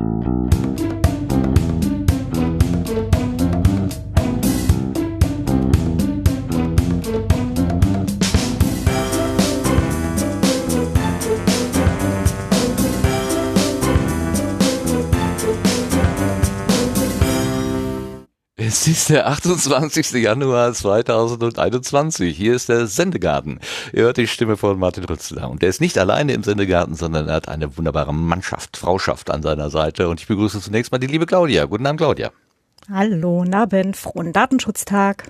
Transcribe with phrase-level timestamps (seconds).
[0.00, 0.39] Mm-hmm.
[18.90, 20.12] Ist der 28.
[20.12, 22.36] Januar 2021.
[22.36, 23.60] Hier ist der Sendegarten.
[23.92, 25.48] Ihr hört die Stimme von Martin Rützler.
[25.48, 29.42] Und der ist nicht alleine im Sendegarten, sondern er hat eine wunderbare Mannschaft, Frauschaft an
[29.42, 30.08] seiner Seite.
[30.08, 31.66] Und ich begrüße zunächst mal die liebe Claudia.
[31.66, 32.32] Guten Abend, Claudia.
[32.92, 35.28] Hallo, Abend, frohen Datenschutztag.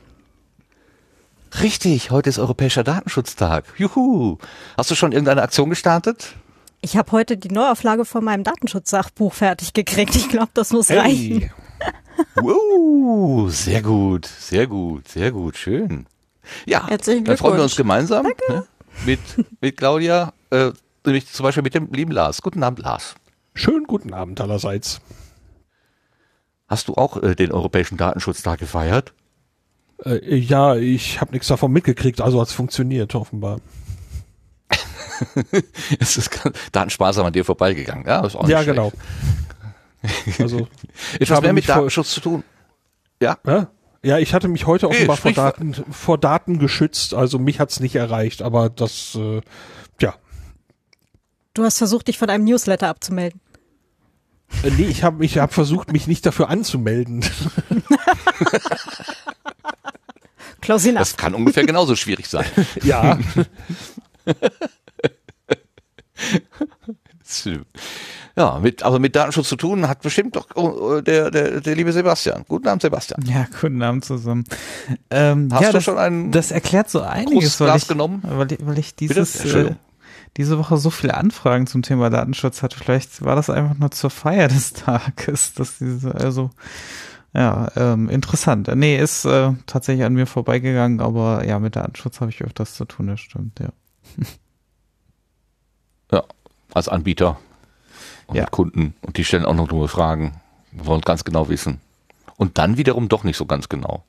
[1.63, 3.65] Richtig, heute ist Europäischer Datenschutztag.
[3.77, 4.39] Juhu.
[4.79, 6.35] Hast du schon irgendeine Aktion gestartet?
[6.81, 10.17] Ich habe heute die Neuauflage von meinem Datenschutzsachbuch fertig gekriegt.
[10.17, 10.99] Ich glaube, das muss Hey.
[10.99, 11.51] reichen.
[12.43, 16.07] Uh, sehr gut, sehr gut, sehr gut, schön.
[16.67, 18.67] Ja, Herzlichen dann freuen wir uns gemeinsam ne,
[19.07, 19.21] mit,
[19.61, 20.71] mit Claudia, äh,
[21.05, 22.43] nämlich zum Beispiel mit dem lieben Lars.
[22.43, 23.15] Guten Abend, Lars.
[23.55, 25.01] Schönen guten Abend allerseits.
[26.69, 29.13] Hast du auch äh, den Europäischen Datenschutztag gefeiert?
[30.05, 33.61] Äh, ja, ich habe nichts davon mitgekriegt, also hat's funktioniert offenbar.
[36.01, 38.07] es ist ganz- Datensparsam an dir vorbeigegangen.
[38.07, 38.77] Ja, ist auch nicht Ja, schlecht.
[38.77, 38.93] genau.
[40.39, 40.69] Also
[41.19, 42.45] Etwas habe mehr mit Datenschutz zu tun.
[43.23, 43.67] Ja, Hä?
[44.03, 47.39] Ja, ich hatte mich heute Nee, offenbar vor sprich vor- Daten, vor Daten geschützt, also
[47.39, 49.43] mich hat's nicht erreicht, aber das, äh,
[50.01, 50.15] ja.
[51.53, 53.41] Du hast versucht, dich von einem Newsletter abzumelden.
[54.63, 57.23] Äh, Nee, ich habe ich hab versucht, mich nicht dafür anzumelden.
[60.63, 61.01] Close enough.
[61.01, 62.47] das kann ungefähr genauso schwierig sein.
[62.83, 63.19] ja,
[68.37, 71.93] Ja, mit, aber mit Datenschutz zu tun hat bestimmt doch oh, der, der, der liebe
[71.93, 72.45] Sebastian.
[72.47, 73.23] Guten Abend, Sebastian.
[73.27, 74.45] Ja, guten Abend zusammen.
[75.11, 78.23] Ähm, Hast ja, du das, schon ein das erklärt so einiges, weil ich, genommen?
[78.25, 79.75] weil ich, weil ich dieses, äh,
[80.37, 82.79] diese Woche so viele Anfragen zum Thema Datenschutz hatte.
[82.79, 86.51] Vielleicht war das einfach nur zur Feier des Tages, dass diese, also,
[87.35, 88.71] ja, ähm, interessant.
[88.75, 92.85] Nee, ist äh, tatsächlich an mir vorbeigegangen, aber ja, mit Datenschutz habe ich öfters zu
[92.85, 93.69] tun, das stimmt, ja.
[96.13, 96.25] Ja,
[96.75, 97.39] als Anbieter
[98.31, 98.43] und Ja.
[98.43, 98.95] mit Kunden.
[99.03, 100.33] Und die stellen auch noch dumme Fragen.
[100.73, 101.81] Wir wollen ganz genau wissen.
[102.37, 104.05] Und dann wiederum doch nicht so ganz genau.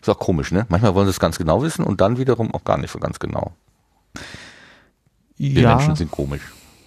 [0.00, 0.64] Ist auch komisch, ne?
[0.70, 3.18] Manchmal wollen sie es ganz genau wissen und dann wiederum auch gar nicht so ganz
[3.18, 3.52] genau.
[5.36, 6.40] Wir ja, Menschen sind komisch.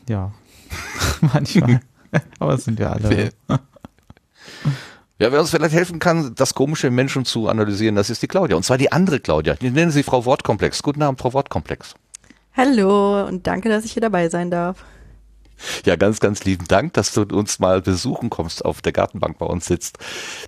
[0.10, 0.32] ja,
[1.22, 1.80] manchmal.
[2.40, 3.30] aber das sind wir alle.
[5.20, 8.28] Ja, wer uns vielleicht helfen kann, das komische im Menschen zu analysieren, das ist die
[8.28, 8.56] Claudia.
[8.58, 9.54] Und zwar die andere Claudia.
[9.56, 10.82] Die nennen sie Frau Wortkomplex.
[10.84, 11.94] Guten Abend, Frau Wortkomplex.
[12.58, 14.84] Hallo und danke, dass ich hier dabei sein darf.
[15.86, 19.46] Ja, ganz, ganz lieben Dank, dass du uns mal besuchen kommst, auf der Gartenbank bei
[19.46, 19.98] uns sitzt.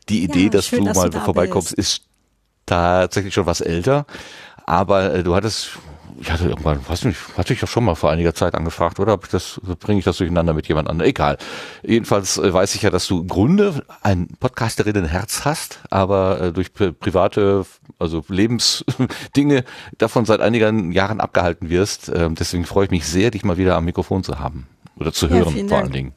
[0.09, 1.99] Die Idee, Ja, dass schön, du dass mal du da vorbeikommst, bist.
[1.99, 2.07] ist
[2.65, 4.05] tatsächlich schon was älter.
[4.65, 5.77] Aber äh, du hattest,
[6.19, 9.13] ich hatte irgendwann, weiß nicht, hatte ich doch schon mal vor einiger Zeit angefragt, oder?
[9.13, 11.07] Ob ich das, bringe ich das durcheinander mit jemand anderem?
[11.07, 11.37] Egal.
[11.83, 16.69] Jedenfalls äh, weiß ich ja, dass du im Grunde ein Podcasterinnenherz hast, aber äh, durch
[16.69, 17.65] pri- private,
[17.99, 19.63] also Lebensdinge
[19.99, 22.11] davon seit einigen Jahren abgehalten wirst.
[22.13, 24.67] Ähm, deswegen freue ich mich sehr, dich mal wieder am Mikrofon zu haben.
[25.00, 26.13] Oder zu Ja, hören, vielen vor allen Dingen.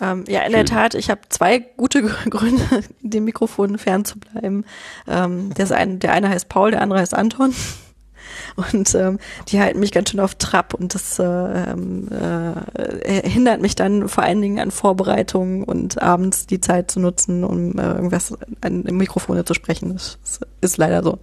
[0.00, 0.52] Ähm, ja, in Schön.
[0.52, 4.64] der Tat, ich habe zwei gute Gründe, dem Mikrofon fernzubleiben.
[5.06, 7.54] Ähm, eine, der eine heißt Paul, der andere heißt Anton.
[8.56, 9.18] Und ähm,
[9.48, 14.08] die halten mich ganz schön auf Trab und das äh, ähm, äh, hindert mich dann
[14.08, 18.82] vor allen Dingen an Vorbereitungen und abends die Zeit zu nutzen, um äh, irgendwas an
[18.82, 19.92] Mikrofone zu sprechen.
[19.92, 21.18] Das, das ist leider so.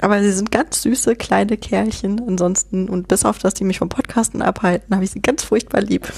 [0.00, 2.20] Aber sie sind ganz süße kleine Kerlchen.
[2.26, 5.80] Ansonsten und bis auf das, die mich vom Podcasten abhalten, habe ich sie ganz furchtbar
[5.80, 6.12] lieb.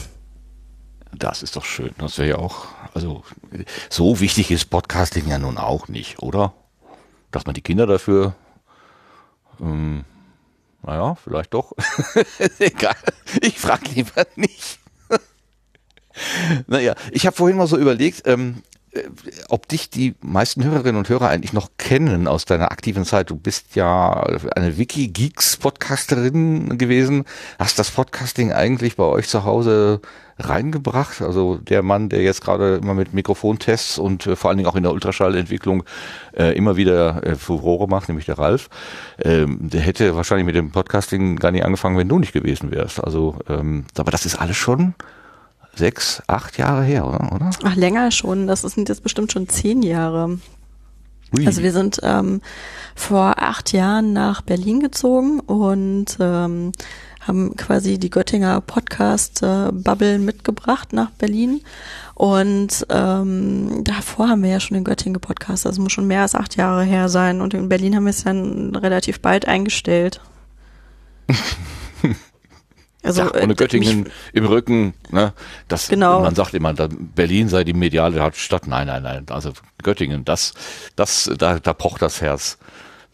[1.13, 1.91] Das ist doch schön.
[1.99, 3.25] Das wäre ja auch, also
[3.89, 6.55] so wichtig ist Podcasting ja nun auch nicht, oder?
[7.31, 8.35] Dass man die Kinder dafür,
[9.61, 10.05] ähm,
[10.83, 11.73] naja, vielleicht doch.
[12.59, 12.97] Egal.
[13.43, 14.79] Ich frage lieber nicht.
[16.67, 18.80] naja, ich habe vorhin mal so überlegt, ähm, äh,
[19.49, 23.31] ob dich die meisten Hörerinnen und Hörer eigentlich noch kennen aus deiner aktiven Zeit.
[23.31, 24.25] Du bist ja
[24.57, 27.25] eine Wiki-Geeks-Podcasterin gewesen.
[27.59, 30.01] Hast das Podcasting eigentlich bei euch zu Hause
[30.39, 31.23] reingebracht?
[31.23, 34.77] Also der Mann, der jetzt gerade immer mit Mikrofontests und äh, vor allen Dingen auch
[34.77, 35.85] in der Ultraschallentwicklung
[36.37, 38.71] äh, immer wieder äh, Furore macht, nämlich der Ralf,
[39.23, 43.03] ähm, der hätte wahrscheinlich mit dem Podcasting gar nicht angefangen, wenn du nicht gewesen wärst.
[43.05, 44.95] Also, ähm, aber das ist alles schon
[45.81, 47.51] sechs, acht Jahre her, oder?
[47.65, 48.47] Ach, länger schon.
[48.47, 50.39] Das sind jetzt bestimmt schon zehn Jahre.
[51.37, 51.47] Ui.
[51.47, 52.41] Also wir sind ähm,
[52.95, 56.73] vor acht Jahren nach Berlin gezogen und ähm,
[57.21, 61.61] haben quasi die Göttinger Podcast-Bubble mitgebracht nach Berlin.
[62.15, 65.71] Und ähm, davor haben wir ja schon in Göttingen gepodcastet.
[65.71, 67.41] Das muss schon mehr als acht Jahre her sein.
[67.41, 70.21] Und in Berlin haben wir es dann relativ bald eingestellt.
[73.03, 75.33] Also, ja, ohne äh, Göttingen mich- im Rücken, ne?
[75.69, 76.21] Das, Genau.
[76.21, 78.67] Man sagt immer, Berlin sei die mediale Hauptstadt.
[78.67, 79.25] Nein, nein, nein.
[79.31, 79.53] Also
[79.83, 80.53] Göttingen, das,
[80.97, 82.59] das, da, da pocht das Herz.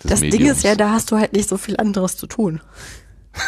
[0.03, 0.43] Das Mediums.
[0.43, 2.61] Ding ist ja, da hast du halt nicht so viel anderes zu tun.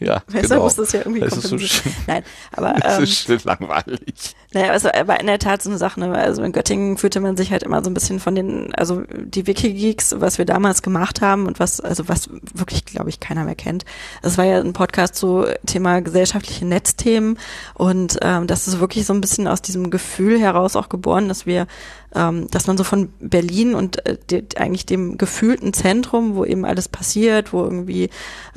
[0.00, 0.56] ja, Weißt genau.
[0.56, 1.82] du, muss das ja irgendwie das ist so kompensieren.
[1.84, 4.34] schön, Nein, aber das ähm, ist schön langweilig.
[4.54, 6.10] Naja, also aber in der Tat so eine Sache, ne?
[6.12, 9.46] also in Göttingen fühlte man sich halt immer so ein bisschen von den, also die
[9.46, 13.56] Wikigeeks, was wir damals gemacht haben und was, also was wirklich, glaube ich, keiner mehr
[13.56, 13.84] kennt.
[14.22, 17.38] Das war ja ein Podcast zu Thema gesellschaftliche Netzthemen
[17.74, 21.44] und ähm, das ist wirklich so ein bisschen aus diesem Gefühl heraus auch geboren, dass
[21.44, 21.66] wir,
[22.14, 26.64] ähm, dass man so von Berlin und äh, de, eigentlich dem gefühlten Zentrum, wo eben
[26.64, 28.08] alles passiert, wo irgendwie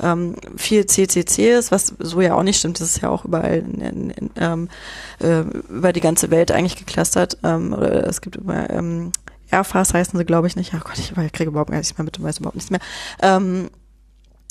[0.02, 3.58] ähm, viel CCC ist, was so ja auch nicht stimmt, das ist ja auch überall
[3.58, 4.68] in, in, in, ähm,
[5.18, 5.44] äh,
[5.82, 7.38] über die ganze Welt eigentlich geclustert.
[7.42, 9.10] Ähm, oder es gibt immer ähm,
[9.50, 10.72] Airfast heißen sie, glaube ich, nicht.
[10.74, 12.80] Ach Gott, ich kriege überhaupt gar nichts mehr mit und weiß überhaupt nichts mehr.
[13.20, 13.68] Ähm,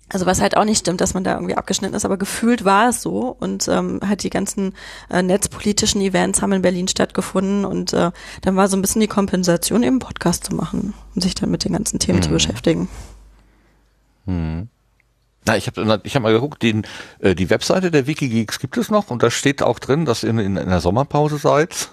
[0.10, 2.90] also was halt auch nicht stimmt, dass man da irgendwie abgeschnitten ist, aber gefühlt war
[2.90, 4.74] es so und ähm, halt die ganzen
[5.10, 8.12] äh, netzpolitischen Events haben in Berlin stattgefunden und äh,
[8.42, 11.64] dann war so ein bisschen die Kompensation, eben Podcast zu machen und sich dann mit
[11.64, 12.90] den ganzen Themen zu beschäftigen.
[15.46, 16.86] Na, ich habe ich hab mal geguckt, den,
[17.20, 20.30] äh, die Webseite der Wikigeeks gibt es noch und da steht auch drin, dass ihr
[20.30, 21.90] in, in, in der Sommerpause seid.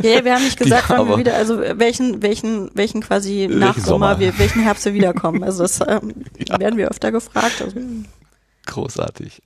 [0.00, 3.46] Ja, ja, wir haben nicht gesagt, Ja, wann wir wieder, also welchen, welchen, welchen quasi
[3.48, 3.84] Welchen nach Sommer?
[3.84, 5.44] Sommer, wir, welchen Herbst wir wiederkommen.
[5.44, 6.24] Also das ähm,
[6.58, 7.62] werden wir öfter gefragt.
[7.62, 7.78] Also,
[8.66, 9.42] Großartig.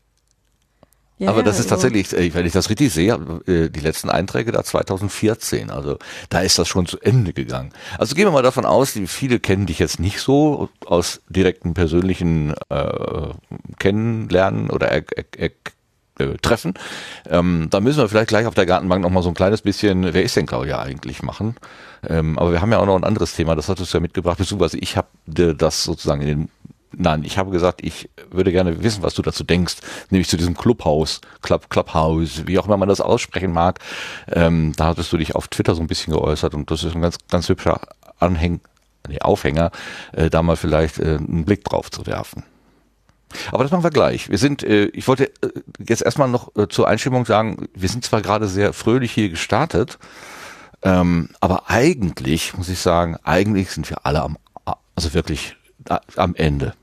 [1.18, 3.14] Ja, Aber das ja, ist tatsächlich, äh, wenn ich das richtig sehe,
[3.46, 5.70] äh, die letzten Einträge da 2014.
[5.70, 5.98] Also
[6.28, 7.72] da ist das schon zu Ende gegangen.
[7.98, 12.54] Also gehen wir mal davon aus, viele kennen dich jetzt nicht so aus direkten persönlichen
[12.68, 13.30] äh,
[13.78, 15.50] Kennenlernen oder er, er, er,
[16.18, 16.74] äh, Treffen.
[17.28, 20.14] Ähm, da müssen wir vielleicht gleich auf der Gartenbank noch mal so ein kleines bisschen,
[20.14, 21.56] wer ist denn Claudia eigentlich machen?
[22.08, 24.38] Ähm, aber wir haben ja auch noch ein anderes Thema, das hattest du ja mitgebracht,
[24.38, 26.48] beziehungsweise ich habe dir das sozusagen in den
[26.92, 29.76] Nein, ich habe gesagt, ich würde gerne wissen, was du dazu denkst,
[30.10, 33.80] nämlich zu diesem Clubhouse, Club, Clubhouse, wie auch immer man das aussprechen mag.
[34.30, 37.02] Ähm, da hattest du dich auf Twitter so ein bisschen geäußert und das ist ein
[37.02, 37.80] ganz, ganz hübscher
[38.18, 38.60] Anhäng,
[39.08, 39.70] nee, Aufhänger,
[40.12, 42.44] äh, da mal vielleicht äh, einen Blick drauf zu werfen.
[43.52, 44.30] Aber das machen wir gleich.
[44.30, 45.48] Wir sind, äh, ich wollte äh,
[45.86, 49.98] jetzt erstmal noch äh, zur Einstimmung sagen, wir sind zwar gerade sehr fröhlich hier gestartet,
[50.82, 54.38] ähm, aber eigentlich, muss ich sagen, eigentlich sind wir alle am,
[54.94, 55.56] also wirklich
[56.16, 56.74] am Ende.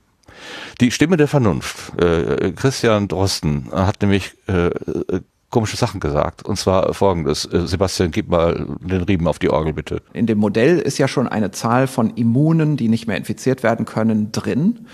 [0.82, 6.44] Die Stimme der Vernunft, äh, Christian Drosten, hat nämlich äh, äh, komische Sachen gesagt.
[6.44, 7.46] Und zwar folgendes.
[7.46, 10.02] Äh, Sebastian, gib mal den Riemen auf die Orgel, bitte.
[10.12, 13.86] In dem Modell ist ja schon eine Zahl von Immunen, die nicht mehr infiziert werden
[13.86, 14.88] können, drin.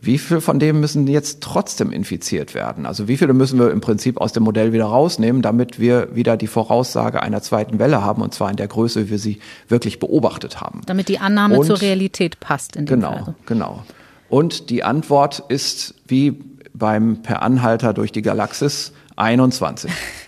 [0.00, 2.86] Wie viel von dem müssen jetzt trotzdem infiziert werden?
[2.86, 6.36] Also wie viele müssen wir im Prinzip aus dem Modell wieder rausnehmen, damit wir wieder
[6.36, 9.98] die Voraussage einer zweiten Welle haben, und zwar in der Größe, wie wir sie wirklich
[9.98, 10.82] beobachtet haben?
[10.86, 13.34] Damit die Annahme Und- zur Realität passt in dem Genau, Fall.
[13.46, 13.82] genau.
[14.28, 16.38] Und die Antwort ist wie
[16.74, 19.90] beim Per Anhalter durch die Galaxis 21.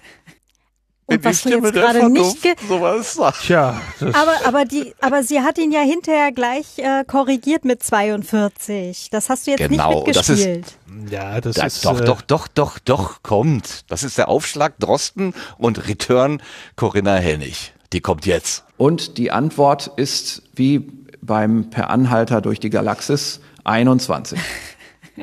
[1.10, 3.42] Und was du jetzt gerade nicht ge sowas sagt.
[3.42, 9.08] Tja, aber, aber, die, aber sie hat ihn ja hinterher gleich äh, korrigiert mit 42.
[9.10, 11.10] Das hast du jetzt Genau, nicht das ist- mitgespielt.
[11.10, 13.90] ja, das, Das ist doch, äh, doch, doch, doch, doch, kommt.
[13.90, 16.40] Das ist der Aufschlag Drosten und Return
[16.76, 17.72] Corinna Hennig.
[17.92, 18.64] Die kommt jetzt.
[18.76, 20.88] Und die Antwort ist wie
[21.20, 24.38] beim Per Anhalter durch die Galaxis 21.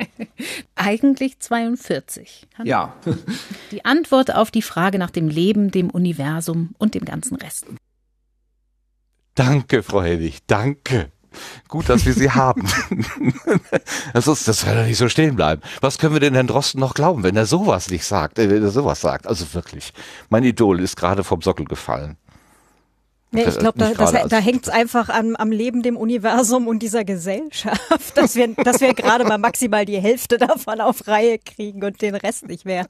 [0.74, 2.46] Eigentlich 42.
[2.64, 2.94] Ja,
[3.70, 7.66] Die Antwort auf die Frage nach dem Leben, dem Universum und dem ganzen Rest.
[9.34, 11.12] Danke, Frau Hennig, danke.
[11.68, 12.66] Gut, dass wir Sie haben.
[14.12, 15.62] das, ist, das kann doch nicht so stehen bleiben.
[15.80, 18.62] Was können wir denn Herrn Drosten noch glauben, wenn er sowas nicht sagt, äh, wenn
[18.62, 19.26] er sowas sagt?
[19.26, 19.92] Also wirklich,
[20.30, 22.16] mein Idol ist gerade vom Sockel gefallen.
[23.30, 26.78] Nee, ich glaube, da, das, da hängt es einfach am, am Leben, dem Universum und
[26.78, 27.80] dieser Gesellschaft,
[28.16, 32.14] dass wir, dass wir gerade mal maximal die Hälfte davon auf Reihe kriegen und den
[32.14, 32.86] Rest nicht mehr.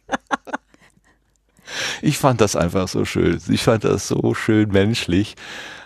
[2.01, 3.41] Ich fand das einfach so schön.
[3.49, 5.35] Ich fand das so schön menschlich.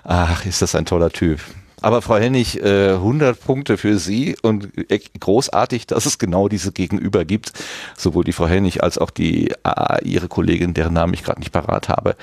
[0.04, 1.40] Ach, ist das ein toller Typ.
[1.82, 6.72] Aber Frau Hennig, äh, 100 Punkte für Sie und äh, großartig, dass es genau diese
[6.72, 7.52] Gegenüber gibt.
[7.96, 11.52] Sowohl die Frau Hennig als auch die äh, ihre Kollegin, deren Namen ich gerade nicht
[11.52, 12.16] parat habe.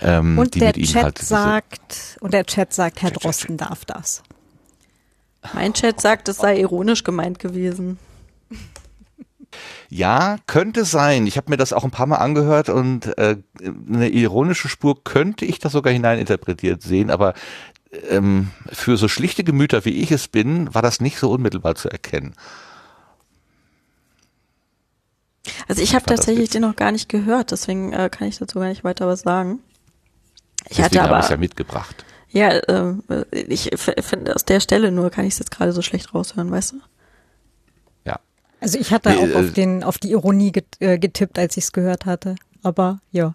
[0.00, 3.56] Ähm, Und die der mit Ihnen Chat halt sagt, und der Chat sagt, Herr Drosten
[3.56, 4.22] darf das.
[5.52, 7.98] Mein Chat sagt, es sei ironisch gemeint gewesen.
[9.88, 11.26] Ja, könnte sein.
[11.26, 15.44] Ich habe mir das auch ein paar Mal angehört und äh, eine ironische Spur könnte
[15.44, 17.34] ich da sogar hineininterpretiert sehen, aber
[18.08, 21.88] ähm, für so schlichte Gemüter wie ich es bin, war das nicht so unmittelbar zu
[21.90, 22.34] erkennen.
[25.68, 28.68] Also ich habe tatsächlich den noch gar nicht gehört, deswegen äh, kann ich dazu gar
[28.68, 29.60] nicht weiter was sagen.
[30.68, 32.06] Ich Deswegen hatte aber, es ja mitgebracht.
[32.30, 32.94] ja, äh,
[33.48, 36.72] ich finde aus der Stelle nur kann ich es jetzt gerade so schlecht raushören, weißt
[36.72, 36.80] du?
[38.04, 38.20] Ja.
[38.60, 41.56] Also ich hatte Nee, auch äh, auf, den, auf die Ironie get, äh, getippt, als
[41.56, 42.36] ich es gehört hatte.
[42.62, 43.34] Aber ja.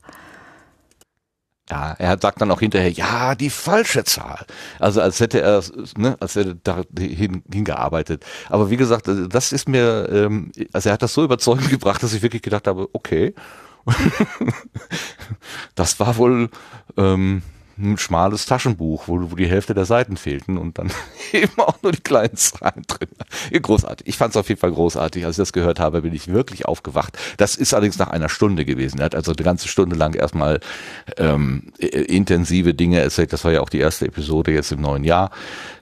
[1.70, 4.46] Ja, er sagt dann auch hinterher, ja, die falsche Zahl.
[4.80, 5.64] Also als hätte er,
[5.98, 8.26] ne, als hätte da hin, hingearbeitet.
[8.50, 12.02] Aber wie gesagt, also das ist mir, ähm, also er hat das so überzeugend gebracht,
[12.02, 13.36] dass ich wirklich gedacht habe, okay,
[15.76, 16.50] das war wohl
[16.98, 17.44] ähm,
[17.80, 20.92] ein schmales Taschenbuch, wo, wo die Hälfte der Seiten fehlten und dann
[21.34, 23.10] eben auch nur die kleinen Zahlen drin.
[23.62, 24.08] Großartig.
[24.08, 25.26] Ich fand es auf jeden Fall großartig.
[25.26, 27.18] Als ich das gehört habe, bin ich wirklich aufgewacht.
[27.38, 29.00] Das ist allerdings nach einer Stunde gewesen.
[29.00, 30.60] Er hat also eine ganze Stunde lang erstmal
[31.18, 33.34] ähm, äh, intensive Dinge erzählt.
[33.34, 35.32] Das war ja auch die erste Episode jetzt im neuen Jahr,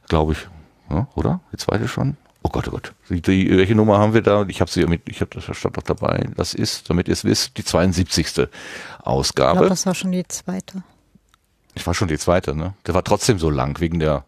[0.08, 0.48] glaube ich.
[0.90, 1.42] Ja, oder?
[1.52, 2.16] Die zweite schon?
[2.44, 2.94] Oh Gott, oh Gott.
[3.10, 4.46] Die, die, welche Nummer haben wir da?
[4.48, 6.30] Ich habe sie mit, ich habe das stand doch dabei.
[6.38, 8.38] Das ist, damit ihr es wisst, die 72.
[8.38, 8.48] Ich
[9.04, 9.58] Ausgabe.
[9.58, 10.84] glaube, das war schon die zweite.
[11.78, 12.74] Ich war schon die zweite, ne?
[12.88, 14.26] Der war trotzdem so lang wegen der.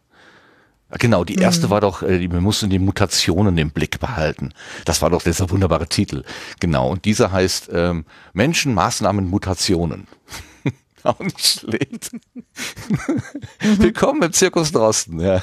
[0.91, 4.53] Genau, die erste war doch, äh, wir mussten die Mutationen im Blick behalten.
[4.85, 6.23] Das war doch dieser wunderbare Titel.
[6.59, 10.07] Genau, und dieser heißt ähm, Menschen, Maßnahmen, Mutationen.
[11.03, 12.11] Auch nicht schlecht.
[13.59, 15.41] Willkommen im Zirkus Drosten, ja.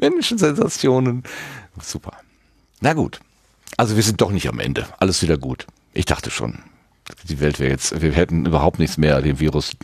[0.00, 1.22] Menschen, Sensationen.
[1.80, 2.12] Super.
[2.80, 3.20] Na gut.
[3.78, 4.86] Also wir sind doch nicht am Ende.
[4.98, 5.66] Alles wieder gut.
[5.94, 6.58] Ich dachte schon,
[7.24, 9.76] die Welt wäre jetzt, wir hätten überhaupt nichts mehr dem Virus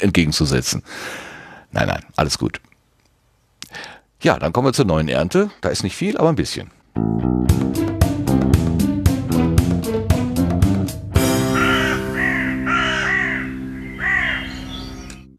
[0.00, 0.82] entgegenzusetzen.
[1.72, 2.60] Nein, nein, alles gut.
[4.22, 5.50] Ja, dann kommen wir zur neuen Ernte.
[5.60, 6.70] Da ist nicht viel, aber ein bisschen.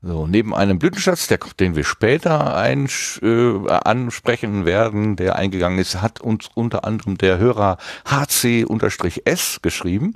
[0.07, 2.87] So, neben einem Blütenschatz, der, den wir später ein,
[3.21, 10.15] äh, ansprechen werden, der eingegangen ist, hat uns unter anderem der Hörer HC-S geschrieben.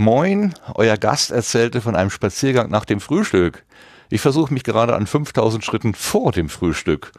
[0.00, 3.64] Moin, euer Gast erzählte von einem Spaziergang nach dem Frühstück.
[4.08, 7.12] Ich versuche mich gerade an 5000 Schritten vor dem Frühstück.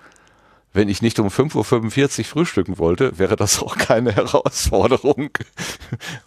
[0.74, 5.30] Wenn ich nicht um 5.45 Uhr frühstücken wollte, wäre das auch keine Herausforderung.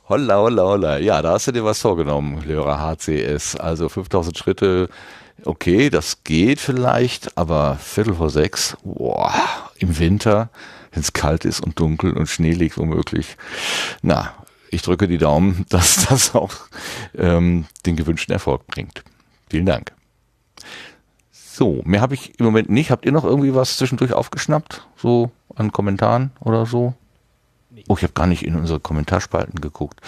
[0.09, 0.99] holla, holla, holla.
[0.99, 3.57] Ja, da hast du dir was vorgenommen, Hörer HCS.
[3.57, 4.89] Also 5000 Schritte,
[5.45, 9.35] okay, das geht vielleicht, aber Viertel vor sechs, boah,
[9.79, 10.51] im Winter,
[10.93, 13.37] wenn es kalt ist und dunkel und Schnee liegt womöglich.
[14.03, 14.35] Na,
[14.75, 16.53] ich drücke die Daumen, dass das auch
[17.17, 19.05] ähm, den gewünschten Erfolg bringt.
[19.49, 19.93] Vielen Dank.
[21.31, 22.91] So, mehr habe ich im Moment nicht.
[22.91, 24.87] Habt ihr noch irgendwie was zwischendurch aufgeschnappt?
[24.97, 26.95] So an Kommentaren oder so?
[27.89, 30.01] Oh, ich habe gar nicht in unsere Kommentarspalten geguckt.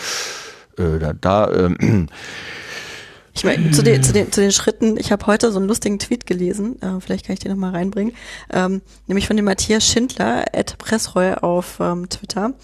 [0.76, 2.08] Äh, da, da ähm,
[3.36, 5.98] Ich meine, zu den, zu, den, zu den Schritten, ich habe heute so einen lustigen
[5.98, 8.14] Tweet gelesen, äh, vielleicht kann ich den nochmal reinbringen,
[8.50, 12.54] ähm, nämlich von dem Matthias Schindler, at Pressreu auf ähm, Twitter,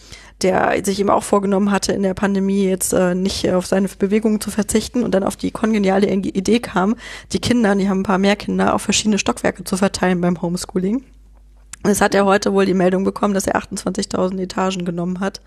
[0.43, 4.41] der sich eben auch vorgenommen hatte, in der Pandemie jetzt äh, nicht auf seine Bewegungen
[4.41, 6.97] zu verzichten und dann auf die kongeniale Idee kam,
[7.33, 10.97] die Kinder, die haben ein paar mehr Kinder, auf verschiedene Stockwerke zu verteilen beim Homeschooling.
[10.97, 15.41] Und jetzt hat er heute wohl die Meldung bekommen, dass er 28.000 Etagen genommen hat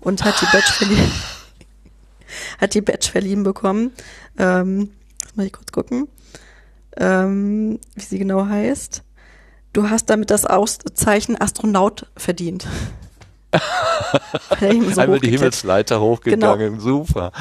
[0.00, 1.12] und hat die Badge verliehen,
[2.60, 3.92] hat die Badge verliehen bekommen.
[4.38, 4.90] Ähm,
[5.22, 6.08] jetzt muss ich kurz gucken,
[6.96, 9.02] ähm, wie sie genau heißt.
[9.72, 12.66] Du hast damit das Auszeichen Astronaut verdient.
[14.60, 16.80] So einmal die Himmelsleiter hochgegangen.
[16.80, 17.32] Super.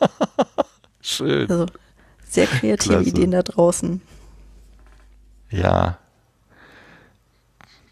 [1.00, 1.50] Schön.
[1.50, 1.66] Also
[2.28, 3.08] sehr kreative Klasse.
[3.08, 4.00] Ideen da draußen.
[5.50, 5.98] Ja.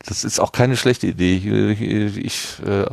[0.04, 1.36] Das ist auch keine schlechte Idee.
[1.72, 2.86] Ich, ich, äh,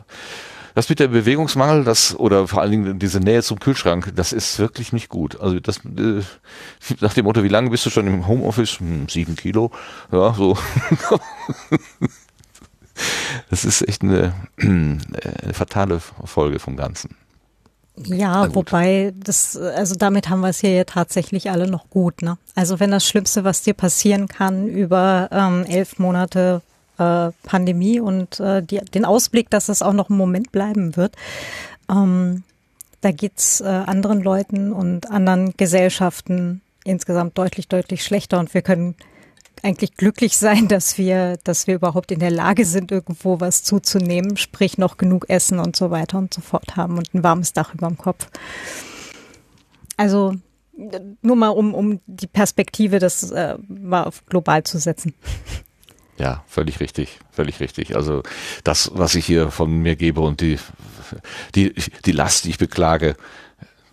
[0.74, 4.60] das mit der Bewegungsmangel, das oder vor allen Dingen diese Nähe zum Kühlschrank, das ist
[4.60, 5.40] wirklich nicht gut.
[5.40, 6.22] Also das äh,
[7.00, 8.80] nach dem Motto, wie lange bist du schon im Homeoffice?
[8.80, 9.72] Hm, sieben Kilo.
[10.12, 10.58] Ja, so.
[13.50, 15.00] Das ist echt eine, eine
[15.54, 17.16] fatale Folge vom Ganzen.
[17.98, 22.22] Ja, wobei das, also damit haben wir es hier ja tatsächlich alle noch gut.
[22.22, 22.38] Ne?
[22.54, 26.62] Also wenn das Schlimmste, was dir passieren kann, über ähm, elf Monate
[26.98, 31.16] äh, Pandemie und äh, die, den Ausblick, dass es auch noch einen Moment bleiben wird,
[31.90, 32.44] ähm,
[33.00, 38.96] da geht's äh, anderen Leuten und anderen Gesellschaften insgesamt deutlich, deutlich schlechter und wir können
[39.64, 44.38] eigentlich glücklich sein, dass wir, dass wir überhaupt in der Lage sind, irgendwo was zuzunehmen,
[44.38, 47.74] sprich noch genug Essen und so weiter und so fort haben und ein warmes Dach
[47.74, 48.28] über dem Kopf.
[49.98, 50.36] Also
[51.22, 55.14] nur mal um, um die Perspektive, das äh, mal auf global zu setzen.
[56.18, 57.98] Ja, völlig richtig, völlig richtig.
[57.98, 58.24] Also
[58.64, 60.58] das, was ich hier von mir gebe und die,
[61.56, 61.74] die,
[62.06, 63.18] die Last, die ich beklage,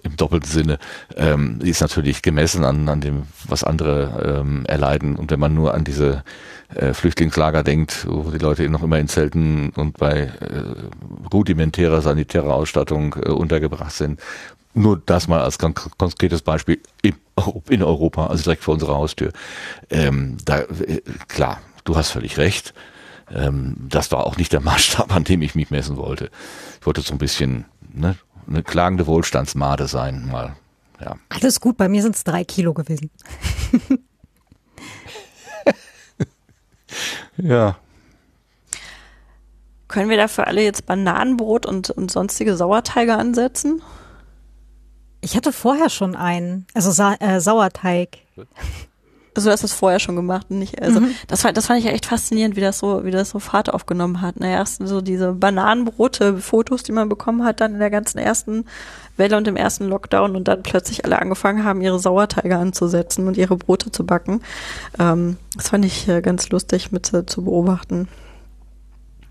[0.02, 0.78] im doppelten Sinne,
[1.16, 5.16] ähm, ist natürlich gemessen an, an dem, was andere ähm, erleiden.
[5.16, 6.24] Und wenn man nur an diese
[6.74, 10.64] äh, Flüchtlingslager denkt, wo die Leute noch immer in Zelten und bei äh,
[11.32, 14.20] rudimentärer sanitärer Ausstattung äh, untergebracht sind,
[14.74, 17.14] nur das mal als kon konkretes Beispiel in,
[17.68, 19.32] in Europa, also direkt vor unserer Haustür.
[19.90, 22.72] Ähm, da, äh, klar, du hast völlig recht.
[23.34, 26.30] ähm, das war auch nicht der Maßstab, an dem ich mich messen wollte.
[26.80, 28.16] Ich wollte so ein bisschen ne,
[28.46, 30.56] eine klagende Wohlstandsmade sein, mal.
[31.00, 31.16] Ja.
[31.28, 33.10] Alles gut, bei mir sind es drei Kilo gewesen.
[37.36, 37.76] ja.
[39.88, 43.82] Können wir dafür alle jetzt Bananenbrot und, und sonstige Sauerteige ansetzen?
[45.20, 48.18] Ich hatte vorher schon einen, also Sa äh, Sauerteig.
[49.34, 51.14] Also du hast das vorher schon gemacht und nicht, also mhm.
[51.26, 53.72] das, fand, das fand ich ja echt faszinierend, wie das so, wie das so Fahrt
[53.72, 54.34] aufgenommen hat.
[54.38, 58.66] Na, erst so diese Bananenbrote, Fotos, die man bekommen hat, dann in der ganzen ersten
[59.16, 63.36] Welle und im ersten Lockdown und dann plötzlich alle angefangen haben, ihre Sauerteige anzusetzen und
[63.36, 64.42] ihre Brote zu backen.
[64.98, 68.08] Ähm, das fand ich äh, ganz lustig mit äh, zu beobachten.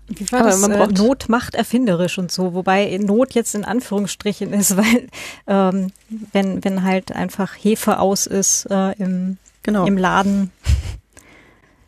[0.08, 0.60] Wie war Aber das?
[0.60, 5.08] Man äh, braucht Not macht erfinderisch und so, wobei Not jetzt in Anführungsstrichen ist, weil
[5.46, 5.92] ähm,
[6.32, 9.86] wenn, wenn halt einfach Hefe aus ist äh, im genau.
[9.86, 10.50] im Laden.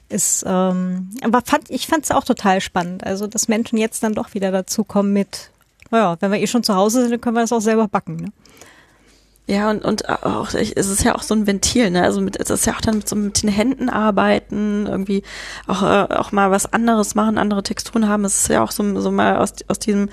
[0.08, 3.04] Ist, ähm, aber fand, ich fand es auch total spannend.
[3.04, 5.50] Also, dass Menschen jetzt dann doch wieder dazukommen mit,
[5.90, 8.16] naja, wenn wir eh schon zu Hause sind, dann können wir das auch selber backen.
[8.16, 8.32] Ne?
[9.46, 12.02] Ja, und, und auch, es ist ja auch so ein Ventil, ne?
[12.02, 15.22] Also mit, es ist ja auch dann mit so mit den Händen arbeiten, irgendwie
[15.66, 18.24] auch, äh, auch mal was anderes machen, andere Texturen haben.
[18.24, 20.08] Es ist ja auch so, so mal aus, aus diesem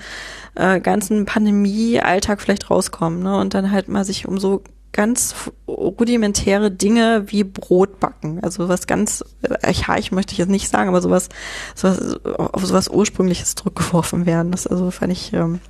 [0.54, 3.38] äh, ganzen Pandemie-Alltag vielleicht rauskommen, ne?
[3.38, 5.34] Und dann halt mal sich um so ganz
[5.66, 8.40] rudimentäre Dinge wie Brot backen.
[8.42, 9.24] Also was ganz
[9.62, 11.28] archaisch möchte ich jetzt nicht sagen, aber sowas,
[11.74, 14.52] sowas auf sowas Ursprüngliches zurückgeworfen werden.
[14.52, 15.32] Das also fand ich.
[15.32, 15.60] Ähm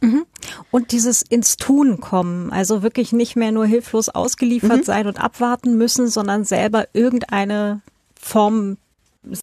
[0.00, 0.24] mhm.
[0.70, 4.84] und dieses ins Tun kommen, also wirklich nicht mehr nur hilflos ausgeliefert mhm.
[4.84, 7.80] sein und abwarten müssen, sondern selber irgendeine
[8.14, 8.76] Form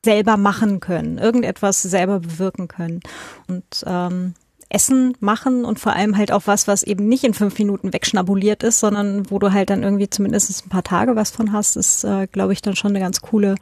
[0.03, 3.01] selber machen können, irgendetwas selber bewirken können.
[3.47, 4.33] Und ähm,
[4.69, 8.63] Essen machen und vor allem halt auch was, was eben nicht in fünf Minuten wegschnabuliert
[8.63, 12.03] ist, sondern wo du halt dann irgendwie zumindest ein paar Tage was von hast, ist,
[12.03, 13.55] äh, glaube ich, dann schon eine ganz coole,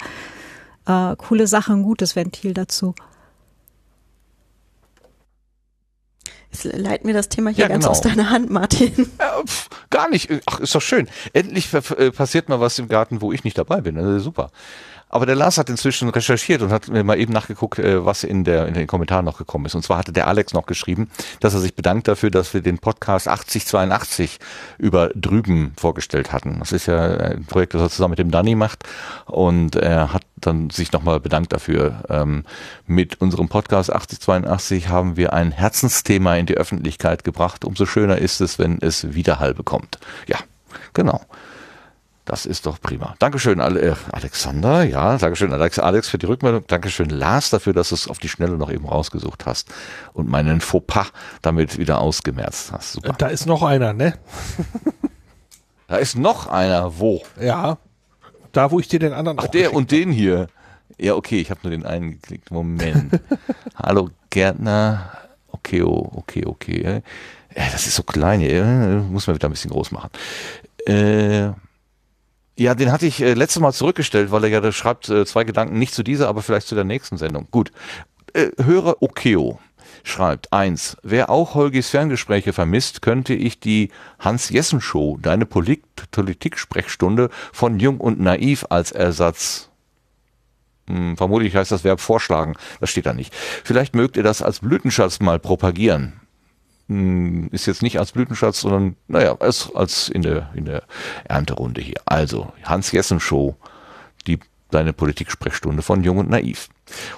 [0.87, 2.95] äh, coole Sache, ein gutes Ventil dazu.
[6.51, 7.91] Jetzt leit mir das Thema hier ja, ganz genau.
[7.91, 8.93] aus deiner Hand, Martin.
[9.19, 10.29] Ja, pf, gar nicht.
[10.45, 11.09] Ach, ist doch schön.
[11.33, 13.97] Endlich äh, passiert mal was im Garten, wo ich nicht dabei bin.
[13.97, 14.51] Also super.
[15.13, 18.43] Aber der Lars hat inzwischen recherchiert und hat mir mal eben nachgeguckt, äh, was in,
[18.43, 19.75] der, in den Kommentaren noch gekommen ist.
[19.75, 21.07] Und zwar hatte der Alex noch geschrieben,
[21.39, 24.39] dass er sich bedankt dafür, dass wir den Podcast 8082
[24.79, 26.57] über drüben vorgestellt hatten.
[26.57, 28.85] Das ist ja ein Projekt, das er zusammen mit dem Danny macht.
[29.27, 32.05] Und er hat dann sich nochmal bedankt dafür.
[32.09, 32.43] Ähm,
[32.87, 37.65] mit unserem Podcast 8082 haben wir ein Herzensthema in die Öffentlichkeit gebracht.
[37.65, 39.99] Umso schöner ist es, wenn es Widerhall bekommt.
[40.25, 40.39] Ja,
[40.93, 41.21] genau.
[42.25, 43.15] Das ist doch prima.
[43.19, 44.83] Dankeschön, äh, Alexander.
[44.83, 46.65] Ja, Dankeschön, Alex, Alex, für die Rückmeldung.
[46.67, 49.69] Dankeschön, Lars, dafür, dass du es auf die Schnelle noch eben rausgesucht hast
[50.13, 51.07] und meinen Fauxpas
[51.41, 52.93] damit wieder ausgemerzt hast.
[52.93, 53.13] Super.
[53.17, 54.13] Da ist noch einer, ne?
[55.87, 56.97] da ist noch einer.
[56.97, 57.23] Wo?
[57.41, 57.77] Ja.
[58.53, 60.47] Da, wo ich dir den anderen Ach, der und den hier.
[60.97, 62.51] Ja, okay, ich habe nur den einen geklickt.
[62.51, 63.19] Moment.
[63.75, 65.11] Hallo, Gärtner.
[65.49, 67.01] Okay, oh, okay, okay.
[67.55, 68.63] Ja, das ist so klein hier.
[69.09, 70.09] Muss man wieder ein bisschen groß machen.
[70.85, 71.51] Äh,
[72.57, 75.79] ja, den hatte ich äh, letztes Mal zurückgestellt, weil er ja schreibt äh, zwei Gedanken,
[75.79, 77.47] nicht zu dieser, aber vielleicht zu der nächsten Sendung.
[77.51, 77.71] Gut.
[78.33, 79.59] Äh, höre Okeo
[80.03, 80.97] schreibt eins.
[81.01, 83.89] Wer auch Holgis Ferngespräche vermisst, könnte ich die
[84.19, 89.69] Hans-Jessen-Show, deine Politik-Sprechstunde von Jung und Naiv als Ersatz
[90.87, 92.55] hm, vermutlich heißt das Verb vorschlagen.
[92.79, 93.33] Das steht da nicht.
[93.33, 96.19] Vielleicht mögt ihr das als Blütenschatz mal propagieren.
[96.89, 100.83] Hm, ist jetzt nicht als Blütenschatz, sondern naja, als, als in der in der
[101.23, 102.01] Ernterunde hier.
[102.05, 103.55] Also Hans Jessen Show,
[104.27, 104.39] die
[104.73, 106.69] deine Politik-Sprechstunde von Jung und Naiv.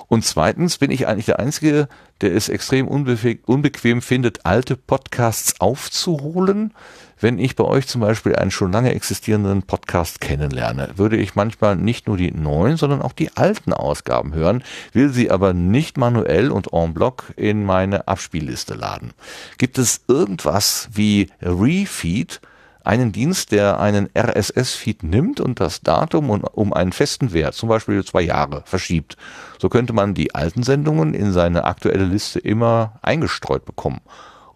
[0.08, 1.88] Und zweitens bin ich eigentlich der Einzige,
[2.22, 6.74] der es extrem unbequem findet, alte Podcasts aufzuholen.
[7.18, 11.78] Wenn ich bei euch zum Beispiel einen schon lange existierenden Podcast kennenlerne, würde ich manchmal
[11.78, 16.52] nicht nur die neuen, sondern auch die alten Ausgaben hören, will sie aber nicht manuell
[16.52, 19.14] und en bloc in meine Abspielliste laden.
[19.58, 22.42] Gibt es irgendwas wie Refeed,
[22.84, 28.04] einen Dienst, der einen RSS-Feed nimmt und das Datum um einen festen Wert, zum Beispiel
[28.04, 29.16] zwei Jahre, verschiebt.
[29.58, 34.02] So könnte man die alten Sendungen in seine aktuelle Liste immer eingestreut bekommen.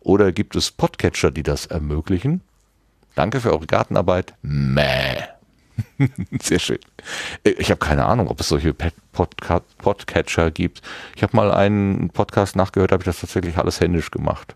[0.01, 2.41] Oder gibt es Podcatcher, die das ermöglichen?
[3.15, 4.33] Danke für eure Gartenarbeit.
[4.41, 5.17] Mäh.
[6.41, 6.79] Sehr schön.
[7.43, 10.81] Äh, ich habe keine Ahnung, ob es solche Podca Podcatcher gibt.
[11.15, 14.55] Ich habe mal einen Podcast nachgehört, habe ich das tatsächlich alles händisch gemacht.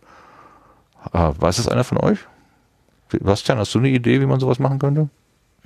[1.13, 2.19] Äh, weiß es einer von euch?
[3.19, 5.09] Bastian, hast du eine Idee, wie man sowas machen könnte?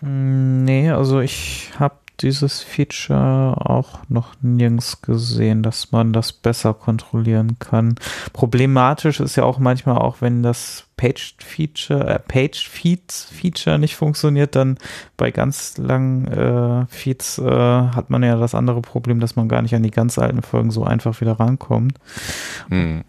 [0.01, 6.73] Mm, nee, also ich habe dieses Feature auch noch nirgends gesehen, dass man das besser
[6.73, 7.95] kontrollieren kann.
[8.33, 13.95] Problematisch ist ja auch manchmal auch, wenn das Paged Feature, äh, Paged Feeds Feature nicht
[13.95, 14.77] funktioniert, dann
[15.15, 19.61] bei ganz langen äh, Feeds äh, hat man ja das andere Problem, dass man gar
[19.61, 21.99] nicht an die ganz alten Folgen so einfach wieder rankommt.
[22.69, 23.03] Hm.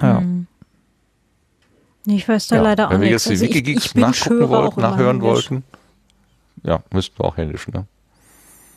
[0.00, 0.18] Ja.
[0.18, 0.46] Hm.
[2.06, 5.20] Ich weiß da Ja, leider auch Wenn wir jetzt die Also Wikigeeks nachgucken wollten, nachhören
[5.22, 5.50] händisch.
[5.50, 5.64] wollten,
[6.62, 7.86] ja, müssten wir auch händisch, ne?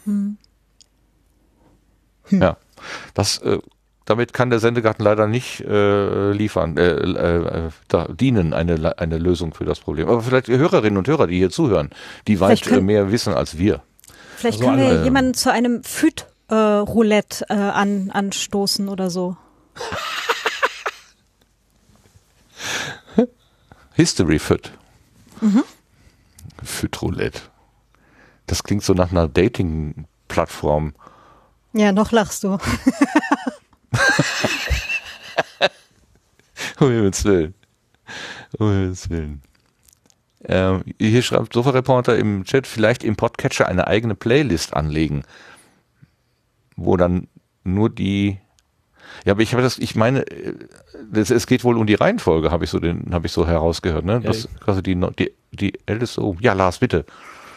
[0.07, 0.37] Hm.
[2.29, 2.57] Ja,
[3.13, 3.59] das, äh,
[4.05, 9.17] damit kann der Sendegarten leider nicht äh, liefern, äh, äh, äh, da dienen, eine, eine
[9.17, 10.07] Lösung für das Problem.
[10.09, 11.89] Aber vielleicht die Hörerinnen und Hörer, die hier zuhören,
[12.27, 13.81] die weit Vielleicht können- äh, mehr wissen als wir.
[14.37, 19.35] Vielleicht Also können wir jemanden zu einem Füt-Roulette äh, an, anstoßen oder so.
[23.93, 24.71] History Fit.
[25.41, 25.63] Mhm.
[26.63, 27.41] Fit Roulette.
[28.47, 30.93] Das klingt so nach einer Dating-Plattform.
[31.73, 32.57] Ja, noch lachst du.
[36.79, 37.55] Um Himmels Willen.
[38.57, 39.41] Um Himmels Willen.
[40.45, 45.23] Ähm, hier schreibt Sofa-Reporter im Chat, vielleicht im Podcatcher eine eigene Playlist anlegen,
[46.75, 47.27] wo dann
[47.63, 48.39] nur die
[49.25, 50.53] ja, aber ich habe das, ich meine, äh,
[51.11, 54.05] das, es geht wohl um die Reihenfolge, habe ich so den, habe ich so herausgehört,
[54.05, 54.13] ne?
[54.13, 57.05] Ja, Das quasi die, die, die älteste, oh, ja, Lars, bitte.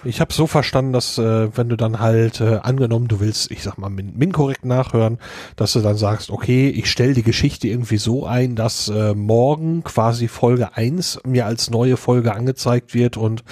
[0.02, 3.62] Ich habe so verstanden, dass äh, wenn du dann halt äh, angenommen, du willst, ich
[3.62, 5.18] sag mal, min, min korrekt nachhören,
[5.56, 9.84] dass du dann sagst, okay, ich stelle die Geschichte irgendwie so ein, dass äh, morgen
[9.84, 13.44] quasi Folge 1 mir als neue Folge angezeigt wird und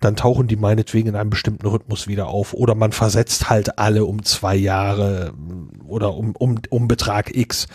[0.00, 2.54] dann tauchen die meinetwegen in einem bestimmten Rhythmus wieder auf.
[2.54, 7.66] Oder man versetzt halt alle um zwei Jahre mm, oder um, um, um Betrag X.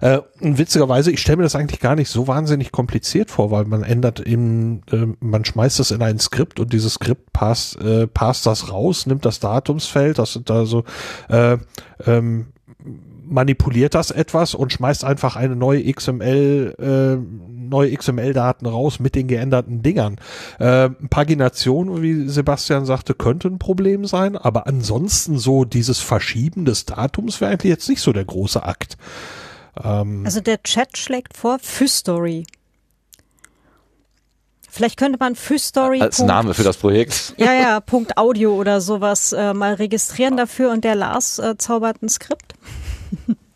[0.00, 3.82] Äh, witzigerweise, ich stelle mir das eigentlich gar nicht so wahnsinnig kompliziert vor, weil man
[3.82, 8.46] ändert in, äh, man schmeißt das in ein Skript und dieses Skript passt, äh, passt
[8.46, 10.84] das raus, nimmt das Datumsfeld, das sind da so,
[11.28, 11.58] äh,
[12.06, 12.46] ähm,
[13.30, 17.16] manipuliert das etwas und schmeißt einfach eine neue XML, äh,
[17.70, 20.16] neue XML-Daten raus mit den geänderten Dingern.
[20.58, 26.86] Äh, Pagination, wie Sebastian sagte, könnte ein Problem sein, aber ansonsten so dieses Verschieben des
[26.86, 28.98] Datums wäre eigentlich jetzt nicht so der große Akt.
[29.82, 32.44] Ähm, Also der Chat schlägt vor Füstory.
[34.70, 36.00] Vielleicht könnte man Füstory.
[36.00, 37.34] Als Name für das Projekt.
[37.36, 42.02] Ja, ja, Punkt Audio oder sowas äh, mal registrieren dafür und der Lars äh, zaubert
[42.02, 42.54] ein Skript.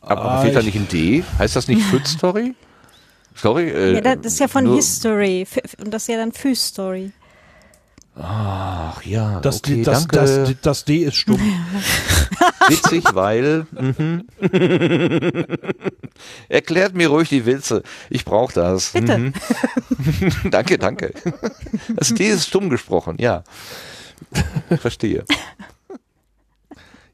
[0.00, 1.22] Aber Ah, fehlt da ich- nicht ein D?
[1.38, 2.54] Heißt das nicht Fit Story?
[3.36, 3.68] Sorry?
[3.70, 5.46] Äh, Ja, das ist ja von nur- History
[5.82, 7.12] und das ist ja dann Füstory.
[8.16, 10.16] Ach ja, das, okay, das, danke.
[10.16, 11.40] das, das D ist stumm.
[12.68, 13.66] Witzig, weil.
[13.72, 14.28] Mhm.
[16.48, 17.82] Erklärt mir ruhig die Witze.
[18.10, 18.92] Ich brauche das.
[18.92, 19.18] Bitte.
[19.18, 19.32] Mhm.
[20.50, 21.12] danke, danke.
[21.96, 23.42] Das D ist stumm gesprochen, ja.
[24.80, 25.24] Verstehe.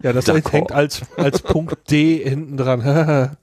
[0.02, 3.36] Ja, das hängt als, als Punkt D hinten dran.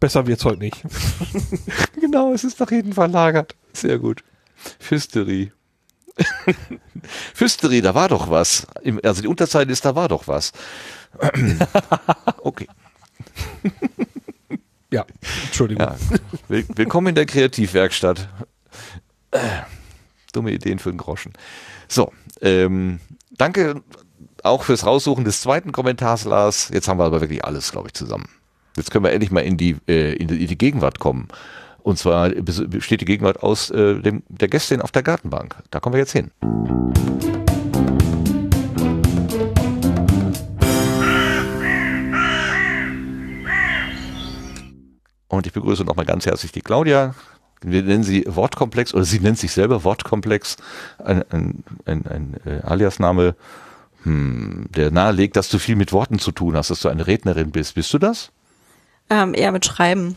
[0.00, 0.82] Besser wird's heute nicht.
[2.00, 3.54] Genau, es ist nach hinten verlagert.
[3.72, 4.24] Sehr gut.
[4.78, 5.52] Füsterie.
[7.34, 8.66] Füsterie, da war doch was.
[9.02, 10.52] Also die Unterzeile ist, da war doch was.
[12.38, 12.68] Okay.
[14.90, 15.06] Ja,
[15.46, 15.86] Entschuldigung.
[15.86, 15.96] Ja.
[16.48, 18.28] Will- Willkommen in der Kreativwerkstatt.
[20.32, 21.32] Dumme Ideen für den Groschen.
[21.88, 23.82] So, ähm, danke
[24.42, 26.68] auch fürs Raussuchen des zweiten Kommentars, Lars.
[26.72, 28.28] Jetzt haben wir aber wirklich alles, glaube ich, zusammen.
[28.76, 31.28] Jetzt können wir endlich mal in die, äh, in die, in die Gegenwart kommen.
[31.82, 35.56] Und zwar bes- besteht die Gegenwart aus äh, dem, der Gästin auf der Gartenbank.
[35.70, 36.30] Da kommen wir jetzt hin.
[45.28, 47.14] Und ich begrüße nochmal ganz herzlich die Claudia.
[47.62, 50.56] Wir nennen sie Wortkomplex oder sie nennt sich selber Wortkomplex.
[50.98, 53.34] Ein, ein, ein, ein äh, Aliasname,
[54.02, 57.50] hm, der nahelegt, dass du viel mit Worten zu tun hast, dass du eine Rednerin
[57.50, 57.74] bist.
[57.74, 58.30] Bist du das?
[59.08, 60.16] Ähm, eher mit Schreiben.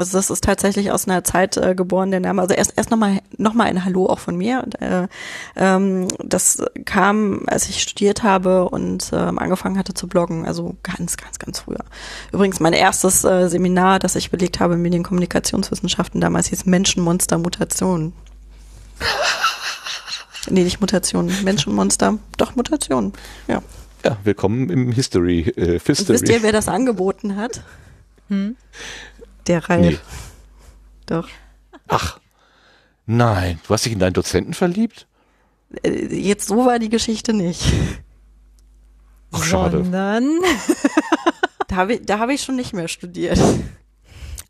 [0.00, 2.40] Also das ist tatsächlich aus einer Zeit äh, geboren, der Name.
[2.40, 4.62] Also erst erst nochmal noch mal ein Hallo auch von mir.
[4.64, 5.08] Und, äh,
[5.56, 11.18] ähm, das kam, als ich studiert habe und ähm, angefangen hatte zu bloggen, also ganz,
[11.18, 11.84] ganz, ganz früher.
[12.32, 18.14] Übrigens mein erstes äh, Seminar, das ich belegt habe in Medienkommunikationswissenschaften, damals hieß Menschenmonster Mutation.
[20.48, 23.12] nee, nicht Mutation, Menschenmonster, doch Mutation.
[23.48, 23.62] Ja.
[24.02, 26.14] Ja, willkommen im History, äh, Und Fistory.
[26.14, 27.62] wisst ihr, wer das angeboten hat?
[28.30, 28.56] Hm?
[29.46, 29.80] Der Ralf.
[29.80, 29.98] Nee.
[31.06, 31.28] Doch.
[31.88, 32.20] Ach,
[33.06, 35.06] nein, du hast dich in deinen Dozenten verliebt?
[35.82, 37.64] Äh, Jetzt so war die Geschichte nicht.
[39.32, 39.78] Ach, schade.
[39.82, 40.28] Sondern.
[41.68, 43.38] Da habe ich, da hab ich schon nicht mehr studiert.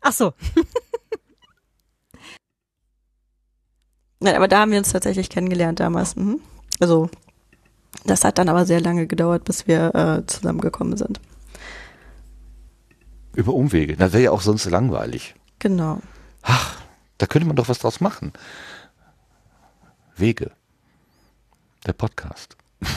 [0.01, 0.33] Ach so.
[4.19, 6.15] Nein, aber da haben wir uns tatsächlich kennengelernt damals.
[6.15, 6.39] Mhm.
[6.79, 7.11] Also
[8.05, 11.19] Das hat dann aber sehr lange gedauert, bis wir äh, zusammengekommen sind.
[13.35, 13.95] Über Umwege.
[13.95, 15.35] Das wäre ja auch sonst langweilig.
[15.59, 16.01] Genau.
[16.41, 16.77] Ach,
[17.17, 18.33] da könnte man doch was draus machen.
[20.15, 20.51] Wege.
[21.85, 22.57] Der Podcast.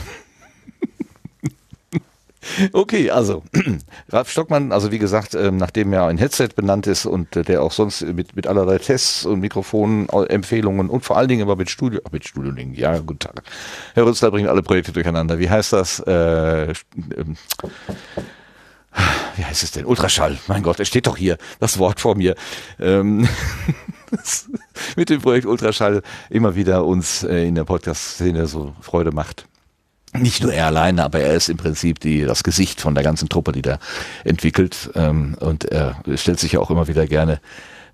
[2.73, 3.43] Okay, also
[4.11, 7.63] Ralf Stockmann, also wie gesagt, ähm, nachdem er ein Headset benannt ist und äh, der
[7.63, 11.57] auch sonst mit, mit allerlei Tests und Mikrofonen, äh, Empfehlungen und vor allen Dingen aber
[11.57, 13.43] mit Studio, mit Studio Link, ja, guten Tag.
[13.95, 15.39] Herr Rützler bringt alle Projekte durcheinander.
[15.39, 16.01] Wie heißt das?
[16.01, 16.73] Äh,
[17.17, 17.37] ähm,
[19.37, 19.87] wie heißt es denn?
[19.87, 20.39] Ultraschall.
[20.47, 22.35] Mein Gott, es steht doch hier das Wort vor mir.
[22.79, 23.29] Ähm,
[24.97, 29.47] mit dem Projekt Ultraschall immer wieder uns äh, in der Podcast-Szene so Freude macht
[30.17, 33.29] nicht nur er alleine, aber er ist im Prinzip die, das Gesicht von der ganzen
[33.29, 33.79] Truppe, die da
[34.23, 34.91] entwickelt.
[34.95, 37.41] Ähm, und er stellt sich ja auch immer wieder gerne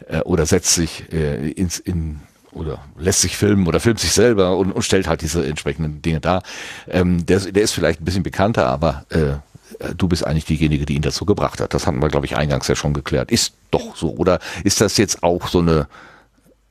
[0.07, 2.21] äh, oder setzt sich äh, ins, in,
[2.53, 6.21] oder lässt sich filmen oder filmt sich selber und, und stellt halt diese entsprechenden Dinge
[6.21, 6.43] dar.
[6.89, 9.37] Ähm, der, der ist vielleicht ein bisschen bekannter, aber äh,
[9.97, 11.75] du bist eigentlich diejenige, die ihn dazu gebracht hat.
[11.75, 13.31] Das hatten wir, glaube ich, eingangs ja schon geklärt.
[13.31, 14.15] Ist doch so.
[14.15, 15.89] Oder ist das jetzt auch so eine,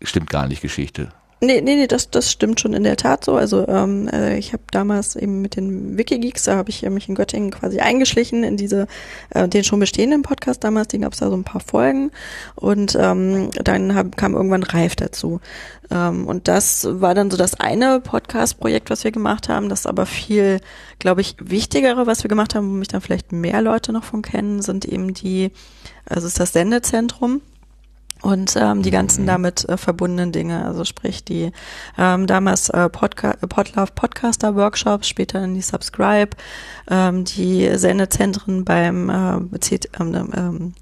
[0.02, 1.12] stimmt gar nicht Geschichte?
[1.42, 3.36] Nee, nee, nee, das, das stimmt schon in der Tat so.
[3.38, 7.08] Also ähm, äh, ich habe damals eben mit den Wikigeeks, da habe ich äh, mich
[7.08, 8.88] in Göttingen quasi eingeschlichen in diese,
[9.30, 12.12] äh, den schon bestehenden Podcast damals, den gab es da so ein paar Folgen
[12.56, 15.40] und ähm, dann hab, kam irgendwann Reif dazu.
[15.90, 19.70] Ähm, und das war dann so das eine Podcast-Projekt, was wir gemacht haben.
[19.70, 20.60] Das aber viel,
[21.00, 24.24] glaube ich, wichtigere, was wir gemacht haben, wo mich dann vielleicht mehr Leute noch von
[24.24, 25.52] kennen, sind eben die,
[26.06, 27.42] also ist das Sendezentrum
[28.22, 29.28] und ähm, die ganzen mhm.
[29.28, 31.52] damit äh, verbundenen Dinge, also sprich die
[31.98, 36.32] ähm, damals äh, Podca Podlove Podcaster Workshops, später in die Subscribe,
[36.90, 39.60] ähm, die Sendezentren beim äh,
[40.00, 40.74] ähm, ähm,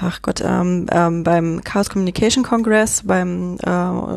[0.00, 3.70] ach Gott, ähm, ähm, beim Chaos Communication Congress beim äh,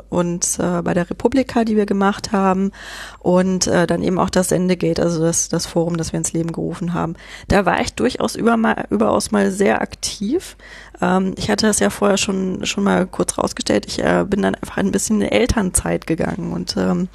[0.10, 2.72] und äh, bei der Republika, die wir gemacht haben
[3.20, 6.52] und äh, dann eben auch das Sendegate, also das, das Forum, das wir ins Leben
[6.52, 7.16] gerufen haben.
[7.48, 10.58] Da war ich durchaus über mal, überaus mal sehr aktiv.
[11.02, 13.86] Ähm, ich hatte das ja vorher schon schon mal kurz rausgestellt.
[13.86, 17.10] Ich äh, bin dann einfach ein bisschen in Elternzeit gegangen und ähm,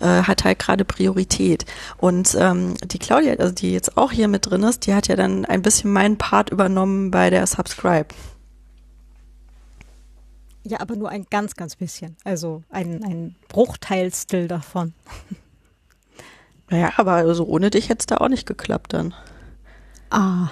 [0.00, 1.64] äh, hat halt gerade Priorität.
[1.96, 5.16] Und ähm, die Claudia, also die jetzt auch hier mit drin ist, die hat ja
[5.16, 8.08] dann ein bisschen meinen Part übernommen bei der Subscribe.
[10.66, 12.16] Ja, aber nur ein ganz, ganz bisschen.
[12.24, 14.94] Also ein, ein Bruchteilstil davon.
[16.70, 19.12] Naja, aber also ohne dich hätte es da auch nicht geklappt dann.
[20.08, 20.48] Ah,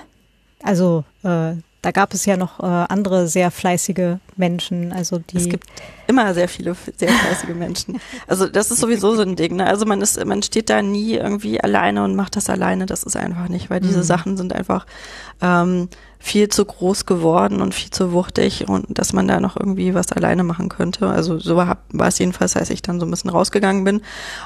[0.63, 5.37] also äh, da gab es ja noch äh, andere sehr fleißige Menschen, also die.
[5.37, 5.69] Es gibt
[6.07, 8.01] immer sehr viele sehr fleißige Menschen.
[8.27, 9.57] Also das ist sowieso so ein Ding.
[9.57, 9.67] Ne?
[9.67, 12.87] Also man ist, man steht da nie irgendwie alleine und macht das alleine.
[12.87, 14.05] Das ist einfach nicht, weil diese mhm.
[14.05, 14.87] Sachen sind einfach
[15.41, 15.89] ähm,
[16.23, 20.13] viel zu groß geworden und viel zu wuchtig und dass man da noch irgendwie was
[20.13, 21.09] alleine machen könnte.
[21.09, 24.03] Also so war, war es jedenfalls, als ich dann so ein bisschen rausgegangen bin.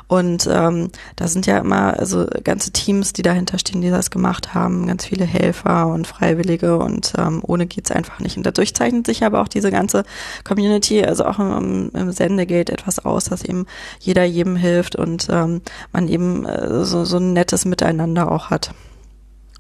[0.09, 4.55] Und ähm, da sind ja immer also ganze Teams, die dahinter stehen, die das gemacht
[4.55, 8.39] haben, ganz viele Helfer und Freiwillige und ähm, ohne geht's einfach nicht.
[8.39, 10.05] Und dadurch zeichnet sich aber auch diese ganze
[10.45, 13.67] Community, also auch im, im Sendegate etwas aus, dass eben
[14.01, 15.63] jeder jedem hilft und ähm,
[15.93, 18.73] man eben äh, so, so ein nettes Miteinander auch hat.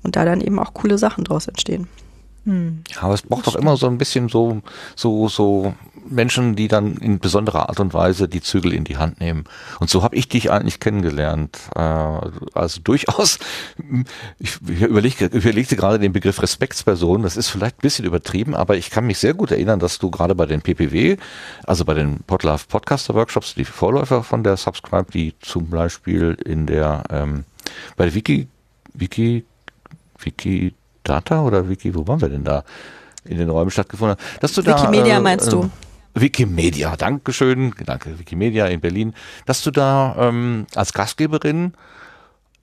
[0.03, 1.89] Und da dann eben auch coole Sachen draus entstehen.
[2.47, 2.85] Hm.
[3.01, 4.63] Aber es braucht doch immer so ein bisschen so,
[4.95, 5.75] so, so
[6.09, 9.45] Menschen, die dann in besonderer Art und Weise die Zügel in die Hand nehmen.
[9.81, 11.59] Und so habe ich dich eigentlich kennengelernt.
[11.75, 13.41] Äh, also durchaus,
[14.39, 18.91] ich überlegte, überlegte gerade den Begriff Respektsperson, das ist vielleicht ein bisschen übertrieben, aber ich
[18.91, 21.17] kann mich sehr gut erinnern, dass du gerade bei den PPW,
[21.65, 26.67] also bei den Podlove Podcaster Workshops, die Vorläufer von der Subscribe, die zum Beispiel in
[26.67, 27.45] der, ähm,
[27.97, 28.47] bei der Wiki,
[28.95, 29.45] Wiki,
[30.21, 30.75] Wiki
[31.09, 32.65] Data oder Wiki, wo waren wir denn da?
[33.25, 34.43] In den Räumen stattgefunden hat.
[34.43, 35.65] Dass du Wikimedia da, äh, meinst du?
[35.65, 39.15] Äh, Wikimedia, Dankeschön, danke, Wikimedia in Berlin,
[39.45, 41.75] dass du da ähm, als Gastgeberin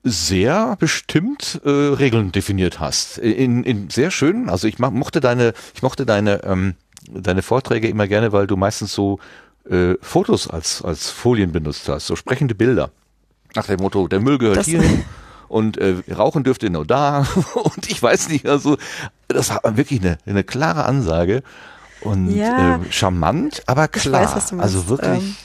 [0.02, 3.18] sehr bestimmt äh, Regeln definiert hast.
[3.18, 6.74] In, in sehr schön, also ich mochte deine, ich mochte deine, ähm,
[7.08, 9.18] deine Vorträge immer gerne, weil du meistens so
[9.70, 12.90] äh, Fotos als, als Folien benutzt hast, so sprechende Bilder.
[13.54, 15.04] Nach dem Motto, der Müll gehört hier hin
[15.54, 17.26] und äh, rauchen dürfte nur da.
[17.54, 18.76] Und ich weiß nicht, also
[19.28, 21.44] das war wirklich eine, eine klare Ansage.
[22.00, 25.22] Und ja, äh, charmant, aber klar, weiß, also wirklich.
[25.22, 25.36] Ähm,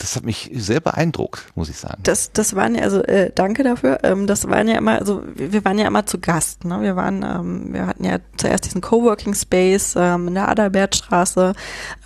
[0.00, 2.00] das hat mich sehr beeindruckt, muss ich sagen.
[2.02, 3.98] Das, das waren ja, also äh, danke dafür.
[4.02, 6.64] Ähm, das waren ja immer, also wir, waren ja immer zu Gast.
[6.64, 6.80] Ne?
[6.80, 11.52] Wir waren, ähm, wir hatten ja zuerst diesen Coworking Space ähm, in der Adalbertstraße,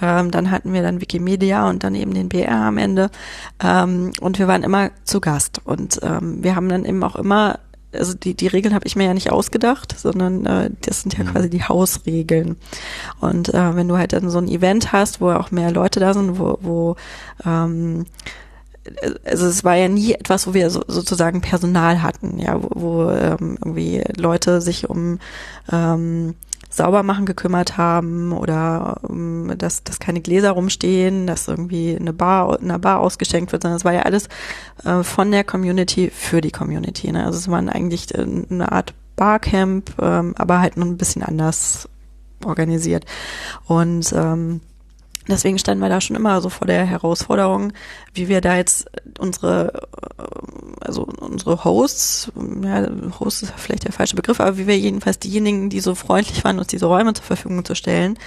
[0.03, 3.11] ähm, dann hatten wir dann Wikimedia und dann eben den BR am Ende.
[3.63, 5.61] Ähm, und wir waren immer zu Gast.
[5.65, 7.61] Und ähm, wir haben dann eben auch immer
[7.97, 11.25] also die, die Regeln habe ich mir ja nicht ausgedacht, sondern äh, das sind ja
[11.25, 11.29] mhm.
[11.29, 12.57] quasi die Hausregeln.
[13.21, 16.15] Und äh, wenn du halt dann so ein Event hast, wo auch mehr Leute da
[16.15, 16.97] sind, wo, wo
[17.45, 18.07] ähm,
[19.25, 23.11] also es war ja nie etwas, wo wir so, sozusagen Personal hatten, ja, wo, wo
[23.11, 25.19] ähm, irgendwie Leute sich um
[25.73, 26.35] ähm,
[26.77, 32.79] Saubermachen gekümmert haben oder um, dass, dass keine Gläser rumstehen, dass irgendwie eine Bar, eine
[32.79, 34.29] Bar ausgeschenkt wird, sondern es war ja alles
[34.85, 37.13] äh, von der Community für die Community.
[37.13, 37.25] Ne?
[37.25, 41.89] Also es war eigentlich äh, eine Art Barcamp, ähm, aber halt nur ein bisschen anders
[42.45, 43.05] organisiert.
[43.67, 44.61] Und ähm,
[45.27, 47.73] Deswegen standen wir da schon immer so vor der Herausforderung,
[48.15, 48.87] wie wir da jetzt
[49.19, 49.89] unsere,
[50.81, 52.89] also unsere Hosts, ja,
[53.21, 56.59] Host ist vielleicht der falsche Begriff, aber wie wir jedenfalls diejenigen, die so freundlich waren,
[56.59, 58.19] uns diese Räume zur Verfügung zu stellen,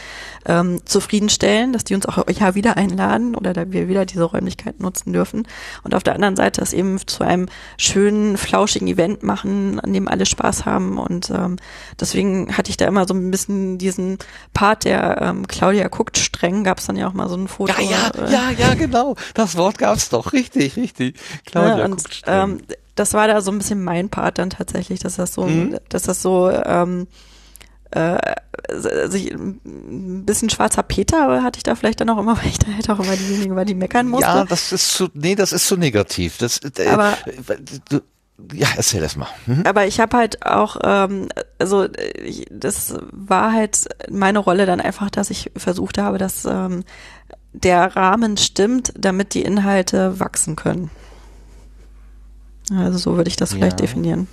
[0.46, 4.84] ähm, zufriedenstellen, dass die uns auch ja wieder einladen oder da wir wieder diese Räumlichkeiten
[4.84, 5.48] nutzen dürfen.
[5.84, 7.48] Und auf der anderen Seite das eben zu einem
[7.78, 10.98] schönen, flauschigen Event machen, an dem alle Spaß haben.
[10.98, 11.58] Und ähm,
[12.00, 14.18] deswegen hatte ich da immer so ein bisschen diesen
[14.54, 17.74] Part, der ähm, Claudia guckt streng, gab es dann ja auch mal so ein Foto.
[17.82, 19.16] Ja, ja, äh, ja, ja, genau.
[19.34, 20.34] Das Wort gab's doch.
[20.34, 21.18] Richtig, richtig.
[21.46, 22.62] Claudia ja, und, guckt ähm,
[22.96, 25.78] das war da so ein bisschen mein Part dann tatsächlich, dass das so, Mhm.
[25.90, 27.08] dass das so ähm,
[27.92, 28.18] äh,
[29.08, 32.68] sich ein bisschen schwarzer Peter hatte ich da vielleicht dann auch immer, weil ich da
[32.74, 34.26] halt auch immer diejenige war, die meckern musste.
[34.26, 36.38] Ja, das ist zu, nee, das ist zu negativ.
[36.38, 37.18] Das, äh, Aber-
[37.90, 38.02] du,
[38.54, 39.28] ja, erzähl das mal.
[39.46, 39.64] Mhm.
[39.66, 41.88] Aber ich habe halt auch, ähm, also
[42.24, 46.84] ich, das war halt meine Rolle dann einfach, dass ich versucht habe, dass ähm,
[47.64, 50.90] der Rahmen stimmt, damit die Inhalte wachsen können.
[52.72, 53.86] Also so würde ich das vielleicht Ja.
[53.86, 54.28] definieren.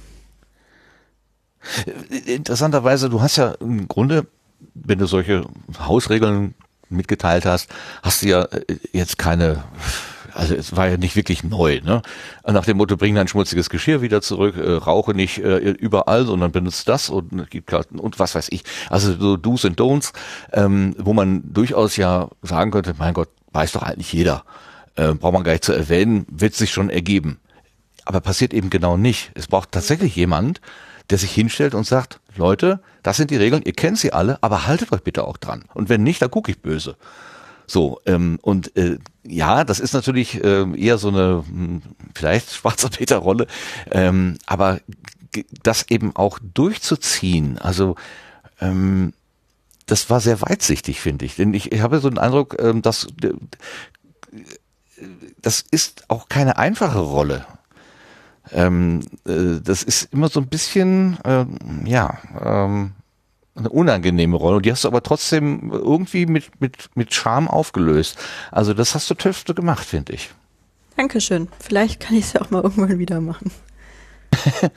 [2.26, 4.26] Interessanterweise, du hast ja im Grunde,
[4.74, 5.46] wenn du solche
[5.78, 6.54] Hausregeln
[6.90, 7.70] mitgeteilt hast,
[8.02, 9.64] hast du ja äh, jetzt keine,
[10.34, 12.02] also es war ja nicht wirklich neu, ne?
[12.46, 16.52] Nach dem Motto, bring dein schmutziges Geschirr wieder zurück, äh, rauche nicht äh, überall, sondern
[16.52, 18.64] benutzt das und gibt halt- und was weiß ich.
[18.90, 20.12] Also so Do's und Don'ts,
[20.52, 24.44] ähm, wo man durchaus ja sagen könnte, mein Gott, weiß doch eigentlich jeder.
[24.96, 27.38] Äh, braucht man gar nicht zu erwähnen, wird sich schon ergeben.
[28.04, 29.30] Aber passiert eben genau nicht.
[29.34, 30.60] Es braucht tatsächlich jemand,
[31.10, 34.66] der sich hinstellt und sagt, Leute, das sind die Regeln, ihr kennt sie alle, aber
[34.66, 35.64] haltet euch bitte auch dran.
[35.74, 36.96] Und wenn nicht, dann gucke ich böse.
[37.66, 41.82] So, ähm, und äh, ja, das ist natürlich ähm, eher so eine hm,
[42.14, 43.46] vielleicht schwarzer Peter-Rolle,
[43.90, 44.80] ähm, aber
[45.62, 47.96] das eben auch durchzuziehen, also
[48.60, 49.12] ähm,
[49.86, 51.36] das war sehr weitsichtig, finde ich.
[51.36, 53.32] Denn ich, ich habe so den Eindruck, ähm, dass äh,
[55.42, 57.46] das ist auch keine einfache Rolle.
[58.52, 62.92] Ähm, äh, das ist immer so ein bisschen, ähm, ja, ähm,
[63.56, 64.56] eine unangenehme Rolle.
[64.56, 68.18] Und die hast du aber trotzdem irgendwie mit, mit, mit Charme aufgelöst.
[68.50, 70.30] Also das hast du töfte gemacht, finde ich.
[70.96, 71.48] Dankeschön.
[71.58, 73.50] Vielleicht kann ich es ja auch mal irgendwann wieder machen.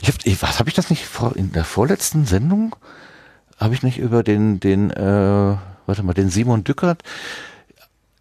[0.00, 2.76] Ich hab, ich, was habe ich das nicht vor, in der vorletzten Sendung?
[3.58, 7.02] Habe ich nicht über den, den, äh, warte mal, den Simon Dückert,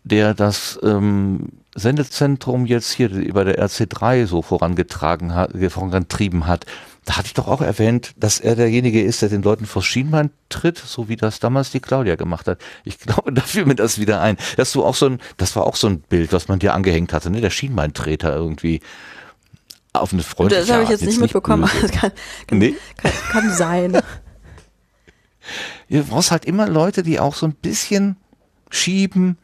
[0.04, 6.65] der das ähm, Sendezentrum jetzt hier über der RC3 so vorangetragen hat, vorangetrieben hat.
[7.10, 10.30] Da hatte ich doch auch erwähnt, dass er derjenige ist, der den Leuten vors Schienbein
[10.50, 12.62] tritt, so wie das damals die Claudia gemacht hat.
[12.84, 14.38] Ich glaube, da fiel mir das wieder ein.
[14.58, 17.12] Dass du auch so ein, das war auch so ein Bild, was man dir angehängt
[17.12, 17.41] hatte, ne?
[17.41, 18.82] Der Schienbeintreter irgendwie
[19.91, 21.67] auf eine freundliche Das habe ich Art, jetzt nicht mitbekommen.
[21.82, 22.12] Das kann,
[22.45, 22.76] kann, Nee.
[22.98, 24.02] kann, kann sein.
[25.89, 28.17] Du brauchst halt immer Leute, die auch so ein bisschen
[28.69, 29.39] schieben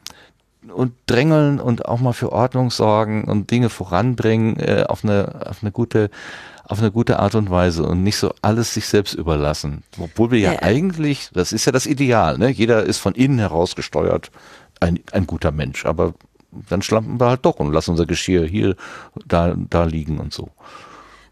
[0.71, 5.63] und drängeln und auch mal für Ordnung sorgen und Dinge voranbringen äh, auf eine auf
[5.63, 6.11] eine gute
[6.67, 9.83] auf eine gute Art und Weise und nicht so alles sich selbst überlassen.
[9.99, 10.61] Obwohl wir ja, Ja.
[10.61, 12.49] eigentlich, das ist ja das Ideal, ne?
[12.49, 14.31] Jeder ist von innen heraus gesteuert,
[14.79, 16.13] ein, ein guter Mensch, aber
[16.69, 18.75] dann schlampen wir halt doch und lassen unser Geschirr hier
[19.25, 20.49] da da liegen und so.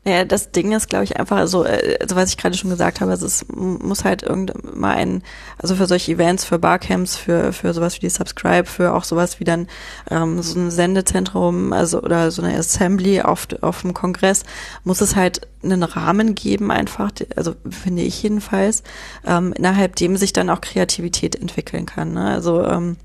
[0.05, 3.11] Naja, das Ding ist, glaube ich, einfach, also, also was ich gerade schon gesagt habe,
[3.11, 5.23] also es muss halt irgend mal ein,
[5.57, 9.39] also für solche Events, für Barcamps, für, für sowas wie die Subscribe, für auch sowas
[9.39, 9.67] wie dann
[10.11, 14.43] ähm, so ein Sendezentrum, also oder so eine Assembly auf, auf dem Kongress,
[14.83, 18.83] muss es halt einen Rahmen geben, einfach, also finde ich jedenfalls,
[19.25, 22.11] ähm, innerhalb dem sich dann auch Kreativität entwickeln kann.
[22.11, 22.29] Ne?
[22.29, 22.97] Also ähm,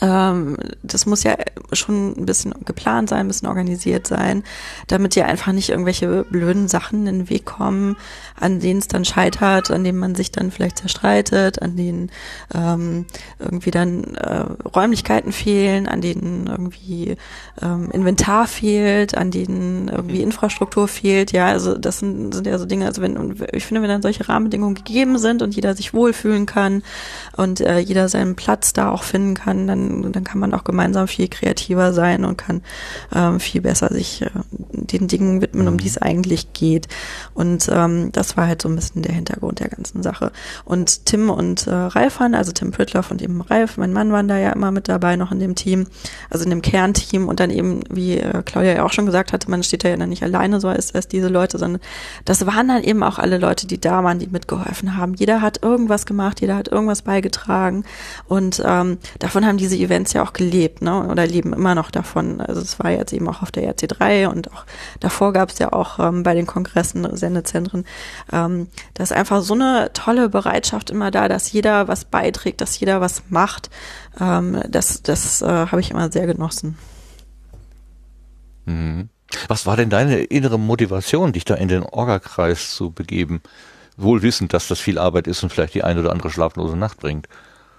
[0.00, 1.36] ähm, das muss ja
[1.72, 4.42] schon ein bisschen geplant sein, ein bisschen organisiert sein,
[4.86, 7.96] damit dir einfach nicht irgendwelche blöden Sachen in den Weg kommen,
[8.38, 12.10] an denen es dann scheitert, an denen man sich dann vielleicht zerstreitet, an denen
[12.54, 13.06] ähm,
[13.38, 17.16] irgendwie dann äh, Räumlichkeiten fehlen, an denen irgendwie
[17.60, 21.32] ähm, Inventar fehlt, an denen irgendwie Infrastruktur fehlt.
[21.32, 24.02] Ja, also das sind, sind ja so Dinge, also wenn, und ich finde, wenn dann
[24.02, 26.82] solche Rahmenbedingungen gegeben sind und jeder sich wohlfühlen kann
[27.36, 30.64] und äh, jeder seinen Platz da auch finden kann, dann dann, dann kann man auch
[30.64, 32.62] gemeinsam viel kreativer sein und kann
[33.14, 34.30] ähm, viel besser sich äh,
[34.72, 36.88] den Dingen widmen, um die es eigentlich geht.
[37.34, 40.32] Und ähm, das war halt so ein bisschen der Hintergrund der ganzen Sache.
[40.64, 44.28] Und Tim und äh, Ralf waren, also Tim Pritloff und eben Ralf, mein Mann waren
[44.28, 45.86] da ja immer mit dabei noch in dem Team,
[46.28, 49.50] also in dem Kernteam und dann eben, wie äh, Claudia ja auch schon gesagt hatte,
[49.50, 51.80] man steht da ja dann nicht alleine so als, als diese Leute, sondern
[52.24, 55.14] das waren dann eben auch alle Leute, die da waren, die mitgeholfen haben.
[55.14, 57.84] Jeder hat irgendwas gemacht, jeder hat irgendwas beigetragen
[58.28, 61.08] und ähm, davon haben diese Events ja auch gelebt, ne?
[61.08, 62.40] Oder leben immer noch davon.
[62.40, 64.64] Also es war jetzt eben auch auf der RC3 und auch
[65.00, 67.84] davor gab es ja auch ähm, bei den Kongressen, Sendezentren,
[68.32, 72.78] ähm, da ist einfach so eine tolle Bereitschaft immer da, dass jeder was beiträgt, dass
[72.78, 73.70] jeder was macht.
[74.20, 76.76] Ähm, das das äh, habe ich immer sehr genossen.
[78.66, 79.08] Mhm.
[79.48, 83.42] Was war denn deine innere Motivation, dich da in den Orga-Kreis zu begeben?
[83.96, 86.98] Wohl wissend, dass das viel Arbeit ist und vielleicht die eine oder andere schlaflose Nacht
[86.98, 87.28] bringt.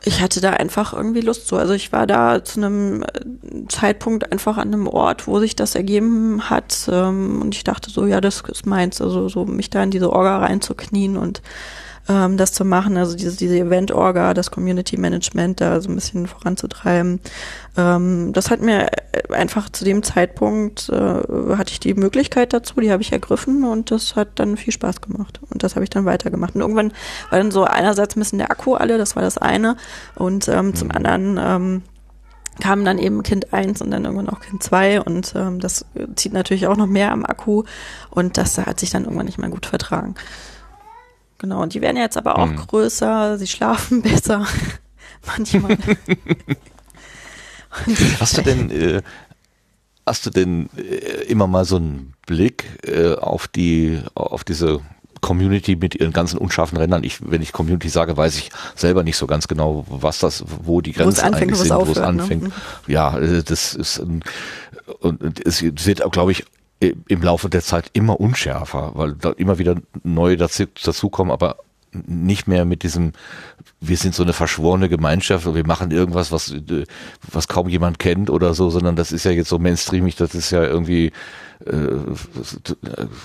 [0.03, 1.57] Ich hatte da einfach irgendwie Lust zu.
[1.57, 5.75] Also ich war da zu einem äh, Zeitpunkt einfach an einem Ort, wo sich das
[5.75, 6.89] ergeben hat.
[6.91, 8.99] Ähm, und ich dachte so, ja, das ist meins.
[8.99, 11.41] Also so mich da in diese Orga reinzuknien und
[12.09, 17.19] ähm, das zu machen, also diese, diese Event-Orga, das Community-Management da so ein bisschen voranzutreiben.
[17.77, 18.89] Ähm, das hat mir
[19.29, 23.91] einfach zu dem Zeitpunkt, äh, hatte ich die Möglichkeit dazu, die habe ich ergriffen und
[23.91, 25.39] das hat dann viel Spaß gemacht.
[25.49, 26.55] Und das habe ich dann weitergemacht.
[26.55, 26.93] Und irgendwann
[27.29, 29.77] war dann so einerseits ein bisschen der Akku alle, das war das eine.
[30.15, 30.75] Und ähm, mhm.
[30.75, 31.81] zum anderen ähm,
[32.59, 35.85] kam dann eben Kind 1 und dann irgendwann auch Kind 2 und ähm, das
[36.15, 37.63] zieht natürlich auch noch mehr am Akku
[38.09, 40.15] und das hat sich dann irgendwann nicht mehr gut vertragen.
[41.41, 42.55] Genau, und die werden jetzt aber auch mhm.
[42.55, 44.45] größer, sie schlafen besser.
[45.25, 45.75] Manchmal.
[48.19, 49.01] hast du denn, äh,
[50.05, 54.81] hast du denn äh, immer mal so einen Blick äh, auf die, auf diese
[55.21, 57.03] Community mit ihren ganzen unscharfen Rändern.
[57.03, 60.81] Ich, wenn ich Community sage, weiß ich selber nicht so ganz genau, was das, wo
[60.81, 62.05] die Grenzen anfängt, eigentlich sind, wo es ne?
[62.05, 62.43] anfängt.
[62.43, 62.51] Ne?
[62.85, 64.23] Ja, äh, das ist ein,
[64.99, 66.45] und es wird auch, glaube ich,
[66.82, 71.57] im Laufe der Zeit immer unschärfer, weil da immer wieder neue dazu, dazukommen, aber
[71.93, 73.11] nicht mehr mit diesem,
[73.79, 76.55] wir sind so eine verschworene Gemeinschaft und wir machen irgendwas, was,
[77.29, 80.51] was kaum jemand kennt oder so, sondern das ist ja jetzt so mainstreamig, das ist
[80.51, 81.11] ja irgendwie äh,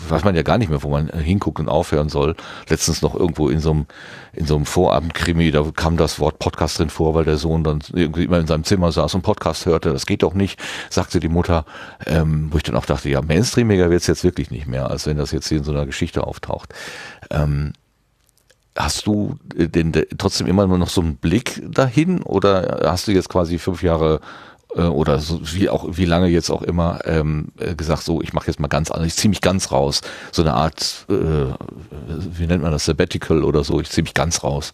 [0.09, 2.35] weiß man ja gar nicht mehr, wo man hinguckt und aufhören soll.
[2.69, 3.87] Letztens noch irgendwo in so einem,
[4.33, 7.81] in so einem Vorabendkrimi, da kam das Wort Podcast drin vor, weil der Sohn dann
[7.93, 9.93] irgendwie immer in seinem Zimmer saß und Podcast hörte.
[9.93, 10.61] Das geht doch nicht,
[10.91, 11.65] sagte die Mutter,
[12.07, 15.17] ähm, wo ich dann auch dachte, ja, mainstreamiger wird's jetzt wirklich nicht mehr, als wenn
[15.17, 16.75] das jetzt hier in so einer Geschichte auftaucht.
[17.31, 17.73] Ähm,
[18.79, 23.31] Hast du den, trotzdem immer nur noch so einen Blick dahin oder hast du jetzt
[23.31, 24.21] quasi fünf Jahre
[24.77, 28.33] äh, oder so wie auch wie lange jetzt auch immer ähm, äh, gesagt so ich
[28.33, 30.03] mache jetzt mal ganz anders ich ziehe mich ganz raus
[30.33, 31.15] so eine Art äh,
[32.09, 34.73] wie nennt man das Sabbatical oder so ich ziehe mich ganz raus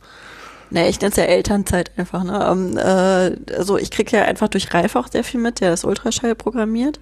[0.72, 2.24] Nee, ich nenne es ja Elternzeit einfach.
[2.24, 2.48] Ne?
[2.50, 5.84] Ähm, äh, also ich kriege ja einfach durch Ralf auch sehr viel mit, der das
[5.84, 6.98] Ultraschall programmiert.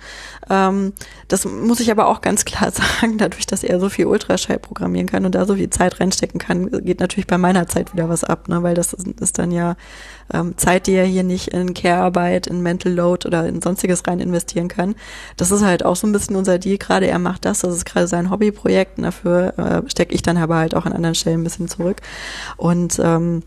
[0.51, 0.93] Ähm,
[1.29, 5.07] das muss ich aber auch ganz klar sagen, dadurch, dass er so viel Ultraschall programmieren
[5.07, 8.25] kann und da so viel Zeit reinstecken kann, geht natürlich bei meiner Zeit wieder was
[8.25, 8.61] ab, ne?
[8.65, 9.77] weil das ist, ist dann ja
[10.33, 14.21] ähm, Zeit, die er hier nicht in Care-Arbeit, in Mental Load oder in sonstiges rein
[14.21, 14.95] investieren kann.
[15.37, 17.07] Das ist halt auch so ein bisschen unser Deal gerade.
[17.07, 20.57] Er macht das, das ist gerade sein Hobbyprojekt und dafür äh, stecke ich dann aber
[20.57, 22.01] halt auch an anderen Stellen ein bisschen zurück.
[22.57, 23.43] Und ähm,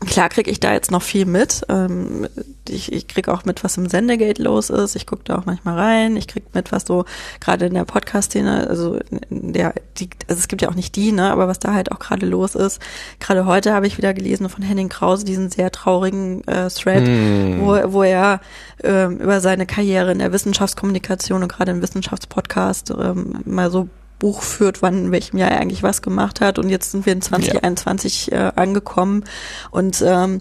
[0.00, 1.64] Klar kriege ich da jetzt noch viel mit.
[1.70, 2.28] Ähm,
[2.68, 4.94] ich, ich kriege auch mit, was im Sendegate los ist.
[4.94, 6.16] Ich gucke da auch manchmal rein.
[6.16, 7.06] Ich kriege mit, was so
[7.40, 8.98] gerade in der Podcast-Szene, also
[9.30, 11.92] in der, die, also es gibt ja auch nicht die, ne, aber was da halt
[11.92, 12.80] auch gerade los ist.
[13.20, 17.62] Gerade heute habe ich wieder gelesen von Henning Krause diesen sehr traurigen äh, Thread, hm.
[17.62, 18.40] wo, wo er
[18.84, 23.88] ähm, über seine Karriere in der Wissenschaftskommunikation und gerade im Wissenschaftspodcast ähm, mal so
[24.18, 26.58] Buch führt, wann in welchem Jahr er eigentlich was gemacht hat.
[26.58, 28.48] Und jetzt sind wir in 2021 ja.
[28.48, 29.24] äh, angekommen.
[29.70, 30.38] Und ähm,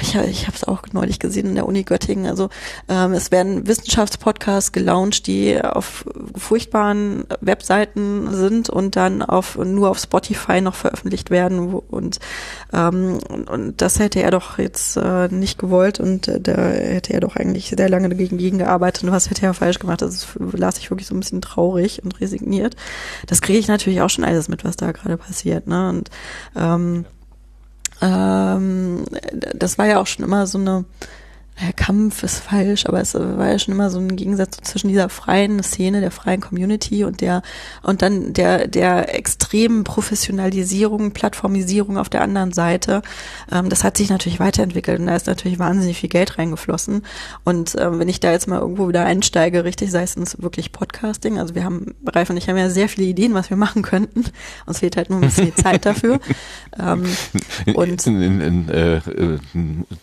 [0.00, 2.26] ich, ich habe es auch neulich gesehen in der Uni Göttingen.
[2.26, 2.50] Also
[2.88, 6.04] ähm, es werden Wissenschaftspodcasts gelauncht, die auf
[6.36, 11.74] furchtbaren Webseiten sind und dann auf nur auf Spotify noch veröffentlicht werden.
[11.74, 12.18] Und,
[12.72, 17.20] ähm, und das hätte er doch jetzt äh, nicht gewollt und äh, da hätte er
[17.20, 19.04] doch eigentlich sehr lange dagegen gearbeitet.
[19.04, 20.02] Und was hätte er falsch gemacht?
[20.02, 22.76] Das las ich wirklich so ein bisschen traurig und resigniert.
[23.26, 25.66] Das kriege ich natürlich auch schon alles mit, was da gerade passiert.
[25.66, 25.88] Ne?
[25.88, 26.10] Und
[26.56, 27.04] ähm,
[28.00, 29.04] ähm,
[29.54, 30.84] das war ja auch schon immer so eine
[31.60, 35.08] ja, Kampf ist falsch, aber es war ja schon immer so ein Gegensatz zwischen dieser
[35.08, 37.42] freien Szene, der freien Community und der
[37.82, 43.02] und dann der der extremen Professionalisierung, Plattformisierung auf der anderen Seite.
[43.50, 47.02] Ähm, das hat sich natürlich weiterentwickelt und da ist natürlich wahnsinnig viel Geld reingeflossen.
[47.44, 51.38] Und ähm, wenn ich da jetzt mal irgendwo wieder einsteige, richtig, sei es wirklich Podcasting,
[51.38, 54.24] also wir haben, Ralf und ich haben ja sehr viele Ideen, was wir machen könnten.
[54.66, 56.20] Uns fehlt halt nur ein bisschen die Zeit dafür.
[56.78, 57.04] Ähm,
[57.74, 59.00] und in, in, in, äh,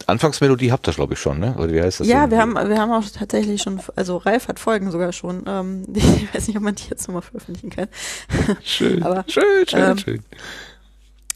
[0.07, 1.44] Anfangsmelodie habt ihr, glaube ich, schon, ne?
[1.45, 1.55] Ne?
[1.57, 2.07] Oder wie heißt das?
[2.07, 2.31] Ja, denn?
[2.31, 5.43] wir haben, wir haben auch tatsächlich schon, also Ralf hat Folgen sogar schon.
[5.47, 7.87] Ähm, ich weiß nicht, ob man die jetzt nochmal veröffentlichen kann.
[8.63, 10.23] Schön, aber, schön, schön, ähm, schön.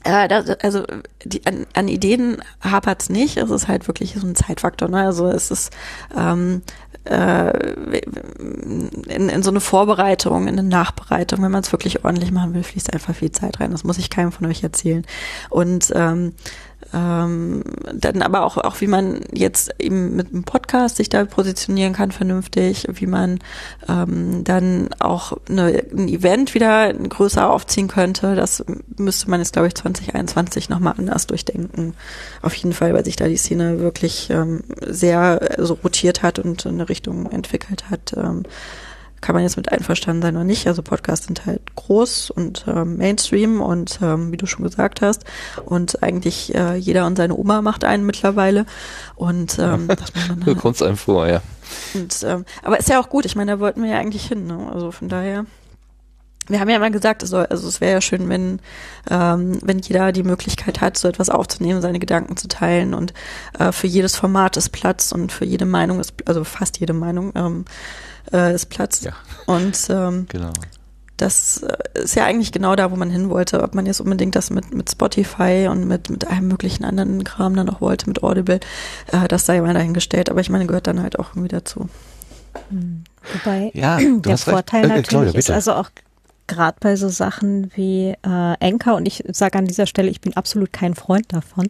[0.06, 0.86] Ja, das, also
[1.26, 3.38] die, an, an Ideen hapert's nicht.
[3.38, 4.88] Es ist halt wirklich so ein Zeitfaktor.
[4.88, 5.02] Ne?
[5.02, 5.74] Also es ist
[6.18, 6.62] ähm,
[7.04, 12.54] äh, in, in so eine Vorbereitung, in eine Nachbereitung, wenn man es wirklich ordentlich machen
[12.54, 13.72] will, fließt einfach viel Zeit rein.
[13.72, 15.06] Das muss ich keinem von euch erzählen.
[15.50, 16.34] Und ähm,
[16.94, 17.64] ähm,
[17.94, 22.12] dann aber auch, auch wie man jetzt eben mit einem Podcast sich da positionieren kann
[22.12, 23.40] vernünftig, wie man
[23.88, 28.64] ähm, dann auch eine, ein Event wieder größer aufziehen könnte, das
[28.98, 31.94] müsste man jetzt, glaube ich, 2021 nochmal anders durchdenken.
[32.42, 36.66] Auf jeden Fall, weil sich da die Szene wirklich ähm, sehr so rotiert hat und
[36.66, 38.14] eine Richtung entwickelt hat.
[38.18, 38.44] Ähm,
[39.22, 40.68] kann man jetzt mit einverstanden sein oder nicht.
[40.68, 45.26] Also Podcasts sind halt groß und ähm, Mainstream und ähm, wie du schon gesagt hast.
[45.66, 48.66] Und eigentlich äh, jeder und seine Oma macht einen mittlerweile.
[49.16, 51.42] Und ähm, das muss man Du halt, kommst einem vor, ja.
[51.94, 53.26] und, ähm, aber ist ja auch gut.
[53.26, 54.48] Ich meine, da wollten wir ja eigentlich hin.
[54.48, 54.70] Ne?
[54.72, 55.46] Also von daher.
[56.48, 58.60] Wir haben ja immer gesagt, es soll, also es wäre ja schön, wenn,
[59.08, 63.14] ähm, wenn jeder die Möglichkeit hat, so etwas aufzunehmen, seine Gedanken zu teilen und
[63.60, 67.34] äh, für jedes Format ist Platz und für jede Meinung ist, also fast jede Meinung
[67.36, 67.66] ähm,
[68.34, 69.04] äh, ist Platz.
[69.04, 69.14] Ja.
[69.46, 70.52] Und ähm, Genau.
[71.18, 73.62] das äh, ist ja eigentlich genau da, wo man hin wollte.
[73.64, 77.56] Ob man jetzt unbedingt das mit, mit Spotify und mit, mit allem möglichen anderen Kram
[77.56, 78.60] dann auch wollte, mit Audible,
[79.12, 80.30] äh, das sei mal dahingestellt.
[80.30, 81.90] Aber ich meine, gehört dann halt auch irgendwie dazu.
[83.34, 84.56] Wobei Ja, der hast recht.
[84.56, 85.90] Vorteil Äh, natürlich Claudia, ist also auch
[86.48, 90.36] gerade bei so Sachen wie äh, Anchor und ich sage an dieser Stelle, ich bin
[90.36, 91.70] absolut kein Freund davon.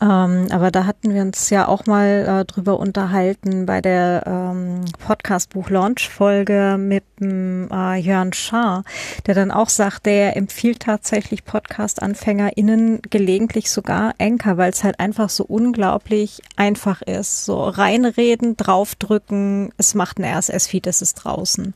[0.00, 4.84] Ähm, aber da hatten wir uns ja auch mal äh, drüber unterhalten bei der ähm,
[4.98, 8.84] Podcast-Buch-Launch-Folge mit dem äh, Jörn Schaar,
[9.26, 15.30] der dann auch sagt, der empfiehlt tatsächlich Podcast-AnfängerInnen gelegentlich sogar Anchor, weil es halt einfach
[15.30, 17.44] so unglaublich einfach ist.
[17.44, 21.74] So reinreden, draufdrücken, es macht ein RSS-Feed, es ist draußen.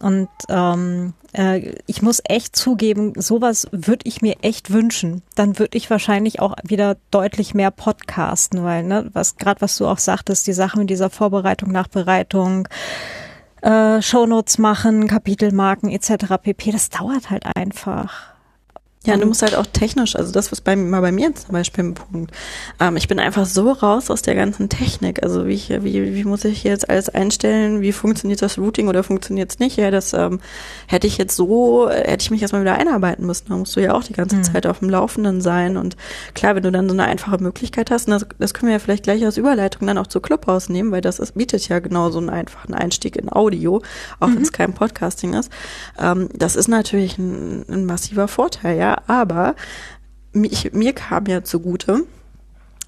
[0.00, 5.22] Und ähm, äh, ich muss echt zugeben, sowas würde ich mir echt wünschen.
[5.34, 9.86] Dann würde ich wahrscheinlich auch wieder deutlich mehr podcasten, weil, ne, was gerade was du
[9.86, 12.68] auch sagtest, die Sachen mit dieser Vorbereitung, Nachbereitung,
[13.62, 16.36] äh, Shownotes machen, Kapitelmarken etc.
[16.42, 18.31] pp, das dauert halt einfach.
[19.04, 21.50] Ja, du Und- musst halt auch technisch, also das was bei, mal bei mir zum
[21.52, 22.30] Beispiel ein Punkt.
[22.78, 25.24] Ähm, ich bin einfach so raus aus der ganzen Technik.
[25.24, 27.80] Also wie, ich, wie, wie muss ich jetzt alles einstellen?
[27.80, 29.76] Wie funktioniert das Routing oder funktioniert es nicht?
[29.76, 30.38] Ja, das ähm,
[30.86, 33.46] hätte ich jetzt so, äh, hätte ich mich erstmal wieder einarbeiten müssen.
[33.48, 34.44] Da musst du ja auch die ganze Mhm.
[34.44, 35.76] Zeit auf dem Laufenden sein.
[35.76, 35.96] Und
[36.34, 38.78] klar, wenn du dann so eine einfache Möglichkeit hast, und das, das können wir ja
[38.78, 42.10] vielleicht gleich als Überleitung dann auch zu Clubhouse nehmen, weil das ist, bietet ja genau
[42.10, 43.82] so einen einfachen Einstieg in Audio,
[44.20, 45.50] auch wenn es kein Podcasting ist.
[46.00, 48.91] Ähm, das ist natürlich ein, ein massiver Vorteil, ja.
[49.08, 49.54] Aber
[50.32, 52.04] mich, mir kam ja zugute,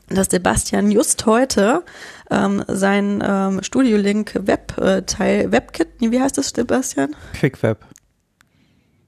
[0.08, 1.82] dass Sebastian just heute
[2.30, 7.14] ähm, sein ähm, Studio-Link Web-Teil, WebKit, nee, wie heißt das, Sebastian?
[7.38, 7.78] QuickWeb.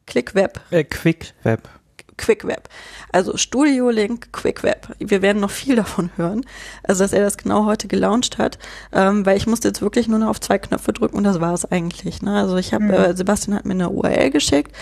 [0.06, 1.68] ClickWeb, Äh, QuickWeb.
[2.16, 2.68] QuickWeb.
[3.12, 4.88] Also Studio Link QuickWeb.
[4.98, 6.44] Wir werden noch viel davon hören.
[6.82, 8.58] Also dass er das genau heute gelauncht hat,
[8.92, 11.52] ähm, weil ich musste jetzt wirklich nur noch auf zwei Knöpfe drücken und das war
[11.54, 12.22] es eigentlich.
[12.22, 12.38] Ne?
[12.38, 12.90] Also ich habe Mhm.
[12.90, 14.72] äh, Sebastian hat mir eine URL geschickt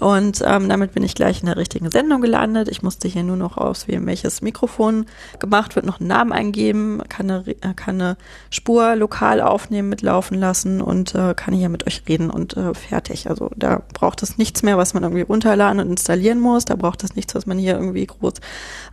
[0.00, 2.68] und ähm, damit bin ich gleich in der richtigen Sendung gelandet.
[2.68, 5.06] Ich musste hier nur noch auswählen, welches Mikrofon
[5.38, 8.16] gemacht wird, noch einen Namen eingeben, kann eine, äh, kann eine
[8.50, 13.28] Spur lokal aufnehmen, mitlaufen lassen und äh, kann hier mit euch reden und äh, fertig.
[13.28, 16.64] Also da braucht es nichts mehr, was man irgendwie runterladen und installieren muss.
[16.64, 18.34] Da braucht es nichts, was man hier irgendwie groß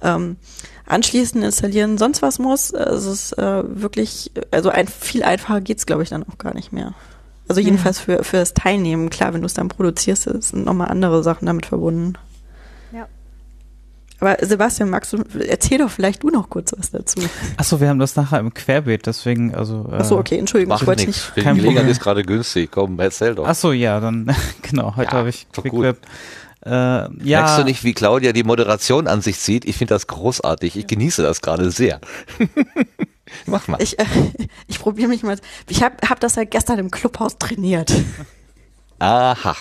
[0.02, 0.38] ähm,
[0.86, 2.72] anschließen, installieren, sonst was muss.
[2.72, 6.72] Es ist äh, wirklich, also ein, viel einfacher geht's, glaube ich, dann auch gar nicht
[6.72, 6.94] mehr.
[7.48, 9.10] Also jedenfalls für, für das Teilnehmen.
[9.10, 12.14] Klar, wenn du es dann produzierst, sind nochmal andere Sachen damit verbunden.
[12.92, 13.08] Ja.
[14.20, 17.20] Aber Sebastian, magst du, erzähl doch vielleicht du noch kurz was dazu.
[17.58, 19.88] Achso, wir haben das nachher im Querbeet, deswegen, also.
[19.92, 21.32] Äh, Achso, okay, Entschuldigung, ich Macht wollte nichts.
[21.36, 21.38] nicht.
[21.38, 21.88] Die Gelegenheit Problem.
[21.90, 22.72] ist gerade günstig.
[22.72, 23.48] Komm, erzähl doch.
[23.48, 25.98] Achso, ja, dann, genau, heute Ja, habe ich doch gut.
[26.66, 27.10] Äh, ja.
[27.12, 29.66] Merkst du nicht, wie Claudia die Moderation an sich zieht?
[29.66, 30.78] Ich finde das großartig.
[30.78, 32.02] Ich genieße das gerade sehr.
[33.46, 33.82] Mach mal.
[33.82, 34.06] Ich, äh,
[34.68, 35.38] ich probiere mich mal.
[35.70, 37.94] Ich habe hab das ja gestern im Clubhaus trainiert.
[39.00, 39.56] Aha.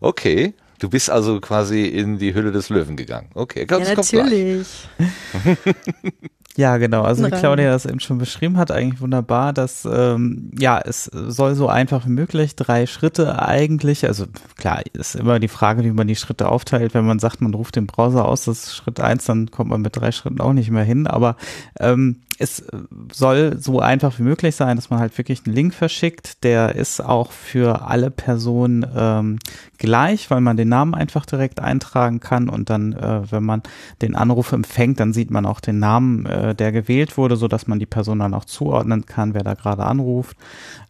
[0.00, 0.54] Okay.
[0.78, 3.30] Du bist also quasi in die Hülle des Löwen gegangen.
[3.34, 4.66] Okay, ganz ja, natürlich.
[6.56, 7.02] Ja, genau.
[7.02, 7.38] Also wie.
[7.38, 12.04] Claudia das eben schon beschrieben hat, eigentlich wunderbar, dass ähm, ja, es soll so einfach
[12.04, 14.26] wie möglich, drei Schritte eigentlich, also
[14.58, 16.92] klar, ist immer die Frage, wie man die Schritte aufteilt.
[16.92, 19.80] Wenn man sagt, man ruft den Browser aus, das ist Schritt eins, dann kommt man
[19.80, 21.06] mit drei Schritten auch nicht mehr hin.
[21.06, 21.36] Aber
[21.80, 22.64] ähm, es
[23.12, 26.42] soll so einfach wie möglich sein, dass man halt wirklich einen Link verschickt.
[26.42, 29.38] Der ist auch für alle Personen ähm,
[29.78, 33.62] gleich, weil man den Namen einfach direkt eintragen kann und dann, äh, wenn man
[34.02, 37.68] den Anruf empfängt, dann sieht man auch den Namen, äh, der gewählt wurde, so dass
[37.68, 40.36] man die Person dann auch zuordnen kann, wer da gerade anruft.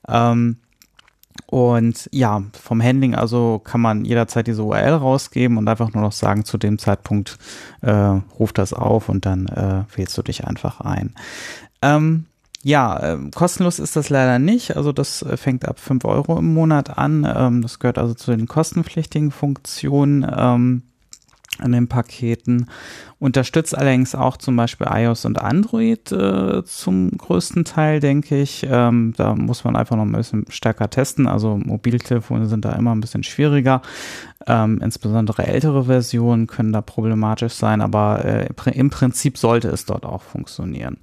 [0.08, 0.56] Ähm,
[1.46, 6.12] und ja, vom Handling also kann man jederzeit diese URL rausgeben und einfach nur noch
[6.12, 7.38] sagen, zu dem Zeitpunkt
[7.82, 7.90] äh,
[8.38, 11.14] ruft das auf und dann äh, wählst du dich einfach ein.
[11.82, 12.26] Ähm,
[12.62, 14.76] ja, äh, kostenlos ist das leider nicht.
[14.76, 17.26] Also das äh, fängt ab fünf Euro im Monat an.
[17.36, 20.26] Ähm, das gehört also zu den kostenpflichtigen Funktionen.
[20.34, 20.82] Ähm,
[21.58, 22.68] an den Paketen.
[23.18, 28.66] Unterstützt allerdings auch zum Beispiel iOS und Android äh, zum größten Teil, denke ich.
[28.68, 31.26] Ähm, da muss man einfach noch ein bisschen stärker testen.
[31.26, 33.82] Also Mobiltelefone sind da immer ein bisschen schwieriger.
[34.46, 40.04] Ähm, insbesondere ältere Versionen können da problematisch sein, aber äh, im Prinzip sollte es dort
[40.04, 40.98] auch funktionieren.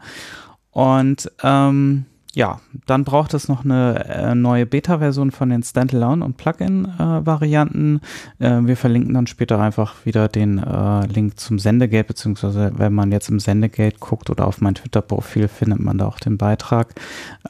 [0.72, 2.06] Und ähm,
[2.36, 8.02] ja, dann braucht es noch eine äh, neue Beta-Version von den Standalone und Plugin-Varianten.
[8.38, 13.12] Äh, wir verlinken dann später einfach wieder den äh, Link zum Sendegate, beziehungsweise wenn man
[13.12, 16.94] jetzt im Sendegate guckt oder auf mein Twitter-Profil, findet man da auch den Beitrag.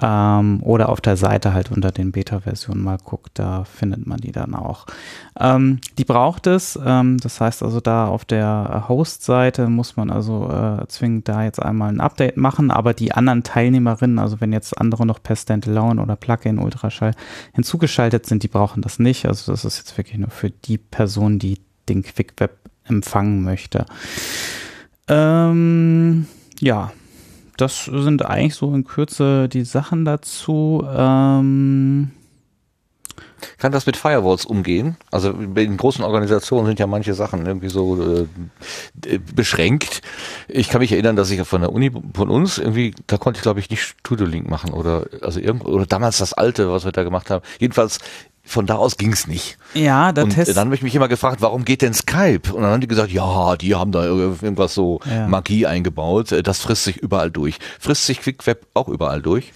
[0.02, 4.32] Ähm, oder auf der Seite halt unter den Beta-Versionen mal guckt, da findet man die
[4.32, 4.86] dann auch.
[5.38, 6.80] Ähm, die braucht es.
[6.84, 11.62] Ähm, das heißt also, da auf der Host-Seite muss man also äh, zwingend da jetzt
[11.62, 16.02] einmal ein Update machen, aber die anderen Teilnehmerinnen, also wenn jetzt andere noch per Standalone
[16.02, 17.14] oder Plugin Ultraschall
[17.54, 19.26] hinzugeschaltet sind, die brauchen das nicht.
[19.26, 22.52] Also das ist jetzt wirklich nur für die Person, die den QuickWeb
[22.86, 23.86] empfangen möchte.
[25.08, 26.28] Ähm,
[26.60, 26.92] ja,
[27.58, 30.86] das sind eigentlich so in Kürze die Sachen dazu.
[30.90, 32.12] Ähm,
[33.58, 34.98] kann das mit Firewalls umgehen?
[35.12, 38.28] Also in großen Organisationen sind ja manche Sachen irgendwie so
[39.06, 40.02] äh, beschränkt.
[40.48, 43.44] Ich kann mich erinnern, dass ich von der Uni von uns irgendwie, da konnte ich
[43.44, 47.04] glaube ich nicht Studio-Link machen oder also irgendwo oder damals das alte, was wir da
[47.04, 47.44] gemacht haben.
[47.60, 48.00] Jedenfalls
[48.50, 49.58] von da aus ging's nicht.
[49.76, 52.52] Ja, da Und Test dann habe ich mich immer gefragt, warum geht denn Skype?
[52.52, 55.28] Und dann haben die gesagt, ja, die haben da irgendwas so ja.
[55.28, 56.34] Magie eingebaut.
[56.44, 57.60] Das frisst sich überall durch.
[57.80, 59.54] Frisst sich QuickWeb auch überall durch?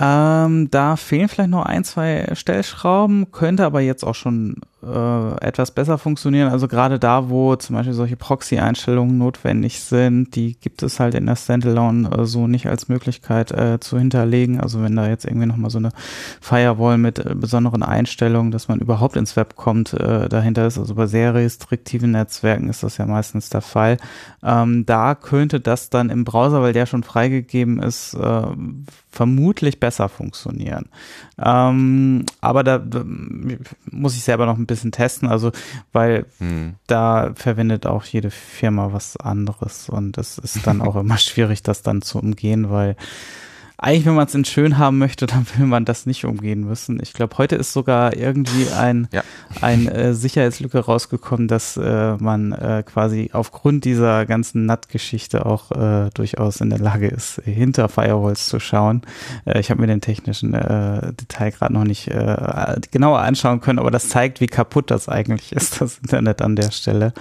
[0.00, 5.70] Ähm, da fehlen vielleicht noch ein, zwei Stellschrauben, könnte aber jetzt auch schon äh, etwas
[5.70, 6.48] besser funktionieren.
[6.50, 11.26] Also gerade da, wo zum Beispiel solche Proxy-Einstellungen notwendig sind, die gibt es halt in
[11.26, 14.60] der Standalone äh, so nicht als Möglichkeit äh, zu hinterlegen.
[14.60, 15.90] Also wenn da jetzt irgendwie nochmal so eine
[16.40, 20.78] Firewall mit äh, besonderen Einstellungen, dass man überhaupt ins Web kommt, äh, dahinter ist.
[20.78, 23.98] Also bei sehr restriktiven Netzwerken ist das ja meistens der Fall.
[24.42, 28.16] Ähm, da könnte das dann im Browser, weil der schon freigegeben ist,
[29.10, 30.88] vermutlich besser funktionieren.
[31.38, 32.82] Ähm, aber da,
[33.90, 35.52] muss ich selber noch ein testen, also
[35.92, 36.74] weil hm.
[36.86, 41.82] da verwendet auch jede Firma was anderes und es ist dann auch immer schwierig, das
[41.82, 42.96] dann zu umgehen, weil
[43.82, 47.00] eigentlich, wenn man es in schön haben möchte, dann will man das nicht umgehen müssen.
[47.02, 49.22] Ich glaube, heute ist sogar irgendwie ein, ja.
[49.60, 56.10] ein äh, Sicherheitslücke rausgekommen, dass äh, man äh, quasi aufgrund dieser ganzen NAT-Geschichte auch äh,
[56.14, 59.02] durchaus in der Lage ist, hinter Firewalls zu schauen.
[59.44, 63.80] Äh, ich habe mir den technischen äh, Detail gerade noch nicht äh, genauer anschauen können,
[63.80, 67.12] aber das zeigt, wie kaputt das eigentlich ist, das Internet an der Stelle.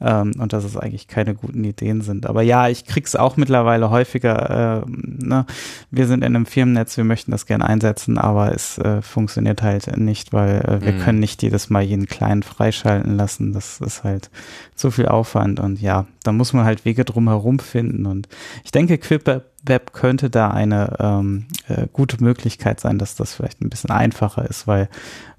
[0.00, 2.26] Ähm, und dass es eigentlich keine guten Ideen sind.
[2.26, 4.84] Aber ja, ich krieg's auch mittlerweile häufiger.
[4.86, 4.90] Äh,
[5.24, 5.46] ne?
[5.90, 9.62] Wir wir sind in einem Firmennetz, wir möchten das gerne einsetzen, aber es äh, funktioniert
[9.62, 11.00] halt nicht, weil äh, wir mhm.
[11.00, 13.54] können nicht jedes Mal jeden kleinen freischalten lassen.
[13.54, 14.28] Das ist halt
[14.74, 18.28] zu viel Aufwand und ja, da muss man halt Wege drumherum finden und
[18.64, 23.70] ich denke, QuickWeb könnte da eine ähm, äh, gute Möglichkeit sein, dass das vielleicht ein
[23.70, 24.90] bisschen einfacher ist, weil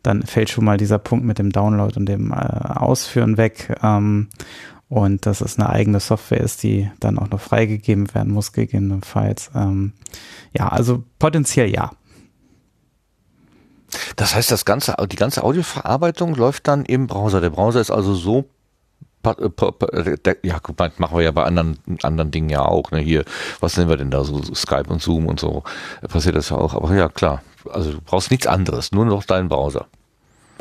[0.01, 3.77] dann fällt schon mal dieser Punkt mit dem Download und dem äh, Ausführen weg.
[3.83, 4.29] Ähm,
[4.89, 9.51] und dass es eine eigene Software ist, die dann auch noch freigegeben werden muss, gegebenenfalls.
[9.55, 9.93] Ähm,
[10.53, 11.91] ja, also potenziell ja.
[14.15, 17.41] Das heißt, das ganze, die ganze Audioverarbeitung läuft dann im Browser.
[17.41, 18.45] Der Browser ist also so
[20.43, 22.91] ja, guck mal, machen wir ja bei anderen, anderen Dingen ja auch.
[22.91, 22.99] Ne?
[22.99, 23.25] Hier,
[23.59, 24.23] was nennen wir denn da?
[24.23, 25.63] So Skype und Zoom und so
[26.07, 26.75] passiert das ja auch.
[26.75, 27.41] Aber ja, klar.
[27.71, 29.87] Also du brauchst nichts anderes, nur noch deinen Browser.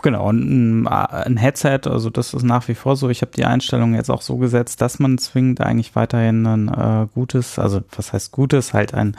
[0.05, 3.09] Genau, und ein, Headset, also das ist nach wie vor so.
[3.09, 7.07] Ich habe die Einstellung jetzt auch so gesetzt, dass man zwingend eigentlich weiterhin ein äh,
[7.14, 9.16] gutes, also was heißt gutes, halt ein,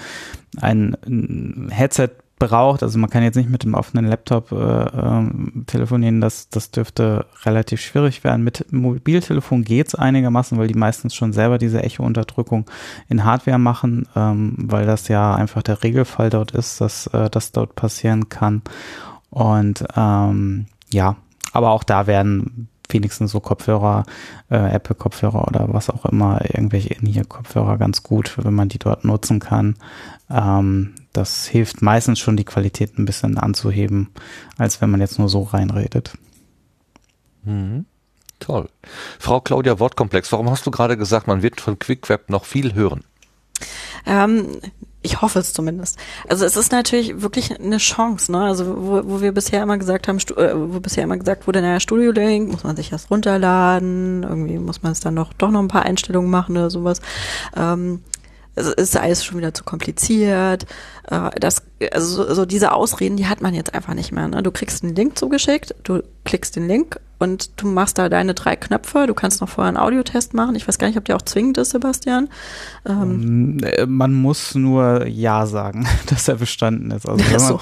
[0.61, 2.83] ein Headset braucht.
[2.83, 5.31] Also man kann jetzt nicht mit dem offenen Laptop äh, äh,
[5.65, 8.43] telefonieren, das, das dürfte relativ schwierig werden.
[8.43, 12.69] Mit Mobiltelefon geht's einigermaßen, weil die meistens schon selber diese Echo-Unterdrückung
[13.09, 17.51] in Hardware machen, ähm, weil das ja einfach der Regelfall dort ist, dass äh, das
[17.53, 18.61] dort passieren kann.
[19.31, 21.17] Und ähm, ja,
[21.51, 24.05] aber auch da werden wenigstens so Kopfhörer,
[24.49, 29.39] äh, Apple-Kopfhörer oder was auch immer, irgendwelche In-Ear-Kopfhörer ganz gut, wenn man die dort nutzen
[29.39, 29.75] kann.
[30.29, 34.09] Ähm, das hilft meistens schon, die Qualität ein bisschen anzuheben,
[34.57, 36.17] als wenn man jetzt nur so reinredet.
[37.43, 37.85] Mhm.
[38.39, 38.69] Toll.
[39.19, 43.03] Frau Claudia Wortkomplex, warum hast du gerade gesagt, man wird von QuickWeb noch viel hören?
[44.05, 44.59] Ähm,
[45.05, 45.97] ich hoffe es zumindest.
[46.27, 48.41] Also es ist natürlich wirklich eine Chance, ne?
[48.41, 51.79] Also wo, wo wir bisher immer gesagt haben, äh, wo bisher immer gesagt wurde, naja,
[51.79, 55.61] Studio Link muss man sich erst runterladen, irgendwie muss man es dann noch doch noch
[55.61, 57.01] ein paar Einstellungen machen oder sowas.
[57.55, 58.01] Ähm,
[58.55, 60.65] es ist alles schon wieder zu kompliziert.
[61.09, 64.27] Äh, das, also so diese Ausreden, die hat man jetzt einfach nicht mehr.
[64.27, 64.41] Ne?
[64.41, 68.55] Du kriegst einen Link zugeschickt, du klickst den Link und du machst da deine drei
[68.55, 69.07] Knöpfe.
[69.07, 70.55] Du kannst noch vorher einen Audiotest machen.
[70.55, 72.29] Ich weiß gar nicht, ob der auch zwingend ist, Sebastian.
[72.85, 77.07] Ähm, äh, man muss nur Ja sagen, dass er bestanden ist.
[77.07, 77.59] Also wenn man,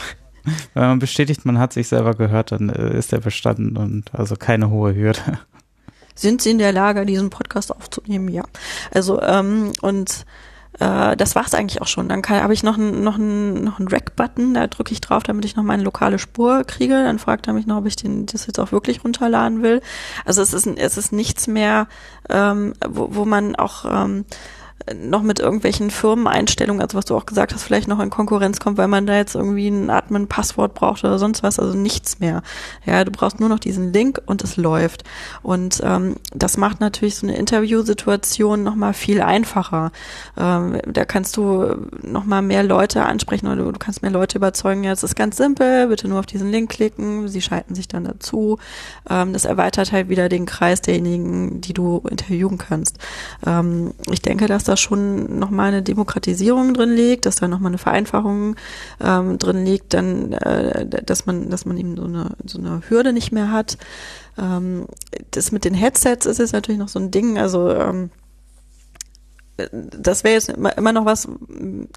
[0.73, 4.35] wenn man bestätigt, man hat sich selber gehört, dann äh, ist er bestanden und also
[4.35, 5.39] keine hohe Hürde.
[6.15, 8.29] Sind Sie in der Lage, diesen Podcast aufzunehmen?
[8.29, 8.43] Ja.
[8.91, 10.25] Also ähm, und
[10.79, 12.09] äh, das war's eigentlich auch schon.
[12.09, 15.45] Dann habe ich noch einen noch einen, noch einen Rack-Button, da drücke ich drauf, damit
[15.45, 17.03] ich noch meine lokale Spur kriege.
[17.03, 19.81] Dann fragt er mich noch, ob ich den das jetzt auch wirklich runterladen will.
[20.25, 21.87] Also es ist es ist nichts mehr,
[22.29, 24.25] ähm, wo, wo man auch ähm,
[24.93, 28.77] noch mit irgendwelchen Firmeneinstellungen, also was du auch gesagt hast, vielleicht noch in Konkurrenz kommt,
[28.77, 32.41] weil man da jetzt irgendwie ein Admin-Passwort braucht oder sonst was, also nichts mehr.
[32.85, 35.03] Ja, du brauchst nur noch diesen Link und es läuft.
[35.41, 39.91] Und ähm, das macht natürlich so eine Interviewsituation nochmal viel einfacher.
[40.37, 44.91] Ähm, da kannst du nochmal mehr Leute ansprechen oder du, kannst mehr Leute überzeugen, ja,
[44.91, 48.57] es ist ganz simpel, bitte nur auf diesen Link klicken, sie schalten sich dann dazu.
[49.09, 52.97] Ähm, das erweitert halt wieder den Kreis derjenigen, die du interviewen kannst.
[53.45, 57.77] Ähm, ich denke, dass da schon nochmal eine Demokratisierung drin liegt, dass da nochmal eine
[57.77, 58.55] Vereinfachung
[59.01, 63.13] ähm, drin liegt, dann, äh, dass man, dass man eben so eine, so eine Hürde
[63.13, 63.77] nicht mehr hat.
[64.37, 64.87] Ähm,
[65.31, 68.09] das mit den Headsets ist jetzt natürlich noch so ein Ding, also ähm,
[69.71, 71.27] das wäre jetzt immer, noch was,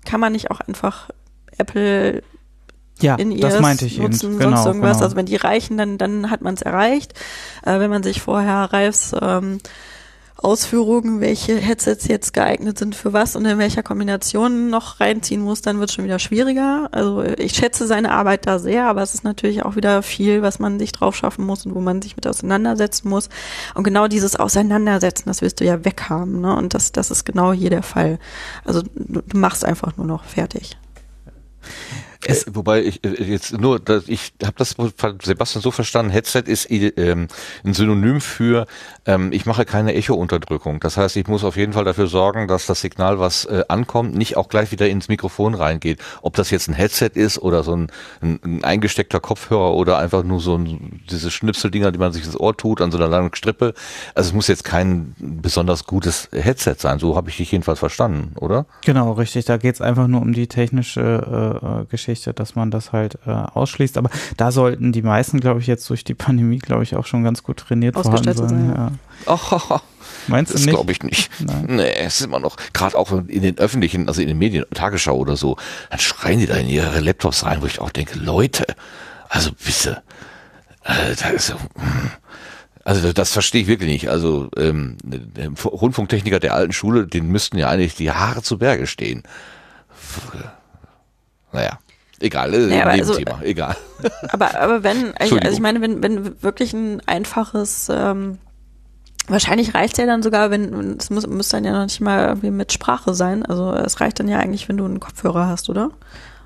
[0.04, 1.08] kann man nicht auch einfach
[1.56, 2.22] Apple
[3.00, 4.38] ja, in das meinte ich nutzen, eben.
[4.38, 4.96] Genau, sonst irgendwas.
[4.96, 5.04] genau.
[5.04, 7.12] Also wenn die reichen, dann, dann hat man es erreicht.
[7.62, 9.58] Äh, wenn man sich vorher Ralfs ähm,
[10.38, 15.62] Ausführungen, welche Headsets jetzt geeignet sind für was und in welcher Kombination noch reinziehen muss,
[15.62, 16.88] dann wird schon wieder schwieriger.
[16.92, 20.58] Also ich schätze seine Arbeit da sehr, aber es ist natürlich auch wieder viel, was
[20.58, 23.30] man sich drauf schaffen muss und wo man sich mit auseinandersetzen muss.
[23.74, 26.54] Und genau dieses Auseinandersetzen, das willst du ja weghaben, ne?
[26.54, 28.18] Und das, das ist genau hier der Fall.
[28.64, 30.76] Also du, du machst einfach nur noch fertig.
[32.26, 36.42] Es, äh, wobei ich äh, jetzt nur, ich habe das von Sebastian so verstanden, Headset
[36.46, 37.28] ist ähm,
[37.64, 38.66] ein Synonym für,
[39.06, 40.80] ähm, ich mache keine Echo-Unterdrückung.
[40.80, 44.14] Das heißt, ich muss auf jeden Fall dafür sorgen, dass das Signal, was äh, ankommt,
[44.14, 46.00] nicht auch gleich wieder ins Mikrofon reingeht.
[46.22, 47.88] Ob das jetzt ein Headset ist oder so ein,
[48.20, 52.38] ein, ein eingesteckter Kopfhörer oder einfach nur so ein, diese Schnipseldinger, die man sich ins
[52.38, 53.74] Ohr tut, an so einer langen Strippe.
[54.14, 56.98] Also es muss jetzt kein besonders gutes Headset sein.
[56.98, 58.66] So habe ich dich jedenfalls verstanden, oder?
[58.84, 59.44] Genau, richtig.
[59.44, 63.30] Da geht's einfach nur um die technische äh, Geschichte Geschichte, dass man das halt äh,
[63.30, 63.98] ausschließt.
[63.98, 67.22] Aber da sollten die meisten, glaube ich, jetzt durch die Pandemie, glaube ich, auch schon
[67.22, 68.48] ganz gut trainiert vorhanden sein.
[68.48, 68.92] sein ja.
[69.26, 69.78] Oh,
[70.28, 70.74] Meinst das du nicht?
[70.74, 71.30] glaube ich nicht.
[71.40, 71.66] Nein.
[71.68, 75.16] Nee, es ist immer noch, gerade auch in den öffentlichen, also in den Medien, Tagesschau
[75.16, 75.56] oder so,
[75.90, 78.66] dann schreien die da in ihre Laptops rein, wo ich auch denke, Leute,
[79.28, 80.02] also bitte,
[80.84, 81.58] äh, da ist hm.
[82.84, 84.08] also das verstehe ich wirklich nicht.
[84.08, 84.96] Also ähm,
[85.64, 89.22] Rundfunktechniker der alten Schule, den müssten ja eigentlich die Haare zu Berge stehen.
[91.52, 91.78] Naja.
[92.20, 93.76] Egal, äh, Ja, aber Nebenthema, also- egal.
[94.30, 98.38] Aber, aber wenn, also ich meine, wenn, wenn wirklich ein einfaches, ähm,
[99.28, 102.50] wahrscheinlich reicht ja dann sogar, wenn, es muss, muss dann ja noch nicht mal irgendwie
[102.50, 103.44] mit Sprache sein.
[103.44, 105.90] Also es reicht dann ja eigentlich, wenn du einen Kopfhörer hast, oder?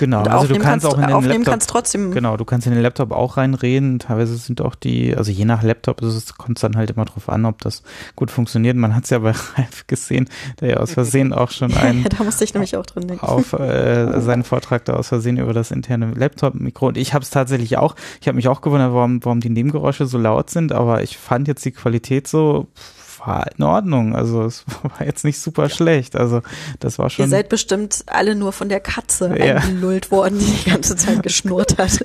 [0.00, 2.10] Genau, Und also du aufnehmen kannst auch in den aufnehmen Laptop, kannst trotzdem.
[2.10, 3.98] genau, du kannst in den Laptop auch reinreden.
[3.98, 7.28] Teilweise sind auch die, also je nach Laptop es, kommt es dann halt immer drauf
[7.28, 7.82] an, ob das
[8.16, 8.78] gut funktioniert.
[8.78, 10.30] Man hat es ja bei Ralf gesehen,
[10.60, 13.26] der ja aus Versehen auch schon einen da musste ich nämlich auch drin denken.
[13.26, 16.88] auf äh, seinen Vortrag da aus Versehen über das interne Laptop-Mikro.
[16.88, 17.94] Und ich habe es tatsächlich auch.
[18.22, 21.46] Ich habe mich auch gewundert, warum, warum die Nebengeräusche so laut sind, aber ich fand
[21.46, 24.14] jetzt die Qualität so pff, war in Ordnung.
[24.14, 26.16] Also es war jetzt nicht super schlecht.
[26.16, 26.42] Also
[26.80, 27.30] das war Ihr schon.
[27.30, 29.56] seid bestimmt alle nur von der Katze Ja.
[29.56, 31.98] eingelullt worden, die die ganze Zeit geschnurrt hat.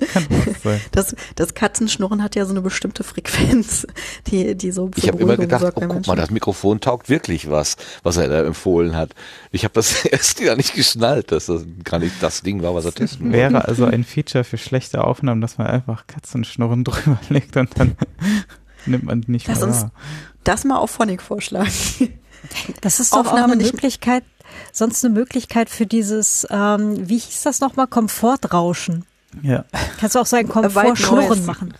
[0.92, 3.86] Das, das Katzenschnurren hat ja so eine bestimmte Frequenz,
[4.26, 6.10] die, die so Ich habe immer gedacht, sorgt oh guck Menschen.
[6.10, 9.14] mal, das Mikrofon taugt wirklich was, was er da empfohlen hat.
[9.50, 12.84] Ich habe das erst ja nicht geschnallt, dass das gar nicht das Ding war, was
[12.84, 13.36] er testen wollte.
[13.38, 17.96] Wäre also ein Feature für schlechte Aufnahmen, dass man einfach Katzenschnurren drüber legt und dann
[18.86, 19.90] nimmt man die nicht Lass mehr uns wahr.
[20.48, 21.70] Das mal auf Phonic vorschlagen.
[22.80, 24.24] Das ist doch auch Aufnahme eine nicht- Möglichkeit,
[24.72, 29.04] sonst eine Möglichkeit für dieses, ähm, wie hieß das nochmal, Komfortrauschen.
[29.42, 29.64] Ja.
[29.98, 31.74] Kannst du auch White Komfortschnurren machen.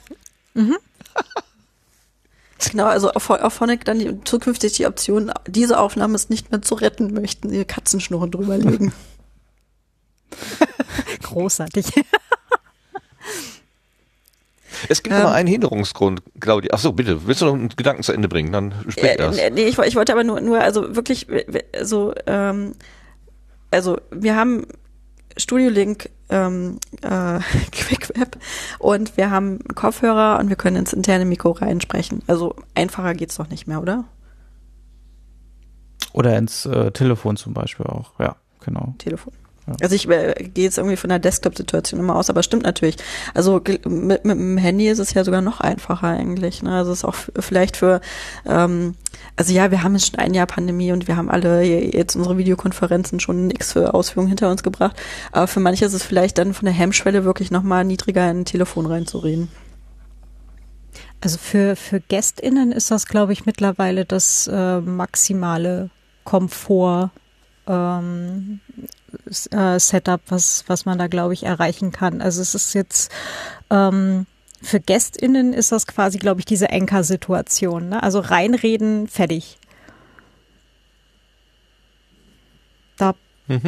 [2.71, 6.62] Genau, also auf, auf Phonic dann die, zukünftig die Option, diese Aufnahme ist nicht mehr
[6.62, 8.93] zu retten, möchten ihr Katzenschnurren drüberlegen.
[11.23, 11.87] Großartig.
[14.89, 15.22] Es gibt Ähm.
[15.22, 16.70] immer einen Hinderungsgrund, Claudia.
[16.74, 17.26] Ach so, bitte.
[17.26, 18.53] Willst du noch einen Gedanken zu Ende bringen?
[18.53, 19.41] Dann sprich Äh, erst.
[19.53, 21.26] nee, ich, ich wollte aber nur, nur also wirklich
[21.82, 22.72] so, ähm,
[23.70, 24.66] also wir haben
[25.37, 27.41] Studio Link, ähm, äh,
[27.72, 28.39] QuickWeb
[28.78, 32.22] und wir haben Kopfhörer und wir können ins interne Mikro reinsprechen.
[32.26, 34.05] Also einfacher geht's doch nicht mehr, oder?
[36.12, 38.12] Oder ins äh, Telefon zum Beispiel auch.
[38.18, 38.95] Ja, genau.
[38.99, 39.32] Telefon.
[39.67, 39.75] Ja.
[39.83, 42.97] Also ich äh, gehe jetzt irgendwie von der Desktop-Situation immer aus, aber stimmt natürlich.
[43.35, 46.62] Also mit, mit dem Handy ist es ja sogar noch einfacher eigentlich.
[46.62, 46.73] Ne?
[46.73, 48.01] Also es ist auch vielleicht für,
[48.47, 48.95] ähm,
[49.35, 52.39] also ja, wir haben jetzt schon ein Jahr Pandemie und wir haben alle jetzt unsere
[52.39, 54.97] Videokonferenzen schon x für Ausführungen hinter uns gebracht.
[55.33, 58.45] Aber für manche ist es vielleicht dann von der Hemmschwelle wirklich nochmal niedriger in ein
[58.45, 59.49] Telefon reinzureden.
[61.21, 65.91] Also für, für GästInnen ist das, glaube ich, mittlerweile das äh, maximale
[66.25, 67.11] Komfort
[67.67, 68.61] ähm,
[69.51, 72.21] äh, Setup, was, was man da, glaube ich, erreichen kann.
[72.21, 73.11] Also es ist jetzt
[73.71, 74.27] ähm,
[74.62, 77.91] für GästInnen ist das quasi, glaube ich, diese Anker-Situation.
[77.91, 78.03] Ne?
[78.03, 79.59] Also reinreden, fertig.
[82.97, 83.14] Da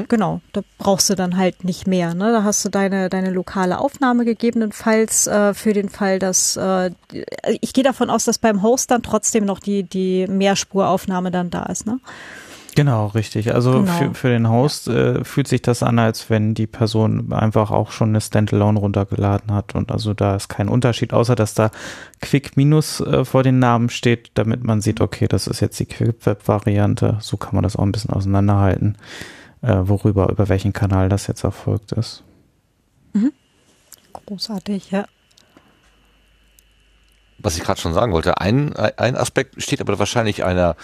[0.08, 2.12] Genau, da brauchst du dann halt nicht mehr.
[2.12, 2.32] Ne?
[2.32, 6.90] Da hast du deine, deine lokale Aufnahme gegebenenfalls äh, für den Fall, dass äh,
[7.60, 11.62] ich gehe davon aus, dass beim Host dann trotzdem noch die, die Mehrspuraufnahme dann da
[11.66, 11.86] ist.
[11.86, 12.00] Ne?
[12.78, 13.52] Genau, richtig.
[13.52, 13.90] Also Genau.
[13.90, 17.90] Für, für den Host äh, fühlt sich das an, als wenn die Person einfach auch
[17.90, 19.74] schon eine Standalone runtergeladen hat.
[19.74, 21.72] Und also da ist kein Unterschied, außer dass da
[22.20, 25.86] Quick Minus äh, vor den Namen steht, damit man sieht, okay, das ist jetzt die
[25.86, 27.18] Quick-Web-Variante.
[27.20, 28.96] So kann man das auch ein bisschen auseinanderhalten,
[29.62, 32.22] äh, worüber, über welchen Kanal das jetzt erfolgt ist.
[34.12, 35.04] Großartig, ja.
[37.40, 40.76] Was ich gerade schon sagen wollte, ein, ein Aspekt steht aber wahrscheinlich einer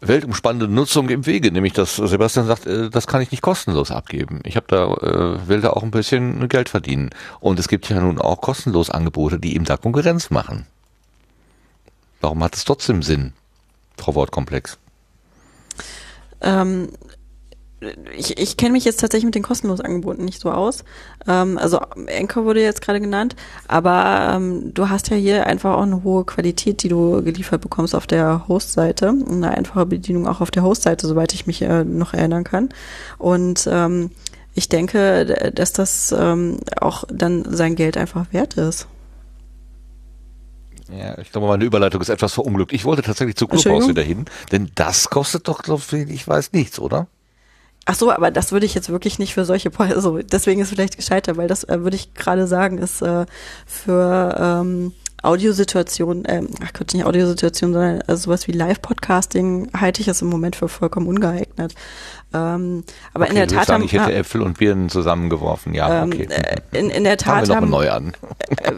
[0.00, 4.40] weltumspannenden Nutzung im Wege, nämlich dass Sebastian sagt, äh, das kann ich nicht kostenlos abgeben.
[4.44, 8.00] Ich habe da äh, will da auch ein bisschen Geld verdienen und es gibt ja
[8.00, 10.66] nun auch kostenlos Angebote, die ihm da Konkurrenz machen.
[12.20, 13.32] Warum hat es trotzdem Sinn,
[13.96, 14.78] Frau Wortkomplex?
[16.40, 16.88] Ähm,
[18.16, 20.84] ich, ich kenne mich jetzt tatsächlich mit den kostenlosen Angeboten nicht so aus.
[21.26, 23.36] Ähm, also Anchor wurde jetzt gerade genannt,
[23.68, 27.94] aber ähm, du hast ja hier einfach auch eine hohe Qualität, die du geliefert bekommst
[27.94, 29.08] auf der Host-Seite.
[29.08, 32.70] Eine einfache Bedienung auch auf der Host-Seite, soweit ich mich äh, noch erinnern kann.
[33.18, 34.10] Und ähm,
[34.54, 38.88] ich denke, dass das ähm, auch dann sein Geld einfach wert ist.
[40.90, 42.72] Ja, ich glaube, meine Überleitung ist etwas verunglückt.
[42.72, 46.52] Ich wollte tatsächlich zu Clubhouse wieder hin, denn das kostet doch, glaube ich, ich weiß
[46.52, 47.06] nichts, oder?
[47.90, 50.96] Ach so, aber das würde ich jetzt wirklich nicht für solche, also deswegen ist vielleicht
[50.96, 53.24] gescheiter, weil das äh, würde ich gerade sagen, ist äh,
[53.64, 60.08] für ähm, Audiosituationen, ähm, ach Gott, nicht Audiosituationen, sondern also sowas wie Live-Podcasting halte ich
[60.08, 61.74] es im Moment für vollkommen ungeeignet.
[62.34, 64.88] Ähm, aber in Okay, der du willst Tat sagen, haben, ich hätte Äpfel und Birnen
[64.90, 65.72] zusammengeworfen.
[65.74, 66.28] Ja, ähm, okay.
[66.30, 68.12] äh, in, in der Fangen wir Tat nochmal haben, neu an.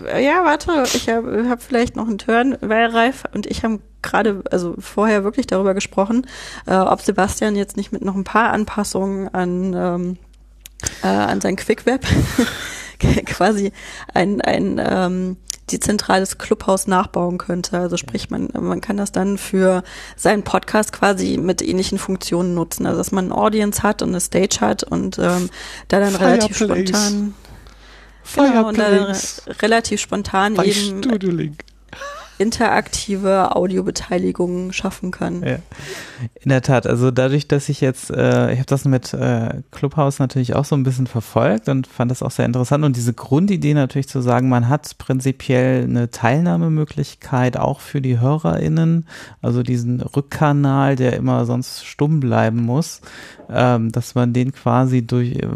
[0.14, 3.82] äh, ja, warte, ich habe hab vielleicht noch einen Turn, weil Ralf und ich haben
[4.02, 6.26] gerade, also vorher wirklich darüber gesprochen,
[6.66, 10.18] äh, ob Sebastian jetzt nicht mit noch ein paar Anpassungen an, ähm,
[11.02, 12.02] äh, an sein QuickWeb
[13.26, 13.72] quasi
[14.14, 15.36] ein, ein ähm,
[15.72, 17.78] dezentrales Clubhaus nachbauen könnte.
[17.78, 19.82] Also sprich, man, man kann das dann für
[20.16, 22.86] seinen Podcast quasi mit ähnlichen Funktionen nutzen.
[22.86, 25.50] Also dass man eine Audience hat und eine Stage hat und ähm,
[25.88, 26.88] da dann relativ Fireplace.
[26.88, 27.34] spontan
[28.34, 29.16] Genau, und dann re-
[29.62, 31.64] relativ spontan Bei eben Studio Link.
[32.40, 35.42] Interaktive Audiobeteiligung schaffen kann.
[35.42, 35.58] Ja.
[36.40, 40.18] In der Tat, also dadurch, dass ich jetzt, äh, ich habe das mit äh, Clubhouse
[40.20, 43.74] natürlich auch so ein bisschen verfolgt und fand das auch sehr interessant und diese Grundidee
[43.74, 49.06] natürlich zu sagen, man hat prinzipiell eine Teilnahmemöglichkeit auch für die HörerInnen,
[49.42, 53.02] also diesen Rückkanal, der immer sonst stumm bleiben muss,
[53.50, 55.46] ähm, dass man den quasi durch, äh,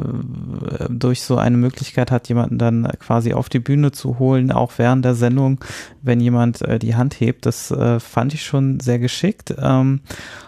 [0.90, 5.04] durch so eine Möglichkeit hat, jemanden dann quasi auf die Bühne zu holen, auch während
[5.04, 5.60] der Sendung,
[6.02, 7.46] wenn jemand äh, die Hand hebt.
[7.46, 9.54] Das äh, fand ich schon sehr geschickt.
[9.58, 10.00] Ähm,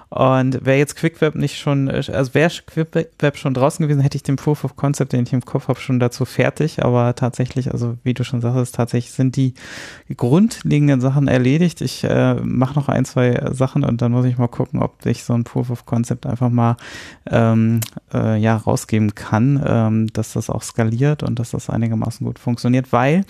[0.09, 4.23] und wäre jetzt QuickWeb nicht schon, äh, also wäre QuickWeb schon draußen gewesen, hätte ich
[4.23, 6.85] den Proof of Concept, den ich im Kopf habe, schon dazu fertig.
[6.85, 9.55] Aber tatsächlich, also wie du schon sagst, tatsächlich sind die
[10.17, 11.81] grundlegenden Sachen erledigt.
[11.81, 15.25] Ich äh, mache noch ein, zwei Sachen und dann muss ich mal gucken, ob ich
[15.25, 16.77] so ein Proof of Concept einfach mal
[17.29, 17.81] ähm,
[18.15, 22.93] äh, ja rausgeben kann, ähm, dass das auch skaliert und dass das einigermaßen gut funktioniert,
[22.93, 23.25] weil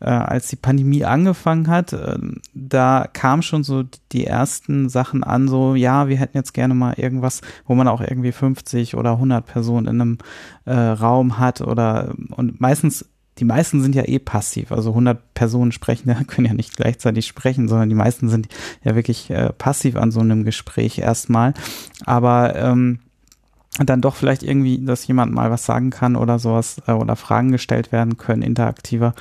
[0.00, 2.18] äh, als die Pandemie angefangen hat, äh,
[2.54, 6.94] da kam schon so die ersten Sachen an, so ja, wir hätten jetzt gerne mal
[6.96, 10.18] irgendwas, wo man auch irgendwie 50 oder 100 Personen in einem
[10.64, 13.06] äh, Raum hat oder und meistens
[13.38, 14.72] die meisten sind ja eh passiv.
[14.72, 18.48] Also 100 Personen sprechen, können ja nicht gleichzeitig sprechen, sondern die meisten sind
[18.82, 21.52] ja wirklich äh, passiv an so einem Gespräch erstmal.
[22.04, 23.00] Aber ähm,
[23.84, 27.52] dann doch vielleicht irgendwie, dass jemand mal was sagen kann oder sowas äh, oder Fragen
[27.52, 29.14] gestellt werden können, interaktiver.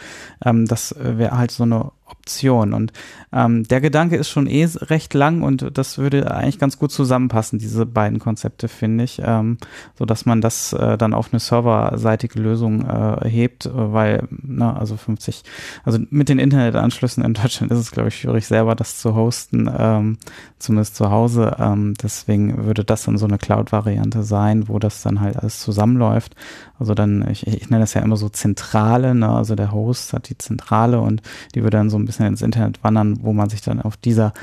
[0.44, 1.92] Ähm, das äh, wäre halt so eine
[2.26, 2.74] Option.
[2.74, 2.92] Und
[3.32, 7.60] ähm, der Gedanke ist schon eh recht lang und das würde eigentlich ganz gut zusammenpassen,
[7.60, 9.58] diese beiden Konzepte, finde ich, ähm,
[9.98, 14.98] so dass man das äh, dann auf eine serverseitige Lösung äh, hebt, weil, na, also
[14.98, 15.44] 50,
[15.84, 19.70] also mit den Internetanschlüssen in Deutschland ist es, glaube ich, schwierig, selber das zu hosten,
[19.78, 20.18] ähm,
[20.58, 21.58] zumindest zu Hause.
[21.60, 26.36] Ähm, deswegen würde das dann so eine Cloud-Variante sein, wo das dann halt alles zusammenläuft.
[26.80, 29.30] Also dann, ich, ich nenne das ja immer so Zentrale, ne?
[29.30, 31.22] also der Host hat die Zentrale und
[31.54, 34.34] die würde dann so ein bisschen ins Internet wandern, wo man sich dann auf dieser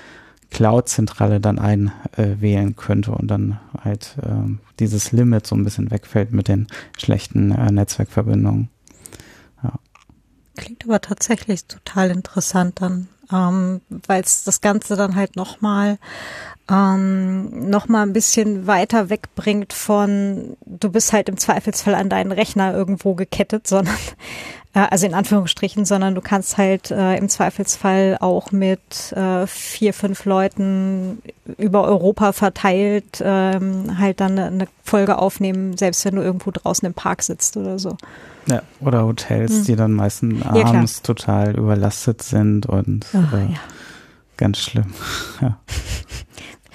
[0.53, 6.33] Cloud-Zentrale dann einwählen äh, könnte und dann halt äh, dieses Limit so ein bisschen wegfällt
[6.33, 6.67] mit den
[6.99, 8.69] schlechten äh, Netzwerkverbindungen.
[9.63, 9.73] Ja.
[10.57, 15.99] Klingt aber tatsächlich total interessant dann, ähm, weil es das Ganze dann halt nochmal
[16.71, 22.33] ähm, noch mal ein bisschen weiter wegbringt von, du bist halt im Zweifelsfall an deinen
[22.33, 23.97] Rechner irgendwo gekettet, sondern
[24.75, 30.25] also in Anführungsstrichen, sondern du kannst halt äh, im Zweifelsfall auch mit äh, vier, fünf
[30.25, 31.21] Leuten
[31.59, 36.95] über Europa verteilt ähm, halt dann eine Folge aufnehmen, selbst wenn du irgendwo draußen im
[36.95, 37.99] Park sitzt oder so.
[38.47, 39.65] Ja, oder Hotels, hm.
[39.65, 43.59] die dann meistens abends ja, total überlastet sind und Ach, äh, ja.
[44.39, 44.95] ganz schlimm.
[45.43, 45.59] ja.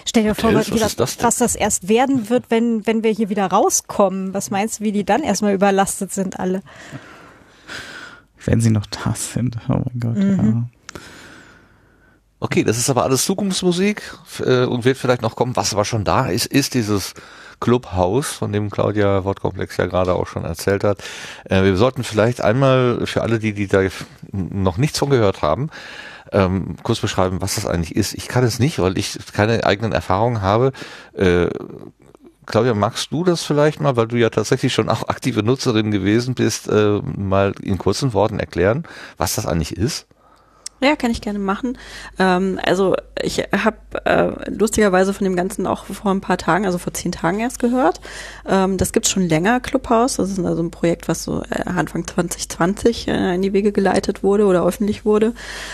[0.06, 3.30] Stell dir vor, was, was, das, was das erst werden wird, wenn, wenn wir hier
[3.30, 4.34] wieder rauskommen.
[4.34, 6.62] Was meinst du, wie die dann erstmal überlastet sind alle?
[8.48, 9.58] Wenn sie noch da sind.
[9.68, 10.38] Oh mein Gott, mhm.
[10.39, 11.00] ja.
[12.39, 14.02] Okay, das ist aber alles Zukunftsmusik
[14.39, 15.56] äh, und wird vielleicht noch kommen.
[15.56, 17.14] Was aber schon da ist, ist dieses
[17.60, 21.04] Clubhaus, von dem Claudia Wortkomplex ja gerade auch schon erzählt hat.
[21.45, 23.82] Äh, wir sollten vielleicht einmal für alle, die, die da
[24.32, 25.70] noch nichts von gehört haben,
[26.32, 28.14] ähm, kurz beschreiben, was das eigentlich ist.
[28.14, 30.72] Ich kann es nicht, weil ich keine eigenen Erfahrungen habe.
[31.14, 31.48] Äh,
[32.48, 36.34] Claudia, magst du das vielleicht mal, weil du ja tatsächlich schon auch aktive Nutzerin gewesen
[36.34, 38.86] bist, äh, mal in kurzen Worten erklären,
[39.18, 40.08] was das eigentlich ist?
[40.80, 41.78] Ja, kann ich gerne machen.
[42.19, 46.78] Ähm, also ich habe äh, lustigerweise von dem Ganzen auch vor ein paar Tagen, also
[46.78, 47.99] vor zehn Tagen erst gehört.
[48.47, 50.17] Ähm, das gibt schon länger, Clubhouse.
[50.17, 54.21] Das ist also ein Projekt, was so äh, Anfang 2020 äh, in die Wege geleitet
[54.21, 55.34] wurde oder öffentlich wurde.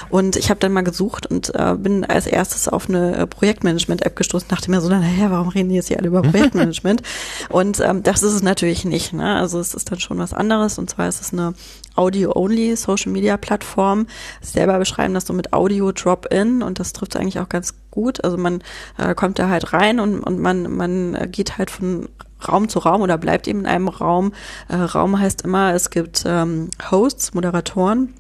[0.10, 4.16] Und ich habe dann mal gesucht und äh, bin als erstes auf eine äh, Projektmanagement-App
[4.16, 4.48] gestoßen.
[4.48, 7.04] Dachte mir so, naja, warum reden die jetzt hier alle über Projektmanagement?
[7.50, 9.12] und ähm, das ist es natürlich nicht.
[9.12, 9.36] Ne?
[9.36, 10.78] Also es ist dann schon was anderes.
[10.78, 11.54] Und zwar ist es eine
[11.96, 14.08] Audio-only Social Media Plattform.
[14.42, 18.24] Selber beschreiben das so mit Audio Drop-in und das trifft eigentlich auch ganz gut.
[18.24, 18.64] Also man
[18.98, 22.10] äh, kommt da halt rein und, und man, man geht halt von
[22.48, 24.34] Raum zu Raum oder bleibt eben in einem Raum.
[24.68, 28.14] Äh, Raum heißt immer, es gibt ähm, Hosts, Moderatoren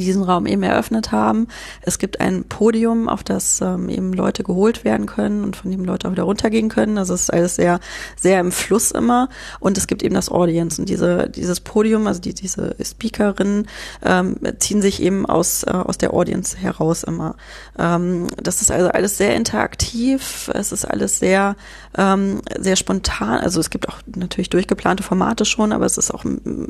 [0.00, 1.48] diesen Raum eben eröffnet haben.
[1.82, 5.84] Es gibt ein Podium, auf das ähm, eben Leute geholt werden können und von dem
[5.84, 6.98] Leute auch wieder runtergehen können.
[6.98, 7.80] Also es ist alles sehr,
[8.16, 9.28] sehr im Fluss immer.
[9.60, 10.80] Und es gibt eben das Audience.
[10.80, 13.68] Und diese, dieses Podium, also die, diese Speakerinnen,
[14.04, 17.36] ähm, ziehen sich eben aus, äh, aus der Audience heraus immer.
[17.78, 20.50] Ähm, das ist also alles sehr interaktiv.
[20.52, 21.56] Es ist alles sehr,
[21.96, 23.40] ähm, sehr spontan.
[23.40, 26.24] Also es gibt auch natürlich durchgeplante Formate schon, aber es ist auch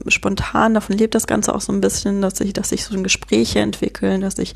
[0.09, 0.75] spontan.
[0.75, 3.61] Davon lebt das Ganze auch so ein bisschen, dass sich, dass sich so ein Gespräche
[3.61, 4.55] entwickeln, dass sich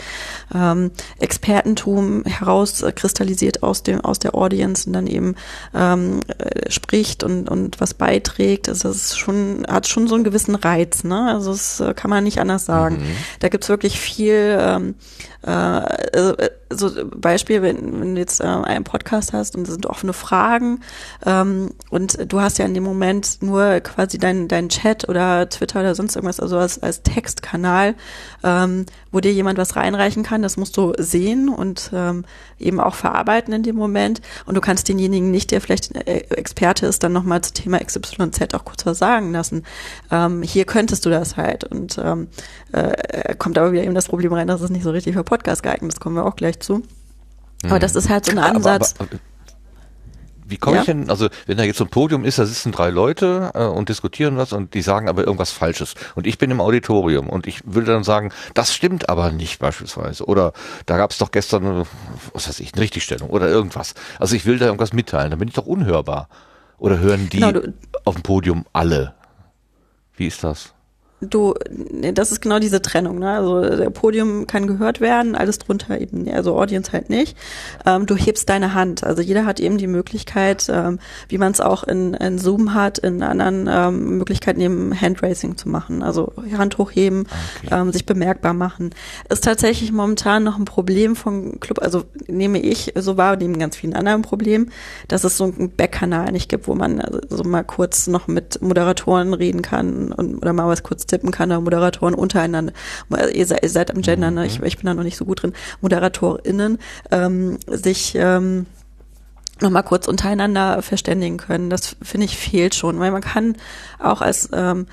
[0.55, 0.91] ähm,
[1.21, 5.37] Expertentum herauskristallisiert aus dem aus der Audience und dann eben
[5.75, 8.69] ähm, äh, spricht und und was beiträgt.
[8.69, 11.33] Also das ist schon hat schon so einen gewissen Reiz, ne?
[11.33, 12.97] Also das äh, kann man nicht anders sagen.
[12.97, 13.17] Mhm.
[13.41, 14.95] Da gibt's wirklich viel ähm,
[15.43, 19.75] äh, also, äh, so Beispiel, wenn, wenn du jetzt äh, einen Podcast hast und es
[19.75, 20.81] sind offene Fragen
[21.25, 25.81] ähm, und du hast ja in dem Moment nur quasi deinen dein Chat oder Twitter
[25.81, 27.95] oder sonst irgendwas, also als, als Textkanal,
[28.45, 32.25] ähm, wo dir jemand was reinreichen kann, das musst du sehen und ähm,
[32.59, 36.87] eben auch verarbeiten in dem Moment und du kannst denjenigen nicht, der vielleicht äh, Experte
[36.87, 39.64] ist, dann nochmal zu Thema XYZ auch kurz was sagen lassen.
[40.11, 42.29] Ähm, hier könntest du das halt und ähm,
[42.73, 45.62] äh, kommt aber wieder eben das Problem rein, dass es nicht so richtig für Podcast
[45.62, 46.83] geeignet, das kommen wir auch gleich zu.
[47.64, 47.81] Aber mhm.
[47.81, 48.95] das ist halt so ein Ansatz.
[48.99, 49.19] Aber, aber,
[50.49, 50.83] wie komme ja?
[50.83, 53.64] ich denn, also wenn da jetzt so ein Podium ist, da sitzen drei Leute äh,
[53.64, 55.95] und diskutieren was und die sagen aber irgendwas Falsches.
[56.14, 60.25] Und ich bin im Auditorium und ich würde dann sagen, das stimmt aber nicht beispielsweise.
[60.25, 60.55] Oder
[60.87, 61.85] da gab es doch gestern,
[62.33, 63.93] was weiß ich, eine Richtigstellung oder irgendwas.
[64.19, 66.31] Also ich will da irgendwas mitteilen, dann bin ich doch unhörbar.
[66.79, 67.61] Oder hören die genau,
[68.05, 69.14] auf dem Podium alle?
[70.16, 70.73] Wie ist das?
[71.21, 71.55] Du,
[72.14, 73.31] das ist genau diese Trennung, ne?
[73.31, 77.37] Also der Podium kann gehört werden, alles drunter eben, also Audience halt nicht.
[77.87, 79.05] Ähm, du hebst deine Hand.
[79.05, 80.99] Also jeder hat eben die Möglichkeit, ähm,
[81.29, 85.69] wie man es auch in, in Zoom hat, in anderen ähm, Möglichkeiten eben Handraising zu
[85.69, 86.03] machen.
[86.03, 87.27] Also Hand hochheben,
[87.64, 87.75] Okay.
[87.75, 88.91] ähm, sich bemerkbar machen.
[89.29, 93.77] Ist tatsächlich momentan noch ein Problem von Club, also nehme ich so wahr, neben ganz
[93.77, 94.71] vielen anderen Problemen,
[95.09, 98.61] dass es so einen Backkanal nicht gibt, wo man also so mal kurz noch mit
[98.62, 102.73] Moderatoren reden kann und oder mal was kurz tippen kann oder Moderatoren untereinander.
[103.33, 104.47] Ihr seid, ihr seid am Gender, ne?
[104.47, 105.53] ich, ich bin da noch nicht so gut drin.
[105.81, 106.79] ModeratorInnen
[107.11, 108.67] ähm, sich ähm,
[109.61, 111.71] noch mal kurz untereinander verständigen können.
[111.71, 113.57] Das finde ich fehlt schon, weil man kann
[113.99, 114.87] auch als ähm,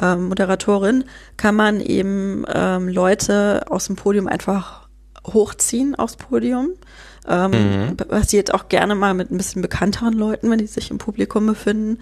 [0.00, 1.04] ähm, Moderatorin
[1.36, 4.88] kann man eben ähm, Leute aus dem Podium einfach
[5.26, 6.70] hochziehen aufs Podium.
[7.28, 11.46] Ähm, Passiert auch gerne mal mit ein bisschen bekannteren Leuten, wenn die sich im Publikum
[11.46, 12.00] befinden.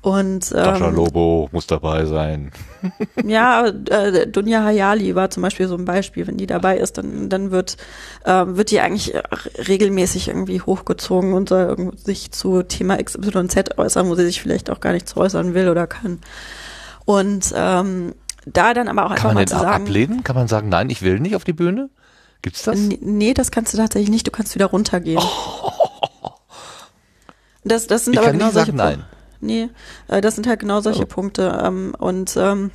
[0.00, 2.52] Und Sascha ähm, Lobo muss dabei sein.
[3.24, 6.26] ja, äh, Dunja Hayali war zum Beispiel so ein Beispiel.
[6.26, 7.76] Wenn die dabei ist, dann, dann wird,
[8.24, 9.14] ähm, wird die eigentlich
[9.68, 14.80] regelmäßig irgendwie hochgezogen und soll sich zu Thema XYZ äußern, wo sie sich vielleicht auch
[14.80, 16.20] gar nicht zu äußern will oder kann.
[17.04, 18.14] Und ähm,
[18.46, 20.24] da dann aber auch einfach Kann man den sagen, ablehnen?
[20.24, 21.90] Kann man sagen, nein, ich will nicht auf die Bühne?
[22.42, 22.78] Gibt's das?
[22.78, 24.26] N- Nee, das kannst du tatsächlich nicht.
[24.26, 25.22] Du kannst wieder runtergehen.
[27.62, 28.94] Das, das sind Ich aber kann genau nicht solche sagen nein.
[29.00, 29.16] Punkte.
[29.42, 29.68] Nee,
[30.08, 31.06] äh, das sind halt genau solche Oh.
[31.06, 31.60] Punkte.
[31.62, 32.70] Ähm, und ähm,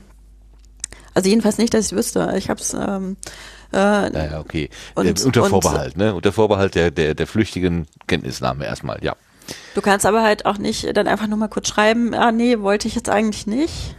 [1.14, 2.34] also jedenfalls nicht, dass ich wüsste.
[2.38, 3.18] Ich hab's ähm,
[3.74, 3.78] äh,
[4.10, 4.70] Naja, okay.
[4.94, 6.14] Und- äh, unter und- Vorbehalt, ne?
[6.14, 9.16] Unter Vorbehalt der, der, der flüchtigen Kenntnisnahme erstmal, ja.
[9.76, 12.88] Du kannst aber halt auch nicht dann einfach nur mal kurz schreiben, ah nee, wollte
[12.88, 13.96] ich jetzt eigentlich nicht,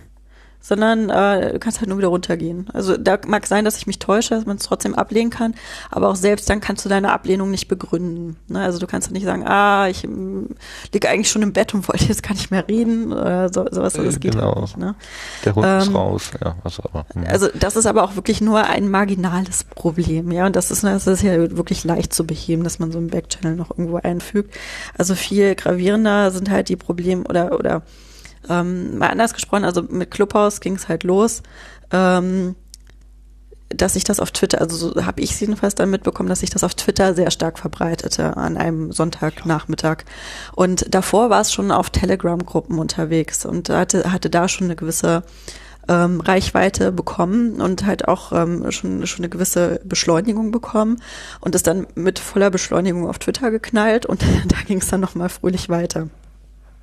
[0.66, 2.68] sondern äh, du kannst halt nur wieder runtergehen.
[2.72, 5.54] Also da mag sein, dass ich mich täusche, dass man es trotzdem ablehnen kann,
[5.92, 8.36] aber auch selbst dann kannst du deine Ablehnung nicht begründen.
[8.48, 8.60] Ne?
[8.60, 10.48] Also du kannst ja nicht sagen, ah, ich ähm,
[10.92, 13.92] liege eigentlich schon im Bett und wollte jetzt gar nicht mehr reden oder so, sowas,
[13.92, 14.54] das Äh, geht genau.
[14.56, 14.76] halt nicht.
[14.76, 14.96] Ne?
[15.44, 17.06] Der Hund ist Ähm, raus, ja, was immer.
[17.14, 17.24] Mhm.
[17.28, 20.46] Also das ist aber auch wirklich nur ein marginales Problem, ja.
[20.46, 23.54] Und das ist, das ist ja wirklich leicht zu beheben, dass man so einen Backchannel
[23.54, 24.52] noch irgendwo einfügt.
[24.98, 27.82] Also viel gravierender sind halt die Probleme oder oder
[28.48, 31.42] ähm, mal anders gesprochen, also mit Clubhouse ging es halt los.
[31.90, 32.56] Ähm,
[33.68, 36.62] dass sich das auf Twitter, also so habe ich jedenfalls dann mitbekommen, dass sich das
[36.62, 40.04] auf Twitter sehr stark verbreitete an einem Sonntagnachmittag.
[40.54, 45.24] Und davor war es schon auf Telegram-Gruppen unterwegs und hatte, hatte da schon eine gewisse
[45.88, 51.00] ähm, Reichweite bekommen und halt auch ähm, schon, schon eine gewisse Beschleunigung bekommen
[51.40, 55.28] und ist dann mit voller Beschleunigung auf Twitter geknallt und da ging es dann nochmal
[55.28, 56.08] fröhlich weiter.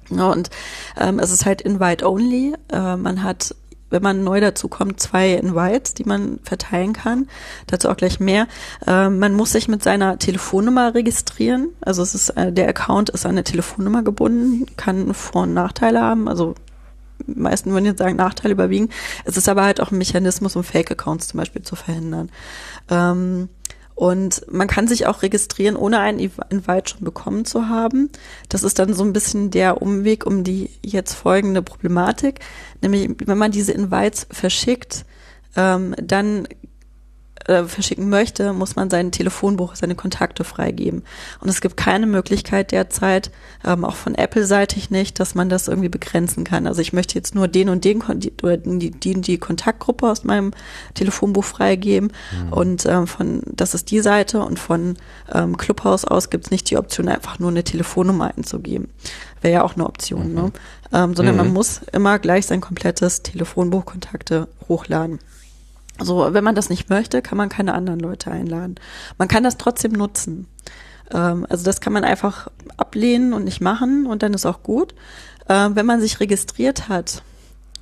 [0.09, 0.49] Ja, und
[0.97, 2.55] ähm, es ist halt Invite-only.
[2.71, 3.55] Äh, man hat,
[3.89, 7.27] wenn man neu dazu kommt, zwei Invites, die man verteilen kann.
[7.67, 8.47] Dazu auch gleich mehr.
[8.85, 11.69] Äh, man muss sich mit seiner Telefonnummer registrieren.
[11.81, 16.01] Also es ist äh, der Account ist an eine Telefonnummer gebunden, kann Vor- und Nachteile
[16.01, 16.27] haben.
[16.27, 16.55] Also
[17.27, 18.89] meisten würden jetzt sagen, Nachteile überwiegen.
[19.25, 22.29] Es ist aber halt auch ein Mechanismus, um Fake-Accounts zum Beispiel zu verhindern.
[22.89, 23.49] Ähm,
[23.95, 28.09] und man kann sich auch registrieren, ohne einen Invite schon bekommen zu haben.
[28.49, 32.39] Das ist dann so ein bisschen der Umweg um die jetzt folgende Problematik.
[32.81, 35.05] Nämlich, wenn man diese Invites verschickt,
[35.55, 36.47] ähm, dann
[37.45, 41.03] äh, verschicken möchte, muss man sein Telefonbuch, seine Kontakte freigeben.
[41.39, 43.31] Und es gibt keine Möglichkeit derzeit,
[43.65, 46.67] ähm, auch von Apple-seitig nicht, dass man das irgendwie begrenzen kann.
[46.67, 50.09] Also ich möchte jetzt nur den und den Kon- die, oder die, die, die Kontaktgruppe
[50.09, 50.51] aus meinem
[50.93, 52.11] Telefonbuch freigeben.
[52.51, 54.97] Und ähm, von das ist die Seite und von
[55.33, 58.89] ähm, Clubhouse aus gibt es nicht die Option, einfach nur eine Telefonnummer einzugeben.
[59.41, 60.51] Wäre ja auch eine Option, ne?
[60.93, 65.19] Ähm, sondern man muss immer gleich sein komplettes Telefonbuch Kontakte hochladen.
[65.99, 68.75] So, wenn man das nicht möchte, kann man keine anderen Leute einladen.
[69.17, 70.47] Man kann das trotzdem nutzen.
[71.11, 74.95] Ähm, also das kann man einfach ablehnen und nicht machen und dann ist auch gut.
[75.49, 77.21] Ähm, wenn man sich registriert hat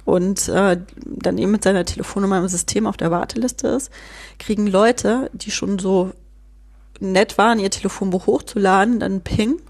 [0.04, 3.92] und äh, dann eben mit seiner Telefonnummer im System auf der Warteliste ist,
[4.40, 6.12] kriegen Leute, die schon so
[7.00, 9.62] nett waren, ihr Telefonbuch hochzuladen, dann Ping,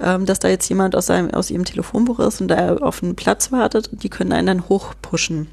[0.00, 3.16] ähm, dass da jetzt jemand aus, seinem, aus ihrem Telefonbuch ist und da auf einen
[3.16, 5.48] Platz wartet und die können einen dann hochpushen.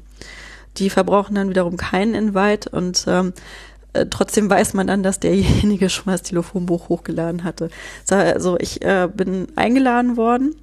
[0.78, 3.32] Die verbrauchen dann wiederum keinen Invite und ähm,
[3.92, 7.70] äh, trotzdem weiß man dann, dass derjenige schon mal das Telefonbuch hochgeladen hatte.
[8.04, 10.54] So, Also ich äh, bin eingeladen worden,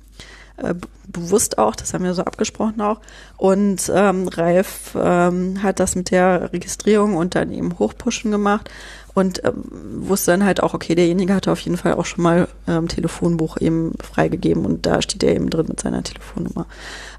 [0.58, 0.76] äh,
[1.08, 3.02] bewusst auch, das haben wir so abgesprochen auch.
[3.38, 8.70] Und ähm, Ralf ähm, hat das mit der Registrierung und dann eben Hochpushen gemacht
[9.14, 9.64] und ähm,
[10.08, 13.58] wusste dann halt auch, okay, derjenige hatte auf jeden Fall auch schon mal ähm, Telefonbuch
[13.60, 16.66] eben freigegeben und da steht er eben drin mit seiner Telefonnummer.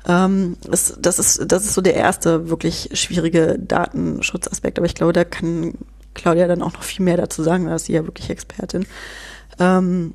[0.07, 5.13] Ähm, es, das, ist, das ist so der erste wirklich schwierige Datenschutzaspekt, aber ich glaube,
[5.13, 5.75] da kann
[6.15, 8.87] Claudia dann auch noch viel mehr dazu sagen, da ist sie ja wirklich Expertin.
[9.59, 10.15] Ähm,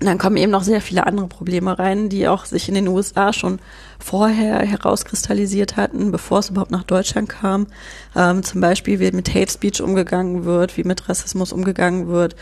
[0.00, 3.32] dann kommen eben noch sehr viele andere Probleme rein, die auch sich in den USA
[3.32, 3.58] schon
[3.98, 7.66] vorher herauskristallisiert hatten, bevor es überhaupt nach Deutschland kam.
[8.14, 12.36] Ähm, zum Beispiel, wie mit Hate Speech umgegangen wird, wie mit Rassismus umgegangen wird,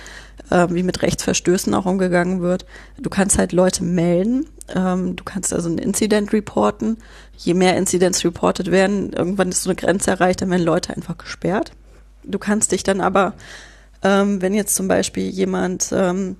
[0.50, 2.66] ähm, wie mit Rechtsverstößen auch umgegangen wird.
[2.98, 6.98] Du kannst halt Leute melden, ähm, du kannst also ein Incident reporten.
[7.36, 11.18] Je mehr Incidents reported werden, irgendwann ist so eine Grenze erreicht, dann werden Leute einfach
[11.18, 11.72] gesperrt.
[12.24, 13.34] Du kannst dich dann aber,
[14.02, 16.36] ähm, wenn jetzt zum Beispiel jemand ähm,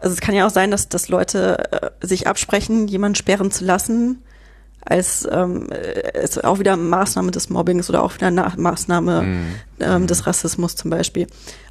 [0.00, 3.64] also es kann ja auch sein, dass, dass Leute äh, sich absprechen, jemanden sperren zu
[3.64, 4.22] lassen,
[4.82, 5.68] als ähm,
[6.14, 9.46] ist auch wieder Maßnahme des Mobbings oder auch wieder eine Maßnahme mhm.
[9.78, 11.26] ähm, des Rassismus zum Beispiel.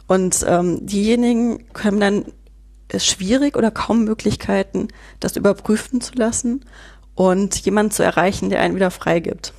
[0.10, 2.26] Und ähm, diejenigen können dann
[2.91, 4.88] ist schwierig oder kaum Möglichkeiten,
[5.19, 6.65] das überprüfen zu lassen
[7.14, 9.53] und jemanden zu erreichen, der einen wieder freigibt.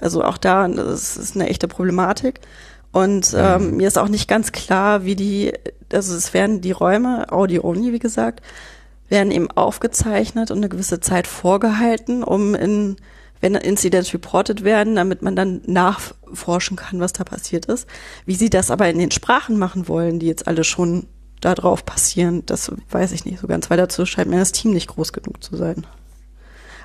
[0.00, 2.38] Also auch da, das ist eine echte Problematik.
[2.92, 3.76] Und ähm, mhm.
[3.78, 5.52] mir ist auch nicht ganz klar, wie die,
[5.92, 8.40] also es werden die Räume, Audio-only, wie gesagt,
[9.08, 12.98] werden eben aufgezeichnet und eine gewisse Zeit vorgehalten, um in,
[13.40, 17.86] wenn Incidents reported werden, damit man dann nachforschen kann, was da passiert ist.
[18.26, 21.06] Wie sie das aber in den Sprachen machen wollen, die jetzt alle schon
[21.40, 24.72] da drauf passieren, das weiß ich nicht so ganz, weil dazu scheint mir das Team
[24.72, 25.86] nicht groß genug zu sein.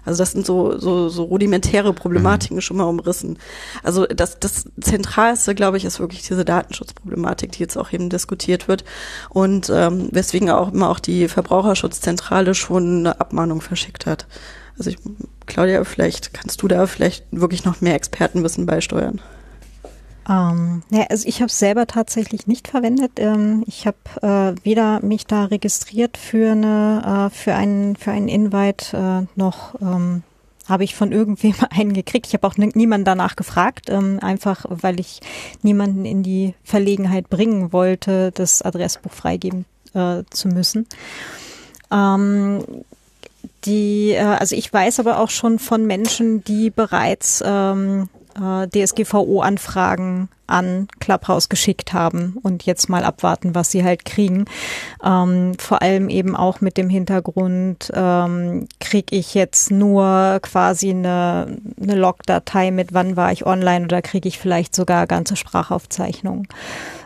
[0.05, 2.61] Also das sind so, so, so rudimentäre Problematiken mhm.
[2.61, 3.37] schon mal umrissen.
[3.83, 8.67] Also das, das Zentralste, glaube ich, ist wirklich diese Datenschutzproblematik, die jetzt auch eben diskutiert
[8.67, 8.83] wird
[9.29, 14.27] und ähm, weswegen auch immer auch die Verbraucherschutzzentrale schon eine Abmahnung verschickt hat.
[14.77, 14.97] Also ich,
[15.45, 19.21] Claudia, vielleicht kannst du da vielleicht wirklich noch mehr Expertenwissen beisteuern.
[20.29, 23.13] Ähm, ja, also ich habe es selber tatsächlich nicht verwendet.
[23.17, 28.29] Ähm, ich habe äh, weder mich da registriert für eine äh, für einen für einen
[28.29, 30.23] Invite äh, noch ähm,
[30.67, 32.27] habe ich von irgendwem einen gekriegt.
[32.27, 35.19] Ich habe auch niemanden danach gefragt, ähm, einfach weil ich
[35.61, 40.87] niemanden in die Verlegenheit bringen wollte, das Adressbuch freigeben äh, zu müssen.
[41.91, 42.63] Ähm,
[43.65, 50.29] die, äh, also ich weiß aber auch schon von Menschen, die bereits ähm, äh, DSGVO-Anfragen
[50.47, 54.45] an Clubhouse geschickt haben und jetzt mal abwarten, was sie halt kriegen.
[55.03, 61.57] Ähm, vor allem eben auch mit dem Hintergrund, ähm, kriege ich jetzt nur quasi eine,
[61.81, 66.47] eine Log-Datei mit, wann war ich online oder kriege ich vielleicht sogar ganze Sprachaufzeichnungen.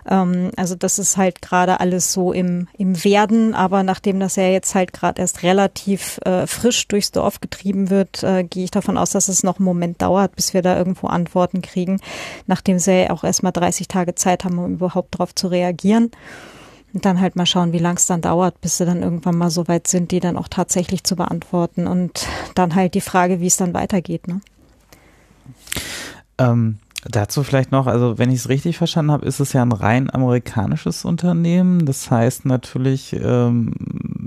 [0.09, 4.47] Ähm, also das ist halt gerade alles so im, im Werden, aber nachdem das ja
[4.47, 8.97] jetzt halt gerade erst relativ äh, frisch durchs Dorf getrieben wird, äh, gehe ich davon
[8.97, 11.99] aus, dass es noch einen Moment dauert, bis wir da irgendwo Antworten kriegen,
[12.45, 16.11] nachdem sie ja auch erstmal 30 Tage Zeit haben, um überhaupt darauf zu reagieren.
[16.93, 19.49] Und dann halt mal schauen, wie lang es dann dauert, bis sie dann irgendwann mal
[19.49, 21.85] so weit sind, die dann auch tatsächlich zu beantworten.
[21.85, 22.25] Und
[22.55, 24.27] dann halt die Frage, wie es dann weitergeht.
[24.27, 24.41] Ne?
[26.37, 29.71] Ähm, Dazu vielleicht noch, also wenn ich es richtig verstanden habe, ist es ja ein
[29.71, 31.85] rein amerikanisches Unternehmen.
[31.85, 33.73] Das heißt natürlich, ähm,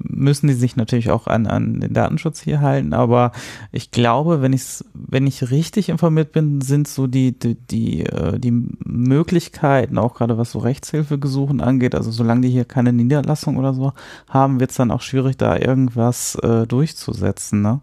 [0.08, 2.92] müssen die sich natürlich auch an, an den Datenschutz hier halten.
[2.92, 3.32] Aber
[3.72, 8.38] ich glaube, wenn ich wenn ich richtig informiert bin, sind so die, die, die, äh,
[8.38, 8.52] die
[8.84, 13.92] Möglichkeiten, auch gerade was so Rechtshilfegesuchen angeht, also solange die hier keine Niederlassung oder so
[14.28, 17.62] haben, wird es dann auch schwierig, da irgendwas äh, durchzusetzen.
[17.62, 17.80] Ne?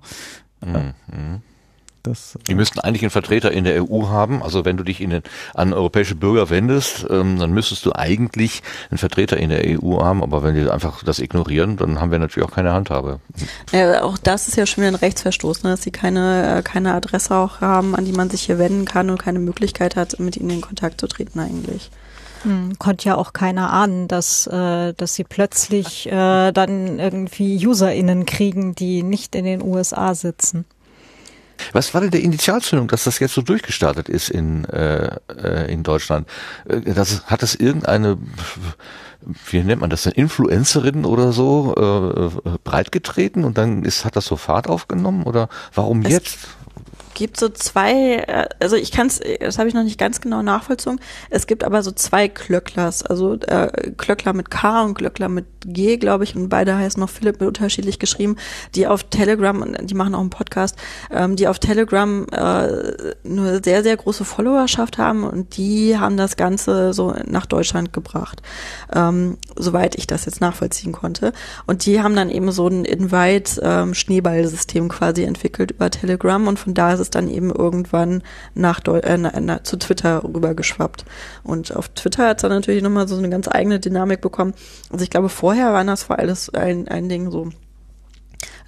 [0.62, 1.42] Mhm.
[2.04, 4.42] Das, die müssten eigentlich einen Vertreter in der EU haben.
[4.42, 8.62] Also wenn du dich in den, an europäische Bürger wendest, ähm, dann müsstest du eigentlich
[8.90, 10.24] einen Vertreter in der EU haben.
[10.24, 13.20] Aber wenn die einfach das ignorieren, dann haben wir natürlich auch keine Handhabe.
[13.72, 15.72] Ja, auch das ist ja schon wieder ein Rechtsverstoß, ne?
[15.72, 19.10] dass sie keine, äh, keine Adresse auch haben, an die man sich hier wenden kann
[19.10, 21.92] und keine Möglichkeit hat, mit ihnen in Kontakt zu treten eigentlich.
[22.44, 28.26] Hm, konnte ja auch keiner ahnen, dass, äh, dass sie plötzlich äh, dann irgendwie UserInnen
[28.26, 30.66] kriegen, die nicht in den USA sitzen.
[31.74, 35.84] Was war denn der Initialzündung, dass das jetzt so durchgestartet ist in, äh, äh in
[35.84, 36.28] Deutschland?
[36.68, 38.18] Äh, das, hat es irgendeine,
[39.50, 41.76] wie nennt man das denn, Influencerin oder so
[42.46, 46.38] äh, breitgetreten und dann ist, hat das so Fahrt aufgenommen oder warum es jetzt?
[47.18, 50.44] Gibt so zwei, äh, also ich kann es, das habe ich noch nicht ganz genau
[50.44, 51.00] nachvollzogen.
[51.32, 55.98] Es gibt aber so zwei Klöcklers, also äh, Klöckler mit K und Klöckler mit G,
[55.98, 58.36] glaube ich, und beide heißen noch Philipp mit unterschiedlich geschrieben,
[58.76, 60.76] die auf Telegram, die machen auch einen Podcast,
[61.10, 66.38] ähm, die auf Telegram äh, eine sehr, sehr große Followerschaft haben und die haben das
[66.38, 68.44] Ganze so nach Deutschland gebracht,
[68.94, 71.34] ähm, soweit ich das jetzt nachvollziehen konnte.
[71.66, 76.94] Und die haben dann eben so ein Invite-Schneeballsystem quasi entwickelt über Telegram und von da
[76.94, 78.24] ist es es dann eben irgendwann
[78.54, 81.06] nach Deu äh, na, na, zu Twitter rübergeschwappt.
[81.44, 84.54] Und auf Twitter hat es dann natürlich nochmal so eine ganz eigene Dynamik bekommen.
[84.92, 87.50] Also ich glaube, vorher war das vor alles ein, ein Ding so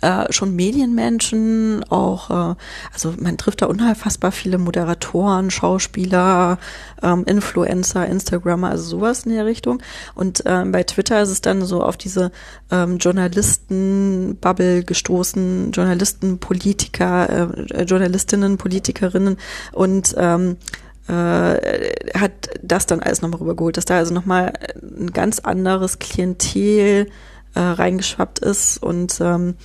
[0.02, 2.56] äh, schon Medienmenschen, auch, äh,
[2.94, 6.58] also man trifft da unfassbar viele Moderatoren, Schauspieler,
[7.02, 9.82] ähm, Influencer, Instagrammer, also sowas in der Richtung.
[10.16, 12.32] Und ähm, bei Twitter ist es dann so auf diese
[12.72, 19.38] ähm, Journalisten-Bubble gestoßen, Journalisten, Politiker, äh, Journalistinnen, Politikerinnen
[19.74, 20.58] und ähm,
[21.08, 21.14] äh,
[22.18, 27.10] hat das dann alles nochmal rübergeholt, dass da also nochmal ein ganz anderes Klientel
[27.56, 29.56] äh, reingeschwappt ist und ähm,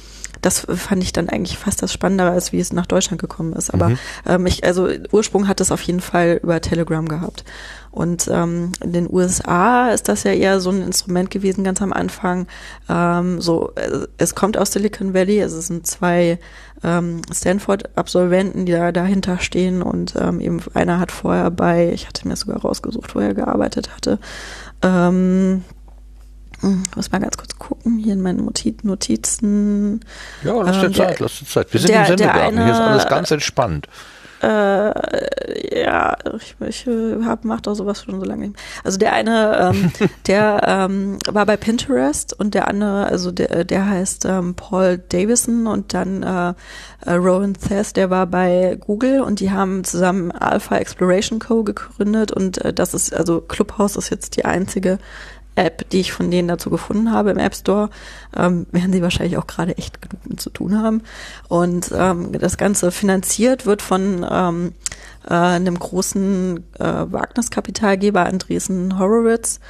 [0.45, 3.73] das fand ich dann eigentlich fast das Spannendere, als wie es nach Deutschland gekommen ist.
[3.73, 3.99] Aber mhm.
[4.27, 7.45] ähm, ich, also Ursprung hat es auf jeden Fall über Telegram gehabt.
[7.91, 11.93] Und ähm, in den USA ist das ja eher so ein Instrument gewesen, ganz am
[11.93, 12.49] Anfang.
[12.89, 16.39] Ähm, so, äh, es kommt aus Silicon Valley, also es sind zwei
[16.83, 22.27] ähm, Stanford-Absolventen, die da dahinter stehen und ähm, eben einer hat vorher bei, ich hatte
[22.29, 24.19] mir sogar rausgesucht, wo er gearbeitet hatte.
[24.83, 25.63] Ähm,
[26.65, 28.51] hm, muss mal ganz kurz gucken, hier in meinen
[28.83, 30.01] Notizen.
[30.43, 31.73] Ja, lass dir ähm, Zeit, lass dir Zeit.
[31.73, 33.87] Wir sind der, im Sendegarten, hier ist alles ganz entspannt.
[34.43, 36.87] Äh, ja, ich, ich
[37.25, 38.53] hab, mach doch sowas schon so lange.
[38.83, 39.93] Also der eine, ähm,
[40.27, 45.67] der ähm, war bei Pinterest und der andere, also der, der heißt ähm, Paul Davison
[45.67, 46.55] und dann äh,
[47.07, 51.63] äh, Rowan Thess, der war bei Google und die haben zusammen Alpha Exploration Co.
[51.63, 54.99] gegründet und äh, das ist, also Clubhouse ist jetzt die einzige
[55.57, 57.91] App, die ich von denen dazu gefunden habe im App Store,
[58.37, 61.03] ähm, werden sie wahrscheinlich auch gerade echt genug mit zu tun haben.
[61.49, 64.73] Und ähm, das Ganze finanziert wird von ähm,
[65.29, 69.61] äh, einem großen äh, Wagniskapitalgeber Andresen Horowitz.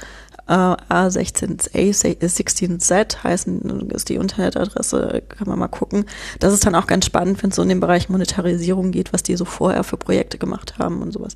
[0.47, 6.05] Äh, A16A, 16Z heißen, ist die Internetadresse, kann man mal gucken.
[6.39, 9.23] Das ist dann auch ganz spannend, wenn es so in den Bereich Monetarisierung geht, was
[9.23, 11.35] die so vorher für Projekte gemacht haben und sowas.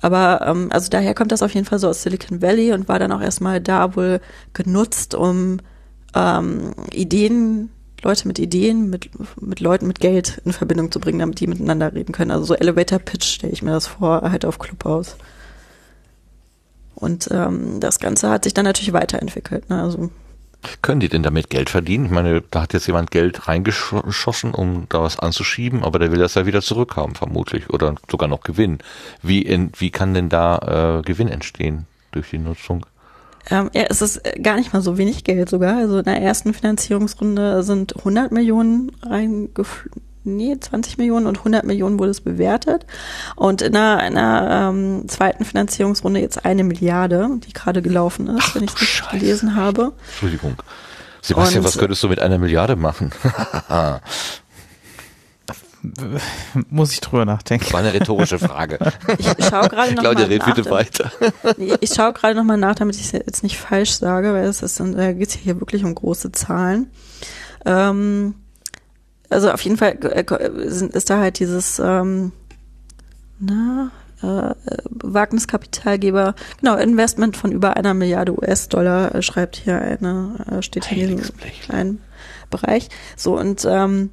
[0.00, 2.98] Aber ähm, also daher kommt das auf jeden Fall so aus Silicon Valley und war
[2.98, 4.20] dann auch erstmal da wohl
[4.54, 5.58] genutzt, um
[6.14, 7.70] ähm, Ideen,
[8.02, 9.10] Leute mit Ideen, mit,
[9.40, 12.30] mit Leuten mit Geld in Verbindung zu bringen, damit die miteinander reden können.
[12.32, 15.16] Also so Elevator Pitch stelle ich mir das vor, halt auf Clubhouse.
[16.98, 19.70] Und ähm, das Ganze hat sich dann natürlich weiterentwickelt.
[19.70, 19.80] Ne?
[19.82, 20.10] Also
[20.82, 22.06] können die denn damit Geld verdienen?
[22.06, 26.18] Ich meine, da hat jetzt jemand Geld reingeschossen, um da was anzuschieben, aber der will
[26.18, 28.78] das ja wieder zurückhaben, vermutlich, oder sogar noch Gewinn.
[29.22, 32.84] Wie, in, wie kann denn da äh, Gewinn entstehen durch die Nutzung?
[33.50, 35.76] Ähm, ja, es ist gar nicht mal so wenig Geld sogar.
[35.76, 41.98] Also in der ersten Finanzierungsrunde sind 100 Millionen reingeflossen nee, 20 Millionen und 100 Millionen
[41.98, 42.86] wurde es bewertet.
[43.36, 48.54] Und in einer, einer ähm, zweiten Finanzierungsrunde jetzt eine Milliarde, die gerade gelaufen ist, Ach,
[48.54, 49.92] wenn ich es richtig gelesen habe.
[50.08, 50.56] Entschuldigung.
[51.22, 53.10] Sebastian, und, was könntest du mit einer Milliarde machen?
[56.70, 57.72] Muss ich drüber nachdenken.
[57.72, 58.78] War eine rhetorische Frage.
[59.18, 61.12] Ich schaue gerade noch Claudia, mal red bitte weiter.
[61.80, 64.62] Ich schaue gerade noch mal nach, damit ich es jetzt nicht falsch sage, weil es
[64.62, 66.90] ist, da geht es hier wirklich um große Zahlen.
[67.64, 68.34] Ähm,
[69.30, 70.24] also auf jeden Fall äh,
[70.58, 72.32] ist da halt dieses, ähm,
[73.38, 73.90] na,
[74.22, 74.54] äh,
[74.90, 81.08] Wagniskapitalgeber, genau, Investment von über einer Milliarde US-Dollar, äh, schreibt hier eine, äh, steht hier
[81.08, 81.22] in
[81.62, 82.00] kleinen
[82.50, 82.88] Bereich.
[83.16, 84.10] So, und ähm,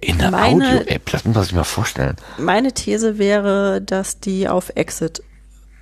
[0.00, 2.16] in der Audio-App, das muss man sich mal vorstellen.
[2.38, 5.22] Meine These wäre, dass die auf Exit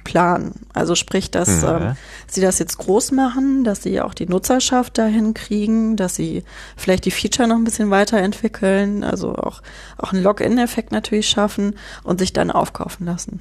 [0.05, 0.53] planen.
[0.73, 1.69] Also sprich, dass mhm.
[1.69, 1.97] ähm,
[2.35, 6.45] sie das jetzt groß machen, dass sie auch die Nutzerschaft dahin kriegen, dass sie
[6.77, 9.63] vielleicht die Feature noch ein bisschen weiterentwickeln, also auch,
[9.97, 13.41] auch einen Login-Effekt natürlich schaffen und sich dann aufkaufen lassen.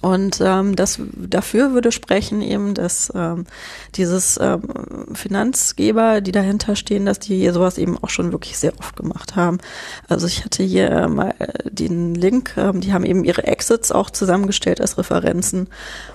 [0.00, 3.44] Und ähm, das dafür würde sprechen eben, dass ähm,
[3.96, 4.62] dieses ähm,
[5.12, 9.58] Finanzgeber, die dahinter stehen, dass die sowas eben auch schon wirklich sehr oft gemacht haben.
[10.08, 14.08] Also ich hatte hier äh, mal den Link, ähm, die haben eben ihre Exits auch
[14.08, 15.68] zusammengestellt als Referenzen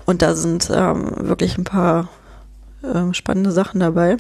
[0.05, 2.09] und da sind ähm, wirklich ein paar
[2.83, 4.17] ähm, spannende Sachen dabei.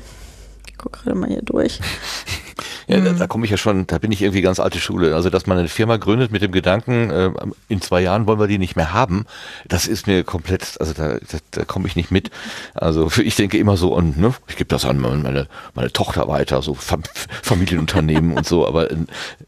[0.67, 1.79] Ich gucke gerade mal hier durch.
[2.87, 3.05] Ja, mhm.
[3.05, 5.15] da, da komme ich ja schon, da bin ich irgendwie ganz alte Schule.
[5.15, 7.31] Also, dass man eine Firma gründet mit dem Gedanken, äh,
[7.67, 9.25] in zwei Jahren wollen wir die nicht mehr haben,
[9.67, 12.31] das ist mir komplett, also da, da, da komme ich nicht mit.
[12.73, 16.61] Also ich denke immer so, und ne, ich gebe das an meine, meine Tochter weiter,
[16.61, 17.03] so Fam
[17.41, 18.89] Familienunternehmen und so, aber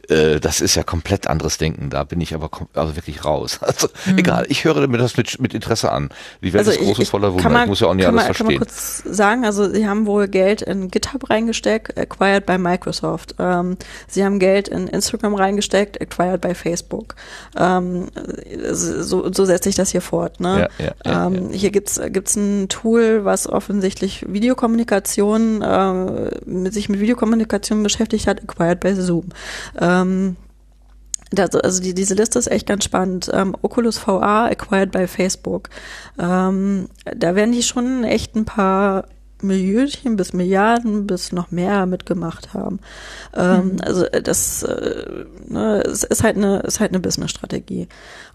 [0.10, 1.90] äh, das ist ja komplett anderes Denken.
[1.90, 3.60] Da bin ich aber also wirklich raus.
[3.68, 4.18] Also mhm.
[4.18, 6.10] egal, ich höre mir das mit, mit Interesse an.
[6.42, 7.50] Die Welt also ist groß und voller Wunder.
[7.50, 8.48] Man, ich muss ja auch nicht alles man, verstehen.
[8.48, 13.27] Kann man kurz sagen, also sie haben wohl Geld in GitHub reingesteckt, acquired by Microsoft
[13.28, 13.36] gemacht.
[13.40, 13.78] Ähm,
[14.08, 17.16] sie haben Geld in Instagram reingesteckt, acquired by Facebook.
[17.58, 18.08] Ähm,
[18.72, 20.40] so, so setzt sich das hier fort.
[20.40, 20.70] Ne?
[20.80, 26.90] Ja, ja, ja, ähm, hier gibt's gibt's ein Tool, was offensichtlich Videokommunikation, äh, mit sich
[26.90, 29.30] mit Videokommunikation beschäftigt hat, acquired by Zoom.
[29.80, 30.36] Ähm,
[31.32, 33.30] das, also die, diese Liste ist echt ganz spannend.
[33.34, 35.70] Ähm, Oculus VR acquired by Facebook.
[36.18, 39.04] Ähm, da werden die schon echt ein paar
[39.42, 42.80] Millionchen bis Milliarden bis noch mehr mitgemacht haben.
[43.36, 43.82] Ähm, mhm.
[43.82, 47.88] Also äh, das äh, ne, es ist halt eine ist halt eine Business-Strategie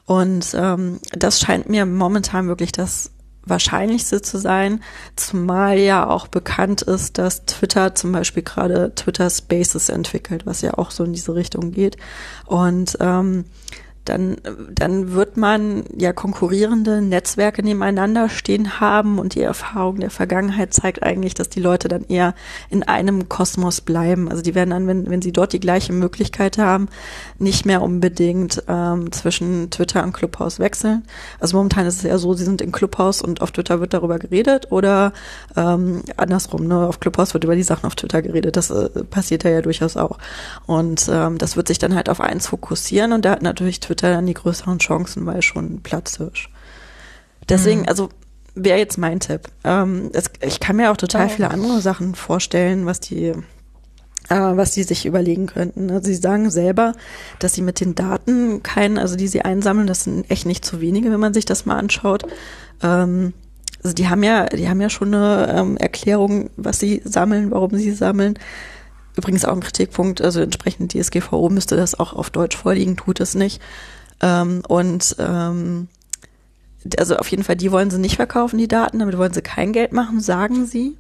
[0.07, 3.11] und ähm, das scheint mir momentan wirklich das
[3.45, 4.83] Wahrscheinlichste zu sein,
[5.17, 10.75] zumal ja auch bekannt ist, dass Twitter zum Beispiel gerade Twitter Spaces entwickelt, was ja
[10.75, 11.97] auch so in diese Richtung geht
[12.47, 13.47] und ähm,
[14.05, 14.37] dann,
[14.75, 21.05] dann wird man ja konkurrierende Netzwerke nebeneinander stehen haben und die Erfahrung der Vergangenheit zeigt
[21.05, 22.35] eigentlich, dass die Leute dann eher
[22.69, 24.29] in einem Kosmos bleiben.
[24.29, 26.89] Also die werden dann, wenn, wenn sie dort die gleiche Möglichkeit haben,
[27.39, 31.05] nicht mehr unbedingt ähm, zwischen Twitter und Clubhouse wechseln.
[31.39, 34.19] Also momentan ist es eher so, sie sind in Clubhouse und auf Twitter wird darüber
[34.19, 35.13] geredet oder
[35.57, 36.89] ähm, andersrum, ne?
[36.89, 38.57] auf Clubhouse wird über die Sachen auf Twitter geredet.
[38.57, 40.19] Das äh, passiert ja, ja durchaus auch.
[40.67, 43.92] Und ähm, das wird sich dann halt auf eins fokussieren und da hat natürlich Twitter
[43.93, 46.49] Twitter dann die größeren Chancen, weil schon Platzhirsch.
[47.49, 47.89] Deswegen, mhm.
[47.89, 48.09] also
[48.55, 49.43] wäre jetzt mein Tipp.
[49.65, 53.35] Ähm, es, ich kann mir auch total viele andere Sachen vorstellen, was die
[54.29, 55.91] äh, was die sich überlegen könnten.
[55.91, 56.95] Also sie sagen selber,
[57.39, 60.81] dass sie mit den Daten keinen, also die sie einsammeln, das sind echt nicht zu
[60.81, 62.25] wenige, wenn man sich das mal anschaut.
[62.83, 63.35] Ähm,
[63.83, 67.77] also die haben ja, die haben ja schon eine ähm, Erklärung, was sie sammeln, warum
[67.77, 68.39] sie sammeln.
[69.17, 73.35] Übrigens auch ein Kritikpunkt, also entsprechend DSGVO müsste das auch auf Deutsch vorliegen, tut es
[73.35, 73.61] nicht.
[74.21, 75.89] Ähm, und ähm,
[76.99, 79.73] also auf jeden Fall, die wollen sie nicht verkaufen, die Daten, damit wollen sie kein
[79.73, 80.97] Geld machen, sagen sie.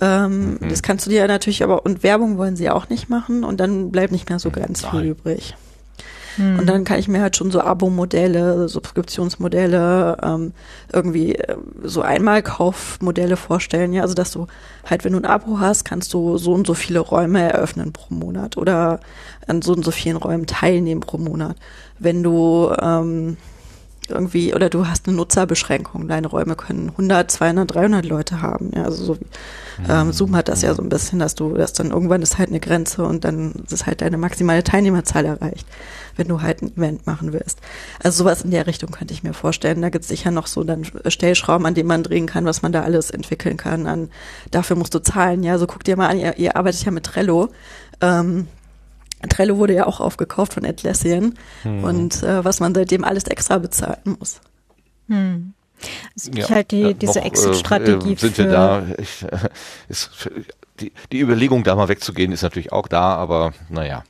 [0.00, 0.68] Ähm, mhm.
[0.68, 3.92] Das kannst du dir natürlich aber, und Werbung wollen sie auch nicht machen und dann
[3.92, 4.90] bleibt nicht mehr so ganz Nein.
[4.90, 5.54] viel übrig.
[6.36, 6.58] Hm.
[6.58, 10.52] Und dann kann ich mir halt schon so Abo-Modelle, Subskriptionsmodelle, ähm,
[10.92, 13.92] irgendwie äh, so Einmalkaufmodelle vorstellen.
[13.92, 14.46] Ja, also dass du
[14.88, 18.14] halt, wenn du ein Abo hast, kannst du so und so viele Räume eröffnen pro
[18.14, 19.00] Monat oder
[19.46, 21.56] an so und so vielen Räumen teilnehmen pro Monat.
[21.98, 23.36] Wenn du ähm,
[24.12, 26.08] irgendwie, oder du hast eine Nutzerbeschränkung.
[26.08, 28.70] Deine Räume können 100, 200, 300 Leute haben.
[28.74, 29.26] Ja, also so wie
[29.88, 30.12] ähm, mhm.
[30.12, 32.60] Zoom hat das ja so ein bisschen, dass du, dass dann irgendwann ist halt eine
[32.60, 35.66] Grenze und dann ist halt deine maximale Teilnehmerzahl erreicht,
[36.16, 37.58] wenn du halt ein Event machen willst.
[38.02, 39.82] Also sowas in der Richtung könnte ich mir vorstellen.
[39.82, 42.72] Da gibt es sicher noch so dann Stellschrauben, an denen man drehen kann, was man
[42.72, 43.86] da alles entwickeln kann.
[43.86, 44.10] An,
[44.50, 45.42] dafür musst du zahlen.
[45.42, 47.48] Ja, so guck dir mal an, ihr, ihr arbeitet ja mit Trello.
[48.00, 48.48] Ähm,
[49.28, 51.84] Trello wurde ja auch aufgekauft von Atlassian hm.
[51.84, 54.40] und äh, was man seitdem alles extra bezahlen muss.
[55.08, 55.54] Hm.
[56.14, 58.12] Also ja, halt die, diese äh, Exit-Strategie.
[58.12, 58.84] Äh, sind wir da?
[58.98, 59.48] Ich, äh,
[59.88, 60.10] ist,
[60.80, 64.04] die, die Überlegung, da mal wegzugehen, ist natürlich auch da, aber naja.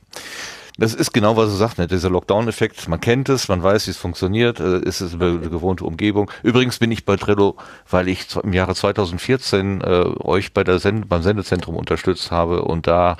[0.77, 1.85] Das ist genau, was du sagst, ne?
[1.85, 2.87] dieser Lockdown-Effekt.
[2.87, 6.31] Man kennt es, man weiß, wie es funktioniert, äh, ist es eine gewohnte Umgebung.
[6.41, 9.85] Übrigens bin ich bei Trello, weil ich im Jahre 2014 äh,
[10.21, 13.17] euch bei der Send beim Sendezentrum unterstützt habe und da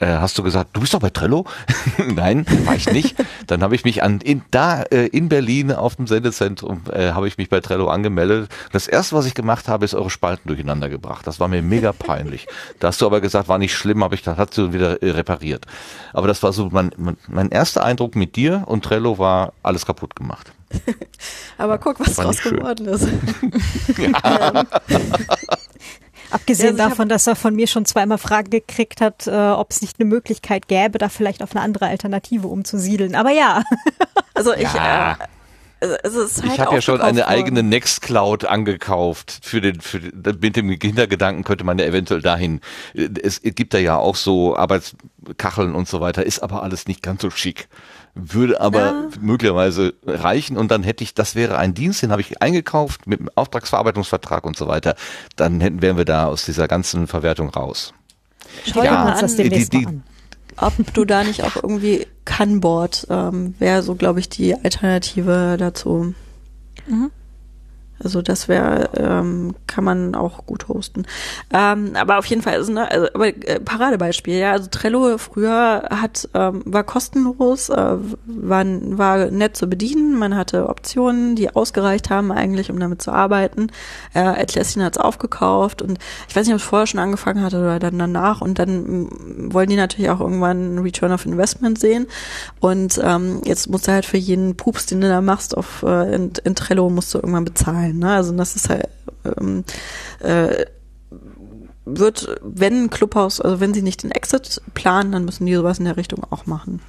[0.00, 1.46] äh, hast du gesagt, du bist doch bei Trello?
[2.08, 3.14] Nein, war ich nicht.
[3.46, 7.28] Dann habe ich mich an in, da äh, in Berlin auf dem Sendezentrum äh, habe
[7.28, 8.50] ich mich bei Trello angemeldet.
[8.72, 11.24] Das erste, was ich gemacht habe, ist eure Spalten durcheinander gebracht.
[11.28, 12.48] Das war mir mega peinlich.
[12.80, 15.10] da hast du aber gesagt, war nicht schlimm, aber ich das hat du wieder äh,
[15.10, 15.66] repariert.
[16.12, 20.16] Aber das war so man mein erster Eindruck mit dir und Trello war alles kaputt
[20.16, 20.52] gemacht.
[21.58, 23.06] Aber guck, was draus geworden ist.
[26.30, 29.80] Abgesehen ja, davon, dass er von mir schon zweimal Fragen gekriegt hat, äh, ob es
[29.80, 33.14] nicht eine Möglichkeit gäbe, da vielleicht auf eine andere Alternative umzusiedeln.
[33.14, 33.62] Aber ja.
[34.34, 35.12] Also ich, ja.
[35.12, 35.14] äh,
[35.80, 37.28] also halt ich habe ja schon eine worden.
[37.28, 42.60] eigene Nextcloud angekauft für den, für den, mit dem Hintergedanken könnte man ja eventuell dahin.
[42.94, 47.22] Es gibt da ja auch so Arbeitskacheln und so weiter, ist aber alles nicht ganz
[47.22, 47.68] so schick.
[48.14, 49.08] Würde aber ja.
[49.20, 53.20] möglicherweise reichen und dann hätte ich, das wäre ein Dienst, den habe ich eingekauft mit
[53.20, 54.94] einem Auftragsverarbeitungsvertrag und so weiter.
[55.36, 57.92] Dann hätten, wären wir da aus dieser ganzen Verwertung raus.
[58.72, 60.02] Schau ja, uns das demnächst die, die, an
[60.56, 66.14] ob du da nicht auch irgendwie Kanboard ähm, wäre so, glaube ich, die Alternative dazu.
[66.86, 67.10] Mhm.
[68.02, 71.06] Also das wäre, ähm, kann man auch gut hosten.
[71.52, 74.52] Ähm, aber auf jeden Fall, also, ne, also, aber äh, Paradebeispiel, ja.
[74.52, 77.96] Also Trello früher hat, ähm, war kostenlos, äh,
[78.26, 83.12] war, war nett zu bedienen, man hatte Optionen, die ausgereicht haben eigentlich, um damit zu
[83.12, 83.68] arbeiten.
[84.12, 85.98] Äh, Atlassian hat es aufgekauft und
[86.28, 89.52] ich weiß nicht, ob es vorher schon angefangen hatte oder dann danach und dann mm,
[89.54, 92.06] wollen die natürlich auch irgendwann einen Return of Investment sehen
[92.60, 96.14] und ähm, jetzt musst du halt für jeden Pups, den du da machst auf äh,
[96.14, 97.98] in, in Trello, musst du irgendwann bezahlen sein.
[97.98, 98.12] Ne?
[98.12, 98.88] Also das ist halt
[99.24, 99.64] ähm,
[100.20, 100.66] äh,
[101.84, 105.84] wird, wenn Clubhaus, also wenn sie nicht den Exit planen, dann müssen die sowas in
[105.84, 106.80] der Richtung auch machen.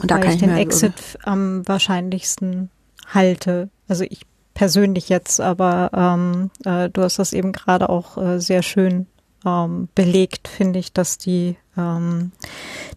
[0.00, 2.70] Und da Weil kann ich, ich den halt Exit am wahrscheinlichsten
[3.06, 3.68] halte.
[3.88, 4.22] Also ich
[4.54, 9.06] persönlich jetzt, aber ähm, äh, du hast das eben gerade auch äh, sehr schön
[9.44, 12.32] ähm, belegt, finde ich, dass die ähm,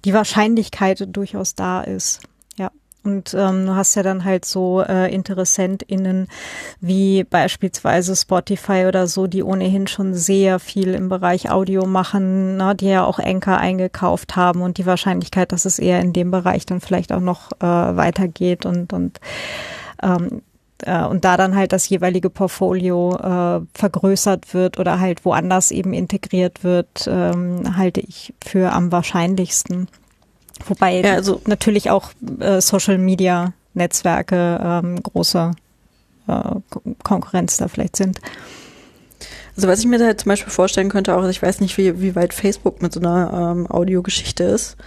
[0.06, 2.22] die Wahrscheinlichkeit durchaus da ist.
[3.04, 6.28] Und ähm, du hast ja dann halt so äh, InteressentInnen
[6.82, 12.76] wie beispielsweise Spotify oder so, die ohnehin schon sehr viel im Bereich Audio machen, ne,
[12.76, 16.66] die ja auch Anchor eingekauft haben und die Wahrscheinlichkeit, dass es eher in dem Bereich
[16.66, 19.22] dann vielleicht auch noch äh, weitergeht und, und
[20.04, 20.42] ähm,
[20.86, 25.94] äh, und da dann halt das jeweilige Portfolio äh, vergrößert wird oder halt woanders eben
[25.94, 29.88] integriert wird, ähm, halte ich für am wahrscheinlichsten.
[30.68, 35.52] Wobei ja, also natürlich auch äh, Social Media Netzwerke ähm, große
[36.28, 36.56] äh,
[37.04, 38.20] Konkurrenz da vielleicht sind.
[39.60, 42.16] Also was ich mir da zum Beispiel vorstellen könnte, auch ich weiß nicht, wie, wie
[42.16, 44.78] weit Facebook mit so einer ähm, Audiogeschichte ist.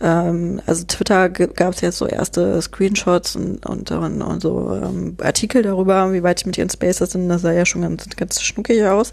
[0.00, 5.18] Ähm, also Twitter gab es jetzt so erste Screenshots und, und, und, und so ähm,
[5.22, 7.28] Artikel darüber, wie weit die mit ihren Spaces sind.
[7.28, 9.12] Das sah ja schon ganz, ganz schnuckig aus.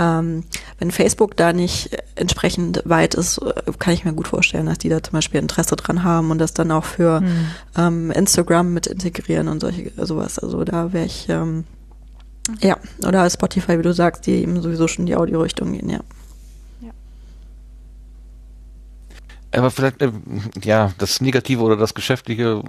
[0.00, 0.44] Ähm,
[0.78, 3.42] wenn Facebook da nicht entsprechend weit ist,
[3.78, 6.54] kann ich mir gut vorstellen, dass die da zum Beispiel Interesse dran haben und das
[6.54, 7.50] dann auch für mhm.
[7.76, 10.38] ähm, Instagram mit integrieren und solche sowas.
[10.38, 11.64] Also da wäre ich ähm,
[12.60, 12.76] ja,
[13.06, 16.00] oder Spotify, wie du sagst, die eben sowieso schon in die Audio-Richtung gehen, ja.
[19.50, 20.12] Aber vielleicht, äh,
[20.62, 22.62] ja, das Negative oder das Geschäftliche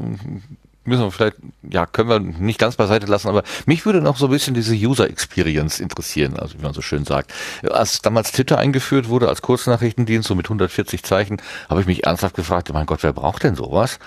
[0.85, 4.25] müssen wir vielleicht, ja, können wir nicht ganz beiseite lassen, aber mich würde noch so
[4.25, 7.33] ein bisschen diese User Experience interessieren, also wie man so schön sagt.
[7.69, 12.35] Als damals Twitter eingeführt wurde als Kurznachrichtendienst, so mit 140 Zeichen, habe ich mich ernsthaft
[12.35, 13.99] gefragt, mein Gott, wer braucht denn sowas?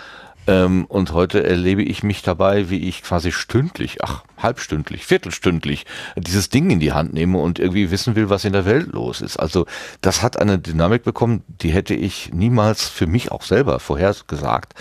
[0.46, 5.86] Ähm, und heute erlebe ich mich dabei, wie ich quasi stündlich, ach, halbstündlich, viertelstündlich
[6.16, 9.20] dieses Ding in die Hand nehme und irgendwie wissen will, was in der Welt los
[9.20, 9.36] ist.
[9.36, 9.66] Also
[10.00, 14.74] das hat eine Dynamik bekommen, die hätte ich niemals für mich auch selber vorhergesagt.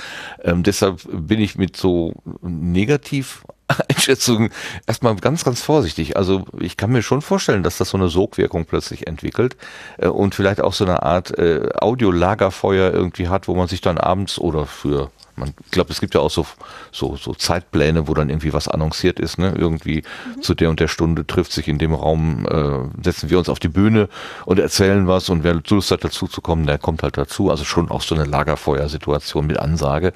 [0.44, 3.44] Ähm, deshalb bin ich mit so negativ
[3.90, 4.50] Einschätzungen
[4.88, 6.18] erstmal ganz, ganz vorsichtig.
[6.18, 9.56] Also ich kann mir schon vorstellen, dass das so eine Sogwirkung plötzlich entwickelt
[9.98, 13.98] äh, und vielleicht auch so eine Art äh, Audiolagerfeuer irgendwie hat, wo man sich dann
[13.98, 16.46] abends oder für man, ich glaube, es gibt ja auch so,
[16.92, 19.54] so, so Zeitpläne, wo dann irgendwie was annonciert ist, ne?
[19.58, 20.04] Irgendwie
[20.36, 20.42] mhm.
[20.42, 23.60] zu der und der Stunde trifft sich in dem Raum, äh, setzen wir uns auf
[23.60, 24.10] die Bühne
[24.46, 27.50] und erzählen was und wer Lust hat dazu zu kommen, der kommt halt dazu.
[27.50, 30.14] Also schon auch so eine Lagerfeuersituation mit Ansage.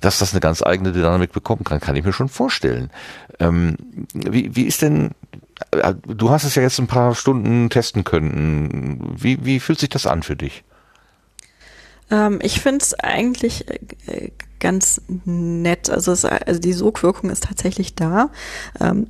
[0.00, 2.90] Dass das eine ganz eigene Dynamik bekommen kann, kann ich mir schon vorstellen.
[3.40, 3.76] Ähm,
[4.12, 5.12] wie, wie ist denn
[5.70, 9.14] äh, Du hast es ja jetzt ein paar Stunden testen können.
[9.16, 10.64] Wie, wie fühlt sich das an für dich?
[12.10, 15.90] Ähm, ich finde es eigentlich äh, ganz nett.
[15.90, 18.30] Also, es, also die Sogwirkung ist tatsächlich da.
[18.80, 19.08] Ähm,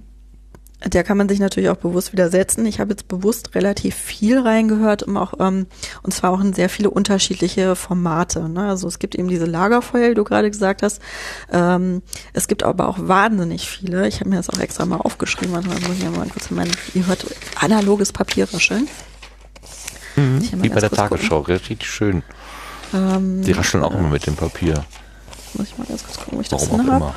[0.85, 2.65] der kann man sich natürlich auch bewusst widersetzen.
[2.65, 5.67] Ich habe jetzt bewusst relativ viel reingehört, um auch, ähm,
[6.03, 8.49] und zwar auch in sehr viele unterschiedliche Formate.
[8.49, 8.69] Ne?
[8.69, 11.03] Also es gibt eben diese Lagerfeuer, die du gerade gesagt hast.
[11.51, 12.03] Ähm,
[12.33, 14.07] es gibt aber auch wahnsinnig viele.
[14.07, 15.57] Ich habe mir das auch extra mal aufgeschrieben.
[15.57, 17.27] Also muss ich ja mal kurz mein, ihr hört
[17.57, 18.87] analoges Papier rascheln.
[20.15, 22.23] Mhm, wie bei der Tagesschau, richtig schön.
[22.95, 24.85] Ähm, Die rascheln auch immer mit dem Papier.
[25.55, 27.15] Muss ich mal ganz kurz gucken, wo ich Warum das drin habe.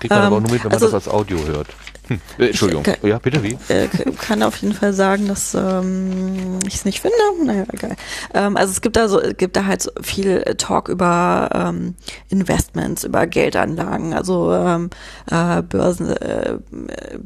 [0.00, 1.68] Kriegt man ähm, aber nur mit, wenn man also, das als Audio hört.
[2.10, 2.20] Hm.
[2.38, 2.84] Äh, Entschuldigung.
[2.84, 3.56] Ich, ja, bitte, wie?
[3.68, 3.86] Äh,
[4.20, 7.16] kann auf jeden Fall sagen, dass ähm, ich es nicht finde.
[7.44, 7.96] Naja, egal.
[8.34, 11.94] Ähm, also es gibt da so, gibt da halt so viel Talk über ähm,
[12.28, 14.90] Investments, über Geldanlagen, also ähm,
[15.30, 16.58] äh, Börsen, äh,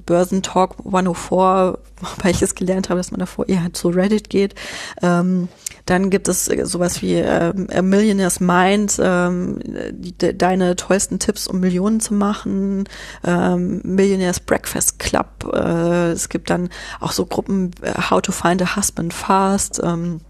[0.05, 4.55] Börsentalk 104, wobei ich es gelernt habe, dass man davor eher zu Reddit geht.
[5.01, 5.49] Ähm,
[5.86, 9.59] dann gibt es äh, sowas wie ähm, A Millionaire's Mind, ähm,
[9.93, 12.85] die, de, deine tollsten Tipps, um Millionen zu machen,
[13.24, 15.51] ähm, Millionaire's Breakfast Club.
[15.52, 16.70] Äh, es gibt dann
[17.01, 19.81] auch so Gruppen äh, How to Find a Husband Fast.
[19.82, 20.20] Ähm,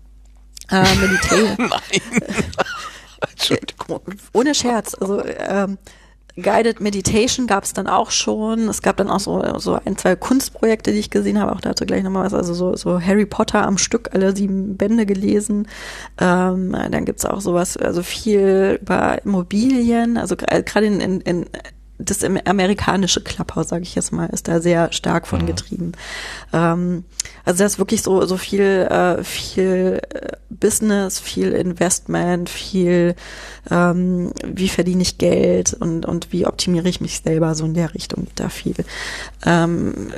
[0.70, 1.56] äh, Meditation.
[1.58, 2.00] Nein.
[3.30, 4.00] Entschuldigung.
[4.32, 4.94] Ohne Scherz.
[4.94, 5.78] Also ähm,
[6.40, 8.68] Guided Meditation gab es dann auch schon.
[8.68, 11.52] Es gab dann auch so, so ein, zwei Kunstprojekte, die ich gesehen habe.
[11.52, 12.34] Auch dazu gleich nochmal was.
[12.34, 15.68] Also so, so Harry Potter am Stück, alle sieben Bände gelesen.
[16.18, 20.16] Ähm, dann gibt's auch sowas, also viel über Immobilien.
[20.16, 21.46] Also gerade in, in, in
[21.98, 25.46] das amerikanische Clubhouse, sage ich jetzt mal, ist da sehr stark von mhm.
[25.46, 25.92] getrieben.
[26.52, 27.04] Ähm,
[27.44, 33.14] also da ist wirklich so so viel äh, viel äh, Business, viel Investment, viel
[33.70, 37.94] ähm, wie verdiene ich Geld und und wie optimiere ich mich selber so in der
[37.94, 38.74] Richtung geht da viel.
[39.44, 40.12] Ähm,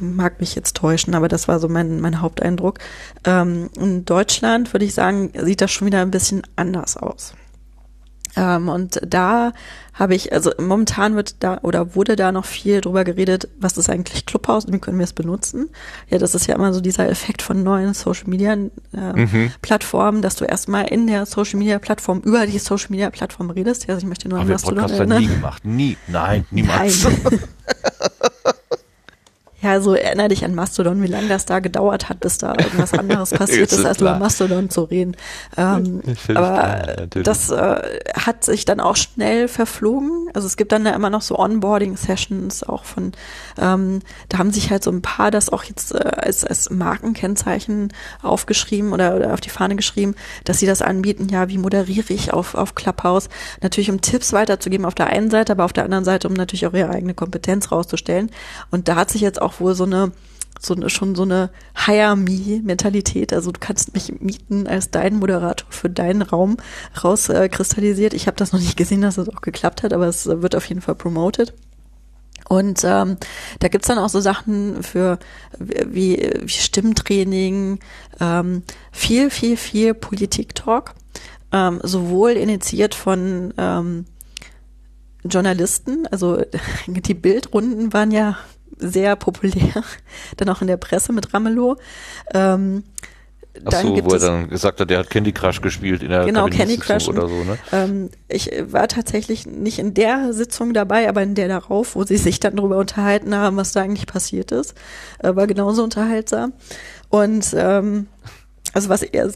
[0.00, 2.78] mag mich jetzt täuschen, aber das war so mein mein Haupteindruck.
[3.24, 7.34] Ähm, in Deutschland würde ich sagen sieht das schon wieder ein bisschen anders aus.
[8.38, 9.52] Ähm, und da
[9.94, 13.90] habe ich, also momentan wird da oder wurde da noch viel drüber geredet, was ist
[13.90, 15.70] eigentlich Clubhouse und wie können wir es benutzen.
[16.08, 19.50] Ja, das ist ja immer so dieser Effekt von neuen Social Media äh, mhm.
[19.60, 23.88] Plattformen, dass du erstmal in der Social Media Plattform über die Social Media Plattform redest.
[23.88, 25.64] Ja, also ich möchte nur an was du noch nie gemacht.
[25.64, 25.96] Nie.
[26.06, 27.04] Nein, niemals.
[27.04, 27.40] Nein.
[29.60, 32.92] Ja, so erinnere dich an Mastodon, wie lange das da gedauert hat, bis da irgendwas
[32.92, 35.16] anderes passiert ist, als über Mastodon zu reden.
[35.56, 40.30] Ähm, aber klar, das äh, hat sich dann auch schnell verflogen.
[40.32, 43.12] Also es gibt dann ja immer noch so Onboarding-Sessions auch von,
[43.60, 43.98] ähm,
[44.28, 48.92] da haben sich halt so ein paar das auch jetzt äh, als, als Markenkennzeichen aufgeschrieben
[48.92, 50.14] oder, oder auf die Fahne geschrieben,
[50.44, 53.28] dass sie das anbieten, ja, wie moderiere ich auf, auf Clubhouse?
[53.60, 56.64] Natürlich um Tipps weiterzugeben auf der einen Seite, aber auf der anderen Seite, um natürlich
[56.68, 58.30] auch ihre eigene Kompetenz rauszustellen.
[58.70, 60.12] Und da hat sich jetzt auch wohl so eine
[60.60, 61.50] so eine, schon so eine
[61.86, 63.32] Hire-Me-Mentalität.
[63.32, 66.56] Also du kannst mich mieten als dein Moderator für deinen Raum
[67.02, 68.12] rauskristallisiert.
[68.12, 70.56] Äh, ich habe das noch nicht gesehen, dass das auch geklappt hat, aber es wird
[70.56, 71.54] auf jeden Fall promoted.
[72.48, 73.18] Und ähm,
[73.58, 75.18] da gibt's dann auch so Sachen für
[75.58, 77.78] wie, wie Stimmtraining,
[78.20, 80.94] ähm, viel, viel, viel Politik-Talk,
[81.52, 84.06] ähm, sowohl initiiert von ähm,
[85.24, 86.42] Journalisten, also
[86.86, 88.38] die Bildrunden waren ja
[88.76, 89.82] sehr populär,
[90.36, 91.76] dann auch in der Presse mit Ramelow.
[92.34, 92.84] Ähm,
[93.64, 96.46] Ach so, wo er dann gesagt hat, der hat Candy Crush gespielt in der genau,
[96.46, 97.58] Candy Crush oder so, ne?
[97.72, 102.18] Ähm, ich war tatsächlich nicht in der Sitzung dabei, aber in der darauf, wo sie
[102.18, 104.74] sich dann darüber unterhalten haben, was da eigentlich passiert ist.
[105.18, 106.52] Äh, war genauso unterhaltsam.
[107.08, 108.06] Und ähm,
[108.74, 109.32] also was er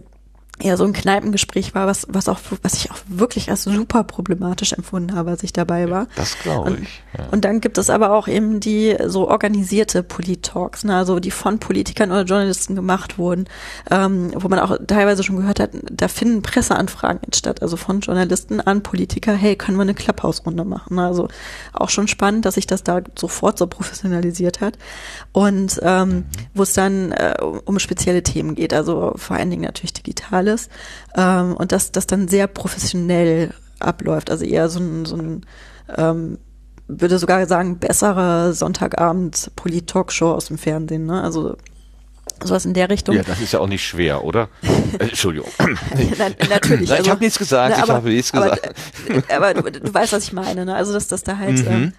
[0.62, 4.72] eher so ein Kneipengespräch war, was, was auch, was ich auch wirklich als super problematisch
[4.72, 6.06] empfunden habe, als ich dabei war.
[6.16, 7.02] Das glaube ich.
[7.18, 7.26] Ja.
[7.30, 11.59] Und dann gibt es aber auch eben die so organisierte Polit-Talks, ne, also die von
[11.59, 13.47] Politikern oder Journalisten gemacht wurden,
[13.90, 18.60] ähm, wo man auch teilweise schon gehört hat, da finden Presseanfragen statt, also von Journalisten
[18.60, 20.98] an Politiker, hey, können wir eine Clubhouse-Runde machen?
[20.98, 21.28] Also
[21.72, 24.78] auch schon spannend, dass sich das da sofort so professionalisiert hat.
[25.32, 26.24] Und ähm, mhm.
[26.55, 30.68] wo es dann äh, um spezielle Themen geht, also vor allen Dingen natürlich digitale alles.
[31.16, 34.30] Ähm, und dass das dann sehr professionell abläuft.
[34.30, 35.46] Also eher so ein, so ein
[35.96, 36.38] ähm,
[36.88, 41.06] würde sogar sagen, besserer Sonntagabend Polit-Talkshow aus dem Fernsehen.
[41.06, 41.22] Ne?
[41.22, 41.56] Also
[42.42, 43.16] sowas in der Richtung.
[43.16, 44.48] Ja, das ist ja auch nicht schwer, oder?
[44.98, 45.50] Äh, Entschuldigung.
[46.18, 46.68] Na, natürlich.
[46.68, 48.74] Nein, ich also, habe nichts gesagt, na, aber, ich habe nichts gesagt.
[49.34, 50.66] Aber, aber du, du, weißt, was ich meine.
[50.66, 50.74] Ne?
[50.74, 51.64] Also, dass das da halt...
[51.64, 51.66] Mhm.
[51.66, 51.92] Ähm,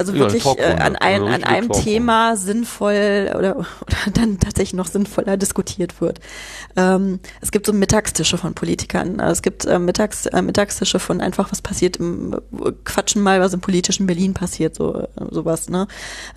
[0.00, 3.66] also ja, wirklich äh, an, ein, an einem Thema sinnvoll oder, oder
[4.14, 6.20] dann tatsächlich noch sinnvoller diskutiert wird.
[6.74, 9.20] Ähm, es gibt so Mittagstische von Politikern.
[9.20, 12.34] Es gibt äh, Mittags, äh, Mittagstische von einfach, was passiert im
[12.84, 15.68] Quatschen mal, was im politischen Berlin passiert, so sowas.
[15.68, 15.86] Ne?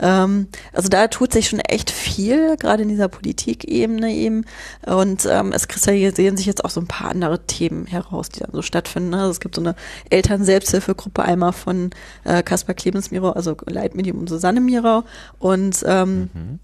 [0.01, 4.45] Ähm, also da tut sich schon echt viel, gerade in dieser Politikebene eben.
[4.85, 8.51] Und ähm, es kristallisieren sich jetzt auch so ein paar andere Themen heraus, die dann
[8.51, 9.11] so stattfinden.
[9.11, 9.19] Ne?
[9.19, 9.75] Also es gibt so eine
[10.09, 11.91] Eltern-Selbsthilfegruppe einmal von
[12.25, 15.03] äh, Kaspar Klebensmiro, also Leitmedium und Susanne Mirau.
[15.39, 16.59] Und ähm, mhm.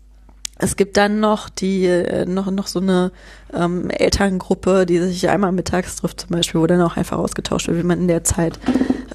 [0.57, 3.11] es gibt dann noch die, äh, noch, noch so eine
[3.53, 7.77] ähm, Elterngruppe, die sich einmal mittags trifft zum Beispiel, wo dann auch einfach ausgetauscht wird,
[7.79, 8.59] wie man in der Zeit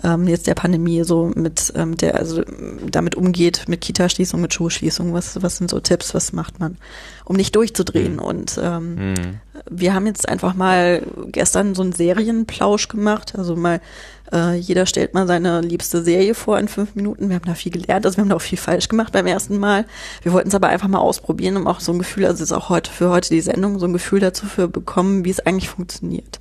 [0.05, 2.43] ähm, jetzt der Pandemie so mit ähm, der, also
[2.91, 6.77] damit umgeht, mit Kita-Schließung, mit Schulschließung, was, was sind so Tipps, was macht man,
[7.25, 8.15] um nicht durchzudrehen.
[8.15, 8.19] Mhm.
[8.19, 9.15] Und ähm, mhm.
[9.71, 13.81] wir haben jetzt einfach mal gestern so einen Serienplausch gemacht, also mal
[14.33, 17.29] äh, jeder stellt mal seine liebste Serie vor in fünf Minuten.
[17.29, 19.59] Wir haben da viel gelernt, also wir haben da auch viel falsch gemacht beim ersten
[19.59, 19.87] Mal.
[20.23, 22.69] Wir wollten es aber einfach mal ausprobieren, um auch so ein Gefühl, also ist auch
[22.69, 26.41] heute für heute die Sendung, so ein Gefühl dazu für bekommen, wie es eigentlich funktioniert.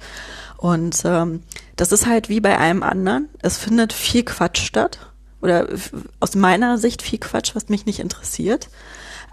[0.57, 1.41] Und ähm,
[1.75, 3.27] das ist halt wie bei allem anderen.
[3.41, 4.99] Es findet viel Quatsch statt.
[5.41, 5.67] Oder
[6.21, 8.69] aus meiner Sicht viel Quatsch, was mich nicht interessiert.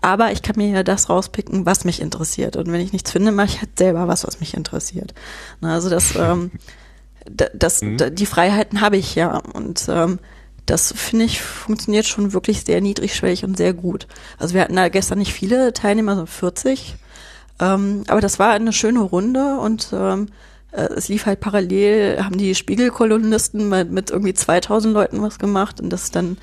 [0.03, 2.57] Aber ich kann mir ja das rauspicken, was mich interessiert.
[2.57, 5.15] Und wenn ich nichts finde, mache ich halt selber was, was mich interessiert.
[5.61, 6.51] Also das, ähm,
[7.27, 8.15] das, mhm.
[8.15, 9.39] die Freiheiten habe ich ja.
[9.39, 10.19] Und ähm,
[10.67, 14.07] das finde ich funktioniert schon wirklich sehr niedrigschwellig und sehr gut.
[14.39, 16.97] Also wir hatten da gestern nicht viele Teilnehmer, so 40.
[17.61, 20.29] Ähm, aber das war eine schöne Runde und ähm,
[20.73, 25.81] äh, es lief halt parallel, haben die Spiegelkolumnisten mit, mit irgendwie 2000 Leuten was gemacht
[25.81, 26.39] und das dann,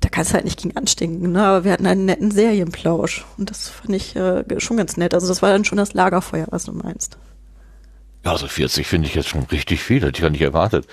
[0.00, 1.42] da kannst du halt nicht gegen anstinken, ne?
[1.42, 5.14] aber wir hatten einen netten Serienplausch und das fand ich äh, schon ganz nett.
[5.14, 7.18] Also das war dann schon das Lagerfeuer, was du meinst.
[8.24, 10.86] Ja, also 40 finde ich jetzt schon richtig viel, hätte ich gar nicht erwartet.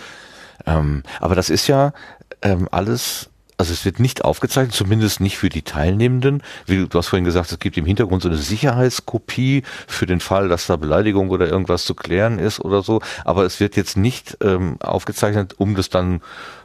[0.65, 1.93] Ähm, aber das ist ja
[2.41, 3.29] ähm, alles
[3.59, 6.41] also es wird nicht aufgezeichnet, zumindest nicht für die Teilnehmenden.
[6.65, 10.47] Wie du hast vorhin gesagt, es gibt im Hintergrund so eine Sicherheitskopie für den Fall,
[10.47, 13.01] dass da Beleidigung oder irgendwas zu klären ist oder so.
[13.25, 16.21] Aber es wird jetzt nicht ähm, aufgezeichnet, um das dann,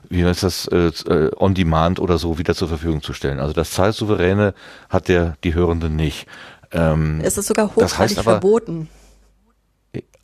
[0.09, 3.41] wie heißt das, äh, äh, on demand oder so wieder zur Verfügung zu stellen.
[3.41, 4.55] Also das Zeitsouveräne
[4.89, 6.29] hat der die Hörenden nicht.
[6.71, 8.89] Ähm, es ist sogar hochgradig das heißt aber, verboten.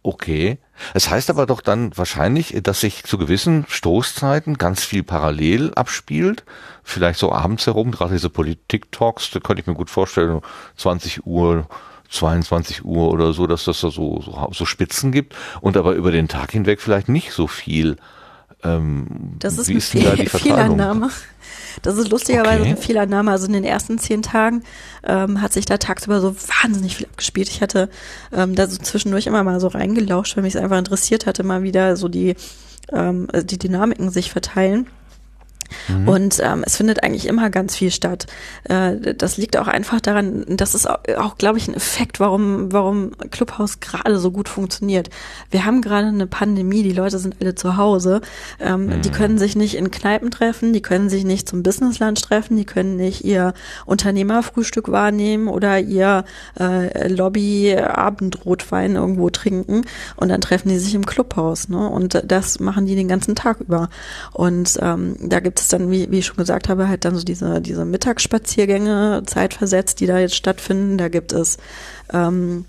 [0.02, 0.58] Okay.
[0.94, 6.44] Es heißt aber doch dann wahrscheinlich, dass sich zu gewissen Stoßzeiten ganz viel parallel abspielt.
[6.82, 10.40] Vielleicht so abends herum, gerade diese Politik-Talks, da könnte ich mir gut vorstellen,
[10.76, 11.66] 20 Uhr,
[12.08, 16.10] 22 Uhr oder so, dass das da so, so, so Spitzen gibt und aber über
[16.10, 17.96] den Tag hinweg vielleicht nicht so viel
[18.62, 20.78] Ähm, Das ist wie ist denn da die Verteilung?
[20.78, 21.10] Fehlannahme.
[21.82, 22.68] Das ist lustigerweise Okay.
[22.70, 23.30] eine Fehlannahme.
[23.30, 24.62] Also in den ersten zehn Tagen
[25.04, 27.48] ähm, hat sich da tagsüber so wahnsinnig viel abgespielt.
[27.48, 27.88] Ich hatte
[28.32, 31.62] ähm, da so zwischendurch immer mal so reingelauscht, weil mich es einfach interessiert hatte, mal
[31.62, 32.34] wieder so die,
[32.92, 34.86] ähm, die Dynamiken sich verteilen.
[35.88, 36.08] Mhm.
[36.08, 38.26] Und ähm, es findet eigentlich immer ganz viel statt.
[38.64, 42.72] Äh, das liegt auch einfach daran, das ist auch, auch glaube ich, ein Effekt, warum,
[42.72, 45.10] warum Clubhouse gerade so gut funktioniert.
[45.50, 48.20] Wir haben gerade eine Pandemie, die Leute sind alle zu Hause.
[48.58, 52.56] Ähm, Die können sich nicht in Kneipen treffen, die können sich nicht zum Businesslunch treffen,
[52.56, 53.54] die können nicht ihr
[53.86, 56.24] Unternehmerfrühstück wahrnehmen oder ihr
[56.58, 59.82] äh, Lobby-Abendrotwein irgendwo trinken
[60.16, 61.68] und dann treffen die sich im Clubhaus.
[61.68, 61.88] Ne?
[61.88, 63.88] Und das machen die den ganzen Tag über.
[64.32, 67.24] Und ähm, da gibt es dann, wie, wie ich schon gesagt habe, halt dann so
[67.24, 70.98] diese, diese Mittagsspaziergänge zeitversetzt, die da jetzt stattfinden.
[70.98, 71.58] Da gibt es
[72.12, 72.64] ähm,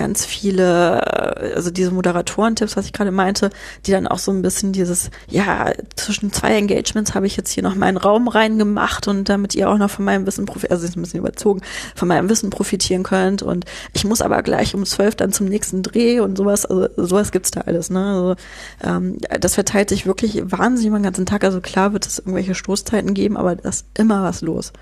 [0.00, 3.50] ganz viele, äh, also diese Moderatoren-Tipps, was ich gerade meinte,
[3.84, 7.62] die dann auch so ein bisschen dieses, ja, zwischen zwei Engagements habe ich jetzt hier
[7.62, 10.96] noch meinen Raum reingemacht und damit ihr auch noch von meinem Wissen profitieren, also ist
[10.96, 11.60] ein bisschen überzogen,
[11.94, 13.42] von meinem Wissen profitieren könnt.
[13.42, 17.30] Und ich muss aber gleich um zwölf dann zum nächsten Dreh und sowas, also sowas
[17.30, 18.36] gibt's da alles, ne, also
[18.82, 23.12] ähm, das verteilt sich wirklich wahnsinnig den ganzen Tag, also klar wird es irgendwelche Stoßzeiten
[23.12, 24.72] geben, aber da ist immer was los.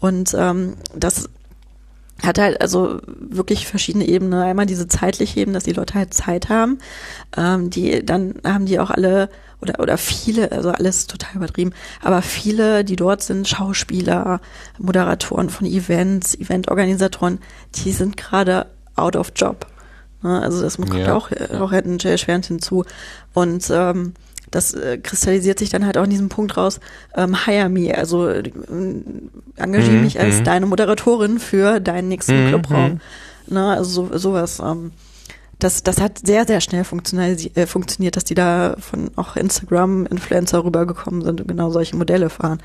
[0.00, 1.28] Und ähm, das
[2.22, 4.40] hat halt also wirklich verschiedene Ebenen.
[4.40, 6.78] Einmal diese zeitliche Ebene, dass die Leute halt Zeit haben.
[7.36, 9.28] Ähm, die, dann haben die auch alle
[9.60, 11.72] oder oder viele, also alles total übertrieben,
[12.02, 14.40] aber viele, die dort sind, Schauspieler,
[14.78, 17.38] Moderatoren von Events, Eventorganisatoren,
[17.76, 18.66] die sind gerade
[18.96, 19.66] out of job.
[20.22, 20.40] Ne?
[20.42, 21.14] Also das kommt Ja.
[21.14, 21.30] auch,
[21.60, 22.84] auch halt erschwerend hinzu.
[23.34, 24.14] Und ähm,
[24.52, 26.80] das äh, kristallisiert sich dann halt auch in diesem Punkt raus,
[27.16, 28.44] ähm, hire me, also äh,
[29.56, 30.44] engagiere Mhm, mich als mhm.
[30.44, 33.00] deine Moderatorin für deinen nächsten Mhm, Clubraum.
[33.48, 34.60] Ne, also so, sowas.
[34.60, 34.92] Ähm,
[35.62, 41.22] das, das hat sehr, sehr schnell äh, funktioniert, dass die da von auch Instagram-Influencer rübergekommen
[41.22, 42.60] sind und genau solche Modelle fahren.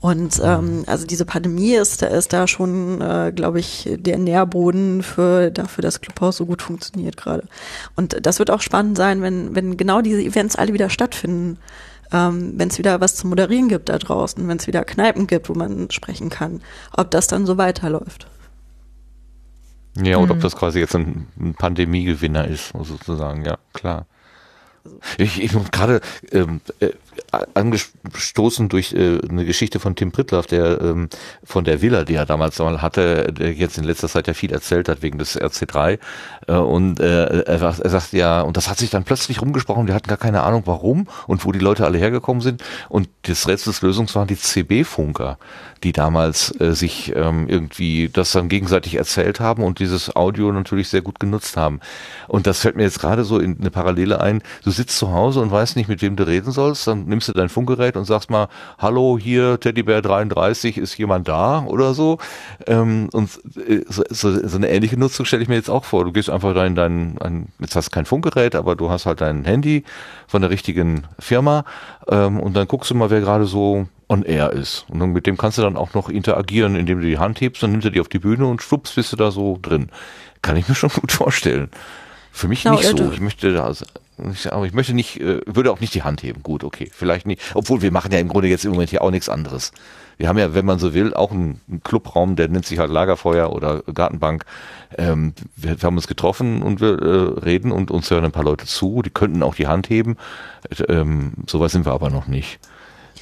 [0.00, 5.02] Und ähm, also diese Pandemie ist, da ist da schon, äh, glaube ich, der Nährboden
[5.02, 7.44] für dafür, dass Clubhouse so gut funktioniert gerade.
[7.96, 11.58] Und das wird auch spannend sein, wenn, wenn genau diese Events alle wieder stattfinden.
[12.12, 15.48] Ähm, wenn es wieder was zu moderieren gibt da draußen, wenn es wieder Kneipen gibt,
[15.48, 16.60] wo man sprechen kann,
[16.96, 18.26] ob das dann so weiterläuft.
[19.96, 20.30] Ja, und Mhm.
[20.32, 24.06] ob das quasi jetzt ein, ein Pandemiegewinner ist, sozusagen, ja, klar.
[24.84, 26.00] Also Ich, ich gerade
[26.32, 26.90] ähm, äh,
[27.54, 31.08] angestoßen durch äh, eine Geschichte von Tim Pritloff, der ähm,
[31.44, 34.52] von der Villa, die er damals mal hatte, der jetzt in letzter Zeit ja viel
[34.52, 35.98] erzählt hat wegen des RC3.
[36.46, 39.86] Äh, und äh, er, sagt- er sagt ja, und das hat sich dann plötzlich rumgesprochen,
[39.86, 42.62] wir hatten gar keine Ahnung warum und wo die Leute alle hergekommen sind.
[42.88, 45.38] Und das Rätsel des Lösungs waren die CB-Funker,
[45.84, 50.88] die damals äh, sich ähm, irgendwie das dann gegenseitig erzählt haben und dieses Audio natürlich
[50.88, 51.80] sehr gut genutzt haben.
[52.28, 54.42] Und das fällt mir jetzt gerade so in eine Parallele ein.
[54.64, 57.32] Du sitzt zu Hause und weißt nicht, mit wem du reden sollst, dann nimmst du
[57.32, 58.48] dein Funkgerät und sagst mal,
[58.78, 62.18] hallo, hier Teddybär 33, ist jemand da oder so.
[62.66, 63.30] Ähm, und
[63.88, 66.04] so, so, so eine ähnliche Nutzung stelle ich mir jetzt auch vor.
[66.04, 69.20] Du gehst einfach in dein, ein, jetzt hast du kein Funkgerät, aber du hast halt
[69.20, 69.84] dein Handy
[70.26, 71.64] von der richtigen Firma
[72.08, 74.86] ähm, und dann guckst du mal, wer gerade so on air ist.
[74.88, 77.70] Und mit dem kannst du dann auch noch interagieren, indem du die Hand hebst, dann
[77.70, 79.88] nimmt er die auf die Bühne und schwupps bist du da so drin.
[80.42, 81.68] Kann ich mir schon gut vorstellen.
[82.32, 82.96] Für mich Ja, nicht so.
[82.96, 83.72] du- Ich möchte da,
[84.32, 86.42] ich- aber ich möchte nicht, äh, würde auch nicht die Hand heben.
[86.42, 87.40] Gut, okay, vielleicht nicht.
[87.54, 89.72] Obwohl wir machen ja im Grunde jetzt im Moment hier auch nichts anderes.
[90.18, 92.90] Wir haben ja, wenn man so will, auch einen, einen Clubraum, der nennt sich halt
[92.90, 94.44] Lagerfeuer oder Gartenbank.
[94.98, 98.44] Ähm, wir, wir haben uns getroffen und wir äh, reden und uns hören ein paar
[98.44, 99.00] Leute zu.
[99.02, 100.16] Die könnten auch die Hand heben.
[100.88, 102.58] Ähm, Soweit sind wir aber noch nicht.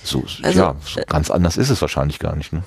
[0.03, 2.53] So, Also, ja, so ganz anders ist es wahrscheinlich gar nicht.
[2.53, 2.62] Ne?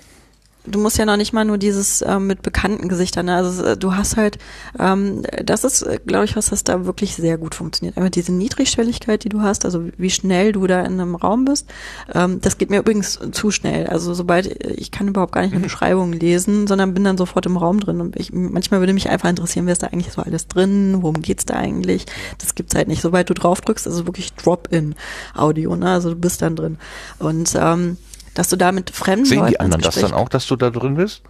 [0.66, 3.26] Du musst ja noch nicht mal nur dieses ähm, mit bekannten Gesichtern.
[3.26, 3.36] ne?
[3.36, 4.38] Also äh, du hast halt,
[4.80, 7.98] ähm, das ist, glaube ich, was das da wirklich sehr gut funktioniert.
[7.98, 11.68] Einmal diese Niedrigschwelligkeit, die du hast, also wie schnell du da in einem Raum bist.
[12.14, 13.88] Ähm, das geht mir übrigens zu schnell.
[13.88, 17.58] Also sobald ich kann überhaupt gar nicht eine Beschreibung lesen, sondern bin dann sofort im
[17.58, 18.02] Raum drin.
[18.02, 21.22] Und ich, manchmal würde mich einfach interessieren, wer ist da eigentlich so alles drin, worum
[21.22, 22.06] geht's da eigentlich?
[22.38, 23.02] Das gibt's halt nicht.
[23.02, 25.90] Sobald du drauf drückst, also wirklich Drop-in-Audio, ne?
[25.90, 26.78] Also du bist dann drin.
[27.20, 27.98] Und ähm,
[28.34, 30.70] dass du da mit fremden Sehen Leuten die anderen das dann auch, dass du da
[30.70, 31.22] drin bist?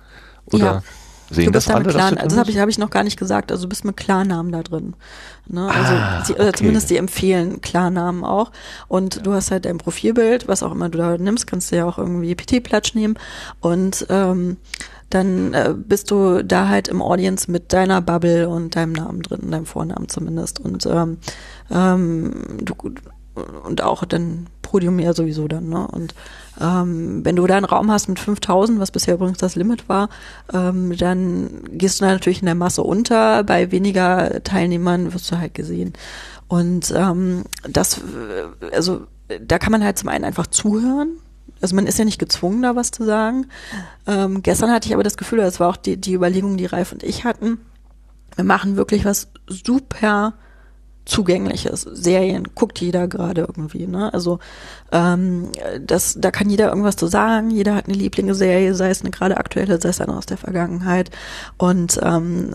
[0.52, 0.84] Oder Ja.
[1.30, 1.90] sehen du das bist da alle?
[1.90, 3.52] Klar, das habe ich, hab ich noch gar nicht gesagt.
[3.52, 4.96] Also du bist mit Klarnamen da drin.
[5.48, 5.68] Ne?
[5.70, 6.52] Also Ah, sie, okay.
[6.56, 8.52] zumindest die empfehlen Klarnamen auch.
[8.88, 11.86] Und du hast halt dein Profilbild, was auch immer du da nimmst, kannst du ja
[11.86, 13.18] auch irgendwie PT-Platsch nehmen.
[13.60, 14.58] Und ähm,
[15.10, 19.52] dann äh, bist du da halt im Audience mit deiner Bubble und deinem Namen drin,
[19.52, 20.60] deinem Vornamen zumindest.
[20.60, 21.18] Und ähm,
[21.70, 22.74] ähm, du
[23.64, 25.88] und auch dann Podium ja sowieso dann, ne?
[25.88, 26.14] Und
[26.62, 30.10] ähm, wenn du da einen Raum hast mit 5000, was bisher übrigens das Limit war,
[30.54, 33.44] ähm, dann gehst du natürlich in der Masse unter.
[33.44, 35.94] Bei weniger Teilnehmern wirst du halt gesehen.
[36.48, 39.08] Und ähm, das, äh, also
[39.40, 41.18] da kann man halt zum einen einfach zuhören.
[41.62, 43.48] Also man ist ja nicht gezwungen, da was zu sagen.
[44.08, 46.92] Ähm, gestern hatte ich aber das Gefühl, das war auch die, die Überlegung, die Ralf
[46.92, 47.60] und ich hatten,
[48.36, 50.34] wir machen wirklich was super
[51.06, 51.82] zugängliches.
[51.82, 54.14] Serien guckt jeder gerade irgendwie, ne?
[54.14, 54.40] Also
[54.92, 57.50] ähm, das, da kann jeder irgendwas zu sagen.
[57.50, 61.10] Jeder hat eine Lieblingsserie, sei es eine gerade aktuelle, sei es eine aus der Vergangenheit.
[61.58, 62.54] Und ähm,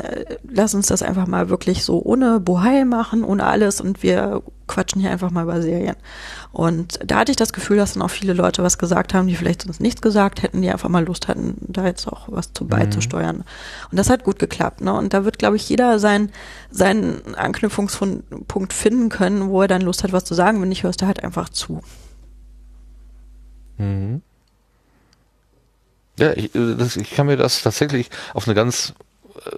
[0.49, 3.81] lass uns das einfach mal wirklich so ohne Bohai machen, ohne alles.
[3.81, 5.97] Und wir quatschen hier einfach mal über Serien.
[6.57, 9.37] Und da hatte ich das Gefühl, dass dann auch viele Leute was gesagt haben, die
[9.37, 12.67] vielleicht sonst nichts gesagt hätten, die einfach mal Lust hatten, da jetzt auch was zu
[12.67, 13.37] beizusteuern.
[13.37, 13.45] Mhm.
[13.91, 14.81] Und das hat gut geklappt.
[14.81, 14.91] Ne?
[14.95, 16.33] Und da wird, glaube ich, jeder sein,
[16.71, 20.63] seinen Anknüpfungspunkt finden können, wo er dann Lust hat, was zu sagen.
[20.63, 21.83] Wenn nicht, hörst du halt einfach zu.
[23.77, 24.23] Mhm.
[26.19, 28.95] Ja, ich, äh, das, ich kann mir das tatsächlich auf eine ganz
[29.45, 29.51] äh,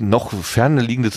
[0.00, 1.08] noch ferne liegende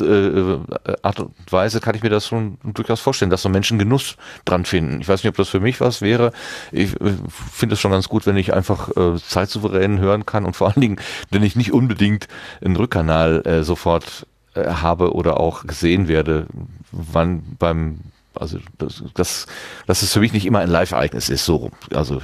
[0.85, 3.79] äh, äh, Art und Weise kann ich mir das schon durchaus vorstellen, dass so Menschen
[3.79, 5.01] Genuss dran finden.
[5.01, 6.31] Ich weiß nicht, ob das für mich was wäre.
[6.71, 7.13] Ich äh,
[7.51, 10.81] finde es schon ganz gut, wenn ich einfach äh, zeitsouverän hören kann und vor allen
[10.81, 10.99] Dingen,
[11.29, 12.27] wenn ich nicht unbedingt
[12.63, 16.47] einen Rückkanal äh, sofort äh, habe oder auch gesehen werde,
[16.91, 17.99] wann beim
[18.35, 19.45] also das, das,
[19.85, 21.69] dass es für mich nicht immer ein Live-Ereignis ist, so.
[21.93, 22.19] Also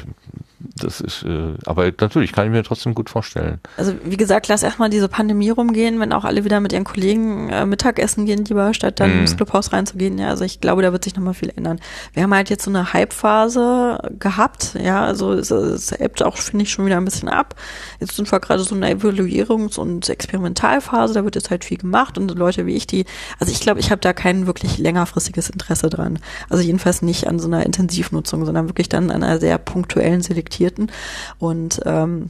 [0.59, 3.59] das ist, äh, aber natürlich kann ich mir trotzdem gut vorstellen.
[3.77, 7.49] Also wie gesagt, lass erstmal diese Pandemie rumgehen, wenn auch alle wieder mit ihren Kollegen
[7.49, 9.19] äh, Mittagessen gehen, lieber statt dann mm.
[9.21, 10.17] ins Clubhaus reinzugehen.
[10.17, 11.79] Ja, also ich glaube, da wird sich nochmal viel ändern.
[12.13, 16.63] Wir haben halt jetzt so eine Hype-Phase gehabt, ja, also es, es ebbt auch, finde
[16.63, 17.55] ich, schon wieder ein bisschen ab.
[18.01, 21.77] Jetzt sind wir gerade so in einer Evaluierungs- und Experimentalphase, da wird jetzt halt viel
[21.77, 23.05] gemacht und Leute wie ich, die,
[23.39, 26.19] also ich glaube, ich habe da kein wirklich längerfristiges Interesse dran.
[26.49, 30.48] Also jedenfalls nicht an so einer Intensivnutzung, sondern wirklich dann an einer sehr punktuellen Selektion
[30.49, 30.91] reflektierten.
[31.37, 32.29] Und ähm,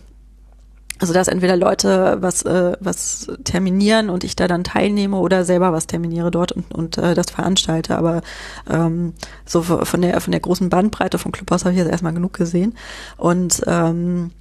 [1.01, 5.71] also dass entweder Leute was äh, was terminieren und ich da dann teilnehme oder selber
[5.71, 7.97] was terminiere dort und und äh, das veranstalte.
[7.97, 8.21] Aber
[8.69, 9.13] ähm,
[9.45, 12.75] so von der von der großen Bandbreite vom Clubhaus habe ich jetzt erstmal genug gesehen
[13.15, 14.31] und ähm,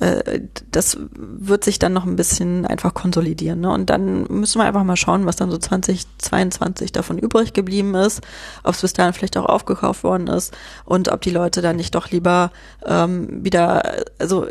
[0.00, 3.60] äh, das wird sich dann noch ein bisschen einfach konsolidieren.
[3.60, 3.70] Ne?
[3.70, 8.22] Und dann müssen wir einfach mal schauen, was dann so 2022 davon übrig geblieben ist,
[8.62, 11.94] ob es bis dahin vielleicht auch aufgekauft worden ist und ob die Leute dann nicht
[11.94, 12.52] doch lieber
[12.86, 14.46] ähm, wieder, also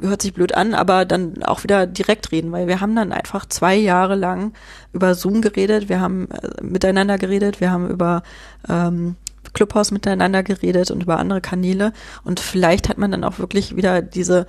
[0.00, 3.46] hört sich blöd an, aber dann auch wieder direkt reden, weil wir haben dann einfach
[3.46, 4.52] zwei Jahre lang
[4.92, 8.22] über Zoom geredet, wir haben äh, miteinander geredet, wir haben über
[8.68, 9.16] ähm,
[9.56, 11.92] Clubhouse miteinander geredet und über andere Kanäle.
[12.24, 14.46] Und vielleicht hat man dann auch wirklich wieder diese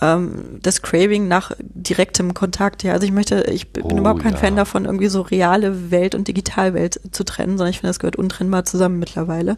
[0.00, 2.82] ähm, das Craving nach direktem Kontakt.
[2.82, 4.38] Ja, also ich möchte, ich bin oh, überhaupt kein ja.
[4.38, 8.16] Fan davon, irgendwie so reale Welt und Digitalwelt zu trennen, sondern ich finde, das gehört
[8.16, 9.56] untrennbar zusammen mittlerweile.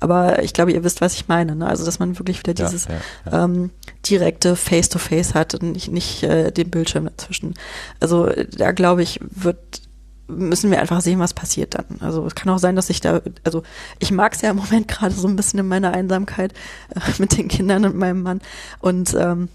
[0.00, 1.56] Aber ich glaube, ihr wisst, was ich meine.
[1.56, 1.66] Ne?
[1.66, 2.94] Also dass man wirklich wieder dieses ja,
[3.30, 3.70] ja, ähm,
[4.08, 7.54] direkte Face-to-Face -face hat und nicht, nicht äh, den Bildschirm dazwischen.
[8.00, 9.87] Also da glaube ich, wird
[10.28, 11.86] müssen wir einfach sehen, was passiert dann.
[12.00, 13.62] Also es kann auch sein, dass ich da, also
[13.98, 16.52] ich mag es ja im Moment gerade so ein bisschen in meiner Einsamkeit
[16.94, 18.40] äh, mit den Kindern und meinem Mann.
[18.80, 19.48] Und ähm,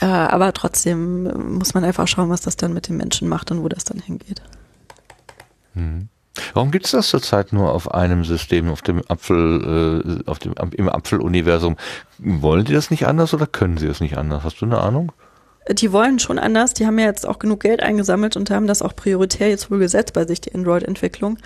[0.00, 3.62] äh, aber trotzdem muss man einfach schauen, was das dann mit den Menschen macht und
[3.62, 4.42] wo das dann hingeht.
[5.74, 6.08] Mhm.
[6.54, 10.54] Warum gibt es das zurzeit nur auf einem System, auf dem Apfel, äh, auf dem,
[10.72, 11.76] im Apfeluniversum?
[12.18, 14.44] Wollen die das nicht anders oder können sie das nicht anders?
[14.44, 15.12] Hast du eine Ahnung?
[15.70, 16.74] Die wollen schon anders.
[16.74, 19.78] Die haben ja jetzt auch genug Geld eingesammelt und haben das auch prioritär jetzt wohl
[19.78, 21.38] gesetzt bei sich, die Android-Entwicklung.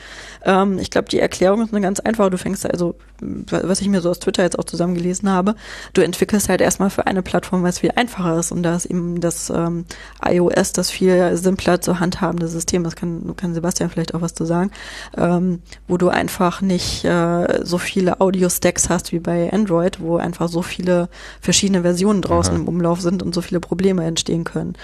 [0.44, 2.31] Ähm, ich glaube, die Erklärung ist eine ganz einfache.
[2.31, 5.55] Du fängst also, was ich mir so aus Twitter jetzt auch zusammengelesen habe,
[5.93, 8.86] du entwickelst halt erstmal für eine Plattform, weil es viel einfacher ist und da ist
[8.86, 9.85] eben das ähm,
[10.24, 12.85] iOS das viel simpler zu handhabende System.
[12.85, 14.70] Das kann, kann Sebastian vielleicht auch was zu sagen,
[15.16, 20.49] ähm, wo du einfach nicht äh, so viele Audio-Stacks hast wie bei Android, wo einfach
[20.49, 21.09] so viele
[21.40, 22.61] verschiedene Versionen draußen Aha.
[22.61, 24.74] im Umlauf sind und so viele Probleme entstehen können.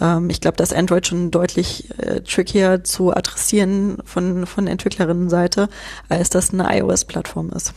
[0.00, 5.68] Ähm, ich glaube, dass Android schon deutlich äh, trickier zu adressieren von, von Entwicklerinnenseite,
[6.08, 7.74] als das eine iOS-Plattform ist.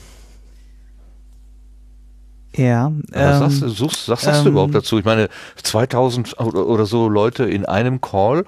[2.55, 2.91] Ja.
[3.11, 4.97] Was ähm, sagst, du, suchst, sagst ähm, du überhaupt dazu?
[4.97, 5.29] Ich meine,
[5.61, 8.45] 2000 oder so Leute in einem Call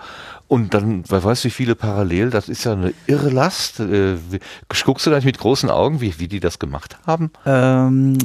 [0.48, 3.80] und dann, wer weiß wie viele parallel, das ist ja eine irre Last.
[3.80, 4.18] Äh,
[4.84, 7.32] guckst du da nicht mit großen Augen, wie, wie die das gemacht haben?
[7.46, 8.18] Ähm,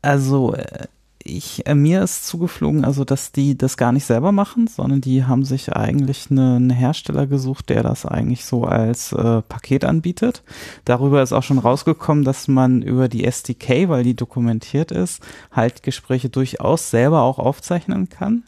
[0.00, 0.86] also, äh,
[1.26, 5.24] ich, äh, mir ist zugeflogen, also dass die das gar nicht selber machen, sondern die
[5.24, 10.42] haben sich eigentlich einen Hersteller gesucht, der das eigentlich so als äh, Paket anbietet.
[10.84, 15.22] Darüber ist auch schon rausgekommen, dass man über die SDK, weil die dokumentiert ist,
[15.52, 18.44] halt Gespräche durchaus selber auch aufzeichnen kann.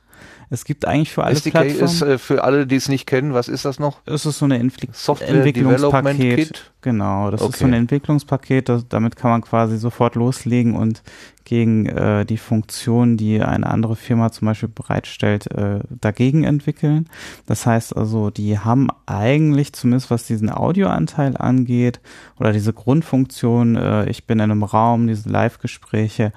[0.50, 1.84] Es gibt eigentlich für alle SDK Plattformen.
[1.84, 4.00] ist äh, für alle, die es nicht kennen, was ist das noch?
[4.06, 6.36] es ist so eine Entwick Software Entwicklungspaket.
[6.36, 6.72] Kit?
[6.80, 7.56] Genau, das ist Okay.
[7.58, 8.68] so ein Entwicklungspaket.
[8.68, 11.02] Das, damit kann man quasi sofort loslegen und
[11.44, 17.08] gegen äh, die Funktion, die eine andere Firma zum Beispiel bereitstellt, äh, dagegen entwickeln.
[17.46, 22.00] Das heißt also, die haben eigentlich, zumindest was diesen Audioanteil angeht,
[22.38, 26.32] oder diese Grundfunktion, äh, ich bin in einem Raum, diese Live-Gespräche,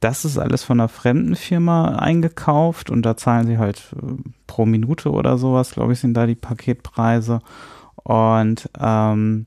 [0.00, 4.14] das ist alles von einer fremden Firma eingekauft und da zahlen sie halt äh,
[4.46, 7.40] pro Minute oder sowas, glaube ich, sind da die Paketpreise.
[8.04, 9.46] Und ähm,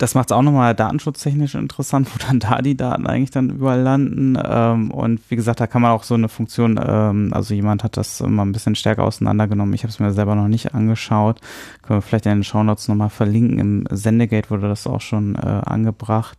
[0.00, 3.80] das macht es auch nochmal datenschutztechnisch interessant, wo dann da die Daten eigentlich dann überall
[3.80, 4.38] landen.
[4.42, 7.96] Ähm, und wie gesagt, da kann man auch so eine Funktion, ähm, also jemand hat
[7.96, 9.74] das mal ein bisschen stärker auseinandergenommen.
[9.74, 11.40] Ich habe es mir selber noch nicht angeschaut.
[11.82, 13.58] Können wir vielleicht in den Shownotes nochmal verlinken.
[13.58, 16.38] Im Sendegate wurde das auch schon äh, angebracht.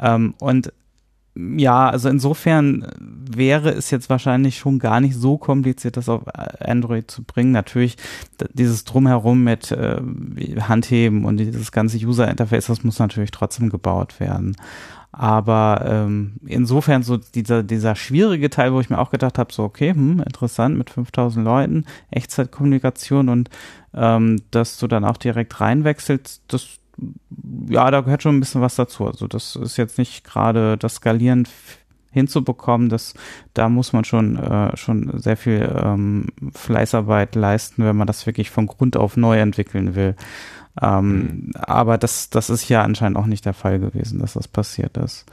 [0.00, 0.72] Ähm, und
[1.36, 6.22] ja, also insofern wäre es jetzt wahrscheinlich schon gar nicht so kompliziert, das auf
[6.60, 7.50] Android zu bringen.
[7.50, 7.96] Natürlich
[8.52, 10.00] dieses Drumherum mit äh,
[10.60, 14.56] Handheben und dieses ganze User-Interface, das muss natürlich trotzdem gebaut werden.
[15.10, 19.62] Aber ähm, insofern so dieser, dieser schwierige Teil, wo ich mir auch gedacht habe, so
[19.62, 23.48] okay, hm, interessant mit 5000 Leuten, Echtzeitkommunikation und
[23.92, 26.80] ähm, dass du dann auch direkt reinwechselst, das
[27.68, 29.06] ja, da gehört schon ein bisschen was dazu.
[29.06, 31.46] Also das ist jetzt nicht gerade das Skalieren
[32.10, 33.14] hinzubekommen, das,
[33.54, 38.50] da muss man schon, äh, schon sehr viel ähm, Fleißarbeit leisten, wenn man das wirklich
[38.50, 40.14] von Grund auf neu entwickeln will.
[40.80, 44.96] Ähm, Aber das, das ist ja anscheinend auch nicht der Fall gewesen, dass das passiert
[44.96, 45.26] ist.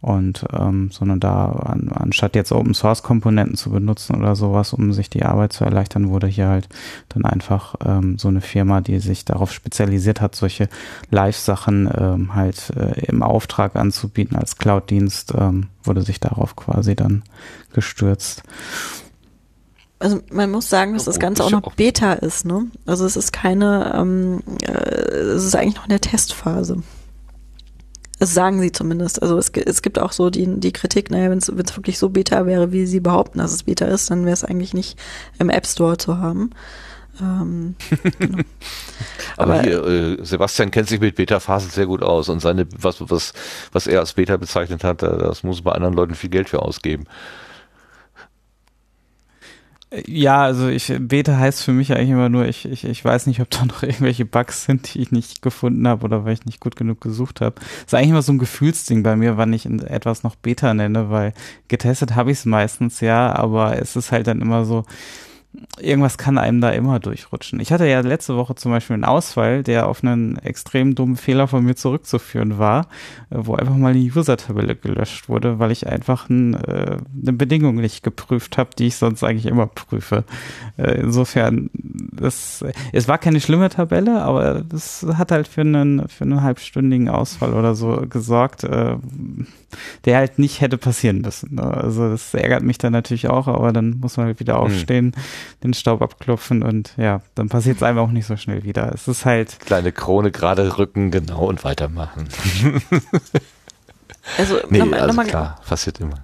[0.00, 4.92] Und ähm, sondern da, an, anstatt jetzt Open Source Komponenten zu benutzen oder sowas, um
[4.92, 6.68] sich die Arbeit zu erleichtern, wurde hier halt
[7.08, 10.68] dann einfach ähm, so eine Firma, die sich darauf spezialisiert hat, solche
[11.10, 17.24] Live-Sachen ähm, halt äh, im Auftrag anzubieten als Cloud-Dienst, ähm, wurde sich darauf quasi dann
[17.72, 18.44] gestürzt.
[19.98, 22.66] Also man muss sagen, dass das Oh, Ganze auch noch Beta ist, ne?
[22.86, 26.84] Also es ist keine, ähm, äh, es ist eigentlich noch in der Testphase.
[28.18, 29.22] Das sagen sie zumindest.
[29.22, 32.46] Also es, es gibt auch so die, die Kritik, naja, wenn es wirklich so Beta
[32.46, 34.98] wäre, wie sie behaupten, dass es Beta ist, dann wäre es eigentlich nicht
[35.38, 36.50] im App Store zu haben.
[37.20, 37.74] Ähm,
[38.18, 38.38] genau.
[39.36, 42.96] Aber, Aber- hier, äh, Sebastian kennt sich mit Beta-Phasen sehr gut aus und seine, was,
[43.10, 43.32] was,
[43.72, 46.62] was er als Beta bezeichnet hat, da- das muss bei anderen Leuten viel Geld für
[46.62, 47.04] ausgeben.
[50.06, 53.40] Ja, also ich, Beta heißt für mich eigentlich immer nur, ich, ich, ich weiß nicht,
[53.40, 56.60] ob da noch irgendwelche Bugs sind, die ich nicht gefunden habe oder weil ich nicht
[56.60, 57.54] gut genug gesucht habe.
[57.86, 61.32] ist eigentlich immer so ein Gefühlsding bei mir, wann ich etwas noch Beta nenne, weil
[61.68, 64.84] getestet habe ich es meistens ja, aber es ist halt dann immer so,
[65.80, 67.60] irgendwas kann einem da immer durchrutschen.
[67.60, 71.48] Ich hatte ja letzte Woche zum Beispiel einen Ausfall, der auf einen extrem dummen Fehler
[71.48, 72.88] von mir zurückzuführen war,
[73.30, 77.76] äh, wo einfach mal die User-Tabelle gelöscht wurde, weil ich einfach ein, äh, eine Bedingung
[77.76, 80.24] nicht geprüft habe, die ich sonst eigentlich immer prüfe.
[80.76, 86.24] Äh, insofern, das, es war keine schlimme Tabelle, aber das hat halt für einen, für
[86.24, 88.96] einen halbstündigen Ausfall oder so gesorgt, äh,
[90.04, 91.54] der halt nicht hätte passieren müssen.
[91.54, 91.62] ne?
[91.62, 95.12] Also das ärgert mich dann natürlich auch, aber dann muss man halt wieder aufstehen,
[95.62, 98.92] den Staub abklopfen und ja, dann passiert es einem auch nicht so schnell wieder.
[98.94, 102.28] Es ist halt, Kleine Krone gerade rücken, genau, und weitermachen.
[104.36, 106.16] Also Nee, nochmal also noch mal, klar, passiert immer.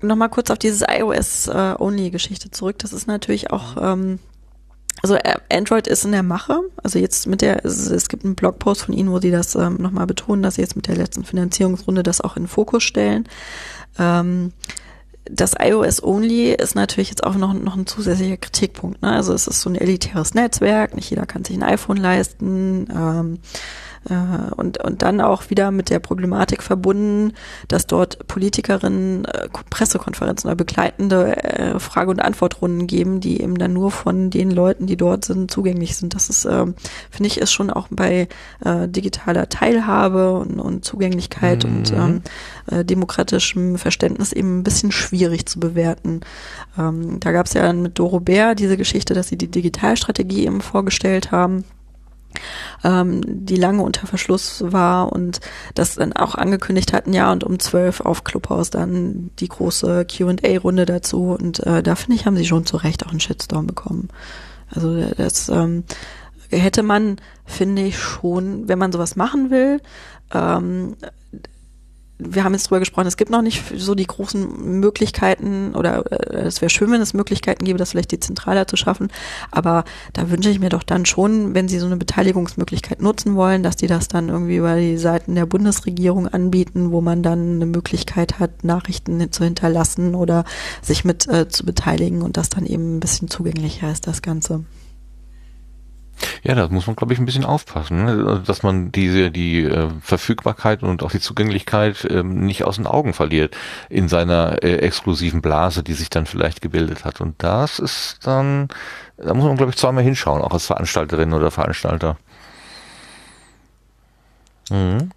[0.00, 2.78] noch mal kurz auf dieses iOS-Only-Geschichte zurück.
[2.78, 4.20] Das ist natürlich auch, ähm,
[5.02, 5.16] also
[5.50, 6.60] Android ist in der Mache.
[6.82, 9.76] Also jetzt mit der, es, es gibt einen Blogpost von Ihnen, wo Sie das ähm,
[9.80, 13.28] nochmal betonen, dass Sie jetzt mit der letzten Finanzierungsrunde das auch in den Fokus stellen.
[13.98, 14.52] Ähm,
[15.24, 19.02] das iOS Only ist natürlich jetzt auch noch, noch ein zusätzlicher Kritikpunkt.
[19.02, 19.12] Ne?
[19.12, 22.88] Also es ist so ein elitäres Netzwerk, nicht jeder kann sich ein iPhone leisten.
[22.92, 23.38] Ähm, äh,
[24.56, 27.34] und, und dann auch wieder mit der Problematik verbunden,
[27.68, 33.72] dass dort Politikerinnen äh, Pressekonferenzen oder begleitende äh, Frage- und Antwortrunden geben, die eben dann
[33.72, 36.14] nur von den Leuten, die dort sind, zugänglich sind.
[36.14, 36.74] Das ist, ähm,
[37.10, 38.28] finde ich, ist schon auch bei
[38.64, 42.22] äh, digitaler Teilhabe und, und Zugänglichkeit und ähm,
[42.70, 46.20] äh, demokratischem Verständnis eben ein bisschen schwierig zu bewerten.
[46.76, 50.60] Ähm, da gab es ja mit Doro Bär diese Geschichte, dass sie die Digitalstrategie eben
[50.60, 51.64] vorgestellt haben
[52.84, 55.40] ähm, die lange unter Verschluss war und
[55.74, 60.86] das dann auch angekündigt hatten, ja, und um zwölf auf Clubhouse dann die große Q&A-Runde
[60.86, 64.08] dazu und äh, da finde ich, haben sie schon zu Recht auch einen Shitstorm bekommen.
[64.74, 65.84] Also das ähm,
[66.50, 69.80] hätte man, finde ich, schon, wenn man sowas machen will,
[70.32, 70.96] ähm,
[72.28, 76.46] wir haben jetzt drüber gesprochen, es gibt noch nicht so die großen Möglichkeiten oder äh,
[76.46, 79.10] es wäre schön, wenn es Möglichkeiten gäbe, das vielleicht dezentraler zu schaffen.
[79.50, 83.62] Aber da wünsche ich mir doch dann schon, wenn sie so eine Beteiligungsmöglichkeit nutzen wollen,
[83.62, 87.66] dass die das dann irgendwie über die Seiten der Bundesregierung anbieten, wo man dann eine
[87.66, 90.44] Möglichkeit hat, Nachrichten zu hinterlassen oder
[90.82, 94.64] sich mit äh, zu beteiligen und das dann eben ein bisschen zugänglicher ist, das Ganze.
[96.42, 98.42] Ja, da muss man, glaube ich, ein bisschen aufpassen, ne?
[98.44, 103.12] dass man diese die äh, Verfügbarkeit und auch die Zugänglichkeit ähm, nicht aus den Augen
[103.12, 103.56] verliert
[103.88, 107.20] in seiner äh, exklusiven Blase, die sich dann vielleicht gebildet hat.
[107.20, 108.68] Und das ist dann,
[109.16, 112.16] da muss man, glaube ich, zweimal hinschauen, auch als Veranstalterin oder Veranstalter.
[114.70, 115.10] Mhm.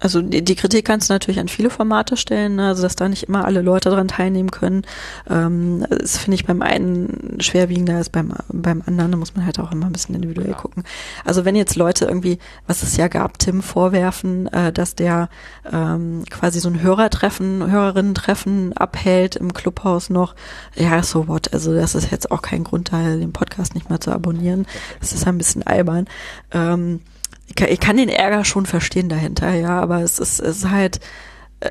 [0.00, 2.68] Also die, die, Kritik kannst du natürlich an viele Formate stellen, ne?
[2.68, 4.82] also dass da nicht immer alle Leute daran teilnehmen können.
[5.28, 9.12] Ähm, das finde ich beim einen schwerwiegender als beim, beim anderen.
[9.12, 10.56] Da muss man halt auch immer ein bisschen individuell ja.
[10.56, 10.84] gucken.
[11.24, 15.28] Also wenn jetzt Leute irgendwie, was es ja gab, Tim vorwerfen, äh, dass der
[15.70, 20.34] ähm, quasi so ein Hörertreffen, Hörerinnen-Treffen abhält im Clubhaus noch,
[20.76, 21.52] ja, so what.
[21.52, 24.66] Also das ist jetzt auch kein Grund, da den Podcast nicht mal zu abonnieren.
[25.00, 26.06] Das ist ein bisschen albern.
[26.52, 27.00] Ähm,
[27.48, 30.70] ich kann, ich kann den Ärger schon verstehen dahinter, ja, aber es ist, es ist
[30.70, 31.00] halt,
[31.60, 31.70] äh,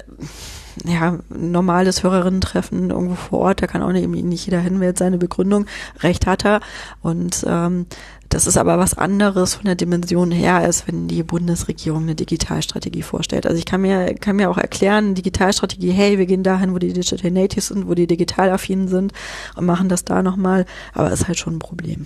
[0.86, 5.66] ja, normales Hörerinnen-Treffen irgendwo vor Ort, da kann auch nicht, nicht jeder hin, seine Begründung,
[6.02, 6.60] recht hat er.
[7.02, 7.88] Und ähm,
[8.30, 13.02] das ist aber was anderes von der Dimension her, als wenn die Bundesregierung eine Digitalstrategie
[13.02, 13.45] vorstellt.
[13.48, 16.94] Also ich kann mir, kann mir auch erklären, Digitalstrategie, hey, wir gehen dahin, wo die
[16.94, 19.14] Digital Natives sind, wo die digital affin sind
[19.56, 22.06] und machen das da nochmal, aber ist halt schon ein Problem.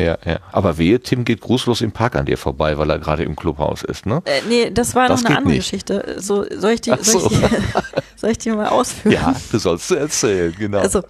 [0.00, 0.38] Ja, ja.
[0.52, 3.82] Aber wehe, Tim geht grußlos im Park an dir vorbei, weil er gerade im Clubhaus
[3.82, 4.22] ist, ne?
[4.24, 5.64] Äh, nee, das war das noch eine andere nicht.
[5.64, 6.16] Geschichte.
[6.18, 7.18] So, soll ich die, so.
[7.18, 7.46] soll, ich die
[8.16, 9.12] soll ich die mal ausführen?
[9.12, 10.78] Ja, du sollst erzählen, genau.
[10.78, 11.02] Also,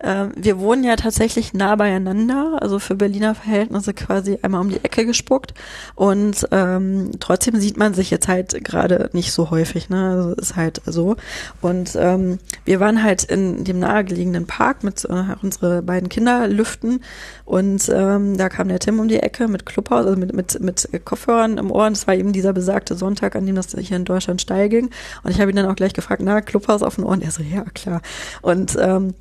[0.00, 4.82] ähm, wir wohnen ja tatsächlich nah beieinander, also für Berliner Verhältnisse quasi einmal um die
[4.84, 5.54] Ecke gespuckt.
[5.94, 10.10] Und ähm, trotzdem sieht man sich jetzt halt gerade nicht so häufig, ne?
[10.10, 11.16] Also ist halt so.
[11.60, 17.00] Und ähm, wir waren halt in dem nahegelegenen Park mit äh, unsere beiden Kinder lüften
[17.48, 20.86] und ähm, da kam der Tim um die Ecke mit Clubhaus, also mit, mit, mit
[21.06, 21.86] Kopfhörern im Ohr.
[21.86, 24.90] Und es war eben dieser besagte Sonntag, an dem das hier in Deutschland steil ging.
[25.22, 27.22] Und ich habe ihn dann auch gleich gefragt, na, Clubhaus auf den Ohren?
[27.22, 28.02] Er so, ja, klar.
[28.42, 29.14] Und ähm,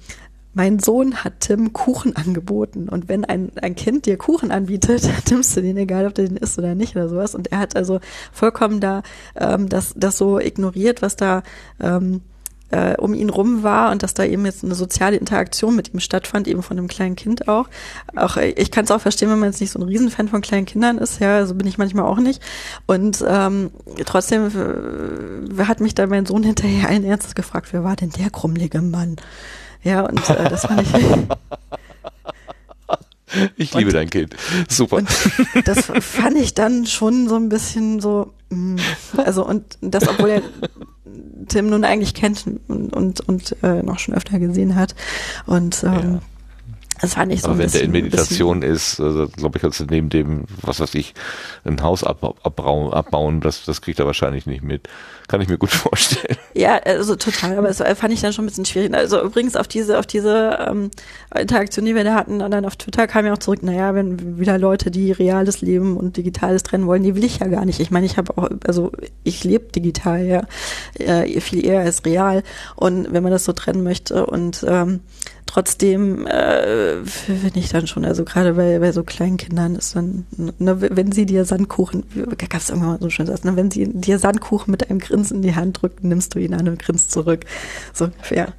[0.57, 5.55] mein Sohn hat Tim Kuchen angeboten und wenn ein, ein Kind dir Kuchen anbietet, nimmst
[5.55, 7.35] du den, egal ob du den isst oder nicht oder sowas.
[7.35, 7.99] Und er hat also
[8.33, 9.03] vollkommen da
[9.35, 11.43] ähm, das, das so ignoriert, was da
[11.79, 12.21] ähm,
[12.71, 15.99] äh, um ihn rum war und dass da eben jetzt eine soziale Interaktion mit ihm
[15.99, 17.69] stattfand, eben von einem kleinen Kind auch.
[18.15, 20.41] Auch äh, ich kann es auch verstehen, wenn man jetzt nicht so ein Riesenfan von
[20.41, 22.41] kleinen Kindern ist, ja, so bin ich manchmal auch nicht.
[22.87, 23.69] Und ähm,
[24.05, 28.31] trotzdem äh, hat mich da mein Sohn hinterher allen Ernstes gefragt, wer war denn der
[28.31, 29.17] krummelige Mann?
[29.83, 30.87] Ja, und äh, das fand ich.
[33.57, 34.35] Ich liebe und, dein Kind.
[34.69, 35.01] Super.
[35.65, 38.77] das fand ich dann schon so ein bisschen so, mm,
[39.17, 40.41] also und das, obwohl er
[41.47, 44.95] Tim nun eigentlich kennt und, und, und äh, noch schon öfter gesehen hat.
[45.45, 46.19] Und ähm, ja.
[47.01, 49.85] Das fand ich so Aber wenn bisschen, der in Meditation ist, also, glaube ich, also
[49.89, 51.13] neben dem, was weiß ich,
[51.63, 54.87] ein Haus abbauen, abbauen das, das kriegt er wahrscheinlich nicht mit.
[55.27, 56.37] Kann ich mir gut vorstellen.
[56.53, 58.93] Ja, also total, aber das fand ich dann schon ein bisschen schwierig.
[58.93, 60.89] Also übrigens auf diese, auf diese ähm,
[61.37, 64.39] Interaktion, die wir da hatten, und dann auf Twitter kam ja auch zurück, naja, wenn
[64.39, 67.79] wieder Leute, die reales Leben und Digitales trennen wollen, die will ich ja gar nicht.
[67.79, 68.91] Ich meine, ich habe auch, also
[69.23, 70.43] ich lebe digital, ja,
[70.95, 72.43] äh, viel eher als real.
[72.75, 75.01] Und wenn man das so trennen möchte und ähm,
[75.47, 80.27] trotzdem äh, finde ich dann schon, also gerade bei, bei so kleinen Kindern ist dann,
[80.37, 82.03] ne, wenn sie dir Sandkuchen,
[82.37, 85.41] gab es irgendwann mal so schön ne, wenn sie dir Sandkuchen mit einem Grinsen in
[85.41, 87.45] die Hand drückt, nimmst du ihn an und grinst zurück.
[87.93, 88.53] So ungefähr.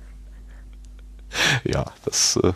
[1.64, 2.52] Ja, das, äh,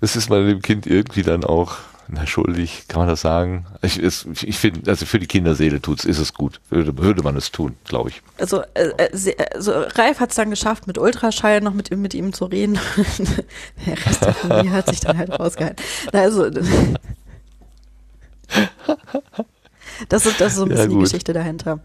[0.00, 1.78] das ist man dem Kind irgendwie dann auch
[2.12, 3.64] na, schuldig, kann man das sagen?
[3.80, 6.60] Ich, ich finde, also für die Kinderseele tut's, ist es gut.
[6.68, 8.20] Würde, würde man es tun, glaube ich.
[8.38, 12.34] Also, äh, äh also Ralf hat es dann geschafft, mit Ultraschall noch mit, mit ihm
[12.34, 12.78] zu reden.
[13.86, 15.82] der Rest der Familie hat sich dann halt rausgehalten.
[16.12, 16.50] Na, also,
[20.10, 21.80] das ist, das ist so ein bisschen ja, die Geschichte dahinter.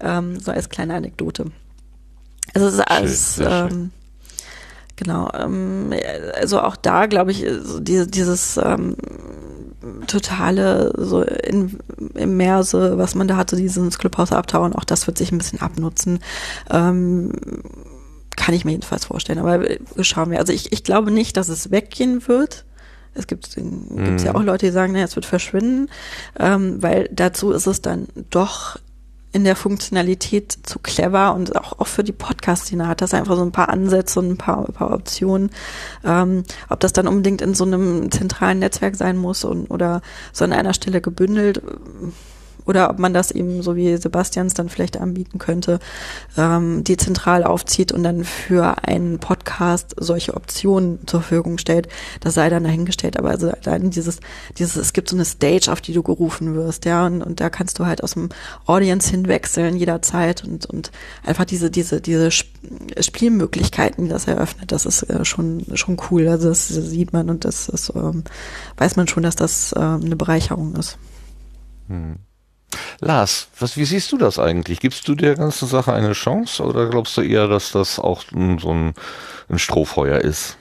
[0.00, 1.52] Ähm, so als kleine Anekdote.
[2.52, 3.92] Also es ist alles, ähm,
[4.96, 5.94] genau, ähm,
[6.34, 8.96] also auch da glaube ich, so die, dieses ähm,
[10.06, 11.78] totale so in,
[12.14, 16.20] immerse, was man da hatte, dieses Clubhouse abtauen, auch das wird sich ein bisschen abnutzen.
[16.70, 17.32] Ähm,
[18.36, 19.38] kann ich mir jedenfalls vorstellen.
[19.38, 19.64] Aber
[20.00, 20.38] schauen wir.
[20.38, 22.64] Also ich, ich glaube nicht, dass es weggehen wird.
[23.14, 24.36] Es gibt gibt's ja mhm.
[24.36, 25.90] auch Leute, die sagen, naja, es wird verschwinden,
[26.38, 28.78] ähm, weil dazu ist es dann doch
[29.32, 33.42] in der Funktionalität zu clever und auch, auch für die Podcast-Szene hat das einfach so
[33.42, 35.50] ein paar Ansätze und ein paar, ein paar Optionen.
[36.04, 40.02] Ähm, ob das dann unbedingt in so einem zentralen Netzwerk sein muss und, oder
[40.32, 41.62] so an einer Stelle gebündelt,
[42.66, 45.78] oder ob man das eben, so wie Sebastians dann vielleicht anbieten könnte,
[46.36, 51.88] ähm, dezentral aufzieht und dann für einen Podcast solche Optionen zur Verfügung stellt.
[52.20, 53.18] Das sei dann dahingestellt.
[53.18, 54.20] Aber also dann dieses,
[54.58, 57.50] dieses, es gibt so eine Stage, auf die du gerufen wirst, ja, und, und da
[57.50, 58.28] kannst du halt aus dem
[58.66, 60.90] Audience hinwechseln jederzeit und, und
[61.24, 66.28] einfach diese, diese, diese Spielmöglichkeiten, die das eröffnet, das ist äh, schon, schon cool.
[66.28, 68.24] Also das sieht man und das ist, ähm,
[68.76, 70.98] weiß man schon, dass das ähm, eine Bereicherung ist.
[71.88, 72.16] Hm.
[73.00, 74.80] Lars, was, wie siehst du das eigentlich?
[74.80, 78.72] Gibst du der ganzen Sache eine Chance oder glaubst du eher, dass das auch so
[78.72, 78.94] ein,
[79.48, 80.56] ein Strohfeuer ist?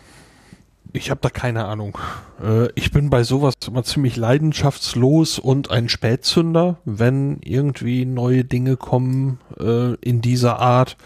[0.93, 1.97] Ich habe da keine Ahnung.
[2.43, 8.75] Äh, ich bin bei sowas immer ziemlich leidenschaftslos und ein Spätzünder, wenn irgendwie neue Dinge
[8.75, 10.97] kommen äh, in dieser Art.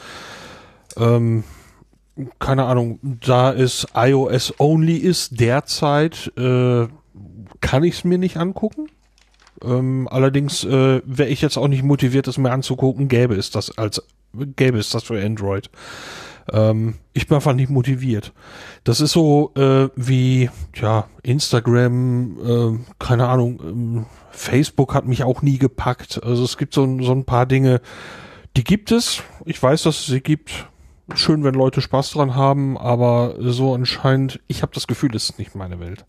[0.98, 1.44] Ähm,
[2.40, 6.88] keine Ahnung, da es iOS only ist derzeit, äh,
[7.62, 8.88] kann ich es mir nicht angucken.
[9.66, 13.78] Ähm, allerdings äh, wäre ich jetzt auch nicht motiviert, es mir anzugucken, gäbe es das
[13.78, 14.02] als
[14.56, 15.70] gäbe es das für Android.
[16.52, 18.34] Ähm, ich bin einfach nicht motiviert.
[18.84, 23.60] Das ist so äh, wie ja Instagram, äh, keine Ahnung.
[23.64, 26.22] Ähm, Facebook hat mich auch nie gepackt.
[26.24, 27.82] Also es gibt so, so ein paar Dinge,
[28.58, 29.24] die gibt es.
[29.46, 30.68] Ich weiß, dass es sie gibt.
[31.14, 35.40] Schön, wenn Leute Spaß dran haben, aber so anscheinend, ich habe das Gefühl, es ist
[35.40, 36.06] nicht meine Welt.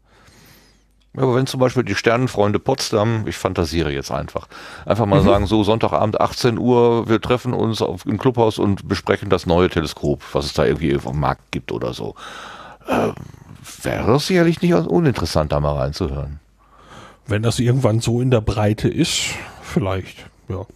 [1.16, 4.48] Aber wenn zum Beispiel die Sternenfreunde Potsdam, ich fantasiere jetzt einfach,
[4.84, 5.24] einfach mal mhm.
[5.24, 9.70] sagen, so Sonntagabend 18 Uhr, wir treffen uns auf, im Clubhaus und besprechen das neue
[9.70, 12.14] Teleskop, was es da irgendwie auf dem Markt gibt oder so.
[12.86, 13.09] Äh,
[13.82, 16.40] wäre das sicherlich nicht uninteressant, da mal reinzuhören.
[17.26, 20.66] Wenn das irgendwann so in der Breite ist, vielleicht, ja.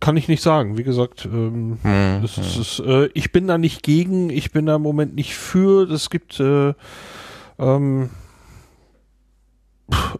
[0.00, 0.78] Kann ich nicht sagen.
[0.78, 2.88] Wie gesagt, ähm, hm, das hm.
[2.88, 5.90] äh, ich bin da nicht gegen, ich bin da im Moment nicht für.
[5.90, 6.72] Es gibt äh,
[7.58, 8.10] ähm,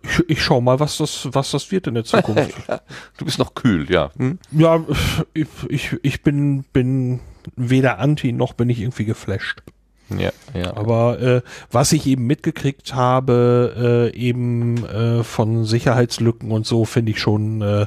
[0.03, 2.55] ich, ich schau mal, was das, was das wird in der Zukunft.
[3.19, 4.11] du bist noch kühl, ja.
[4.17, 4.39] Hm?
[4.53, 4.85] Ja,
[5.35, 7.21] ich, ich, ich bin, bin
[7.57, 9.63] weder anti noch bin ich irgendwie geflasht.
[10.17, 10.75] Ja, ja.
[10.75, 17.13] Aber äh, was ich eben mitgekriegt habe, äh, eben äh, von Sicherheitslücken und so, finde
[17.13, 17.87] ich schon, äh,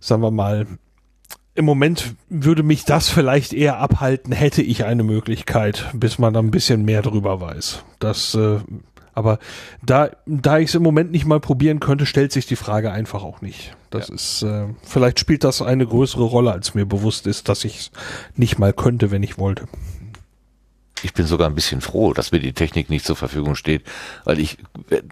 [0.00, 0.66] sagen wir mal,
[1.54, 6.46] im Moment würde mich das vielleicht eher abhalten, hätte ich eine Möglichkeit, bis man dann
[6.46, 7.84] ein bisschen mehr drüber weiß.
[8.00, 8.58] Das, äh,
[9.14, 9.38] aber
[9.80, 13.22] da, da ich es im Moment nicht mal probieren könnte, stellt sich die Frage einfach
[13.22, 13.76] auch nicht.
[13.90, 14.14] Das ja.
[14.14, 17.90] ist, äh, vielleicht spielt das eine größere Rolle, als mir bewusst ist, dass ich es
[18.34, 19.68] nicht mal könnte, wenn ich wollte
[21.04, 23.82] ich bin sogar ein bisschen froh, dass mir die Technik nicht zur Verfügung steht,
[24.24, 24.58] weil ich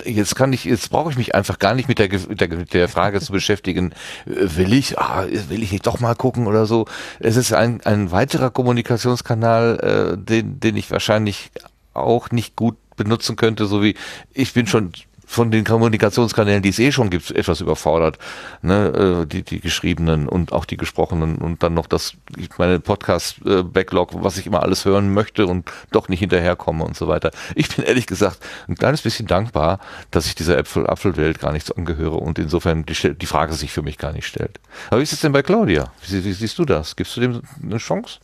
[0.05, 2.73] jetzt kann ich jetzt brauche ich mich einfach gar nicht mit der mit der, mit
[2.73, 3.94] der Frage zu beschäftigen,
[4.24, 6.86] will ich ah, will ich nicht doch mal gucken oder so.
[7.20, 11.51] Es ist ein ein weiterer Kommunikationskanal, äh, den den ich wahrscheinlich
[11.94, 13.94] auch nicht gut benutzen könnte, so wie
[14.32, 14.93] ich bin schon
[15.33, 18.19] von den Kommunikationskanälen, die es eh schon gibt, etwas überfordert.
[18.61, 19.23] Ne?
[19.23, 22.15] Äh, die, die geschriebenen und auch die gesprochenen und dann noch das,
[22.59, 27.31] meine Podcast-Backlog, was ich immer alles hören möchte und doch nicht hinterherkomme und so weiter.
[27.55, 29.81] Ich bin ehrlich gesagt ein kleines bisschen dankbar,
[30.11, 33.73] dass ich dieser Äpfel Apfelwelt gar nicht so angehöre und insofern die, die Frage sich
[33.73, 34.61] für mich gar nicht stellt.
[34.91, 35.93] Aber wie ist es denn bei Claudia?
[36.07, 36.95] Wie, wie siehst du das?
[36.95, 38.19] Gibst du dem eine Chance?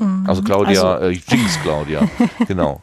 [0.00, 0.24] Mhm.
[0.26, 2.08] Also Claudia, also, äh, Jinx Claudia,
[2.48, 2.82] genau.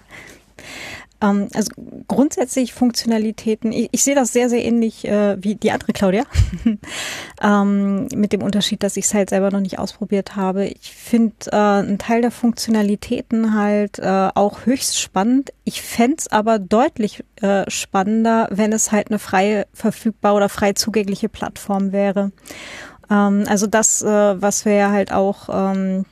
[1.22, 1.72] Ähm, also
[2.08, 6.24] grundsätzlich Funktionalitäten, ich, ich sehe das sehr, sehr ähnlich äh, wie die andere Claudia,
[7.42, 10.66] ähm, mit dem Unterschied, dass ich es halt selber noch nicht ausprobiert habe.
[10.66, 15.54] Ich finde äh, einen Teil der Funktionalitäten halt äh, auch höchst spannend.
[15.64, 20.74] Ich fände es aber deutlich äh, spannender, wenn es halt eine frei verfügbar oder frei
[20.74, 22.32] zugängliche Plattform wäre.
[23.10, 26.06] Ähm, also das, äh, was wir ja halt auch ähm,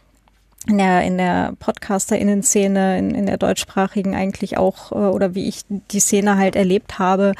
[0.67, 5.61] in der, in der Podcaster-Innen-Szene, in, in der deutschsprachigen eigentlich auch, äh, oder wie ich
[5.69, 7.33] die Szene halt erlebt habe,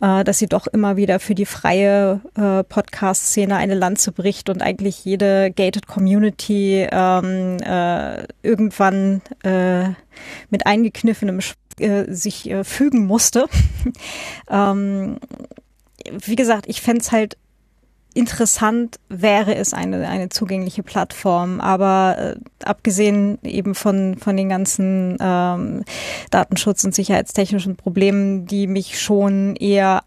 [0.00, 4.62] äh, dass sie doch immer wieder für die freie äh, Podcast-Szene eine Lanze bricht und
[4.62, 9.88] eigentlich jede gated Community ähm, äh, irgendwann äh,
[10.50, 11.40] mit eingekniffenem
[11.78, 13.46] äh, sich äh, fügen musste.
[14.50, 15.18] ähm,
[16.24, 17.36] wie gesagt, ich fände halt
[18.18, 21.60] interessant wäre es eine, eine zugängliche Plattform.
[21.60, 25.84] Aber äh, abgesehen eben von, von den ganzen ähm,
[26.30, 30.02] Datenschutz- und sicherheitstechnischen Problemen, die mich schon eher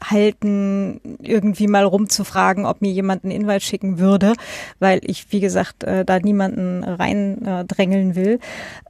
[0.00, 4.34] abhalten, irgendwie mal rumzufragen, ob mir jemand einen Invite schicken würde,
[4.78, 8.40] weil ich, wie gesagt, äh, da niemanden reindrängeln äh, will.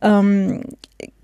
[0.02, 0.62] Ähm,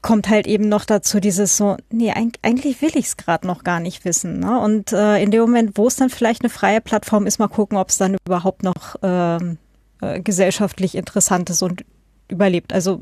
[0.01, 3.79] kommt halt eben noch dazu dieses so, nee, eigentlich will ich es gerade noch gar
[3.79, 4.41] nicht wissen.
[4.41, 4.59] Ne?
[4.59, 7.79] Und äh, in dem Moment, wo es dann vielleicht eine freie Plattform ist, mal gucken,
[7.79, 9.59] ob es dann überhaupt noch ähm,
[10.01, 11.85] äh, gesellschaftlich interessant ist und
[12.29, 12.73] überlebt.
[12.73, 13.01] Also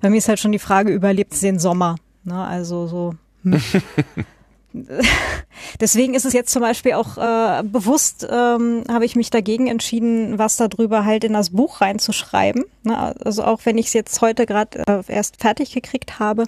[0.00, 1.96] bei mir ist halt schon die Frage, überlebt es den Sommer?
[2.24, 2.42] Ne?
[2.42, 3.14] Also so.
[3.42, 3.60] Hm.
[5.80, 10.38] deswegen ist es jetzt zum Beispiel auch äh, bewusst, ähm, habe ich mich dagegen entschieden,
[10.38, 12.64] was darüber halt in das Buch reinzuschreiben.
[12.84, 13.14] Ne?
[13.24, 16.44] Also auch wenn ich es jetzt heute gerade äh, erst fertig gekriegt habe,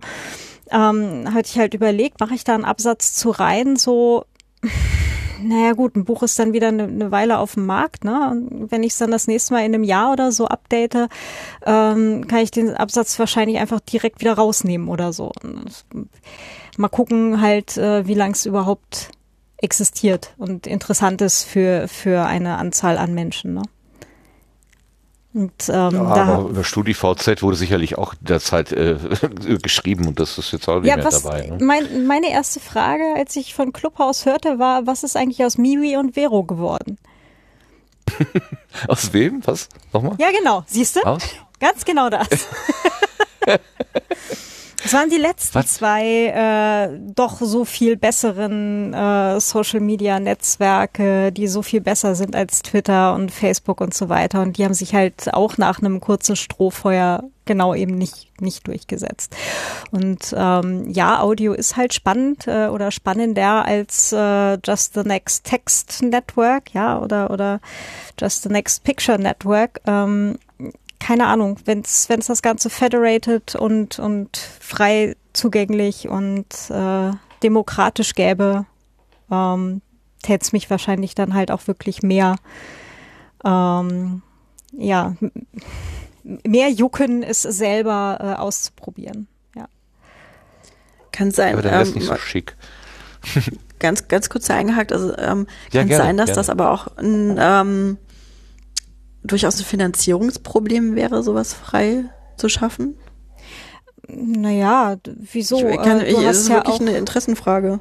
[0.71, 4.25] ähm, hatte ich halt überlegt, mache ich da einen Absatz zu rein, so
[5.43, 8.05] naja gut, ein Buch ist dann wieder eine, eine Weile auf dem Markt.
[8.05, 8.31] Ne?
[8.31, 11.09] Und wenn ich es dann das nächste Mal in einem Jahr oder so update,
[11.65, 15.33] ähm, kann ich den Absatz wahrscheinlich einfach direkt wieder rausnehmen oder so.
[16.77, 19.11] Mal gucken halt, äh, wie lang es überhaupt
[19.59, 23.55] existiert und interessant ist für, für eine Anzahl an Menschen.
[23.55, 23.63] Ne?
[25.33, 28.97] Und, ähm, ja, aber über StudiVZ wurde sicherlich auch derzeit äh,
[29.63, 31.47] geschrieben und das ist jetzt auch nicht ja, mehr was, dabei.
[31.47, 31.59] Ne?
[31.61, 35.97] Mein, meine erste Frage, als ich von Clubhouse hörte, war, was ist eigentlich aus Miwi
[35.97, 36.99] und Vero geworden?
[38.89, 39.41] aus wem?
[39.45, 39.69] Was?
[39.93, 40.17] Nochmal?
[40.19, 40.65] Ja, genau.
[40.67, 41.01] Siehst du?
[41.61, 42.29] Ganz genau das.
[44.91, 45.75] Das waren die letzten Was?
[45.75, 53.15] zwei äh, doch so viel besseren äh, Social-Media-Netzwerke, die so viel besser sind als Twitter
[53.15, 54.43] und Facebook und so weiter.
[54.43, 59.37] Und die haben sich halt auch nach einem kurzen Strohfeuer genau eben nicht, nicht durchgesetzt.
[59.93, 65.45] Und ähm, ja, Audio ist halt spannend äh, oder spannender als äh, Just the Next
[65.45, 67.61] Text Network, ja, oder, oder
[68.19, 69.81] Just the Next Picture Network.
[69.87, 70.37] Ähm,
[71.01, 77.11] keine Ahnung, wenn es das Ganze federated und, und frei zugänglich und äh,
[77.43, 78.67] demokratisch gäbe,
[79.31, 79.81] ähm,
[80.23, 82.37] täte es mich wahrscheinlich dann halt auch wirklich mehr,
[83.45, 84.23] ähm,
[84.73, 85.17] ja,
[86.23, 89.27] mehr jucken, es selber äh, auszuprobieren.
[89.57, 89.67] Ja.
[91.13, 91.55] Kann sein.
[91.55, 92.57] Aber dann ähm, nicht so schick.
[93.79, 96.37] ganz, ganz kurz eingehakt, also ähm, ja, kann gerne, sein, dass gerne.
[96.37, 97.99] das aber auch ein ähm,
[99.23, 102.05] durchaus ein Finanzierungsproblem wäre, sowas frei
[102.37, 102.97] zu schaffen?
[104.09, 105.67] Naja, wieso?
[105.69, 107.79] Ich kann, ich, das ist ja wirklich auch, eine Interessenfrage.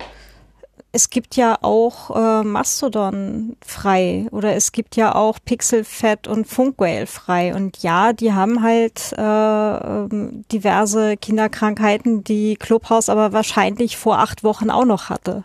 [0.91, 7.06] Es gibt ja auch äh, Mastodon frei oder es gibt ja auch Pixelfed und Funkwhale
[7.06, 7.53] frei.
[7.56, 14.44] Und ja, die haben halt äh, ähm, diverse Kinderkrankheiten, die Clubhouse aber wahrscheinlich vor acht
[14.44, 15.44] Wochen auch noch hatte.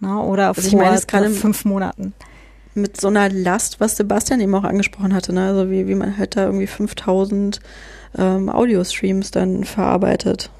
[0.00, 2.14] Na, oder also vor meine, fünf Monaten
[2.74, 5.48] mit so einer Last, was Sebastian eben auch angesprochen hatte, ne?
[5.48, 7.60] also wie, wie man halt da irgendwie 5000
[8.16, 10.50] ähm, Audio-Streams dann verarbeitet.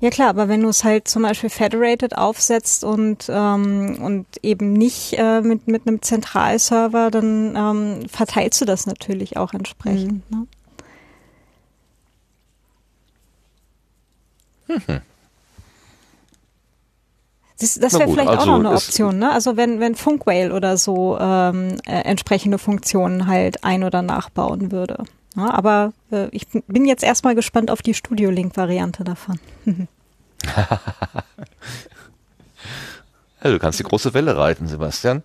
[0.00, 4.72] Ja klar, aber wenn du es halt zum Beispiel federated aufsetzt und ähm, und eben
[4.72, 10.28] nicht äh, mit mit einem Zentralserver, dann ähm, verteilst du das natürlich auch entsprechend.
[10.28, 10.48] Mhm.
[14.68, 14.76] Ne?
[14.88, 15.11] Mhm.
[17.62, 19.30] Das, das wäre vielleicht also auch noch eine Option, ne?
[19.30, 25.04] Also wenn, wenn Funkwhale oder so ähm, äh, entsprechende Funktionen halt ein- oder nachbauen würde.
[25.36, 29.38] Ja, aber äh, ich bin jetzt erstmal gespannt auf die Studio-Link-Variante davon.
[29.64, 30.80] ja,
[33.50, 35.22] du kannst die große Welle reiten, Sebastian.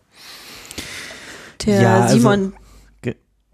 [1.65, 2.66] Der ja, Simon also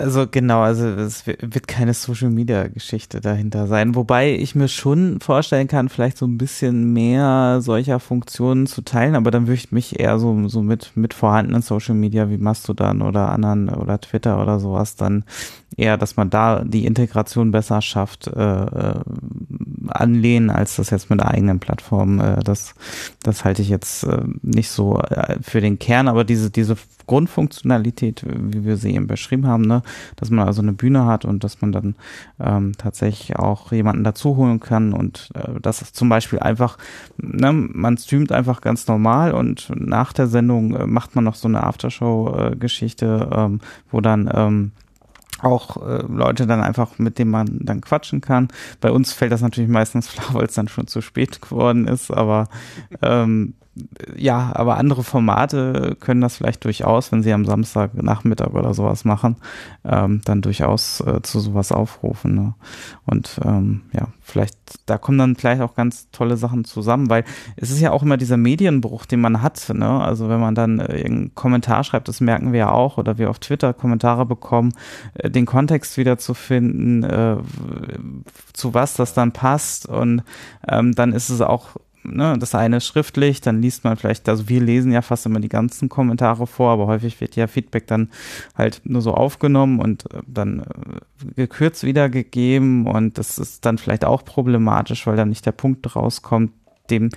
[0.04, 5.20] also genau, also es wird keine Social Media Geschichte dahinter sein, wobei ich mir schon
[5.22, 9.72] vorstellen kann, vielleicht so ein bisschen mehr solcher Funktionen zu teilen, aber dann würde ich
[9.72, 14.42] mich eher so so mit mit vorhandenen Social Media wie Mastodon oder anderen oder Twitter
[14.42, 15.24] oder sowas dann
[15.78, 19.02] eher, dass man da die Integration besser schafft, äh, äh,
[19.88, 22.20] anlehnen, als das jetzt mit der eigenen Plattform.
[22.20, 22.76] Äh, das,
[23.24, 26.76] das halte ich jetzt äh, nicht so äh, für den Kern, aber diese, diese
[27.08, 29.82] Grundfunktionalität, wie wir sie eben beschrieben haben, ne,
[30.16, 31.96] dass man also eine Bühne hat und dass man dann
[32.40, 36.78] ähm, tatsächlich auch jemanden dazu holen kann und äh, das ist zum Beispiel einfach,
[37.18, 41.48] ne, man streamt einfach ganz normal und nach der Sendung äh, macht man noch so
[41.48, 43.60] eine Aftershow-Geschichte, äh, ähm,
[43.92, 44.72] wo dann ähm,
[45.44, 48.48] auch äh, Leute dann einfach, mit denen man dann quatschen kann.
[48.82, 52.12] Bei uns fällt das natürlich meistens flach, weil es dann schon zu spät geworden ist,
[52.12, 52.48] aber
[53.02, 53.54] ähm,
[54.16, 59.38] ja, aber andere Formate können das vielleicht durchaus, wenn sie am Samstagnachmittag oder sowas machen,
[59.84, 62.36] ähm, dann durchaus äh, zu sowas aufrufen.
[62.36, 62.54] Ne?
[63.06, 64.56] Und ähm, ja, vielleicht,
[64.86, 67.24] da kommen dann vielleicht auch ganz tolle Sachen zusammen, weil
[67.56, 69.72] es ist ja auch immer dieser Medienbruch, den man hat.
[69.74, 69.90] Ne?
[69.90, 73.32] Also wenn man dann äh, irgendeinen Kommentar schreibt, das merken wir ja auch, oder wir
[73.32, 74.74] auf Twitter Kommentare bekommen,
[75.16, 77.38] äh, den Kontext wieder zu finden, äh,
[78.54, 79.88] zu was das dann passt.
[79.88, 80.22] Und
[80.68, 81.70] ähm, dann ist es auch
[82.04, 85.40] ne, das eine ist schriftlich, dann liest man vielleicht, also wir lesen ja fast immer
[85.40, 88.10] die ganzen Kommentare vor, aber häufig wird ja Feedback dann
[88.56, 94.06] halt nur so aufgenommen und äh, dann äh, gekürzt wiedergegeben und das ist dann vielleicht
[94.06, 96.52] auch problematisch, weil dann nicht der Punkt rauskommt,
[96.90, 97.10] dem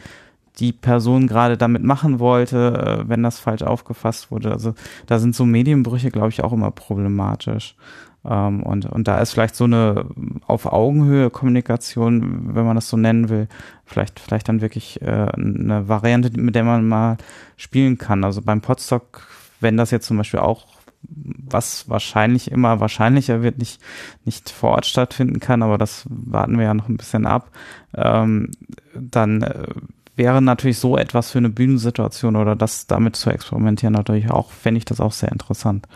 [0.58, 4.52] die Person gerade damit machen wollte, äh, wenn das falsch aufgefasst wurde.
[4.52, 4.74] Also
[5.06, 7.76] da sind so Medienbrüche, glaube ich, auch immer problematisch.
[8.28, 10.06] Ähm, und, und da ist vielleicht so eine
[10.46, 13.48] auf Augenhöhe Kommunikation, wenn man das so nennen will,
[13.84, 17.16] vielleicht, vielleicht dann wirklich äh, eine Variante, mit der man mal
[17.56, 18.24] spielen kann.
[18.24, 19.26] Also beim Podstock,
[19.60, 20.66] wenn das jetzt zum Beispiel auch
[21.08, 23.80] was wahrscheinlich immer wahrscheinlicher wird, nicht,
[24.24, 27.50] nicht vor Ort stattfinden kann, aber das warten wir ja noch ein bisschen ab,
[27.94, 28.50] ähm,
[28.94, 29.66] dann äh,
[30.16, 34.78] wäre natürlich so etwas für eine Bühnensituation oder das damit zu experimentieren natürlich auch, fände
[34.78, 35.86] ich das auch sehr interessant.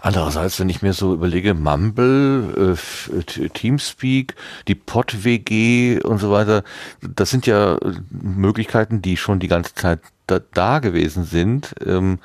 [0.00, 4.34] Andererseits, wenn ich mir so überlege, Mumble, äh, Teamspeak,
[4.68, 6.64] die Pod-WG und so weiter,
[7.00, 7.78] das sind ja
[8.10, 12.18] Möglichkeiten, die schon die ganze Zeit da, da gewesen sind, ähm,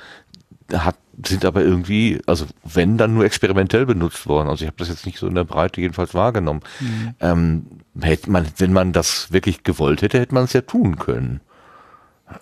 [0.73, 0.95] hat,
[1.26, 4.49] sind aber irgendwie, also wenn dann nur experimentell benutzt worden.
[4.49, 6.61] Also ich habe das jetzt nicht so in der Breite jedenfalls wahrgenommen.
[6.80, 7.15] Mhm.
[7.19, 7.65] Ähm,
[8.02, 11.41] hätte man, wenn man das wirklich gewollt hätte, hätte man es ja tun können.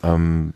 [0.02, 0.53] Ähm,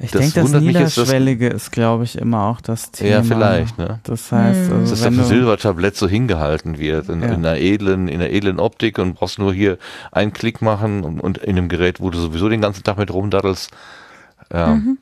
[0.00, 3.10] ich denke, das Niederschwellige ist, glaube ich, immer auch das Thema.
[3.10, 4.00] Ja, vielleicht, ne?
[4.02, 7.28] Das heißt, also dass das auf dem Silbertablett so hingehalten wird, in, ja.
[7.28, 9.78] in, einer edlen, in einer edlen Optik und brauchst nur hier
[10.12, 13.12] einen Klick machen und, und in einem Gerät, wo du sowieso den ganzen Tag mit
[13.12, 13.70] rumdaddelst.
[14.52, 14.74] Ja.
[14.74, 14.98] Mhm.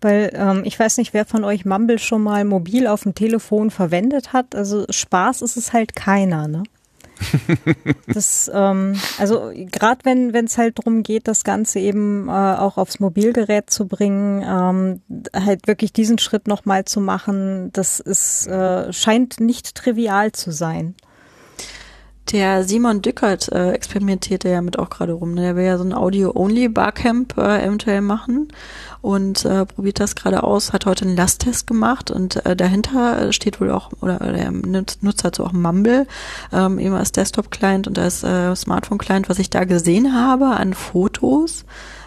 [0.00, 3.70] Weil ähm, ich weiß nicht, wer von euch Mumble schon mal mobil auf dem Telefon
[3.70, 4.54] verwendet hat.
[4.54, 6.62] Also Spaß ist es halt keiner, ne?
[8.06, 13.00] Das, ähm, also gerade wenn es halt darum geht, das Ganze eben äh, auch aufs
[13.00, 15.00] Mobilgerät zu bringen, ähm,
[15.34, 20.94] halt wirklich diesen Schritt nochmal zu machen, das ist äh, scheint nicht trivial zu sein.
[22.32, 25.34] Der Simon Dückert äh, experimentiert ja mit auch gerade rum.
[25.34, 25.42] Ne?
[25.42, 28.48] Der will ja so ein Audio-Only-Barcamp äh, eventuell machen
[29.00, 33.60] und äh, probiert das gerade aus, hat heute einen Lasttest gemacht und äh, dahinter steht
[33.60, 36.08] wohl auch, oder, oder er nutzt, nutzt so auch Mumble,
[36.52, 41.64] ähm, eben als Desktop-Client und als äh, Smartphone-Client, was ich da gesehen habe an Fotos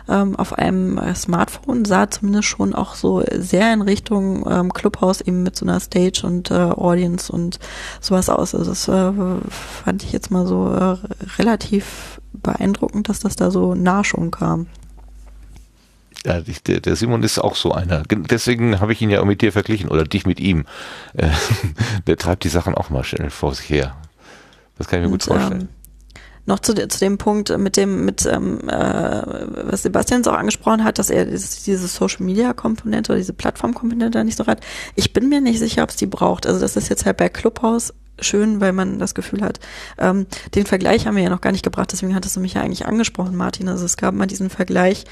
[0.10, 5.22] ähm, auf einem äh, Smartphone sah zumindest schon auch so sehr in Richtung ähm, Clubhouse
[5.22, 7.60] eben mit so einer Stage und äh, Audience und
[8.02, 8.56] sowas aus.
[8.56, 9.11] Also das äh,
[9.49, 10.98] fand ich jetzt mal so äh,
[11.38, 14.68] relativ beeindruckend, dass das da so nah schon kam.
[16.26, 18.03] Ja, der, Simon ist auch so einer.
[18.03, 20.65] Deswegen habe ich ihn ja auch mit dir verglichen oder dich mit ihm.
[21.14, 21.30] Äh,
[22.07, 23.95] der treibt die Sachen auch mal schnell vor sich her.
[24.77, 25.61] Das kann ich mir und, gut vorstellen.
[25.61, 25.78] Ähm,
[26.45, 29.22] noch zu, zu dem Punkt mit dem, mit, ähm, äh,
[29.70, 34.24] was Sebastian auch angesprochen hat, dass er diese Social Media Komponente oder diese Plattform Komponente
[34.24, 34.61] nicht so hat.
[34.95, 36.48] Ich bin mir nicht sicher, ob es die braucht.
[36.48, 39.59] Also das ist jetzt halt bei Clubhouse schön, weil man das Gefühl hat.
[39.97, 42.61] Ähm, den Vergleich haben wir ja noch gar nicht gebracht, deswegen hattest du mich ja
[42.61, 43.69] eigentlich angesprochen, Martin.
[43.69, 45.05] Also es gab mal diesen Vergleich,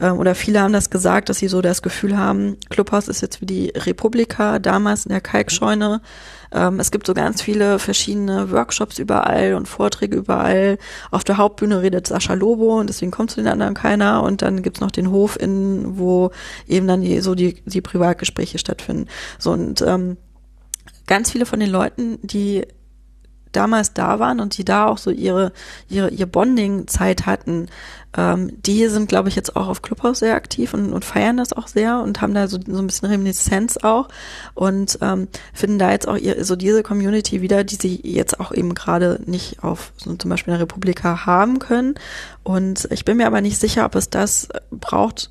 [0.00, 3.40] ähm, oder viele haben das gesagt, dass sie so das Gefühl haben, Clubhouse ist jetzt
[3.40, 6.00] wie die Republika damals in der Kalkscheune.
[6.52, 10.78] Ähm, es gibt so ganz viele verschiedene Workshops überall und Vorträge überall.
[11.10, 14.22] Auf der Hauptbühne redet Sascha Lobo und deswegen kommt zu den anderen keiner.
[14.22, 16.30] Und dann gibt's noch den Hof, in wo
[16.66, 19.06] eben dann die, so die, die Privatgespräche stattfinden.
[19.38, 20.16] So und ähm,
[21.10, 22.62] ganz viele von den Leuten, die
[23.52, 25.52] damals da waren und die da auch so ihre
[25.88, 27.66] ihre ihr Bonding-Zeit hatten,
[28.16, 31.52] ähm, die sind, glaube ich, jetzt auch auf Clubhouse sehr aktiv und, und feiern das
[31.52, 34.06] auch sehr und haben da so, so ein bisschen Reminiszenz auch
[34.54, 38.52] und ähm, finden da jetzt auch ihr, so diese Community wieder, die sie jetzt auch
[38.52, 41.96] eben gerade nicht auf so zum Beispiel in der Republika haben können.
[42.44, 45.30] Und ich bin mir aber nicht sicher, ob es das braucht,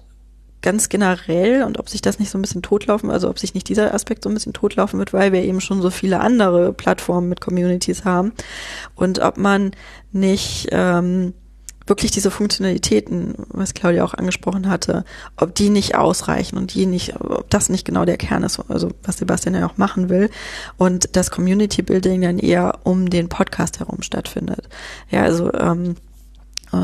[0.61, 3.69] ganz generell und ob sich das nicht so ein bisschen totlaufen, also ob sich nicht
[3.69, 7.29] dieser Aspekt so ein bisschen totlaufen wird, weil wir eben schon so viele andere Plattformen
[7.29, 8.33] mit Communities haben
[8.95, 9.71] und ob man
[10.11, 11.33] nicht ähm,
[11.89, 15.03] wirklich diese Funktionalitäten, was Claudia auch angesprochen hatte,
[15.35, 18.91] ob die nicht ausreichen und die nicht, ob das nicht genau der Kern ist, also
[19.03, 20.29] was Sebastian ja auch machen will
[20.77, 24.69] und das Community Building dann eher um den Podcast herum stattfindet.
[25.09, 26.08] Ja, also ähm, äh,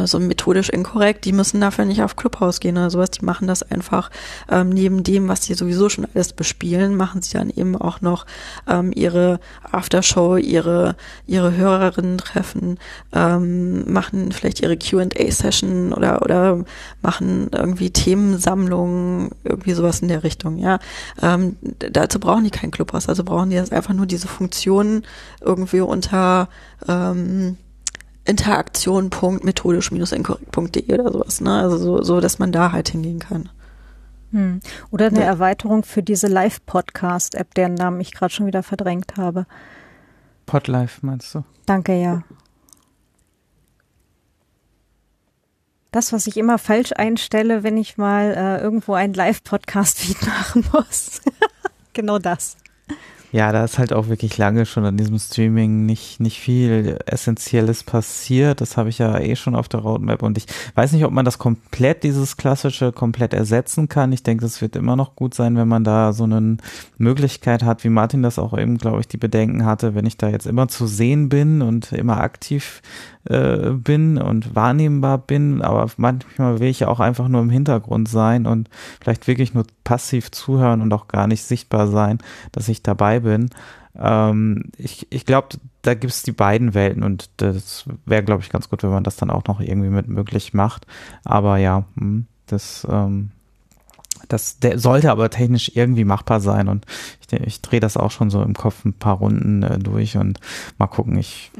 [0.05, 3.63] so methodisch inkorrekt, die müssen dafür nicht auf Clubhouse gehen oder sowas, die machen das
[3.63, 4.09] einfach
[4.49, 8.25] ähm, neben dem, was sie sowieso schon alles bespielen, machen sie dann eben auch noch
[8.67, 9.39] ähm, ihre
[9.71, 10.95] Aftershow, ihre
[11.27, 12.79] ihre Hörerinnen treffen,
[13.13, 16.63] ähm, machen vielleicht ihre Q&A-Session oder oder
[17.01, 20.79] machen irgendwie Themensammlungen, irgendwie sowas in der Richtung, ja.
[21.21, 25.03] Ähm, dazu brauchen die kein Clubhouse, also brauchen die jetzt einfach nur diese Funktionen
[25.41, 26.49] irgendwie unter
[26.87, 27.57] ähm,
[28.25, 31.61] interaktion.methodisch-inkorrekt.de oder sowas, ne?
[31.61, 33.49] Also so, so, dass man da halt hingehen kann.
[34.31, 34.61] Hm.
[34.91, 35.25] Oder eine ja.
[35.25, 39.45] Erweiterung für diese Live-Podcast-App, deren Namen ich gerade schon wieder verdrängt habe.
[40.45, 41.43] Podlife meinst du?
[41.65, 42.23] Danke, ja.
[45.91, 51.21] Das, was ich immer falsch einstelle, wenn ich mal äh, irgendwo einen Live-Podcast-Feed machen muss.
[51.93, 52.57] genau das.
[53.35, 57.83] Ja, da ist halt auch wirklich lange schon an diesem Streaming nicht, nicht viel Essentielles
[57.83, 58.61] passiert.
[58.61, 60.45] Das habe ich ja eh schon auf der Roadmap und ich
[60.75, 64.13] weiß nicht, ob man das komplett, dieses klassische, komplett ersetzen kann.
[64.13, 66.55] Ich denke, es wird immer noch gut sein, wenn man da so eine
[66.97, 70.29] Möglichkeit hat, wie Martin das auch eben, glaube ich, die Bedenken hatte, wenn ich da
[70.29, 72.81] jetzt immer zu sehen bin und immer aktiv
[73.25, 78.07] äh, bin und wahrnehmbar bin, aber manchmal will ich ja auch einfach nur im Hintergrund
[78.07, 78.69] sein und
[79.01, 82.19] vielleicht wirklich nur passiv zuhören und auch gar nicht sichtbar sein,
[82.51, 83.49] dass ich dabei bin.
[83.97, 85.49] Ähm, ich ich glaube,
[85.81, 89.03] da gibt es die beiden Welten und das wäre, glaube ich, ganz gut, wenn man
[89.03, 90.85] das dann auch noch irgendwie mit möglich macht.
[91.23, 93.31] Aber ja, hm, das ähm,
[94.27, 96.85] das der sollte aber technisch irgendwie machbar sein und
[97.21, 100.39] ich, ich drehe das auch schon so im Kopf ein paar Runden äh, durch und
[100.77, 101.17] mal gucken.
[101.17, 101.51] Ich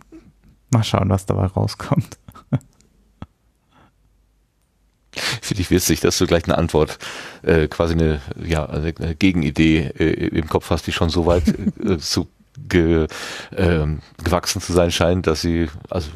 [0.71, 2.17] Mal schauen, was dabei rauskommt.
[5.41, 6.97] Finde ich witzig, dass du gleich eine Antwort,
[7.41, 11.43] äh, quasi eine, ja, eine Gegenidee äh, im Kopf hast, die schon so weit
[11.79, 12.27] äh, zu
[12.67, 13.07] ge,
[13.51, 13.85] äh,
[14.23, 16.09] gewachsen zu sein scheint, dass sie, also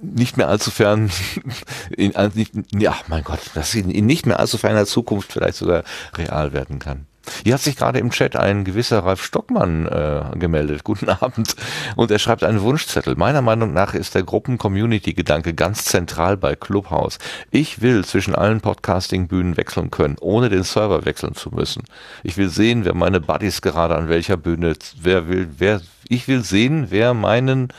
[0.00, 1.10] nicht mehr allzu fern,
[1.96, 5.84] in, nicht, ja, mein Gott, dass sie in nicht mehr allzu ferner Zukunft vielleicht sogar
[6.14, 7.06] real werden kann.
[7.44, 10.84] Hier hat sich gerade im Chat ein gewisser Ralf Stockmann äh, gemeldet.
[10.84, 11.54] Guten Abend.
[11.96, 13.16] Und er schreibt einen Wunschzettel.
[13.16, 17.18] Meiner Meinung nach ist der Gruppen-Community-Gedanke ganz zentral bei Clubhouse.
[17.50, 21.84] Ich will zwischen allen Podcasting-Bühnen wechseln können, ohne den Server wechseln zu müssen.
[22.22, 26.42] Ich will sehen, wer meine Buddies gerade an welcher Bühne, wer will, wer, ich will
[26.42, 27.72] sehen, wer meinen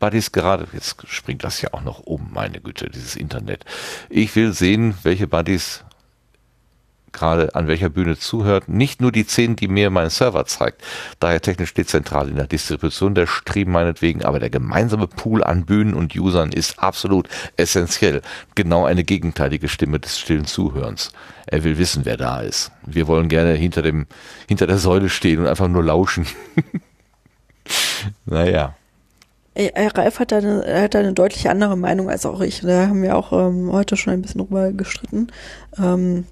[0.00, 3.64] Buddies gerade, jetzt springt das ja auch noch um, meine Güte, dieses Internet.
[4.10, 5.84] Ich will sehen, welche Buddies
[7.14, 8.68] gerade an welcher Bühne zuhört.
[8.68, 10.82] Nicht nur die 10, die mir mein Server zeigt.
[11.20, 15.94] Daher technisch dezentral in der Distribution der Stream meinetwegen, aber der gemeinsame Pool an Bühnen
[15.94, 18.20] und Usern ist absolut essentiell.
[18.54, 21.12] Genau eine gegenteilige Stimme des stillen Zuhörens.
[21.46, 22.70] Er will wissen, wer da ist.
[22.84, 24.06] Wir wollen gerne hinter dem,
[24.48, 26.26] hinter der Säule stehen und einfach nur lauschen.
[28.26, 28.74] naja.
[29.56, 32.60] Ralf hat da, eine, hat eine deutlich andere Meinung als auch ich.
[32.62, 35.28] Da haben wir auch ähm, heute schon ein bisschen drüber gestritten.
[35.78, 36.24] Ähm,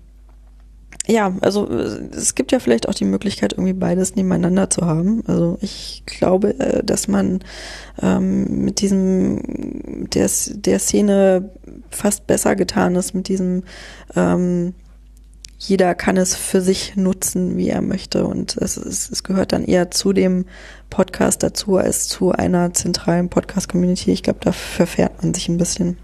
[1.07, 5.25] ja, also es gibt ja vielleicht auch die Möglichkeit, irgendwie beides nebeneinander zu haben.
[5.27, 7.41] Also ich glaube, äh, dass man
[8.01, 11.51] ähm, mit diesem der, der Szene
[11.91, 13.65] fast besser getan ist, mit diesem
[14.15, 14.75] ähm,
[15.59, 18.25] jeder kann es für sich nutzen, wie er möchte.
[18.27, 20.47] Und es, es, es gehört dann eher zu dem
[20.91, 24.11] Podcast dazu als zu einer zentralen Podcast-Community.
[24.11, 25.99] Ich glaube, da verfährt man sich ein bisschen.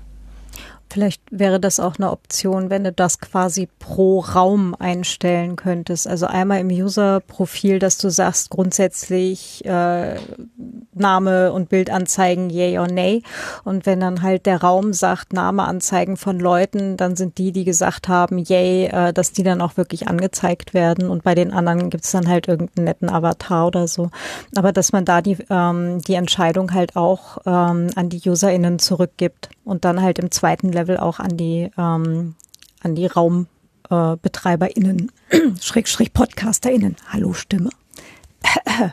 [0.91, 6.09] Vielleicht wäre das auch eine Option, wenn du das quasi pro Raum einstellen könntest.
[6.09, 10.17] Also einmal im User-Profil, dass du sagst, grundsätzlich äh,
[10.95, 13.23] Name und Bild anzeigen, yay or nay.
[13.65, 17.65] Und wenn dann halt der Raum sagt, Name anzeigen von Leuten, dann sind die, die
[17.65, 21.11] gesagt haben, yay, äh, dass die dann auch wirklich angezeigt werden.
[21.11, 24.11] Und bei den anderen gibt's dann halt irgendeinen netten Avatar oder so.
[24.57, 29.51] Aber dass man da die, ähm, die Entscheidung halt auch ähm, an die UserInnen zurückgibt
[29.69, 32.37] und dann halt im zweiten Level auch an die, ähm,
[32.81, 36.97] an die RaumbetreiberInnen, äh, Schrägstrich PodcasterInnen.
[37.13, 37.69] Hallo Stimme.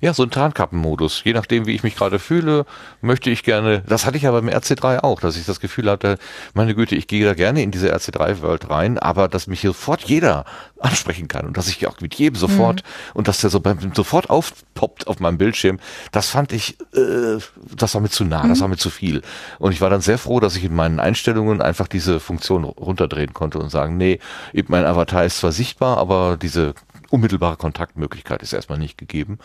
[0.00, 1.22] Ja, so ein Tarnkappenmodus.
[1.24, 2.66] Je nachdem, wie ich mich gerade fühle,
[3.00, 6.18] möchte ich gerne, das hatte ich ja beim RC3 auch, dass ich das Gefühl hatte,
[6.54, 10.44] meine Güte, ich gehe da gerne in diese RC3-World rein, aber dass mich sofort jeder
[10.80, 13.10] ansprechen kann und dass ich auch mit jedem sofort mhm.
[13.14, 15.78] und dass der so beim, sofort aufpoppt auf meinem Bildschirm,
[16.12, 17.38] das fand ich, äh,
[17.74, 18.50] das war mir zu nah, mhm.
[18.50, 19.22] das war mir zu viel.
[19.58, 23.32] Und ich war dann sehr froh, dass ich in meinen Einstellungen einfach diese Funktion runterdrehen
[23.32, 24.20] konnte und sagen, nee,
[24.68, 26.74] mein Avatar ist zwar sichtbar, aber diese
[27.10, 29.38] unmittelbare Kontaktmöglichkeit ist erstmal nicht gegeben.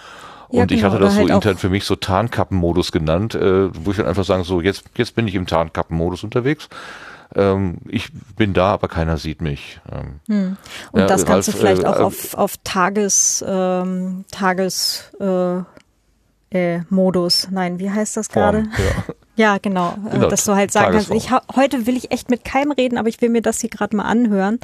[0.51, 3.69] Ja, und genau, ich hatte das so halt intern für mich so Tarnkappenmodus genannt, äh,
[3.73, 6.67] wo ich dann einfach sagen, so jetzt, jetzt bin ich im Tarnkappenmodus unterwegs.
[7.33, 9.79] Ähm, ich bin da, aber keiner sieht mich.
[9.91, 10.57] Ähm, hm.
[10.91, 15.61] Und ja, das kannst Ralf, du vielleicht äh, auch auf, auf Tages, ähm, Tages äh,
[16.51, 17.47] äh, Modus.
[17.49, 18.59] Nein, wie heißt das gerade?
[18.77, 19.13] Ja.
[19.35, 19.95] ja, genau.
[20.07, 20.29] Äh, genau.
[20.29, 23.21] Dass du halt sagen kannst, ich heute will ich echt mit keinem reden, aber ich
[23.21, 24.59] will mir das hier gerade mal anhören.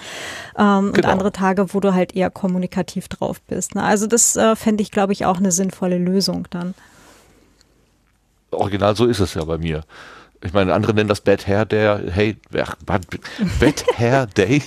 [0.58, 0.96] Ähm, genau.
[0.96, 3.76] Und andere Tage, wo du halt eher kommunikativ drauf bist.
[3.76, 3.84] Ne?
[3.84, 6.74] Also das äh, fände ich, glaube ich, auch eine sinnvolle Lösung dann.
[8.52, 9.84] Original so ist es ja bei mir.
[10.44, 12.12] Ich meine, andere nennen das Bad Hair Day.
[12.12, 13.08] Hey, ach, Bad,
[13.60, 14.62] Bad Hair Day.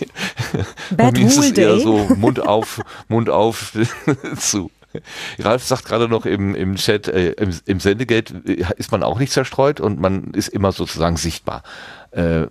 [0.90, 3.72] Bad Bei mir ist es eher so Mund auf, Mund auf
[4.36, 4.70] zu.
[5.38, 9.18] Ralf sagt gerade noch im, im Chat, äh, im, im Sendegate äh, ist man auch
[9.18, 11.62] nicht zerstreut und man ist immer sozusagen sichtbar.
[12.10, 12.46] Äh,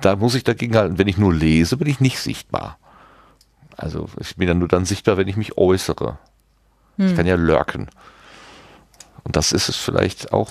[0.00, 2.78] da muss ich dagegen halten, wenn ich nur lese, bin ich nicht sichtbar.
[3.76, 6.18] Also ich bin dann nur dann sichtbar, wenn ich mich äußere.
[6.96, 7.06] Hm.
[7.06, 7.88] Ich kann ja lurken.
[9.24, 10.50] Und das ist es vielleicht auch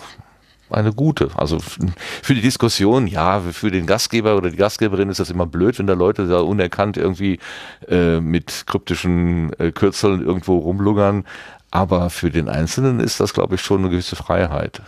[0.70, 1.30] eine gute.
[1.36, 5.80] Also für die Diskussion, ja, für den Gastgeber oder die Gastgeberin ist das immer blöd,
[5.80, 7.40] wenn da Leute da unerkannt irgendwie
[7.88, 11.26] äh, mit kryptischen äh, Kürzeln irgendwo rumlungern.
[11.72, 14.82] Aber für den Einzelnen ist das, glaube ich, schon eine gewisse Freiheit.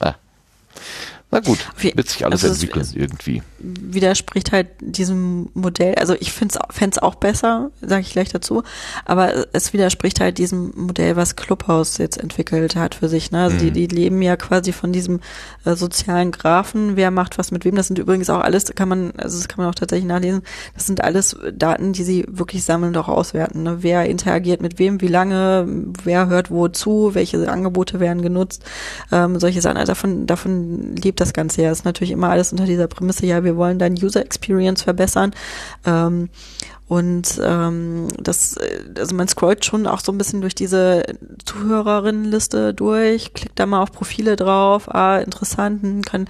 [0.00, 0.14] Ah.
[1.34, 3.42] Na gut, wird sich alles also entwickeln irgendwie.
[3.58, 5.96] Widerspricht halt diesem Modell.
[5.96, 8.62] Also ich fände es auch besser, sage ich gleich dazu,
[9.04, 13.32] aber es widerspricht halt diesem Modell, was Clubhouse jetzt entwickelt hat für sich.
[13.32, 13.42] Ne?
[13.42, 13.60] Also mhm.
[13.60, 15.18] die, die leben ja quasi von diesem
[15.64, 17.74] äh, sozialen Graphen, wer macht was mit wem.
[17.74, 20.42] Das sind übrigens auch alles, kann man, also das kann man auch tatsächlich nachlesen,
[20.76, 23.64] das sind alles Daten, die sie wirklich sammeln und auch auswerten.
[23.64, 23.78] Ne?
[23.80, 25.66] Wer interagiert mit wem, wie lange,
[26.04, 28.62] wer hört wo zu, welche Angebote werden genutzt,
[29.10, 29.78] ähm, solche Sachen.
[29.78, 31.70] Also davon, davon lebt das Ganze ja.
[31.70, 35.32] Das ist natürlich immer alles unter dieser Prämisse, ja, wir wollen dein User Experience verbessern.
[35.84, 36.28] Ähm,
[36.86, 38.56] und ähm, das,
[38.98, 41.02] also man scrollt schon auch so ein bisschen durch diese
[41.44, 46.28] Zuhörerinnenliste durch, klickt da mal auf Profile drauf, ah, interessant, kann,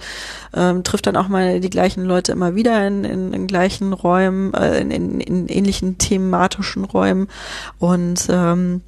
[0.53, 4.53] ähm, trifft dann auch mal die gleichen Leute immer wieder in, in, in gleichen Räumen,
[4.53, 7.27] äh, in, in, in ähnlichen thematischen Räumen
[7.79, 8.81] und ähm,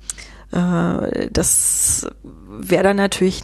[0.51, 2.07] äh, das
[2.47, 3.43] wäre dann natürlich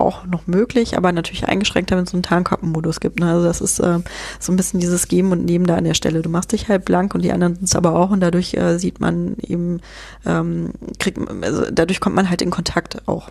[0.00, 3.20] auch noch möglich, aber natürlich eingeschränkter, wenn es so einen Tarnkappenmodus gibt.
[3.20, 3.30] Ne?
[3.30, 3.98] Also das ist äh,
[4.38, 6.22] so ein bisschen dieses Geben und Nehmen da an der Stelle.
[6.22, 8.78] Du machst dich halt blank und die anderen sind es aber auch und dadurch äh,
[8.78, 9.80] sieht man eben,
[10.26, 13.30] ähm, kriegt, also dadurch kommt man halt in Kontakt auch.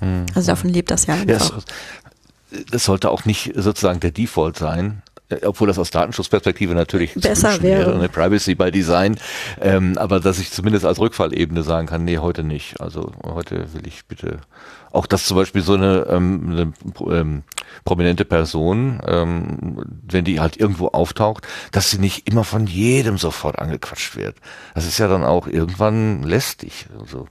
[0.00, 0.26] Mhm.
[0.34, 1.50] Also davon lebt das ja einfach.
[1.50, 7.14] Ja, das, sollte auch nicht sozusagen der Default sein, äh, obwohl das aus Datenschutzperspektive natürlich
[7.14, 9.18] besser wäre, wäre eine Privacy by Design,
[9.60, 12.80] ähm, aber dass ich zumindest als Rückfallebene sagen kann, nee, heute nicht.
[12.80, 14.38] Also heute will ich bitte
[14.92, 17.42] auch, dass zum Beispiel so eine, ähm, eine ähm,
[17.84, 23.58] prominente Person, ähm, wenn die halt irgendwo auftaucht, dass sie nicht immer von jedem sofort
[23.58, 24.36] angequatscht wird.
[24.74, 26.86] Das ist ja dann auch irgendwann lästig.
[26.98, 27.26] Also.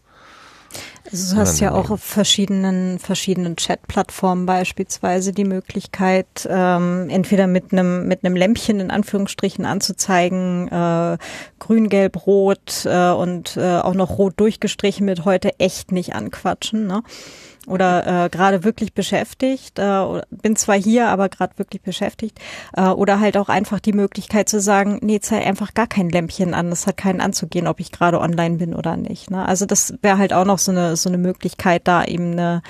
[1.09, 7.71] Also du hast ja auch auf verschiedenen, verschiedenen Chat-Plattformen beispielsweise die Möglichkeit, ähm, entweder mit
[7.71, 11.17] einem mit einem Lämpchen in Anführungsstrichen anzuzeigen, äh,
[11.59, 16.87] grün, gelb, rot äh, und äh, auch noch rot durchgestrichen mit heute echt nicht anquatschen.
[16.87, 17.01] Ne?
[17.67, 22.39] Oder äh, gerade wirklich beschäftigt, äh, bin zwar hier, aber gerade wirklich beschäftigt,
[22.73, 26.53] äh, oder halt auch einfach die Möglichkeit zu sagen, nee, zeig einfach gar kein Lämpchen
[26.53, 29.29] an, das hat keinen anzugehen, ob ich gerade online bin oder nicht.
[29.29, 29.45] Ne?
[29.45, 32.61] Also das wäre halt auch noch so eine so eine Möglichkeit, da eben eine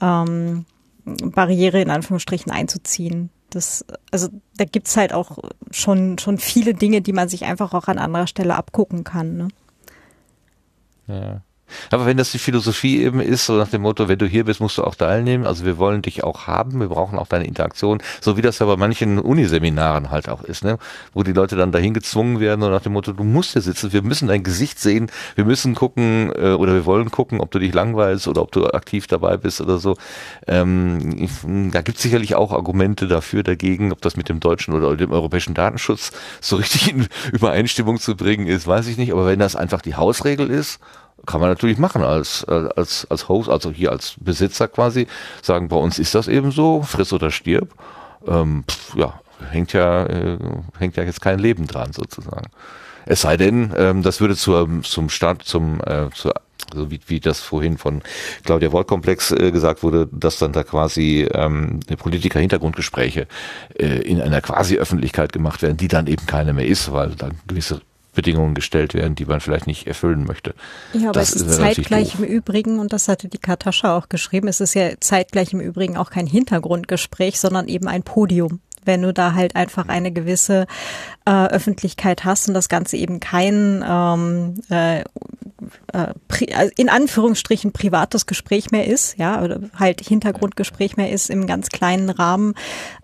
[0.00, 0.64] ähm,
[1.04, 3.30] Barriere in Anführungsstrichen einzuziehen.
[3.50, 5.38] Das, also da gibt's halt auch
[5.70, 9.36] schon schon viele Dinge, die man sich einfach auch an anderer Stelle abgucken kann.
[9.36, 9.48] Ne?
[11.06, 11.42] Ja.
[11.90, 14.60] Aber wenn das die Philosophie eben ist, so nach dem Motto, wenn du hier bist,
[14.60, 15.46] musst du auch teilnehmen.
[15.46, 18.66] Also wir wollen dich auch haben, wir brauchen auch deine Interaktion, so wie das ja
[18.66, 20.78] bei manchen Uniseminaren halt auch ist, ne?
[21.14, 23.92] wo die Leute dann dahin gezwungen werden und nach dem Motto, du musst hier sitzen,
[23.92, 27.58] wir müssen dein Gesicht sehen, wir müssen gucken äh, oder wir wollen gucken, ob du
[27.58, 29.96] dich langweilst oder ob du aktiv dabei bist oder so.
[30.46, 31.28] Ähm,
[31.72, 35.12] da gibt es sicherlich auch Argumente dafür, dagegen, ob das mit dem deutschen oder dem
[35.12, 39.12] europäischen Datenschutz so richtig in Übereinstimmung zu bringen ist, weiß ich nicht.
[39.12, 40.80] Aber wenn das einfach die Hausregel ist
[41.28, 45.06] kann man natürlich machen als, äh, als, als Host, also hier als Besitzer quasi,
[45.42, 47.74] sagen, bei uns ist das eben so, friss oder stirb.
[48.26, 50.38] Ähm, pf, ja, hängt ja, äh,
[50.78, 52.50] hängt ja jetzt kein Leben dran sozusagen.
[53.04, 56.34] Es sei denn, ähm, das würde zur, zum Start, zum, äh, zur
[56.70, 58.02] also wie, wie das vorhin von
[58.44, 63.26] Claudia Wortkomplex äh, gesagt wurde, dass dann da quasi ähm, Politiker-Hintergrundgespräche
[63.78, 67.38] äh, in einer quasi Öffentlichkeit gemacht werden, die dann eben keine mehr ist, weil dann
[67.46, 67.80] gewisse
[68.18, 70.52] Bedingungen gestellt werden, die man vielleicht nicht erfüllen möchte.
[70.92, 74.48] Ja, aber das es ist, zeitgleich im Übrigen, und das hatte die Katascha auch geschrieben,
[74.48, 79.12] es ist ja zeitgleich im Übrigen auch kein Hintergrundgespräch, sondern eben ein Podium wenn du
[79.12, 80.66] da halt einfach eine gewisse
[81.26, 85.04] äh, Öffentlichkeit hast und das Ganze eben kein ähm, äh,
[85.92, 91.68] äh, in Anführungsstrichen privates Gespräch mehr ist, ja, oder halt Hintergrundgespräch mehr ist im ganz
[91.68, 92.54] kleinen Rahmen,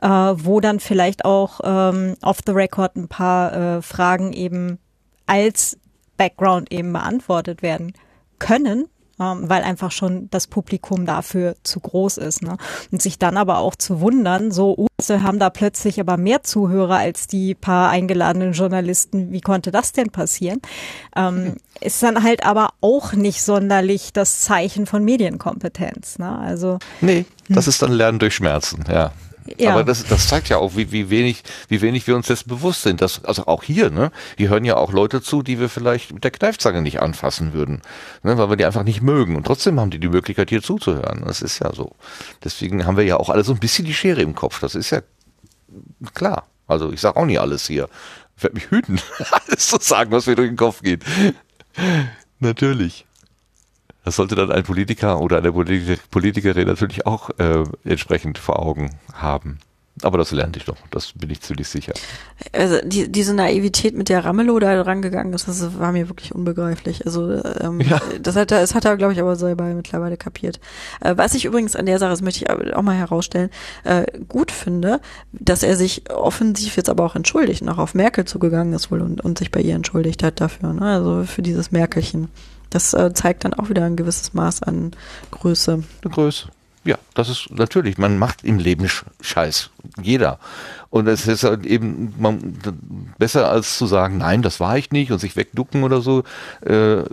[0.01, 4.79] äh, wo dann vielleicht auch ähm, off the record ein paar äh, Fragen eben
[5.27, 5.79] als
[6.17, 7.93] Background eben beantwortet werden
[8.39, 8.87] können,
[9.21, 12.43] ähm, weil einfach schon das Publikum dafür zu groß ist.
[12.43, 12.57] Ne?
[12.91, 16.43] Und sich dann aber auch zu wundern, so, uh, wir haben da plötzlich aber mehr
[16.43, 19.33] Zuhörer als die paar eingeladenen Journalisten.
[19.33, 20.61] Wie konnte das denn passieren?
[21.17, 26.19] Ähm, ist dann halt aber auch nicht sonderlich das Zeichen von Medienkompetenz.
[26.19, 26.39] Ne?
[26.39, 27.71] Also nee, das hm.
[27.71, 29.13] ist dann Lernen durch Schmerzen, ja.
[29.59, 29.73] Ja.
[29.73, 32.83] Aber das, das zeigt ja auch, wie, wie wenig, wie wenig wir uns dessen bewusst
[32.83, 33.01] sind.
[33.01, 36.25] Dass, also auch hier, ne, hier hören ja auch Leute zu, die wir vielleicht mit
[36.25, 37.83] der Kneifzange nicht anfassen würden,
[38.23, 39.37] ne, weil wir die einfach nicht mögen.
[39.37, 41.25] Und trotzdem haben die die Möglichkeit, hier zuzuhören.
[41.27, 41.93] Das ist ja so.
[42.43, 44.61] Deswegen haben wir ja auch alle so ein bisschen die Schere im Kopf.
[44.61, 45.03] Das ist ja
[46.15, 46.47] klar.
[46.67, 47.89] Also ich sage auch nie alles hier.
[48.37, 49.01] Ich werde mich hüten,
[49.31, 51.05] alles zu sagen, was mir durch den Kopf geht.
[52.41, 53.07] Natürlich.
[54.05, 59.59] Das sollte dann ein Politiker oder eine Politikerin natürlich auch äh, entsprechend vor Augen haben.
[60.03, 61.93] Aber das lernte ich doch, das bin ich ziemlich sicher.
[62.53, 67.07] Also die, diese Naivität, mit der Ramelow da rangegangen ist, das war mir wirklich unbegreiflich.
[67.07, 68.01] Also ähm, ja.
[68.21, 70.59] das hat er, das hat er, glaube ich, aber selber mittlerweile kapiert.
[71.01, 73.51] Äh, was ich übrigens an der Sache, das möchte ich auch mal herausstellen,
[73.85, 75.01] äh, gut finde,
[75.33, 79.21] dass er sich offensiv jetzt aber auch entschuldigt auch auf Merkel zugegangen ist wohl und,
[79.23, 80.87] und sich bei ihr entschuldigt hat dafür, ne?
[80.87, 82.29] also für dieses Merkelchen.
[82.75, 84.91] Das äh, zeigt dann auch wieder ein gewisses Maß an
[85.31, 85.85] Größe.
[86.03, 86.49] Eine Größe.
[86.83, 89.71] Ja, das ist natürlich, man macht im Leben Scheiß.
[90.03, 90.41] Jeder.
[90.91, 92.59] Und es ist halt eben man,
[93.17, 96.25] besser als zu sagen, nein, das war ich nicht und sich wegducken oder so,
[96.63, 97.05] äh,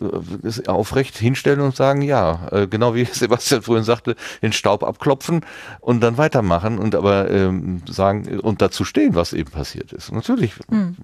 [0.65, 5.45] aufrecht hinstellen und sagen, ja, äh, genau wie Sebastian vorhin sagte, den Staub abklopfen
[5.79, 10.11] und dann weitermachen und aber ähm, sagen und dazu stehen, was eben passiert ist.
[10.11, 10.53] Natürlich.
[10.71, 10.97] Mhm.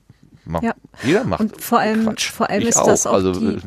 [0.48, 0.74] Man, ja.
[1.04, 1.42] Jeder macht.
[1.42, 2.32] Und vor allem, Quatsch.
[2.32, 2.88] vor allem ich ist auch.
[2.88, 3.62] das auch also, die, äh,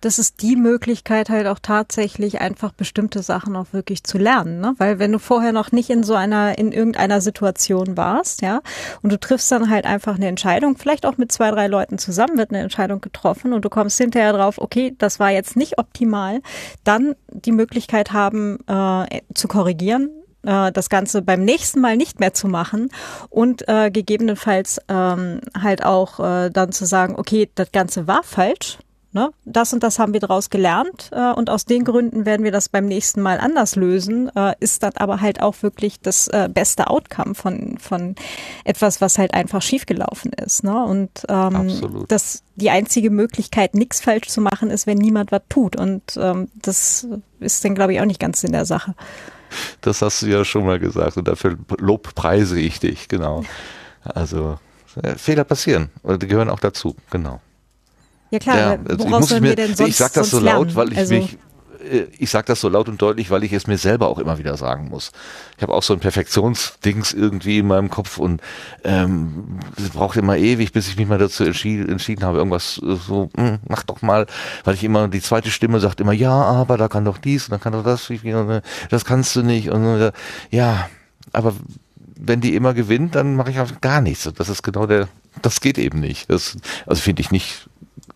[0.00, 4.74] das ist die Möglichkeit halt auch tatsächlich einfach bestimmte Sachen auch wirklich zu lernen, ne?
[4.78, 8.60] Weil wenn du vorher noch nicht in so einer, in irgendeiner Situation warst, ja,
[9.02, 12.38] und du triffst dann halt einfach eine Entscheidung, vielleicht auch mit zwei, drei Leuten zusammen
[12.38, 16.40] wird eine Entscheidung getroffen und du kommst hinterher drauf, okay, das war jetzt nicht optimal,
[16.84, 20.10] dann die Möglichkeit haben, äh, zu korrigieren,
[20.44, 22.88] äh, das Ganze beim nächsten Mal nicht mehr zu machen
[23.28, 28.78] und äh, gegebenenfalls ähm, halt auch äh, dann zu sagen, okay, das Ganze war falsch,
[29.12, 29.30] Ne?
[29.44, 32.68] Das und das haben wir daraus gelernt äh, und aus den Gründen werden wir das
[32.68, 36.88] beim nächsten Mal anders lösen, äh, ist dann aber halt auch wirklich das äh, beste
[36.88, 38.14] Outcome von, von
[38.64, 40.62] etwas, was halt einfach schiefgelaufen ist.
[40.62, 40.84] Ne?
[40.84, 45.74] Und ähm, das die einzige Möglichkeit, nichts falsch zu machen, ist, wenn niemand was tut.
[45.74, 47.08] Und ähm, das
[47.40, 48.94] ist dann, glaube ich, auch nicht ganz in der Sache.
[49.80, 53.42] Das hast du ja schon mal gesagt und dafür lobpreise ich dich, genau.
[54.04, 54.60] Also
[55.02, 57.40] äh, Fehler passieren, die gehören auch dazu, genau.
[58.30, 60.66] Ja klar, ja, also woraus sollen wir denn sonst Ich sag das so lernen?
[60.66, 61.36] laut, weil ich also mich
[61.80, 64.38] äh, ich sage das so laut und deutlich, weil ich es mir selber auch immer
[64.38, 65.12] wieder sagen muss.
[65.56, 68.40] Ich habe auch so ein Perfektionsdings irgendwie in meinem Kopf und
[68.84, 72.96] ähm, es braucht immer ewig, bis ich mich mal dazu entschieden, entschieden habe, irgendwas äh,
[72.96, 74.26] so, mh, hm, mach doch mal,
[74.64, 77.52] weil ich immer, die zweite Stimme sagt immer, ja, aber da kann doch dies und
[77.52, 78.60] dann kann doch das, äh,
[78.90, 80.12] das kannst du nicht und
[80.50, 80.88] ja,
[81.32, 81.54] aber
[82.22, 84.26] wenn die immer gewinnt, dann mache ich auch gar nichts.
[84.26, 85.08] Und das ist genau der,
[85.40, 86.28] das geht eben nicht.
[86.30, 87.69] Das, also finde ich nicht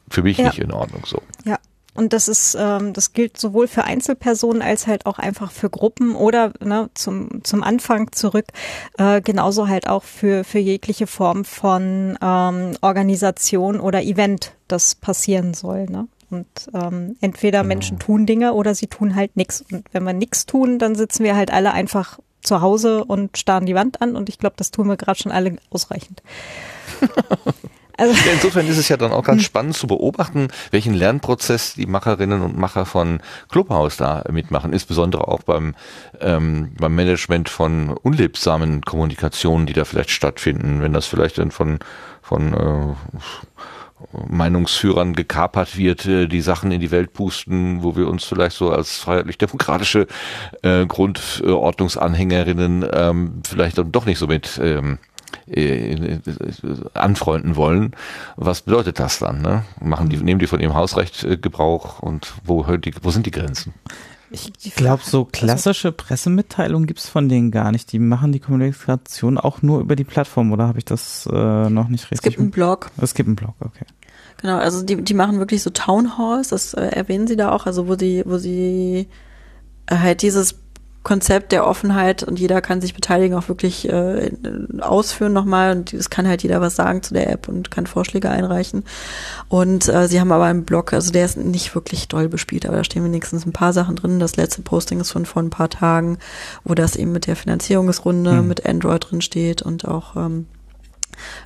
[0.08, 0.46] für mich ja.
[0.46, 1.20] nicht in Ordnung so.
[1.44, 1.58] Ja.
[1.96, 6.16] Und das ist, ähm, das gilt sowohl für Einzelpersonen als halt auch einfach für Gruppen
[6.16, 8.46] oder ne, zum, zum Anfang zurück,
[8.98, 15.54] äh, genauso halt auch für, für jegliche Form von ähm, Organisation oder Event, das passieren
[15.54, 15.86] soll.
[15.86, 16.08] Ne?
[16.30, 17.68] Und ähm, entweder genau.
[17.68, 19.64] Menschen tun Dinge oder sie tun halt nichts.
[19.70, 23.66] Und wenn wir nichts tun, dann sitzen wir halt alle einfach zu Hause und starren
[23.66, 24.16] die Wand an.
[24.16, 26.22] Und ich glaube, das tun wir gerade schon alle ausreichend.
[27.96, 29.44] Also ja, insofern ist es ja dann auch ganz hm.
[29.44, 35.42] spannend zu beobachten, welchen Lernprozess die Macherinnen und Macher von Clubhouse da mitmachen, insbesondere auch
[35.42, 35.74] beim,
[36.20, 41.78] ähm, beim Management von unlebsamen Kommunikationen, die da vielleicht stattfinden, wenn das vielleicht dann von,
[42.22, 42.94] von äh,
[44.28, 48.70] Meinungsführern gekapert wird, äh, die Sachen in die Welt pusten, wo wir uns vielleicht so
[48.70, 50.06] als freiheitlich-demokratische
[50.62, 55.13] äh, Grundordnungsanhängerinnen ähm, vielleicht dann doch nicht so mit ähm, äh,
[56.94, 57.92] anfreunden wollen.
[58.36, 59.42] Was bedeutet das dann?
[59.42, 59.64] Ne?
[59.80, 63.26] Machen die, nehmen die von ihrem Hausrecht äh, Gebrauch und wo, hört die, wo sind
[63.26, 63.74] die Grenzen?
[64.30, 67.92] Ich glaube, so klassische Pressemitteilungen gibt's von denen gar nicht.
[67.92, 71.88] Die machen die Kommunikation auch nur über die Plattform, oder habe ich das äh, noch
[71.88, 72.18] nicht richtig?
[72.18, 72.90] Es gibt einen Blog.
[73.00, 73.84] Es gibt einen Blog, okay.
[74.38, 77.66] Genau, also die, die machen wirklich so Town Halls, das äh, erwähnen sie da auch,
[77.66, 79.08] also wo sie, wo sie
[79.86, 80.63] äh, halt dieses
[81.04, 84.32] Konzept der Offenheit und jeder kann sich beteiligen, auch wirklich äh,
[84.80, 88.30] ausführen nochmal und es kann halt jeder was sagen zu der App und kann Vorschläge
[88.30, 88.84] einreichen.
[89.48, 92.78] Und äh, sie haben aber einen Blog, also der ist nicht wirklich doll bespielt, aber
[92.78, 94.18] da stehen wenigstens ein paar Sachen drin.
[94.18, 96.18] Das letzte Posting ist von vor ein paar Tagen,
[96.64, 98.48] wo das eben mit der Finanzierungsrunde hm.
[98.48, 100.46] mit Android drin steht und auch ähm,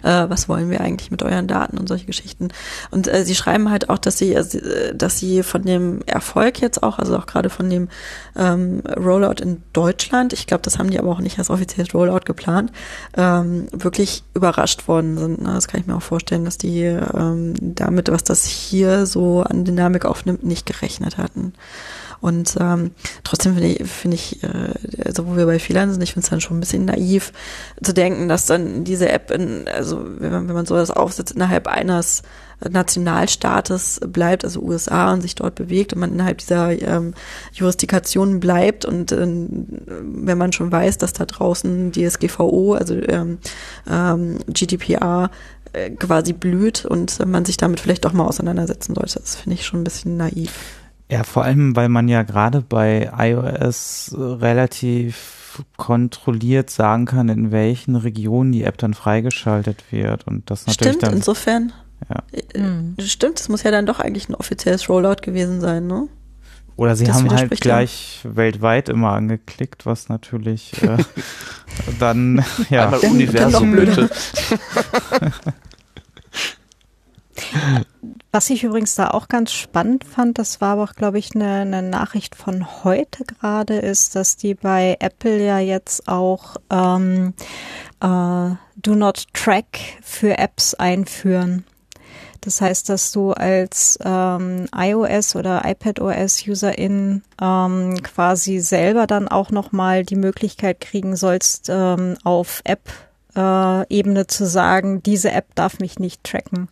[0.02, 2.48] äh, was wollen wir eigentlich mit euren Daten und solche Geschichten.
[2.90, 6.82] Und äh, sie schreiben halt auch, dass sie, äh, dass sie von dem Erfolg jetzt
[6.82, 7.88] auch, also auch gerade von dem
[8.36, 12.24] ähm, Rollout in Deutschland, ich glaube, das haben die aber auch nicht als offizielles Rollout
[12.24, 12.72] geplant,
[13.16, 15.46] ähm, wirklich überrascht worden sind.
[15.46, 19.64] Das kann ich mir auch vorstellen, dass die ähm, damit, was das hier so an
[19.64, 21.52] Dynamik aufnimmt, nicht gerechnet hatten.
[22.20, 22.90] Und ähm,
[23.22, 24.74] trotzdem finde ich, finde ich, äh,
[25.04, 27.32] also wo wir bei Fehlern sind, ich finde es dann schon ein bisschen naiv
[27.82, 31.68] zu denken, dass dann diese App, in, also wenn man, wenn man sowas aufsetzt, innerhalb
[31.68, 32.22] eines
[32.68, 37.14] Nationalstaates bleibt, also USA und sich dort bewegt und man innerhalb dieser ähm,
[37.52, 43.38] Jurisdiktion bleibt und äh, wenn man schon weiß, dass da draußen DSGVO, also ähm,
[43.88, 45.30] ähm, GDPR
[45.72, 49.20] äh, quasi blüht und man sich damit vielleicht auch mal auseinandersetzen sollte.
[49.20, 50.52] Das finde ich schon ein bisschen naiv.
[51.10, 57.96] Ja, vor allem, weil man ja gerade bei iOS relativ kontrolliert sagen kann, in welchen
[57.96, 60.26] Regionen die App dann freigeschaltet wird.
[60.26, 61.14] Und das natürlich Stimmt, dann.
[61.14, 61.72] insofern.
[62.08, 62.22] Ja.
[62.98, 66.08] Äh, Stimmt, es muss ja dann doch eigentlich ein offizielles Rollout gewesen sein, ne?
[66.76, 70.98] Oder sie Das haben halt gleich weltweit immer angeklickt, was natürlich äh,
[71.98, 72.84] dann ja.
[72.84, 74.10] Einmal Dann- Universum dann bitte.
[78.30, 81.60] Was ich übrigens da auch ganz spannend fand, das war aber auch, glaube ich, eine,
[81.60, 87.32] eine Nachricht von heute gerade, ist, dass die bei Apple ja jetzt auch ähm,
[88.00, 91.64] äh, Do Not Track für Apps einführen.
[92.40, 100.04] Das heißt, dass du als ähm, iOS oder iPadOS-Userin ähm, quasi selber dann auch nochmal
[100.04, 106.68] die Möglichkeit kriegen sollst, ähm, auf App-Ebene zu sagen, diese App darf mich nicht tracken.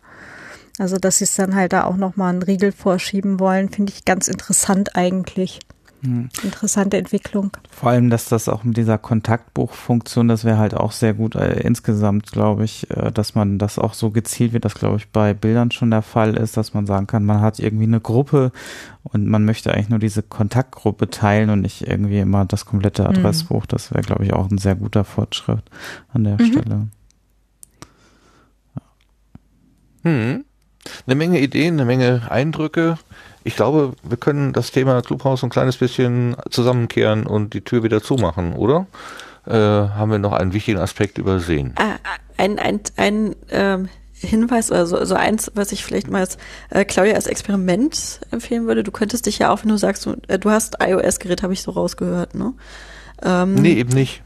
[0.77, 4.05] Also, dass sie es dann halt da auch nochmal einen Riegel vorschieben wollen, finde ich
[4.05, 5.59] ganz interessant eigentlich.
[6.03, 6.29] Hm.
[6.43, 7.51] Interessante Entwicklung.
[7.71, 11.59] Vor allem, dass das auch mit dieser Kontaktbuchfunktion, das wäre halt auch sehr gut äh,
[11.61, 15.33] insgesamt, glaube ich, äh, dass man das auch so gezielt, wie das, glaube ich, bei
[15.33, 18.51] Bildern schon der Fall ist, dass man sagen kann, man hat irgendwie eine Gruppe
[19.03, 23.65] und man möchte eigentlich nur diese Kontaktgruppe teilen und nicht irgendwie immer das komplette Adressbuch.
[23.65, 25.63] Das wäre, glaube ich, auch ein sehr guter Fortschritt
[26.13, 26.87] an der Stelle.
[30.03, 30.45] Hm.
[31.05, 32.97] Eine Menge Ideen, eine Menge Eindrücke.
[33.43, 38.01] Ich glaube, wir können das Thema Clubhouse ein kleines bisschen zusammenkehren und die Tür wieder
[38.03, 38.87] zumachen, oder?
[39.45, 41.73] Äh, haben wir noch einen wichtigen Aspekt übersehen?
[41.77, 41.95] Ah,
[42.37, 43.87] Ein, ein, ein ähm,
[44.19, 46.37] Hinweis oder so, so eins, was ich vielleicht mal als
[46.69, 48.83] äh, Claudia als Experiment empfehlen würde.
[48.83, 51.61] Du könntest dich ja auch, wenn du sagst, du, äh, du hast iOS-Gerät, habe ich
[51.61, 52.53] so rausgehört, ne?
[53.23, 54.21] Ähm, Nee, eben nicht.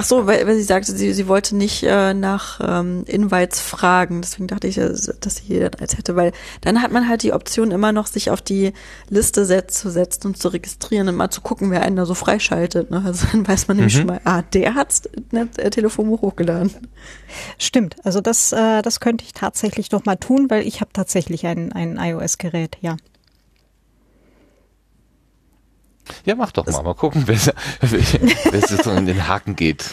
[0.00, 4.20] Ach so, weil, weil sie sagte, sie, sie wollte nicht äh, nach ähm, Invites fragen.
[4.22, 7.32] Deswegen dachte ich, äh, dass sie dann als hätte, weil dann hat man halt die
[7.32, 8.74] Option immer noch, sich auf die
[9.08, 12.14] Liste set zu setzen und zu registrieren und mal zu gucken, wer einen da so
[12.14, 12.92] freischaltet.
[12.92, 13.02] Ne?
[13.04, 13.98] Also dann weiß man nämlich Mhm.
[13.98, 15.02] schon mal, ah, der hat
[15.32, 16.70] ne, äh, Telefonbuch hochgeladen.
[17.58, 17.96] Stimmt.
[18.04, 21.72] Also das, äh, das könnte ich tatsächlich noch mal tun, weil ich habe tatsächlich ein,
[21.72, 22.96] ein iOS-Gerät, ja.
[26.24, 26.82] Ja, mach doch mal.
[26.82, 27.36] Mal gucken, wer,
[27.80, 29.90] wer, wer jetzt so in den Haken geht.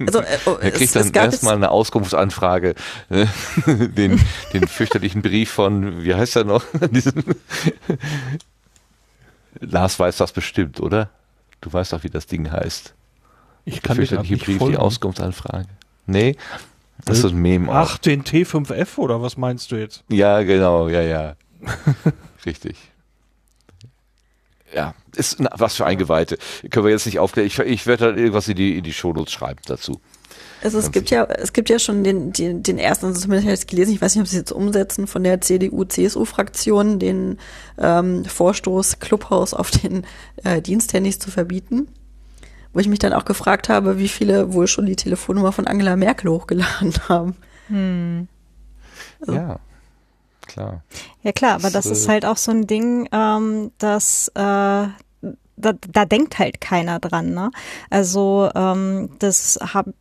[0.00, 0.24] Also äh,
[0.60, 2.74] Er es, kriegt es dann erstmal eine Auskunftsanfrage,
[3.10, 3.26] äh,
[3.66, 4.20] den,
[4.52, 6.64] den fürchterlichen Brief von, wie heißt er noch?
[9.60, 11.10] Lars weiß das bestimmt, oder?
[11.60, 12.94] Du weißt doch, wie das Ding heißt.
[13.64, 14.76] Ich Der kann grad fürchterliche nicht Brief, die folgen.
[14.76, 15.68] Auskunftsanfrage.
[16.06, 16.36] Nee,
[17.04, 17.70] das ist ein Meme.
[17.70, 17.74] auch.
[17.74, 20.04] Ach, den T5F oder was meinst du jetzt?
[20.08, 21.36] Ja, genau, ja, ja.
[22.44, 22.76] Richtig.
[24.74, 26.38] Ja, ist na, was für Eingeweihte.
[26.70, 27.46] Können wir jetzt nicht aufklären.
[27.46, 30.00] Ich, ich werde dann irgendwas in die, in die Shownotes schreiben dazu.
[30.62, 33.46] also es ganz gibt ja, es gibt ja schon den, den, den ersten, also zumindest
[33.46, 36.98] habe ich es gelesen, ich weiß nicht, ob sie es jetzt umsetzen, von der CDU-CSU-Fraktion
[36.98, 37.38] den
[37.78, 40.06] ähm, Vorstoß Clubhouse auf den
[40.42, 41.88] äh, Diensthandys zu verbieten.
[42.72, 45.94] Wo ich mich dann auch gefragt habe, wie viele wohl schon die Telefonnummer von Angela
[45.94, 47.36] Merkel hochgeladen haben.
[49.20, 49.60] Also- Ja,
[50.46, 50.82] klar.
[51.22, 54.86] Ja klar, aber das Das, ist äh, halt auch so ein Ding, ähm, das äh,
[55.56, 57.32] da, da denkt halt keiner dran.
[57.34, 57.50] Ne?
[57.90, 59.94] Also ähm, das habe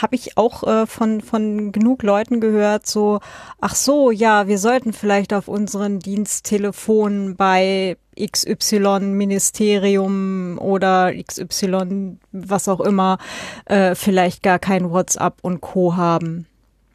[0.00, 3.20] habe ich auch äh, von von genug Leuten gehört, so
[3.60, 12.68] ach so, ja, wir sollten vielleicht auf unseren Diensttelefonen bei XY Ministerium oder XY was
[12.68, 13.18] auch immer
[13.66, 16.46] äh, vielleicht gar kein WhatsApp und Co haben.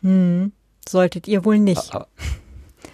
[0.02, 0.52] Hm,
[0.88, 1.94] solltet ihr wohl nicht.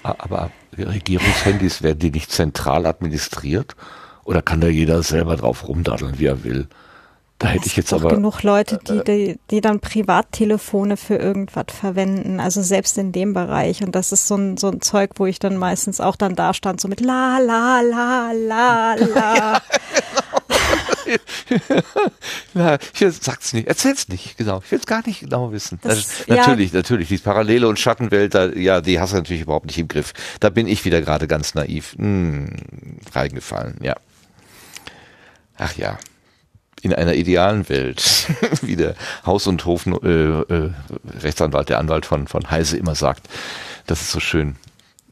[0.04, 3.76] A- Aber Regierungshandys werden die nicht zentral administriert?
[4.28, 6.68] Oder kann da jeder selber drauf rumdaddeln, wie er will?
[7.40, 8.10] Da hätte Es ich jetzt aber.
[8.10, 13.84] genug Leute, die, die, die dann Privattelefone für irgendwas verwenden, also selbst in dem Bereich.
[13.84, 16.54] Und das ist so ein, so ein Zeug, wo ich dann meistens auch dann da
[16.54, 19.62] stand, so mit la, la, la, la, la.
[22.54, 24.62] Ja, ich sag's nicht, erzähl's nicht, genau.
[24.66, 25.80] Ich will's gar nicht genau wissen.
[25.82, 26.36] Das- Das, ja.
[26.38, 29.88] natürlich, natürlich, die Parallele und Schattenwelt, da, ja, die hast du natürlich überhaupt nicht im
[29.88, 30.14] Griff.
[30.40, 32.50] Da bin ich wieder gerade ganz naiv hm,
[33.14, 33.96] reingefallen, ja.
[35.58, 35.98] Ach ja.
[36.82, 38.28] In einer idealen Welt,
[38.62, 38.96] wie der
[39.26, 40.72] Haus- und Hof äh, äh,
[41.68, 43.28] der Anwalt von, von Heise immer sagt,
[43.88, 44.58] das ist so schön.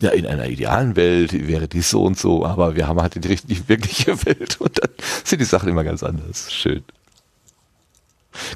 [0.02, 3.28] Ja, in einer idealen Welt wäre dies so und so, aber wir haben halt die
[3.28, 4.92] richtige, wirkliche Welt und dann
[5.24, 6.54] sind die Sachen immer ganz anders.
[6.54, 6.84] Schön.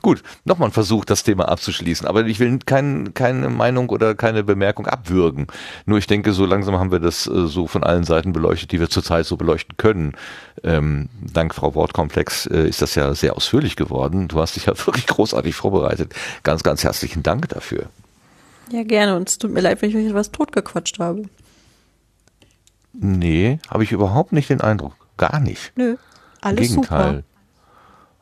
[0.01, 2.07] Gut, nochmal ein Versuch, das Thema abzuschließen.
[2.07, 5.47] Aber ich will kein, keine Meinung oder keine Bemerkung abwürgen.
[5.85, 8.79] Nur ich denke, so langsam haben wir das äh, so von allen Seiten beleuchtet, die
[8.79, 10.13] wir zurzeit so beleuchten können.
[10.63, 14.27] Ähm, dank Frau Wortkomplex äh, ist das ja sehr ausführlich geworden.
[14.27, 16.13] Du hast dich ja wirklich großartig vorbereitet.
[16.43, 17.87] Ganz, ganz herzlichen Dank dafür.
[18.71, 19.15] Ja, gerne.
[19.15, 21.23] Und es tut mir leid, wenn ich euch etwas totgequatscht habe.
[22.93, 24.93] Nee, habe ich überhaupt nicht den Eindruck.
[25.17, 25.71] Gar nicht.
[25.75, 25.97] Nö,
[26.41, 27.23] alles Gegenteil.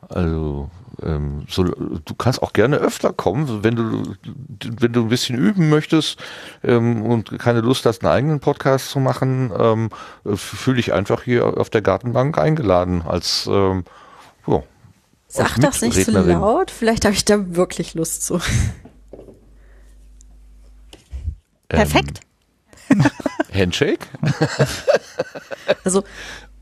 [0.00, 0.14] super.
[0.14, 0.70] Also
[1.02, 4.14] ähm, so, du kannst auch gerne öfter kommen, wenn du
[4.80, 6.18] wenn du ein bisschen üben möchtest
[6.62, 9.90] ähm, und keine Lust hast, einen eigenen Podcast zu machen, ähm,
[10.36, 13.84] fühle dich einfach hier auf der Gartenbank eingeladen als ähm,
[14.46, 14.62] ja,
[15.28, 18.40] Sag das nicht so laut, vielleicht habe ich da wirklich Lust zu.
[21.68, 22.20] Perfekt.
[22.88, 23.04] Ähm,
[23.52, 24.06] Handshake?
[25.84, 26.02] Also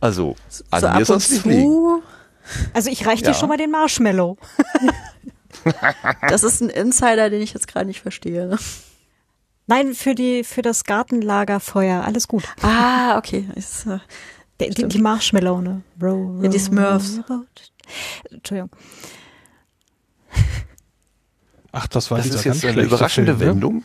[0.00, 2.02] Also so an ab mir und sonst nicht liegen.
[2.72, 3.30] Also ich reiche Ja.
[3.32, 4.36] dir schon mal den Marshmallow.
[6.28, 8.46] das ist ein Insider, den ich jetzt gerade nicht verstehe.
[8.46, 8.58] ne?
[9.66, 12.04] Nein, für die für das Gartenlagerfeuer.
[12.04, 12.44] Alles gut.
[12.62, 13.48] Ah, okay.
[13.56, 13.98] Ist, äh,
[14.60, 15.82] Die, die, die Marshmallow, ne?
[16.00, 17.18] Row, Ja, die row, Smurfs.
[17.28, 17.44] row, row.
[18.30, 18.70] Entschuldigung.
[21.72, 23.54] Ach, das war Das ist ganz jetzt eine schlechte überraschende Film, ne?
[23.54, 23.84] Wendung.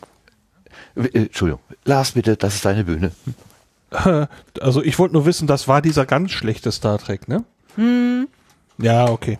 [0.94, 1.60] Äh, Entschuldigung.
[1.84, 3.12] Lars, bitte, das ist deine Bühne.
[4.60, 7.44] Also ich wollte nur wissen, das war dieser ganz schlechte Star Trek, ne?
[8.78, 9.38] Ja, okay.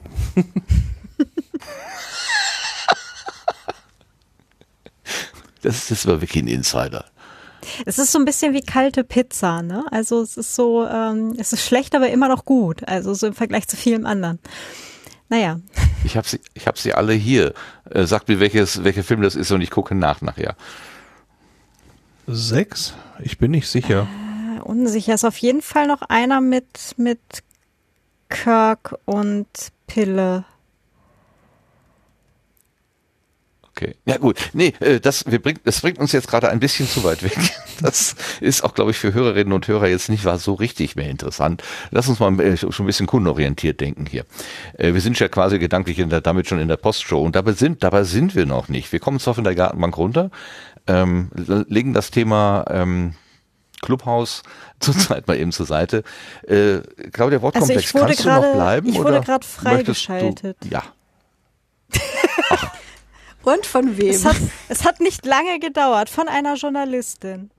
[5.62, 7.05] Das ist jetzt mal wirklich ein Insider.
[7.86, 9.85] Es ist so ein bisschen wie kalte Pizza, ne?
[9.93, 12.86] Also es ist so, ähm, es ist schlecht, aber immer noch gut.
[12.89, 14.41] Also so im Vergleich zu vielem anderen.
[15.28, 15.61] Naja,
[16.05, 17.55] Ich habe sie, ich habe sie alle hier.
[17.89, 20.57] Äh, sagt mir, welches, welcher Film das ist und ich gucke nach nachher.
[22.27, 22.94] Sechs?
[23.20, 24.09] Ich bin nicht sicher.
[24.65, 27.20] unsicher ist auf jeden Fall noch einer mit, mit
[28.33, 29.47] Kirk und
[29.86, 30.44] Pille.
[33.75, 33.94] Okay.
[34.05, 34.51] Ja gut.
[34.52, 37.36] Nee, äh, das, wir bringt, das bringt uns jetzt gerade ein bisschen zu weit weg.
[37.81, 41.11] Das ist auch, glaube ich, für Hörerinnen und Hörer jetzt nicht war so richtig mehr
[41.11, 41.65] interessant.
[41.91, 44.25] Lass uns mal äh, schon ein bisschen kundenorientiert denken hier.
[44.78, 47.55] Äh, wir sind ja quasi gedanklich in der, damit schon in der Postshow und dabei
[47.55, 48.93] sind, dabei sind wir noch nicht.
[48.93, 50.31] Wir kommen zwar von der Gartenbank runter,
[50.86, 53.15] ähm, legen das Thema ähm,
[53.83, 54.43] Clubhaus
[54.81, 56.02] zurzeit mal eben zur Seite.
[56.47, 56.78] Äh,
[57.12, 58.89] Claudia Wortkomplex, Also ich wurde kannst du gerade- noch bleiben?
[58.89, 60.57] ich wurde gerade freigeschaltet.
[60.61, 60.83] Du, ja.
[63.43, 64.09] und von wem?
[64.11, 64.36] Es hat,
[64.70, 67.51] es hat nicht lange gedauert von einer Journalistin.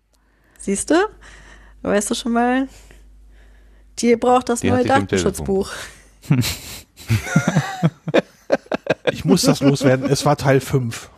[0.58, 0.96] Siehst du?
[1.84, 2.68] Weißt du schon mal?
[4.00, 5.70] Die braucht das Die neue Datenschutzbuch.
[9.12, 10.10] Ich muss das loswerden.
[10.10, 11.10] Es war Teil 5.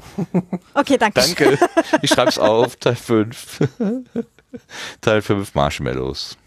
[0.73, 1.21] Okay, danke.
[1.21, 1.59] Danke.
[2.01, 3.59] Ich schreib's auf, Teil 5.
[5.01, 6.37] Teil 5 Marshmallows.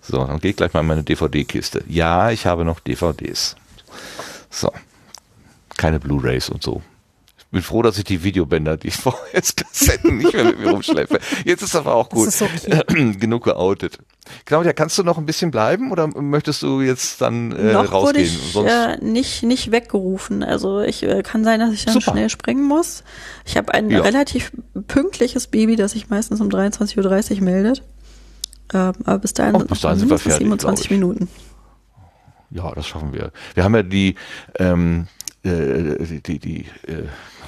[0.00, 1.84] So, dann gehe ich gleich mal in meine DVD-Kiste.
[1.86, 3.56] Ja, ich habe noch DVDs.
[4.50, 4.72] So.
[5.76, 6.82] Keine Blu-Rays und so.
[7.50, 11.18] Ich bin froh, dass ich die Videobänder, die VHS-Kassetten nicht mehr mit mir rumschleife.
[11.44, 12.28] Jetzt ist aber auch gut.
[12.40, 13.12] Okay.
[13.18, 13.98] Genug geoutet.
[14.44, 17.90] Claudia, kannst du noch ein bisschen bleiben oder möchtest du jetzt dann äh, Noch wurde
[17.90, 18.24] rausgehen?
[18.24, 20.44] ich Sonst äh, nicht, nicht weggerufen.
[20.44, 22.12] Also ich äh, kann sein, dass ich dann Super.
[22.12, 23.02] schnell springen muss.
[23.44, 24.02] Ich habe ein Ja.
[24.02, 24.52] relativ
[24.86, 27.82] pünktliches Baby, das sich meistens um 23.30 Uhr meldet.
[28.72, 31.04] Ähm, aber bis dahin sind bis noch dahin sind wir fertig, 27 glaub ich.
[31.04, 31.28] Minuten.
[32.52, 33.32] Ja, das schaffen wir.
[33.54, 34.14] Wir haben ja die,
[34.60, 35.08] ähm,
[35.42, 37.06] äh, die, die, die äh,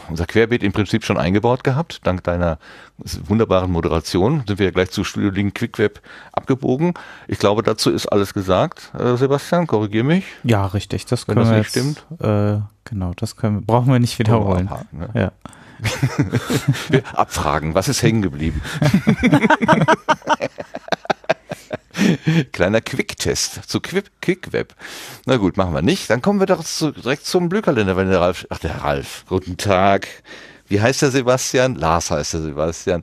[0.08, 2.00] unser Querbeet im Prinzip schon eingebaut gehabt.
[2.04, 2.58] Dank deiner
[2.98, 6.00] wunderbaren Moderation sind wir ja gleich zu Studio Link Quickweb
[6.32, 6.94] abgebogen.
[7.28, 8.92] Ich glaube, dazu ist alles gesagt.
[8.98, 10.24] Äh, Sebastian, korrigier mich.
[10.44, 11.06] Ja, richtig.
[11.06, 12.20] Das Wenn können das wir nicht jetzt, stimmt.
[12.20, 14.68] Äh, genau, das können wir, brauchen wir nicht wiederholen.
[14.68, 15.08] Abhaken, ne?
[15.14, 15.32] Ja.
[16.90, 18.62] Wir abfragen, was ist hängen geblieben?
[22.52, 24.74] Kleiner Quicktest zu Quick, Quickweb.
[25.26, 26.10] Na gut, machen wir nicht.
[26.10, 29.56] Dann kommen wir doch zu, direkt zum Blühkalender, wenn der Ralf, ach der Ralf, guten
[29.56, 30.08] Tag.
[30.68, 31.74] Wie heißt der Sebastian?
[31.74, 33.02] Lars heißt der Sebastian.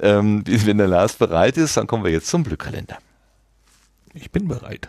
[0.00, 2.98] Ähm, wenn der Lars bereit ist, dann kommen wir jetzt zum Blühkalender.
[4.14, 4.88] Ich bin bereit.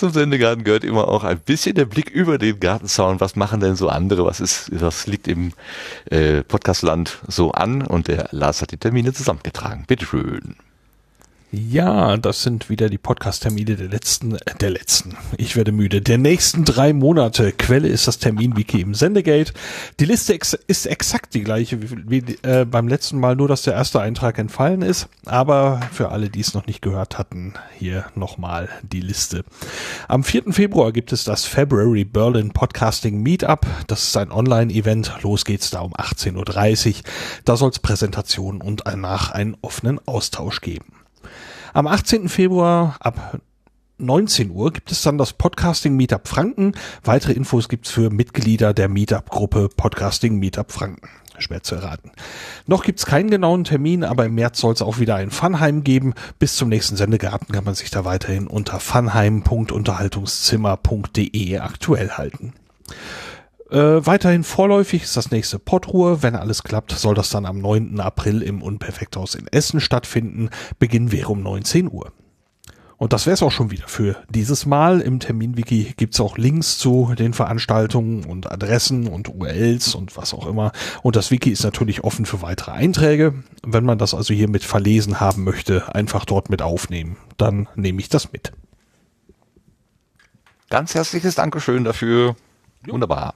[0.00, 3.20] Zum Sendegarten gehört immer auch ein bisschen der Blick über den Gartenzaun.
[3.20, 4.24] Was machen denn so andere?
[4.24, 5.52] Was ist, was liegt im
[6.06, 7.82] äh, Podcastland so an?
[7.82, 9.84] Und der Lars hat die Termine zusammengetragen.
[9.86, 10.56] Bitteschön.
[11.52, 16.16] Ja, das sind wieder die Podcast-Termine der letzten, äh, der letzten, ich werde müde, der
[16.16, 17.50] nächsten drei Monate.
[17.50, 19.52] Quelle ist das Terminwiki im Sendegate.
[19.98, 23.62] Die Liste ex ist exakt die gleiche wie, wie äh, beim letzten Mal, nur dass
[23.62, 25.08] der erste Eintrag entfallen ist.
[25.26, 29.44] Aber für alle, die es noch nicht gehört hatten, hier nochmal die Liste.
[30.06, 30.52] Am 4.
[30.52, 33.66] Februar gibt es das February Berlin Podcasting Meetup.
[33.88, 35.14] Das ist ein Online-Event.
[35.22, 36.94] Los geht's da um 18.30 Uhr.
[37.44, 40.99] Da soll es Präsentationen und danach einen offenen Austausch geben.
[41.72, 42.28] Am 18.
[42.28, 43.38] Februar ab
[43.98, 46.72] 19 Uhr gibt es dann das Podcasting Meetup Franken.
[47.04, 51.08] Weitere Infos gibt's für Mitglieder der Meetup-Gruppe Podcasting Meetup Franken.
[51.38, 52.10] Schwer zu erraten.
[52.66, 56.14] Noch gibt's keinen genauen Termin, aber im März soll es auch wieder ein Funheim geben.
[56.40, 62.54] Bis zum nächsten Sendegarten kann man sich da weiterhin unter funheim.unterhaltungszimmer.de aktuell halten.
[63.70, 66.22] Äh, weiterhin vorläufig ist das nächste Podruhe.
[66.22, 68.00] Wenn alles klappt, soll das dann am 9.
[68.00, 70.50] April im Unperfekthaus in Essen stattfinden.
[70.78, 72.12] Beginn wäre um 19 Uhr.
[72.96, 75.00] Und das wäre es auch schon wieder für dieses Mal.
[75.00, 80.46] Im Terminwiki gibt's auch Links zu den Veranstaltungen und Adressen und URLs und was auch
[80.46, 80.72] immer.
[81.02, 83.42] Und das Wiki ist natürlich offen für weitere Einträge.
[83.62, 87.16] Wenn man das also hier mit verlesen haben möchte, einfach dort mit aufnehmen.
[87.38, 88.52] Dann nehme ich das mit.
[90.68, 92.36] Ganz herzliches Dankeschön dafür.
[92.86, 93.34] Wunderbar.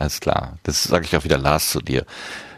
[0.00, 0.58] Alles klar.
[0.62, 2.06] Das sage ich auch wieder Lars zu dir.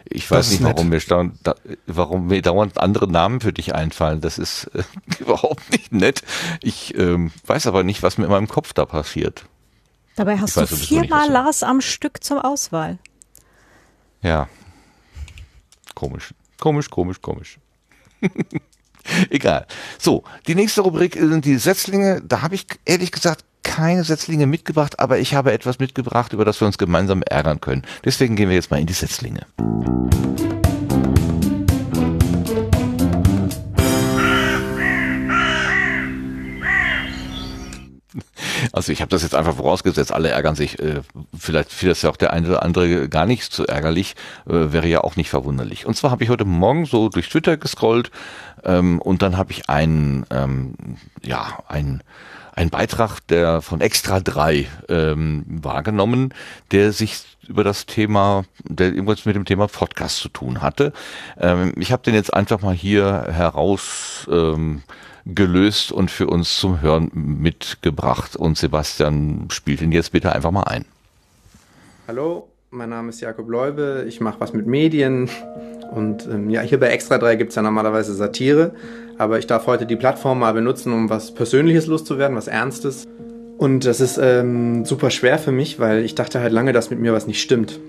[0.05, 1.55] Ich weiß nicht, warum mir, staun, da,
[1.87, 4.21] warum mir dauernd andere Namen für dich einfallen.
[4.21, 4.83] Das ist äh,
[5.19, 6.21] überhaupt nicht nett.
[6.61, 9.45] Ich ähm, weiß aber nicht, was mir in meinem Kopf da passiert.
[10.15, 12.97] Dabei hast weiß du nicht, viermal du- Lars am Stück zur Auswahl.
[14.21, 14.47] Ja.
[15.95, 16.33] Komisch.
[16.61, 17.59] Komisch, komisch, komisch.
[19.29, 19.67] Egal.
[19.99, 22.21] So, die nächste Rubrik sind die Setzlinge.
[22.25, 26.61] Da habe ich ehrlich gesagt keine Setzlinge mitgebracht, aber ich habe etwas mitgebracht, über das
[26.61, 27.83] wir uns gemeinsam ärgern können.
[28.05, 29.45] Deswegen gehen wir jetzt mal in die Setzlinge.
[38.71, 40.79] Also ich habe das jetzt einfach vorausgesetzt, alle ärgern sich.
[40.79, 41.01] Äh,
[41.37, 44.15] vielleicht findet das ja auch der eine oder andere gar nicht so ärgerlich,
[44.47, 45.85] äh, wäre ja auch nicht verwunderlich.
[45.85, 48.09] Und zwar habe ich heute Morgen so durch Twitter gescrollt
[48.63, 50.73] ähm, und dann habe ich einen, ähm,
[51.23, 52.01] ja, einen,
[52.55, 56.33] einen Beitrag der von Extra 3 ähm, wahrgenommen,
[56.71, 60.93] der sich über das Thema, der irgendwas mit dem Thema Podcast zu tun hatte.
[61.39, 64.83] Ähm, ich habe den jetzt einfach mal hier heraus ähm,
[65.25, 68.35] gelöst und für uns zum Hören mitgebracht.
[68.35, 70.85] Und Sebastian spielt ihn jetzt bitte einfach mal ein.
[72.07, 75.29] Hallo, mein Name ist Jakob Leube, ich mache was mit Medien
[75.91, 78.73] und ähm, ja, hier bei Extra 3 gibt es ja normalerweise Satire,
[79.17, 83.05] aber ich darf heute die Plattform mal benutzen, um was Persönliches loszuwerden, was Ernstes.
[83.57, 86.99] Und das ist ähm, super schwer für mich, weil ich dachte halt lange, dass mit
[86.99, 87.79] mir was nicht stimmt.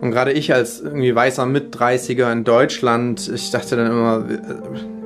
[0.00, 4.38] Und gerade ich als irgendwie weißer Mit-30er in Deutschland, ich dachte dann immer, äh,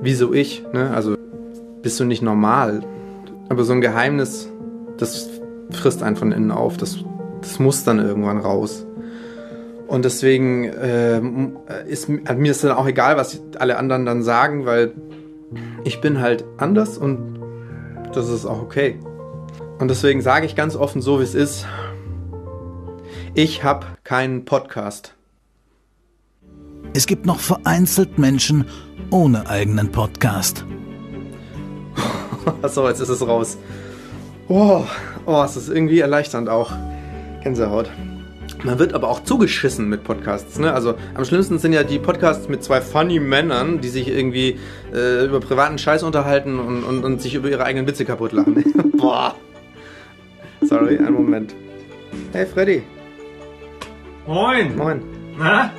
[0.02, 0.64] wieso ich?
[0.72, 0.90] Ne?
[0.94, 1.16] Also
[1.82, 2.82] bist du nicht normal?
[3.48, 4.50] Aber so ein Geheimnis,
[4.98, 5.30] das
[5.70, 6.76] frisst einen von innen auf.
[6.76, 6.98] Das,
[7.40, 8.86] das muss dann irgendwann raus.
[9.86, 14.64] Und deswegen ähm, ist mir mir ist dann auch egal, was alle anderen dann sagen,
[14.64, 14.92] weil
[15.84, 17.40] ich bin halt anders und
[18.14, 18.98] das ist auch okay.
[19.78, 21.66] Und deswegen sage ich ganz offen so, wie es ist.
[23.34, 25.14] Ich habe keinen Podcast.
[26.94, 28.66] Es gibt noch vereinzelt Menschen
[29.10, 30.64] ohne eigenen Podcast.
[32.68, 33.56] So, jetzt ist es raus.
[34.48, 34.84] Oh,
[35.26, 36.72] oh, es ist irgendwie erleichternd auch.
[37.44, 37.88] Gänsehaut.
[38.64, 40.58] Man wird aber auch zugeschissen mit Podcasts.
[40.58, 40.72] Ne?
[40.72, 44.58] Also am schlimmsten sind ja die Podcasts mit zwei funny Männern, die sich irgendwie
[44.94, 48.62] äh, über privaten Scheiß unterhalten und, und, und sich über ihre eigenen Witze kaputt lachen.
[48.96, 49.34] Boah.
[50.60, 51.54] Sorry, einen Moment.
[52.32, 52.82] Hey Freddy.
[54.26, 54.76] Moin!
[54.76, 55.02] Moin.
[55.36, 55.72] Na?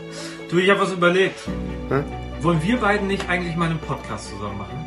[0.49, 1.39] Du, ich hab was überlegt.
[1.89, 2.03] Hä?
[2.41, 4.85] Wollen wir beiden nicht eigentlich mal einen Podcast zusammen machen?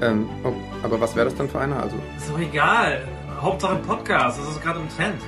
[0.00, 1.82] Ähm, oh, aber was wäre das dann für einer?
[1.82, 1.96] Also.
[2.16, 3.06] Ist doch egal.
[3.42, 5.20] Hauptsache Podcast, das ist gerade im Trend.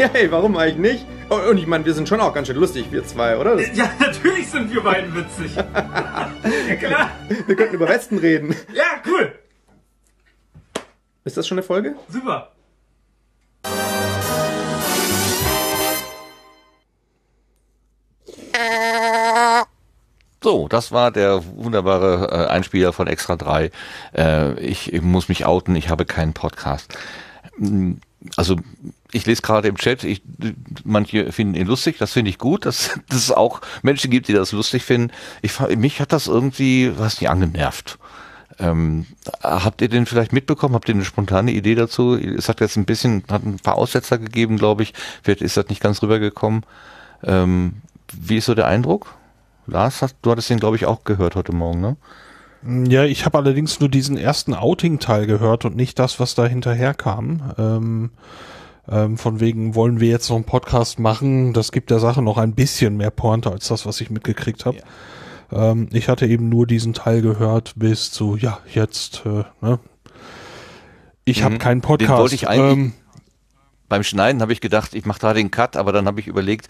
[0.00, 1.06] Ja, hey, warum eigentlich nicht?
[1.28, 3.56] Oh, und ich meine, wir sind schon auch ganz schön lustig, wir zwei, oder?
[3.56, 5.54] Das, Ja, natürlich sind wir beiden witzig.
[5.54, 7.10] ja, klar.
[7.46, 8.56] wir könnten über Westen reden.
[8.72, 9.38] Ja, cool.
[11.24, 11.96] Ist das schon eine Folge?
[12.08, 12.50] Super.
[20.42, 23.70] So, das war der wunderbare äh, Einspieler von Extra 3.
[24.16, 26.96] Äh, ich, ich muss mich outen, ich habe keinen Podcast.
[27.58, 27.94] Mm,
[28.36, 28.56] Also
[29.12, 30.22] ich lese gerade im Chat, ich,
[30.84, 34.32] manche finden ihn lustig, das finde ich gut, dass, dass es auch Menschen gibt, die
[34.32, 35.12] das lustig finden.
[35.42, 37.98] Ich, mich hat das irgendwie, was nicht angenervt.
[38.58, 39.06] Ähm,
[39.42, 40.74] habt ihr den vielleicht mitbekommen?
[40.74, 42.14] Habt ihr eine spontane Idee dazu?
[42.16, 44.92] Es hat jetzt ein bisschen, hat ein paar Aussetzer gegeben, glaube ich.
[45.22, 46.66] Vielleicht ist das nicht ganz rübergekommen.
[47.22, 47.76] Ähm,
[48.12, 49.14] wie ist so der Eindruck?
[49.66, 51.96] Lars, hast, du hattest den, glaube ich, auch gehört heute Morgen, ne?
[52.62, 56.92] Ja, ich habe allerdings nur diesen ersten Outing-Teil gehört und nicht das, was da hinterher
[56.92, 57.54] kam.
[57.56, 58.10] Ähm,
[58.88, 61.52] ähm, von wegen wollen wir jetzt noch einen Podcast machen.
[61.52, 64.78] Das gibt der Sache noch ein bisschen mehr Pointe als das, was ich mitgekriegt habe.
[65.52, 69.78] Ähm, ich hatte eben nur diesen Teil gehört bis zu, ja, jetzt, äh, ne?
[71.24, 71.58] Ich habe Mhm.
[71.58, 72.18] keinen Den Podcast.
[72.20, 72.92] wollte ich eigentlich- ähm,
[73.88, 76.68] Beim Schneiden habe ich gedacht, ich mache da den Cut, aber dann habe ich überlegt,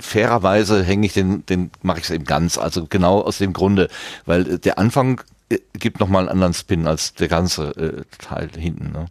[0.00, 3.88] fairerweise hänge ich den, den mache ich es eben ganz, also genau aus dem Grunde,
[4.24, 8.48] weil äh, der Anfang äh, gibt nochmal einen anderen Spin als der ganze äh, Teil
[8.56, 8.92] hinten.
[8.92, 9.06] Ne?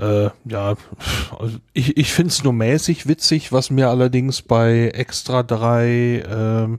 [0.00, 0.76] Äh, ja,
[1.38, 6.78] also ich, ich finde es nur mäßig witzig, was mir allerdings bei Extra 3 ähm,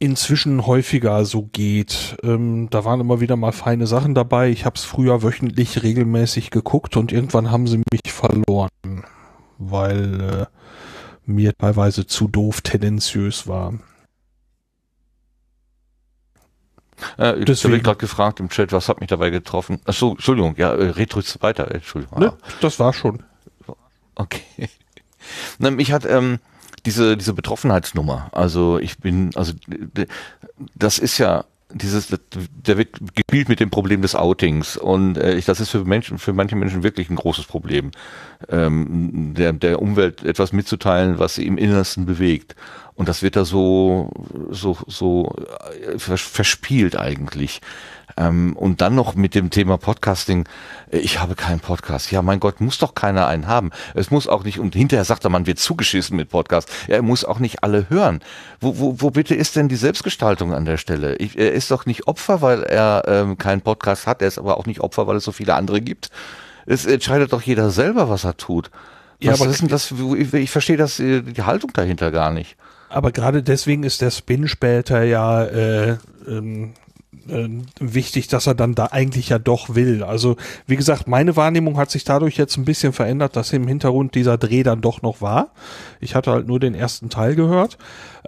[0.00, 2.16] inzwischen häufiger so geht.
[2.24, 4.50] Ähm, da waren immer wieder mal feine Sachen dabei.
[4.50, 9.04] Ich habe es früher wöchentlich regelmäßig geguckt und irgendwann haben sie mich verloren,
[9.58, 10.46] weil äh,
[11.26, 13.74] mir teilweise zu doof tendenziös war.
[17.18, 19.80] Äh, ich habe gerade gefragt im Chat, was hat mich dabei getroffen?
[19.84, 22.18] Achso, Entschuldigung, ja, äh, red ruhig weiter, Entschuldigung.
[22.18, 23.22] Ne, das war schon.
[24.14, 24.42] Okay.
[25.58, 26.38] Na, mich hat ähm,
[26.84, 29.52] diese, diese Betroffenheitsnummer, also ich bin, also
[30.74, 35.60] das ist ja dieses, der wird gespielt mit dem Problem des Outings und äh, das
[35.60, 37.90] ist für Menschen, für manche Menschen wirklich ein großes Problem,
[38.48, 42.54] ähm, der, der Umwelt etwas mitzuteilen, was sie im Innersten bewegt.
[42.94, 44.10] Und das wird da so,
[44.50, 45.34] so, so
[45.82, 47.60] äh, verspielt eigentlich.
[48.16, 50.48] Ähm, und dann noch mit dem Thema Podcasting.
[50.90, 52.10] Äh, ich habe keinen Podcast.
[52.10, 53.70] Ja, mein Gott, muss doch keiner einen haben.
[53.94, 56.70] Es muss auch nicht, und hinterher sagt er, man wird zugeschissen mit Podcast.
[56.88, 58.20] Er muss auch nicht alle hören.
[58.60, 61.16] Wo, wo, wo bitte ist denn die Selbstgestaltung an der Stelle?
[61.16, 64.22] Ich, er ist doch nicht Opfer, weil er ähm, keinen Podcast hat.
[64.22, 66.10] Er ist aber auch nicht Opfer, weil es so viele andere gibt.
[66.64, 68.70] Es entscheidet doch jeder selber, was er tut.
[69.20, 69.92] Was ja, aber ist denn das?
[69.92, 72.56] Ich, ich verstehe das, äh, die Haltung dahinter gar nicht.
[72.88, 75.96] Aber gerade deswegen ist der Spin später ja äh,
[76.26, 76.74] ähm,
[77.28, 77.48] äh,
[77.80, 80.02] wichtig, dass er dann da eigentlich ja doch will.
[80.02, 84.14] Also wie gesagt, meine Wahrnehmung hat sich dadurch jetzt ein bisschen verändert, dass im Hintergrund
[84.14, 85.50] dieser Dreh dann doch noch war.
[86.00, 87.78] Ich hatte halt nur den ersten Teil gehört.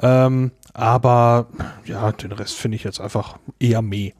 [0.00, 1.46] Ähm, aber
[1.84, 4.12] ja, den Rest finde ich jetzt einfach eher meh.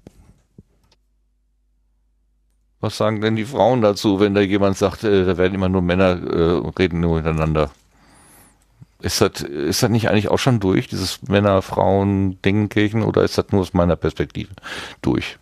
[2.81, 5.83] Was sagen denn die Frauen dazu, wenn da jemand sagt, äh, da werden immer nur
[5.83, 7.71] Männer äh, reden nur miteinander?
[9.01, 13.61] Ist das, ist das nicht eigentlich auch schon durch, dieses Männer-Frauen-Dingenkirchen, oder ist das nur
[13.61, 14.51] aus meiner Perspektive
[15.03, 15.39] durch?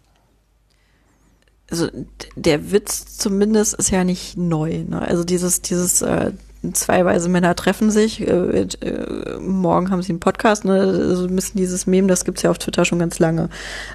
[1.70, 1.88] Also
[2.36, 4.84] der Witz zumindest ist ja nicht neu.
[4.86, 5.00] Ne?
[5.00, 6.32] Also dieses, dieses äh,
[6.74, 10.78] zwei weise Männer treffen sich, äh, äh, morgen haben sie einen Podcast, ne?
[10.78, 13.48] also bisschen dieses Meme, das gibt's ja auf Twitter schon ganz lange.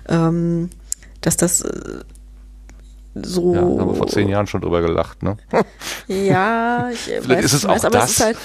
[0.09, 0.69] Ähm,
[1.21, 1.99] dass das äh,
[3.13, 3.53] so.
[3.53, 5.37] Ja, haben wir vor zehn Jahren schon drüber gelacht, ne?
[6.07, 8.11] Ja, ich Vielleicht weiß, ist es weiß, auch aber das.
[8.11, 8.37] Es ist halt,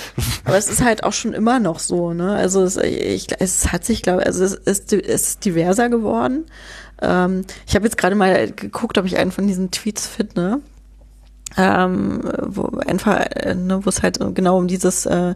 [0.44, 2.34] aber es ist halt auch schon immer noch so, ne?
[2.34, 6.46] Also es, ich, es hat sich, glaube also es ist, es ist diverser geworden.
[7.00, 10.58] Ähm, ich habe jetzt gerade mal geguckt, ob ich einen von diesen Tweets finde.
[11.58, 15.34] Ähm, wo einfach, äh, ne, wo es halt genau um dieses äh,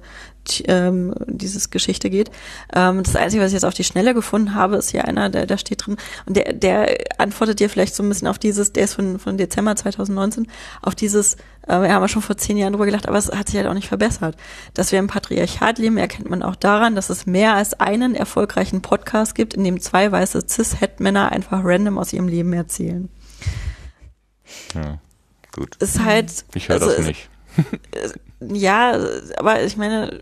[0.67, 2.31] ähm, dieses Geschichte geht.
[2.75, 5.47] Ähm, das Einzige, was ich jetzt auf die Schnelle gefunden habe, ist hier einer, der
[5.47, 5.97] da steht drin
[6.27, 9.37] und der, der antwortet dir vielleicht so ein bisschen auf dieses, der ist von, von
[9.37, 10.47] Dezember 2019,
[10.83, 11.35] auf dieses,
[11.67, 13.67] äh, wir haben ja schon vor zehn Jahren drüber gelacht, aber es hat sich halt
[13.67, 14.37] auch nicht verbessert.
[14.75, 18.83] Dass wir im Patriarchat leben, erkennt man auch daran, dass es mehr als einen erfolgreichen
[18.83, 23.09] Podcast gibt, in dem zwei weiße Cis-Het-Männer einfach random aus ihrem Leben erzählen.
[24.75, 24.99] Ja,
[25.53, 25.77] gut.
[25.77, 26.45] Ist halt.
[26.55, 27.29] Ich höre also das nicht.
[28.41, 28.99] Ja,
[29.37, 30.21] aber ich meine,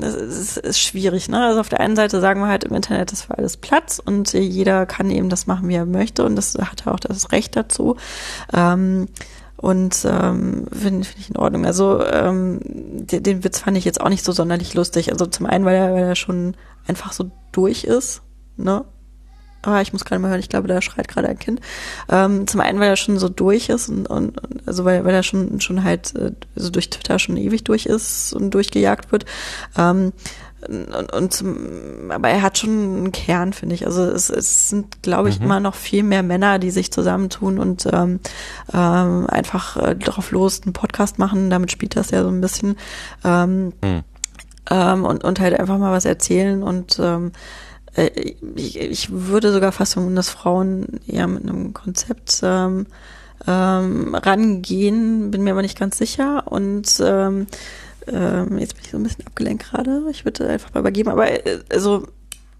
[0.00, 1.28] es ist, ist, schwierig.
[1.28, 1.44] Ne?
[1.44, 4.32] Also auf der einen Seite sagen wir halt im Internet ist für alles Platz und
[4.32, 7.96] jeder kann eben das machen, wie er möchte und das hat auch das Recht dazu.
[8.52, 9.08] Ähm,
[9.56, 11.64] und ähm, finde find ich in Ordnung.
[11.64, 15.10] Also ähm, den, den Witz fand ich jetzt auch nicht so sonderlich lustig.
[15.12, 16.56] Also zum einen, weil er, weil er schon
[16.86, 18.22] einfach so durch ist.
[18.56, 18.84] Ne?
[19.66, 21.60] Ah, ich muss gerade mal hören, ich glaube, da schreit gerade ein Kind.
[22.08, 25.22] Ähm, zum einen, weil er schon so durch ist und, und also weil, weil er
[25.22, 29.26] schon schon halt äh, so durch Twitter schon ewig durch ist und durchgejagt wird.
[29.76, 30.12] Ähm,
[30.68, 33.86] und, und zum, aber er hat schon einen Kern, finde ich.
[33.86, 35.46] Also es, es sind, glaube ich, mhm.
[35.46, 38.20] immer noch viel mehr Männer, die sich zusammentun und ähm,
[38.72, 41.50] ähm, einfach äh, drauf los einen Podcast machen.
[41.50, 42.76] Damit spielt das ja so ein bisschen.
[43.24, 44.02] Ähm, mhm.
[44.70, 47.32] ähm, und, und halt einfach mal was erzählen und ähm,
[47.96, 52.86] äh, ich, ich würde sogar fast vermuten, dass Frauen eher mit einem Konzept ähm,
[53.46, 56.44] ähm, rangehen, bin mir aber nicht ganz sicher.
[56.46, 57.46] Und ähm,
[58.06, 60.04] ähm, jetzt bin ich so ein bisschen abgelenkt gerade.
[60.10, 62.06] Ich würde einfach mal übergeben, aber äh, also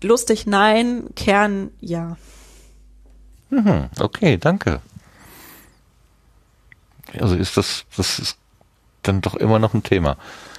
[0.02, 2.16] lustig nein, Kern ja.
[3.50, 4.81] Mhm, okay, danke.
[7.18, 8.39] Also ist das, das ist
[9.02, 10.16] dann doch immer noch ein Thema.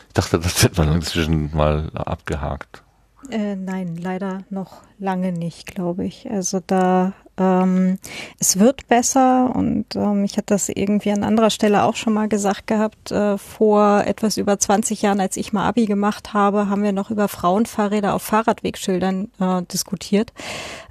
[0.08, 2.82] Ich dachte, das hätte man inzwischen mal abgehakt.
[3.30, 6.30] Äh, nein, leider noch lange nicht, glaube ich.
[6.32, 8.00] Also da ähm,
[8.40, 12.28] es wird besser und ähm, ich hatte das irgendwie an anderer Stelle auch schon mal
[12.28, 13.12] gesagt gehabt.
[13.12, 17.12] Äh, vor etwas über 20 Jahren, als ich mal Abi gemacht habe, haben wir noch
[17.12, 20.34] über Frauenfahrräder auf Fahrradwegschildern äh, diskutiert.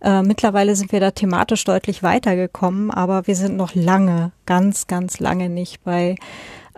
[0.02, 5.18] Äh, mittlerweile sind wir da thematisch deutlich weitergekommen, aber wir sind noch lange, ganz, ganz
[5.18, 6.14] lange nicht bei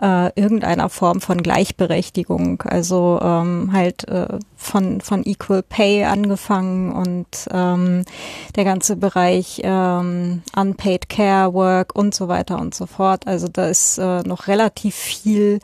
[0.01, 7.47] äh, irgendeiner Form von Gleichberechtigung, also ähm, halt äh, von von Equal Pay angefangen und
[7.51, 8.05] ähm,
[8.55, 13.27] der ganze Bereich ähm, Unpaid Care Work und so weiter und so fort.
[13.27, 15.59] Also da ist äh, noch relativ viel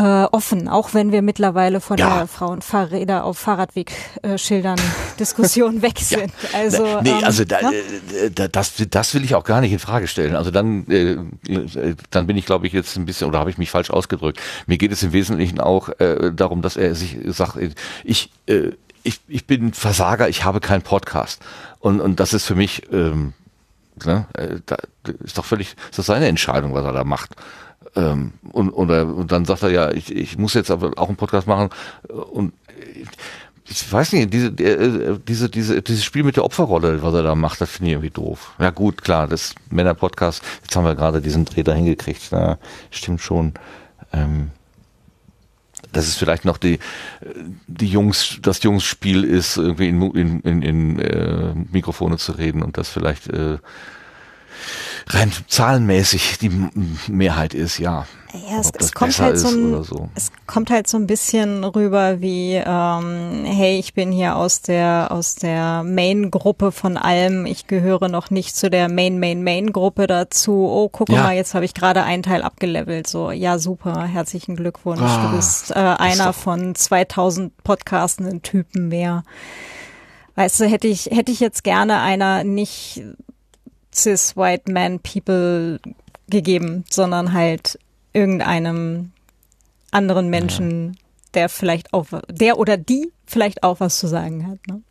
[0.00, 2.18] äh, offen, auch wenn wir mittlerweile von Ja.
[2.18, 4.80] der Frauenfahrräder auf Fahrradwegschildern
[5.20, 6.32] Diskussion weg sind.
[6.54, 7.76] Also, nee, ähm, also da, ne?
[7.76, 10.36] äh, da, das, das will ich auch gar nicht in Frage stellen.
[10.36, 11.12] Also dann, äh,
[11.52, 14.40] äh, dann bin ich, glaube ich, jetzt ein bisschen, oder habe ich mich falsch ausgedrückt.
[14.66, 17.58] Mir geht es im Wesentlichen auch äh, darum, dass er sich sagt,
[18.04, 18.70] ich, äh,
[19.02, 21.42] ich, ich bin Versager, ich habe keinen Podcast.
[21.78, 23.34] Und, und das ist für mich, ähm,
[24.04, 24.76] ne, äh, da
[25.24, 27.30] ist doch völlig, ist das seine Entscheidung, was er da macht.
[27.96, 31.16] Ähm, und, oder, und dann sagt er ja, ich, ich muss jetzt aber auch einen
[31.16, 31.70] Podcast machen
[32.32, 32.52] und
[33.70, 37.34] ich weiß nicht, diese, äh, diese, diese, dieses Spiel mit der Opferrolle, was er da
[37.34, 38.52] macht, das finde ich irgendwie doof.
[38.58, 42.58] Ja gut, klar, das Männer-Podcast, jetzt haben wir gerade diesen Dreh da hingekriegt, na,
[42.90, 43.54] stimmt schon.
[44.12, 44.50] Ähm,
[45.92, 46.78] dass es vielleicht noch die,
[47.66, 52.76] die Jungs, das Jungsspiel ist, irgendwie in, in, in, in äh, Mikrofone zu reden und
[52.76, 53.58] das vielleicht äh,
[55.08, 56.50] rein zahlenmäßig die
[57.08, 58.06] Mehrheit ist, ja.
[58.48, 60.08] Ja, es, es kommt halt so, ein, so.
[60.14, 65.08] es kommt halt so ein bisschen rüber wie, ähm, hey, ich bin hier aus der
[65.10, 70.06] aus der Main-Gruppe von allem, ich gehöre noch nicht zu der Main Main Main Gruppe
[70.06, 70.52] dazu.
[70.52, 71.24] Oh, guck Ja.
[71.24, 73.08] mal, jetzt habe ich gerade einen Teil abgelevelt.
[73.08, 79.24] So, ja super, herzlichen Glückwunsch, Ah, du bist äh, einer von 2000 podcastenden Typen mehr.
[80.36, 83.02] Weißt du, hätte ich hätte ich jetzt gerne einer nicht
[84.02, 85.80] cis white man people
[86.28, 87.78] gegeben, sondern halt
[88.12, 89.12] irgendeinem
[89.90, 90.96] anderen Menschen,
[91.34, 94.58] der vielleicht auch, der oder die vielleicht auch was zu sagen hat.
[94.66, 94.82] Ne?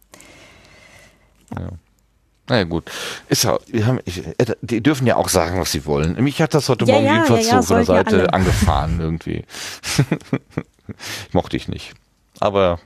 [2.47, 2.89] Naja gut,
[3.27, 6.21] ist ja, wir haben, ich, äh, die dürfen ja auch sagen, was sie wollen.
[6.23, 8.19] Mich hat das heute Ja, Morgen ja, jedenfalls ja, ja, so von der ja Seite
[8.21, 8.33] alle.
[8.33, 9.45] angefahren irgendwie.
[11.31, 11.93] Mochte ich nicht.
[12.39, 12.79] Aber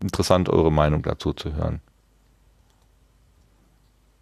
[0.00, 1.80] interessant, eure Meinung dazu zu hören.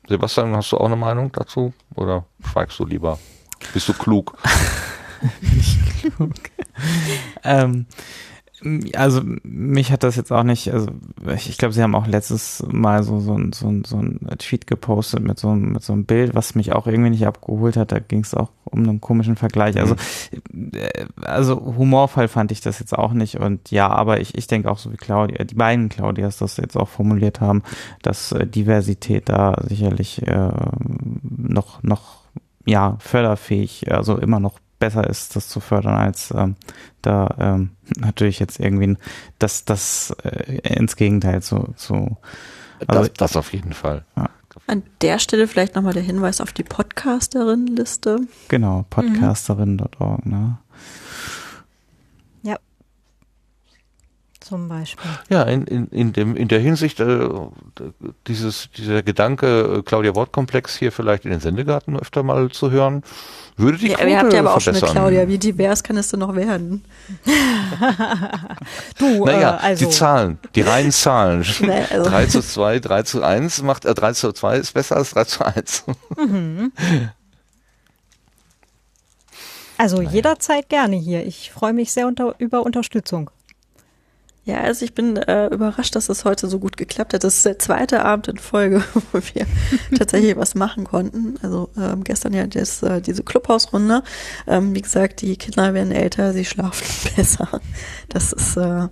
[0.08, 1.74] Sebastian, hast du auch eine Meinung dazu?
[1.94, 3.18] Oder schweigst du lieber?
[3.72, 4.36] Bist du klug?
[7.44, 7.86] Ähm,
[8.94, 10.88] also mich hat das jetzt auch nicht, also
[11.34, 14.20] ich, ich glaube, sie haben auch letztes Mal so, so, ein- so, ein- so ein
[14.38, 17.76] Tweet gepostet mit so, einem- mit so einem Bild, was mich auch irgendwie nicht abgeholt
[17.76, 17.92] hat.
[17.92, 19.78] Da ging es auch um einen komischen Vergleich.
[19.78, 19.94] Also,
[20.74, 23.36] äh, also humorvoll fand ich das jetzt auch nicht.
[23.38, 26.76] Und ja, aber ich, ich denke auch so wie Claudia, die beiden Claudias das jetzt
[26.76, 27.62] auch formuliert haben,
[28.02, 30.50] dass äh, Diversität da sicherlich äh,
[31.22, 32.18] noch, noch
[32.66, 36.56] ja, förderfähig, also immer noch besser ist, das zu fördern, als ähm,
[37.02, 38.96] da ähm, natürlich jetzt irgendwie
[39.38, 42.16] das, das äh, ins Gegenteil zu, zu
[42.86, 44.04] also, Das, das auf jeden Fall.
[44.66, 48.20] An der Stelle vielleicht nochmal der Hinweis auf die Podcasterin-Liste.
[48.48, 50.58] genau, podcasterin.org, ne?
[54.48, 55.10] Zum Beispiel.
[55.28, 57.28] Ja, in, in, in, dem, in der Hinsicht, äh,
[58.26, 63.02] dieses, dieser Gedanke, äh, Claudia Wortkomplex hier vielleicht in den Sendegarten öfter mal zu hören,
[63.58, 64.86] würde die Ja, Quote ihr habt ja aber auch schon eine.
[64.86, 65.28] Claudia.
[65.28, 66.84] Wie divers kann es denn noch werden?
[68.98, 71.44] Du, Naja, äh, also die Zahlen, die reinen Zahlen.
[71.60, 74.96] Nee, also- 3 zu 2, 3 zu 1 macht, äh, 3 zu 2 ist besser
[74.96, 75.84] als 3 zu 1.
[79.78, 81.26] also jederzeit gerne hier.
[81.26, 83.30] Ich freue mich sehr unter, über Unterstützung.
[84.48, 87.22] Ja, also ich bin äh, überrascht, dass es heute so gut geklappt hat.
[87.22, 89.46] Das ist der zweite Abend in Folge, wo wir
[89.98, 91.34] tatsächlich was machen konnten.
[91.42, 94.02] Also ähm, gestern ja das, äh, diese Clubhausrunde.
[94.46, 96.86] Ähm, wie gesagt, die Kinder werden älter, sie schlafen
[97.16, 97.60] besser.
[98.08, 98.88] Das ist äh,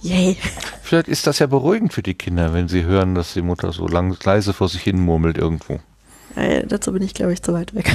[0.00, 0.38] yay.
[0.82, 3.86] Vielleicht ist das ja beruhigend für die Kinder, wenn sie hören, dass die Mutter so
[3.86, 5.80] lang, leise vor sich hin murmelt irgendwo.
[6.34, 7.92] Äh, dazu bin ich, glaube ich, zu weit weg.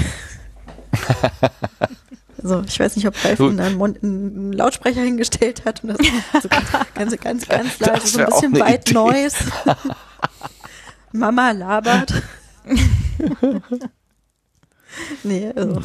[2.44, 5.98] Also ich weiß nicht, ob Ralf Du- einen, einen, Lautsprecher hingestellt hat und das
[6.44, 8.94] so ganz, ganz, ganz leise, Das so ein bisschen Idee.
[8.94, 9.36] Noise.
[11.12, 12.14] Mama labert.
[15.24, 15.82] nee, also.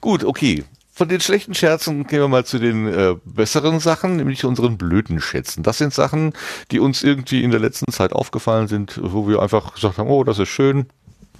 [0.00, 0.64] Gut, okay.
[0.92, 5.20] Von den schlechten Scherzen gehen wir mal zu den äh, besseren Sachen, nämlich unseren blöden
[5.20, 5.62] Schätzen.
[5.62, 6.32] Das sind Sachen,
[6.70, 10.24] die uns irgendwie in der letzten Zeit aufgefallen sind, wo wir einfach gesagt haben, oh,
[10.24, 10.86] das ist schön.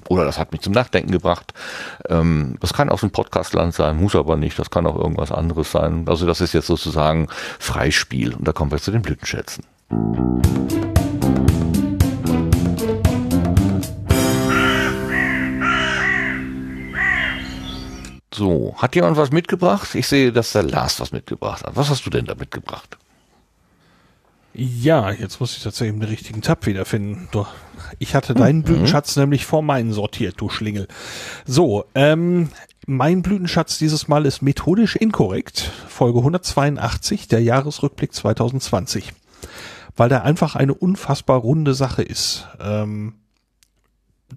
[0.08, 1.52] Oder das hat mich zum Nachdenken gebracht.
[2.08, 4.58] Ähm, das kann auch so ein Podcastland sein, muss aber nicht.
[4.58, 6.04] Das kann auch irgendwas anderes sein.
[6.08, 7.28] Also das ist jetzt sozusagen
[7.58, 8.34] Freispiel.
[8.34, 9.64] Und da kommen wir zu den Blütenschätzen.
[18.32, 19.94] So, hat jemand was mitgebracht?
[19.94, 21.74] Ich sehe, dass der Lars was mitgebracht hat.
[21.74, 22.98] Was hast du denn da mitgebracht?
[24.58, 27.28] Ja, jetzt muss ich tatsächlich den richtigen Tab wiederfinden.
[27.30, 27.44] Du,
[27.98, 30.88] ich hatte deinen Blütenschatz nämlich vor meinen sortiert, du Schlingel.
[31.44, 32.48] So, ähm,
[32.86, 35.70] mein Blütenschatz dieses Mal ist methodisch inkorrekt.
[35.88, 39.12] Folge 182, der Jahresrückblick 2020.
[39.94, 42.48] Weil der einfach eine unfassbar runde Sache ist.
[42.58, 43.16] Ähm,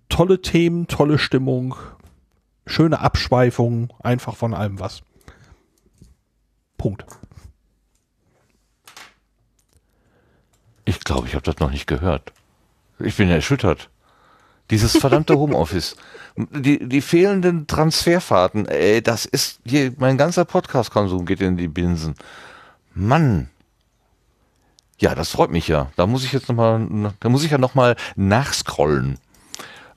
[0.10, 1.76] tolle Themen, tolle Stimmung,
[2.66, 5.02] schöne Abschweifung, einfach von allem was.
[6.78, 7.06] Punkt.
[10.90, 12.34] Ich glaube, ich habe das noch nicht gehört.
[12.98, 13.92] Ich bin erschüttert.
[14.72, 15.96] Dieses verdammte Homeoffice.
[16.36, 22.16] Die, die fehlenden Transferfahrten, ey, das ist hier, mein ganzer Podcast-Konsum geht in die Binsen.
[22.96, 23.52] Mann.
[24.98, 25.92] Ja, das freut mich ja.
[25.96, 29.20] Da muss ich jetzt nochmal, da muss ich ja nochmal nachscrollen.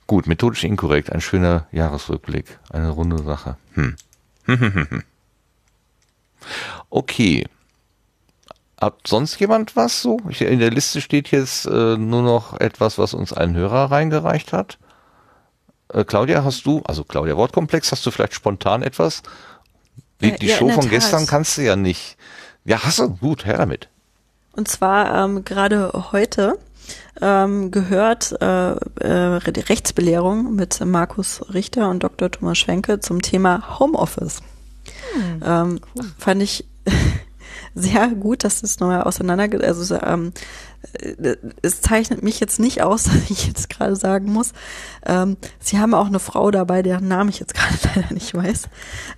[0.06, 3.56] Gut, methodisch inkorrekt, ein schöner Jahresrückblick, eine runde Sache.
[3.72, 3.96] Hm.
[6.90, 7.46] Okay.
[8.82, 10.18] Hat sonst jemand was so?
[10.28, 14.52] Ich, in der Liste steht jetzt äh, nur noch etwas, was uns ein Hörer reingereicht
[14.52, 14.78] hat.
[15.92, 19.22] Äh, Claudia, hast du, also Claudia Wortkomplex, hast du vielleicht spontan etwas?
[20.20, 21.28] Die, Ja, die ja, Show von gestern Tat.
[21.28, 22.16] kannst du ja nicht.
[22.64, 23.10] Ja, hast du?
[23.10, 23.88] Gut, her damit.
[24.50, 26.58] Und zwar ähm, gerade heute
[27.20, 32.32] ähm, gehört äh, äh, die Rechtsbelehrung mit Markus Richter und Dr.
[32.32, 34.42] Thomas Schwenke zum Thema Homeoffice.
[35.44, 35.78] ähm,
[36.18, 36.64] Fand ich
[37.74, 40.32] sehr gut, dass das nochmal auseinander, also ähm,
[41.00, 44.52] äh, es zeichnet mich jetzt nicht aus, dass ich jetzt gerade sagen muss.
[45.06, 48.68] Ähm, Sie haben auch eine Frau dabei, deren Namen ich jetzt gerade leider nicht weiß.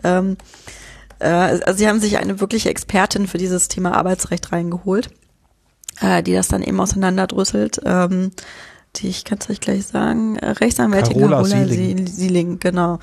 [0.05, 0.37] Ähm,
[1.19, 5.11] äh, also Sie haben sich eine wirkliche Expertin für dieses Thema Arbeitsrecht reingeholt,
[6.01, 7.81] äh, die das dann eben auseinanderdrüsselt.
[7.85, 8.31] Ähm,
[8.97, 11.69] die, ich kann es euch gleich sagen, äh, Rechtsanwältin Carola Carola, Sieling.
[11.69, 12.07] Sieling.
[12.07, 12.99] Sieling, genau.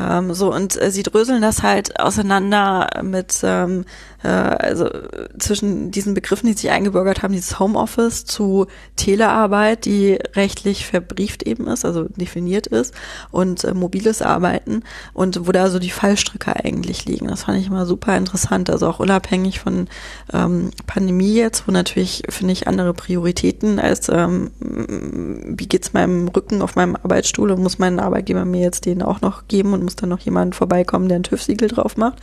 [0.00, 3.84] Ähm, so, und äh, sie dröseln das halt auseinander mit, ähm,
[4.22, 8.66] äh, also äh, zwischen diesen Begriffen, die sich eingebürgert haben, dieses Homeoffice zu
[8.96, 12.94] Telearbeit, die rechtlich verbrieft eben ist, also definiert ist,
[13.30, 14.82] und äh, mobiles Arbeiten
[15.14, 17.28] und wo da so die Fallstricke eigentlich liegen.
[17.28, 19.88] Das fand ich immer super interessant, also auch unabhängig von
[20.32, 26.62] ähm, Pandemie jetzt, wo natürlich, finde ich, andere Prioritäten als ähm, wie geht's meinem Rücken
[26.62, 29.96] auf meinem Arbeitsstuhl und muss mein Arbeitgeber mir jetzt den auch noch geben und muss
[29.96, 32.18] dann noch jemand vorbeikommen, der ein TÜV-Siegel drauf macht,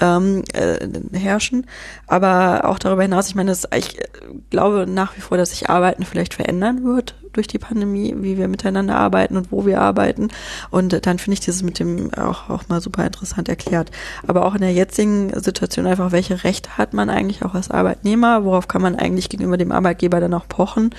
[0.00, 0.78] ähm, äh,
[1.24, 1.66] herrschen.
[2.06, 4.04] Aber auch darüber hinaus, ich meine, das, ich äh,
[4.50, 8.48] glaube nach wie vor, dass sich Arbeiten vielleicht verändern wird durch die Pandemie, wie wir
[8.48, 10.28] miteinander arbeiten und wo wir arbeiten.
[10.70, 13.90] Und dann finde ich dieses mit dem auch, auch mal super interessant erklärt.
[14.26, 18.44] Aber auch in der jetzigen Situation einfach, welche Rechte hat man eigentlich auch als Arbeitnehmer?
[18.44, 20.94] Worauf kann man eigentlich gegenüber dem Arbeitgeber dann auch pochen?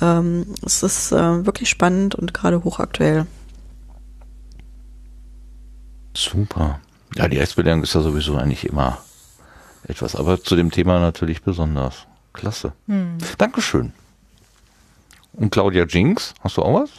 [0.00, 3.26] Ähm, es ist äh, wirklich spannend und gerade hochaktuell.
[6.14, 6.80] Super.
[7.14, 8.98] Ja, die Rechtsbelehrung ist ja sowieso eigentlich immer
[9.88, 12.06] etwas, aber zu dem Thema natürlich besonders.
[12.32, 12.72] Klasse.
[13.38, 13.92] Dankeschön.
[15.32, 16.90] Und Claudia Jinks, hast du auch was?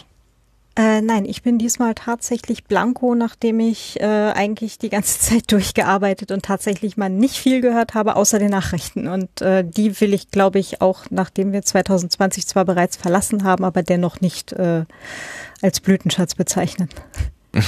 [0.75, 6.31] Äh, nein, ich bin diesmal tatsächlich blanko, nachdem ich äh, eigentlich die ganze Zeit durchgearbeitet
[6.31, 9.07] und tatsächlich mal nicht viel gehört habe, außer den Nachrichten.
[9.07, 13.65] Und äh, die will ich, glaube ich, auch, nachdem wir 2020 zwar bereits verlassen haben,
[13.65, 14.85] aber dennoch nicht äh,
[15.61, 16.89] als Blütenschatz bezeichnen.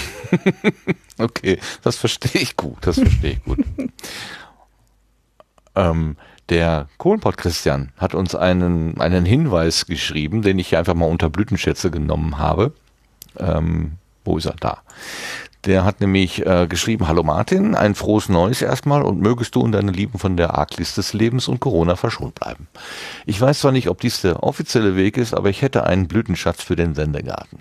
[1.22, 3.60] Okay, das verstehe ich gut, das verstehe ich gut.
[5.76, 6.18] ähm,
[6.50, 11.30] der Kohlenpott Christian hat uns einen, einen Hinweis geschrieben, den ich hier einfach mal unter
[11.30, 12.74] Blütenschätze genommen habe.
[13.38, 13.94] Ähm,
[14.26, 14.56] wo ist er?
[14.60, 14.80] Da.
[15.66, 19.74] Der hat nämlich äh, geschrieben, Hallo Martin, ein frohes Neues erstmal und mögest du und
[19.74, 22.68] deine Lieben von der Arglist des Lebens und Corona verschont bleiben.
[23.28, 26.64] Ich weiß zwar nicht, ob dies der offizielle Weg ist, aber ich hätte einen Blütenschatz
[26.64, 27.60] für den Sendegarten.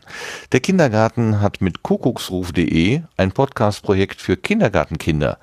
[0.52, 5.38] Der Kindergarten hat mit kuckucksruf.de ein Podcast-Projekt für Kindergartenkinder.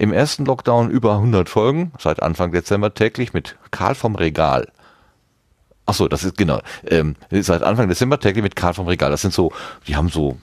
[0.00, 4.66] Im ersten Lockdown über 100 Folgen, seit Anfang Dezember täglich mit Karl vom Regal.
[5.84, 6.62] Ach so, das ist genau.
[6.86, 9.10] Ähm, seit Anfang Dezember täglich mit Karl vom Regal.
[9.10, 9.52] Das sind so,
[9.86, 10.38] die haben so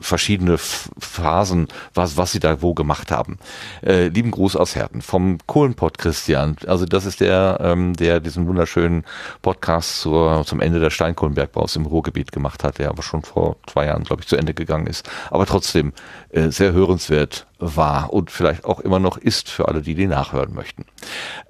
[0.00, 3.38] verschiedene Phasen, was, was sie da wo gemacht haben.
[3.82, 6.56] Äh, lieben Gruß aus Herten vom Kohlenpott Christian.
[6.66, 9.04] Also das ist der, ähm, der diesen wunderschönen
[9.42, 13.86] Podcast zur, zum Ende des Steinkohlenbergbaus im Ruhrgebiet gemacht hat, der aber schon vor zwei
[13.86, 15.08] Jahren, glaube ich, zu Ende gegangen ist.
[15.30, 15.92] Aber trotzdem
[16.30, 20.54] äh, sehr hörenswert war und vielleicht auch immer noch ist für alle, die den nachhören
[20.54, 20.86] möchten.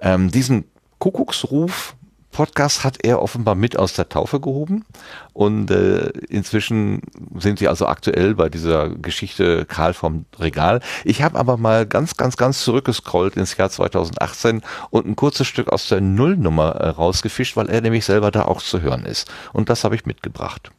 [0.01, 0.65] Ähm, diesen
[0.99, 1.95] Kuckucksruf
[2.31, 4.85] Podcast hat er offenbar mit aus der Taufe gehoben
[5.33, 7.01] und äh, inzwischen
[7.37, 10.81] sind sie also aktuell bei dieser Geschichte Karl vom Regal.
[11.03, 15.69] Ich habe aber mal ganz, ganz, ganz zurückgescrollt ins Jahr 2018 und ein kurzes Stück
[15.69, 19.31] aus der Nullnummer äh, rausgefischt, weil er nämlich selber da auch zu hören ist.
[19.53, 20.71] Und das habe ich mitgebracht.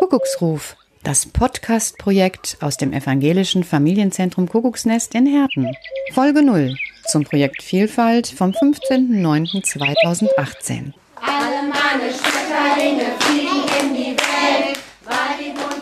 [0.00, 5.74] Kuckucksruf, das Podcast-Projekt aus dem evangelischen Familienzentrum Kuckucksnest in Herten.
[6.12, 6.76] Folge 0,
[7.06, 10.92] zum Projekt Vielfalt vom 15.09.2018.
[11.16, 15.81] Alle meine Schmetterlinge fliegen in die Welt, weil die bunte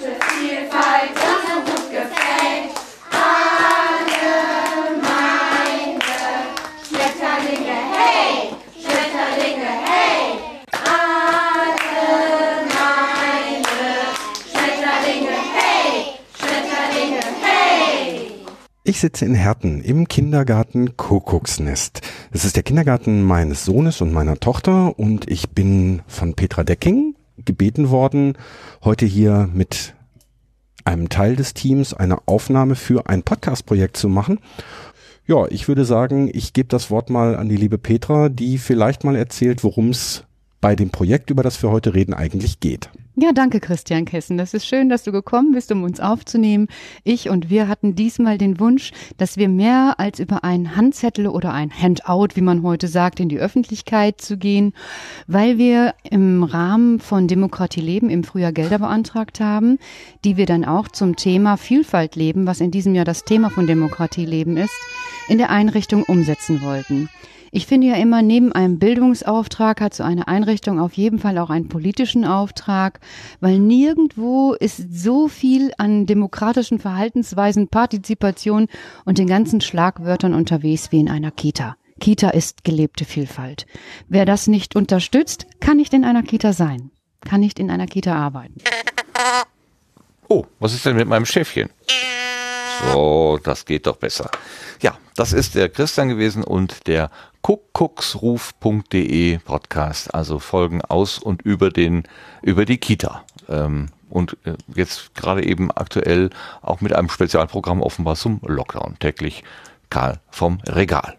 [18.83, 22.01] Ich sitze in Herten im Kindergarten Kuckucksnest.
[22.33, 27.15] Das ist der Kindergarten meines Sohnes und meiner Tochter und ich bin von Petra Decking
[27.37, 28.39] gebeten worden,
[28.83, 29.95] heute hier mit
[30.87, 34.39] einem Teil des Teams eine Aufnahme für ein Podcast-Projekt zu machen.
[35.27, 39.05] Ja, ich würde sagen, ich gebe das Wort mal an die liebe Petra, die vielleicht
[39.05, 40.25] mal erzählt, worum es
[40.61, 42.91] bei dem Projekt, über das wir heute reden, eigentlich geht.
[43.17, 44.39] Ja, danke Christian Kessen.
[44.39, 46.69] Das ist schön, dass du gekommen bist, um uns aufzunehmen.
[47.05, 51.53] Ich und wir hatten diesmal den Wunsch, dass wir mehr als über einen Handzettel oder
[51.53, 54.73] ein Handout, wie man heute sagt, in die Öffentlichkeit zu gehen,
[55.27, 59.79] weil wir im Rahmen von Demokratie leben im Frühjahr Gelder beantragt haben,
[60.25, 63.67] die wir dann auch zum Thema Vielfalt leben, was in diesem Jahr das Thema von
[63.67, 64.75] Demokratie leben ist,
[65.29, 67.09] in der Einrichtung umsetzen wollten.
[67.53, 71.51] Ich finde ja immer, neben einem Bildungsauftrag hat so eine Einrichtung auf jeden Fall auch
[71.51, 73.01] einen politischen Auftrag,
[73.41, 78.69] weil nirgendwo ist so viel an demokratischen Verhaltensweisen, Partizipation
[79.05, 81.77] und den ganzen Schlagwörtern unterwegs wie in einer Kita.
[81.99, 83.67] Kita ist gelebte Vielfalt.
[84.09, 88.15] Wer das nicht unterstützt, kann nicht in einer Kita sein, kann nicht in einer Kita
[88.15, 88.59] arbeiten.
[90.29, 91.69] Oh, was ist denn mit meinem Schäfchen?
[92.93, 94.31] So, das geht doch besser.
[94.81, 97.11] Ja, das ist der Christian gewesen und der
[97.43, 102.05] kuckucksruf.de Podcast, also Folgen aus und über den,
[102.43, 103.25] über die Kita.
[103.49, 106.31] Ähm, und äh, jetzt gerade eben aktuell
[106.63, 108.97] auch mit einem Spezialprogramm offenbar zum Lockdown.
[108.99, 109.45] Täglich
[109.89, 111.17] Karl vom Regal.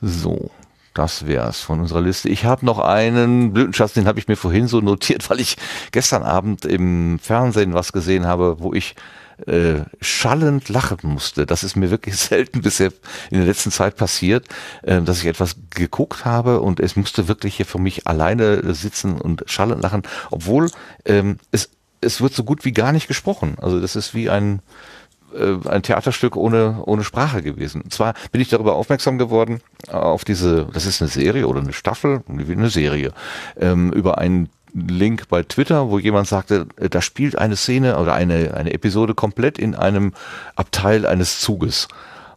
[0.00, 0.50] So,
[0.94, 2.28] das wär's von unserer Liste.
[2.28, 5.56] Ich habe noch einen Blütenschatz, den habe ich mir vorhin so notiert, weil ich
[5.92, 8.94] gestern Abend im Fernsehen was gesehen habe, wo ich
[9.46, 11.46] äh, schallend lachen musste.
[11.46, 12.92] Das ist mir wirklich selten bisher
[13.30, 14.46] in der letzten Zeit passiert,
[14.82, 19.20] äh, dass ich etwas geguckt habe und es musste wirklich hier für mich alleine sitzen
[19.20, 20.70] und schallend lachen, obwohl
[21.04, 23.56] ähm, es, es wird so gut wie gar nicht gesprochen.
[23.60, 24.60] Also das ist wie ein
[25.34, 27.82] äh, ein Theaterstück ohne, ohne Sprache gewesen.
[27.82, 31.72] Und zwar bin ich darüber aufmerksam geworden, auf diese, das ist eine Serie oder eine
[31.72, 33.12] Staffel, eine Serie,
[33.58, 38.14] ähm, über einen Link bei Twitter, wo jemand sagte, äh, da spielt eine Szene oder
[38.14, 40.12] eine, eine Episode komplett in einem
[40.56, 41.88] Abteil eines Zuges.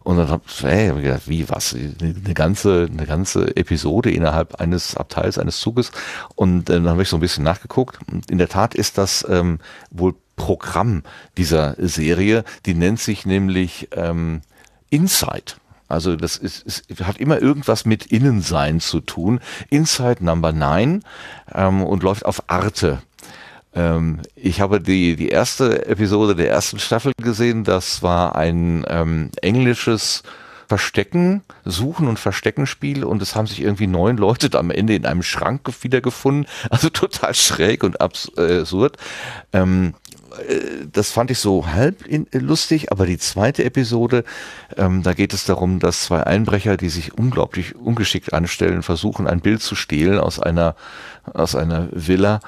[0.04, 1.74] Und dann hab ich, hey, ich gedacht, wie was?
[1.74, 5.90] Eine ganze, eine ganze Episode innerhalb eines Abteils eines Zuges.
[6.34, 7.98] Und äh, dann habe ich so ein bisschen nachgeguckt.
[8.10, 9.58] Und in der Tat ist das ähm,
[9.90, 11.02] wohl Programm
[11.36, 12.44] dieser Serie.
[12.64, 14.40] Die nennt sich nämlich ähm,
[14.88, 15.56] Inside.
[15.88, 19.40] Also das ist, ist, hat immer irgendwas mit Innensein zu tun.
[19.70, 21.02] Inside Number 9
[21.54, 23.02] ähm, und läuft auf Arte.
[23.74, 27.64] Ähm, ich habe die, die erste Episode der ersten Staffel gesehen.
[27.64, 30.22] Das war ein ähm, englisches
[30.68, 35.22] Verstecken, Suchen und Versteckenspiel und es haben sich irgendwie neun Leute am Ende in einem
[35.22, 36.46] Schrank wiedergefunden.
[36.68, 38.96] Also total schräg und absurd.
[39.52, 39.94] Ähm,
[40.92, 44.24] das fand ich so halb in, lustig, aber die zweite Episode,
[44.76, 49.40] ähm, da geht es darum, dass zwei Einbrecher, die sich unglaublich ungeschickt anstellen, versuchen, ein
[49.40, 50.76] Bild zu stehlen aus einer,
[51.24, 52.40] aus einer Villa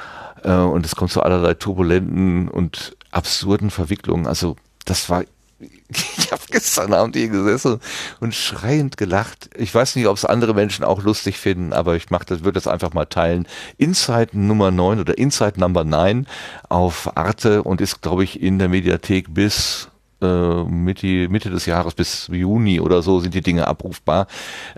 [0.44, 4.27] äh, und es kommt zu allerlei turbulenten und absurden Verwicklungen.
[4.27, 5.25] Also das war
[5.89, 7.81] ich habe gestern Abend hier gesessen
[8.20, 9.51] und schreiend gelacht.
[9.57, 12.55] Ich weiß nicht, ob es andere Menschen auch lustig finden, aber ich mach das, würde
[12.55, 13.47] das einfach mal teilen.
[13.79, 16.27] Inside Nummer 9 oder Inside Number 9
[16.69, 19.89] auf Arte und ist, glaube ich, in der Mediathek bis
[20.23, 24.27] äh, Mitte, Mitte des Jahres bis Juni oder so sind die Dinge abrufbar.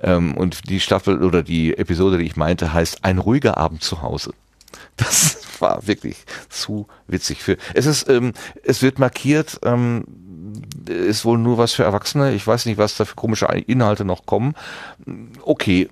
[0.03, 4.03] Ähm, und die Staffel oder die Episode, die ich meinte, heißt Ein ruhiger Abend zu
[4.03, 4.33] Hause.
[4.97, 6.17] Das war wirklich
[6.49, 7.57] zu witzig für.
[7.73, 8.33] Es ist, ähm,
[8.65, 10.05] es wird markiert, ähm,
[10.89, 12.33] ist wohl nur was für Erwachsene.
[12.33, 14.55] Ich weiß nicht, was da für komische Inhalte noch kommen.
[15.43, 15.89] Okay.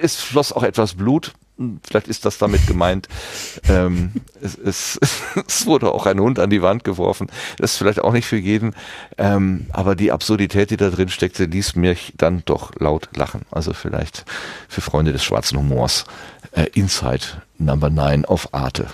[0.00, 1.34] Es floss auch etwas Blut.
[1.82, 3.08] Vielleicht ist das damit gemeint.
[3.68, 5.00] ähm, es, es,
[5.46, 7.28] es, wurde auch ein Hund an die Wand geworfen.
[7.58, 8.74] Das ist vielleicht auch nicht für jeden.
[9.18, 13.42] Ähm, aber die Absurdität, die da drin steckte, ließ mich dann doch laut lachen.
[13.50, 14.24] Also vielleicht
[14.68, 16.04] für Freunde des schwarzen Humors.
[16.52, 18.86] Äh, Inside Number 9 auf Arte.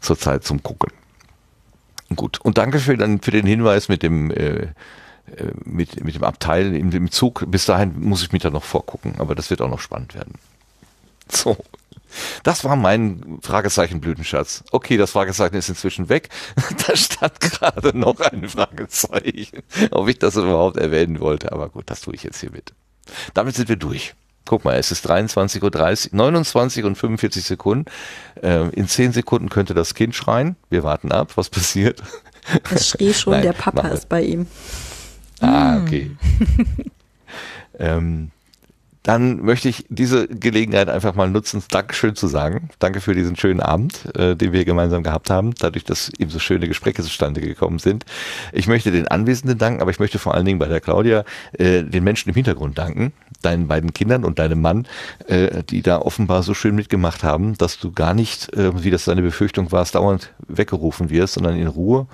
[0.00, 0.92] Zurzeit zum Gucken.
[2.16, 2.40] Gut.
[2.40, 4.72] Und danke für, dann, für den Hinweis mit dem, äh, äh
[5.64, 7.44] mit, mit dem Abteil im, im Zug.
[7.48, 10.34] Bis dahin muss ich mich da noch vorgucken, aber das wird auch noch spannend werden.
[11.28, 11.56] So.
[12.44, 14.62] Das war mein Fragezeichen Blütenschatz.
[14.70, 16.28] Okay, das Fragezeichen ist inzwischen weg.
[16.86, 21.52] Da stand gerade noch ein Fragezeichen, ob ich das überhaupt erwähnen wollte.
[21.52, 22.72] Aber gut, das tue ich jetzt hier mit.
[23.32, 24.14] Damit sind wir durch.
[24.46, 25.62] Guck mal, es ist 23.30
[26.12, 27.86] Uhr, 29 und 45 Sekunden.
[28.42, 30.56] Äh, in 10 Sekunden könnte das Kind schreien.
[30.68, 32.02] Wir warten ab, was passiert.
[32.70, 34.46] Es schrie schon, Nein, der Papa ist bei ihm.
[35.40, 36.10] Ah, okay.
[37.78, 38.30] ähm,
[39.04, 42.70] dann möchte ich diese Gelegenheit einfach mal nutzen, Dankeschön zu sagen.
[42.78, 46.38] Danke für diesen schönen Abend, äh, den wir gemeinsam gehabt haben, dadurch, dass eben so
[46.38, 48.06] schöne Gespräche zustande gekommen sind.
[48.52, 51.82] Ich möchte den Anwesenden danken, aber ich möchte vor allen Dingen bei der Claudia äh,
[51.82, 54.86] den Menschen im Hintergrund danken, deinen beiden Kindern und deinem Mann,
[55.26, 59.04] äh, die da offenbar so schön mitgemacht haben, dass du gar nicht, äh, wie das
[59.04, 62.06] deine Befürchtung war, dauernd weggerufen wirst, sondern in Ruhe,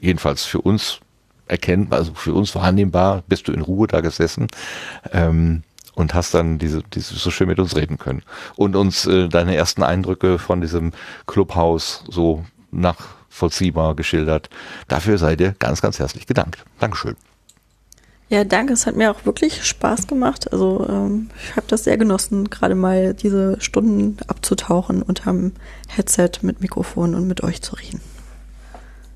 [0.00, 1.00] jedenfalls für uns
[1.48, 4.46] erkennbar, also für uns wahrnehmbar, bist du in Ruhe da gesessen
[5.12, 5.64] ähm,
[5.98, 8.22] und hast dann diese, diese so schön mit uns reden können
[8.54, 10.92] und uns äh, deine ersten Eindrücke von diesem
[11.26, 14.48] Clubhaus so nachvollziehbar geschildert.
[14.86, 16.64] Dafür sei dir ganz, ganz herzlich gedankt.
[16.78, 17.16] Dankeschön.
[18.28, 18.74] Ja, danke.
[18.74, 20.52] Es hat mir auch wirklich Spaß gemacht.
[20.52, 25.52] Also ähm, ich habe das sehr genossen, gerade mal diese Stunden abzutauchen unterm
[25.88, 28.00] Headset mit Mikrofon und mit euch zu reden.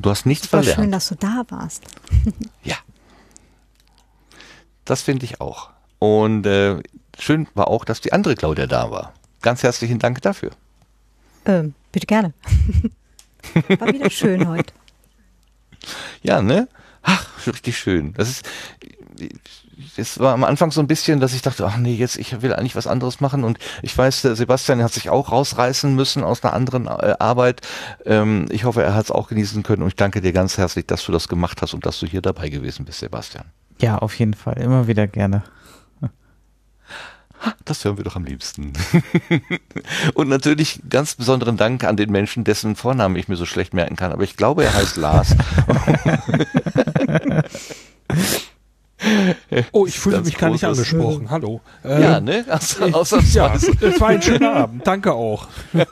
[0.01, 0.83] Du hast nichts War verlernt.
[0.83, 1.85] schön, dass du da warst.
[4.85, 5.72] Das finde ich auch.
[6.03, 6.83] Und äh,
[7.17, 9.13] schön war auch, dass die andere Claudia da war.
[9.41, 10.51] Ganz herzlichen Dank dafür.
[11.45, 12.33] Ähm, bitte gerne.
[13.79, 14.75] War wieder schön heute.
[16.23, 16.67] Ja, ne?
[17.05, 18.15] Ach, richtig schön.
[18.15, 18.49] Das ist,
[19.97, 22.53] es war am Anfang so ein bisschen, dass ich dachte, ach nee, jetzt, ich will
[22.53, 26.43] eigentlich was anderes machen und ich weiß, der Sebastian hat sich auch rausreißen müssen aus
[26.43, 27.61] einer anderen äh, Arbeit.
[28.07, 30.85] Ähm, ich hoffe, er hat es auch genießen können und ich danke dir ganz herzlich,
[30.85, 33.45] dass du das gemacht hast und dass du hier dabei gewesen bist, Sebastian.
[33.81, 34.59] Ja, auf jeden Fall.
[34.59, 35.45] Immer wieder gerne.
[37.65, 38.73] Das hören wir doch am liebsten.
[40.15, 43.97] Und natürlich ganz besonderen Dank an den Menschen, dessen Vornamen ich mir so schlecht merken
[43.97, 44.13] kann.
[44.13, 45.35] Aber ich glaube, er heißt Lars.
[49.73, 51.29] Oh, ich fühle mich gar nicht angesprochen.
[51.29, 51.61] Hallo.
[51.83, 52.45] Ja, Ähm, ne?
[52.49, 53.73] Außer, ich- ausnahmsweise.
[53.81, 54.87] ja, es war ein schöner Abend.
[54.87, 55.49] Danke auch.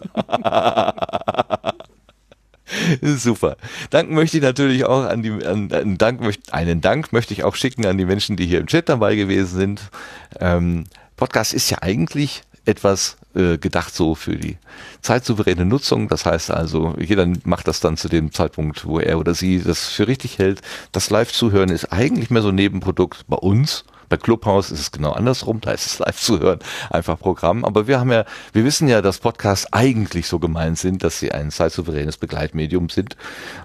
[3.03, 3.57] Super.
[3.91, 6.21] Dank möchte ich natürlich auch an die, an, an Dank
[6.53, 9.57] einen Dank möchte ich auch schicken an die Menschen, die hier im Chat dabei gewesen
[9.59, 9.91] sind.
[10.39, 10.85] Ähm,
[11.21, 14.57] Podcast ist ja eigentlich etwas äh, gedacht so für die
[15.03, 16.09] zeitsouveräne Nutzung.
[16.09, 19.89] Das heißt also, jeder macht das dann zu dem Zeitpunkt, wo er oder sie das
[19.89, 20.63] für richtig hält.
[20.93, 23.85] Das Live-Zuhören ist eigentlich mehr so ein Nebenprodukt bei uns.
[24.11, 26.59] Bei Clubhouse ist es genau andersrum, da ist es live zu hören,
[26.91, 27.65] einfach Programm.
[27.65, 31.31] Aber wir haben ja, wir wissen ja, dass Podcasts eigentlich so gemeint sind, dass sie
[31.33, 33.17] ein zeitsouveränes Begleitmedium sind.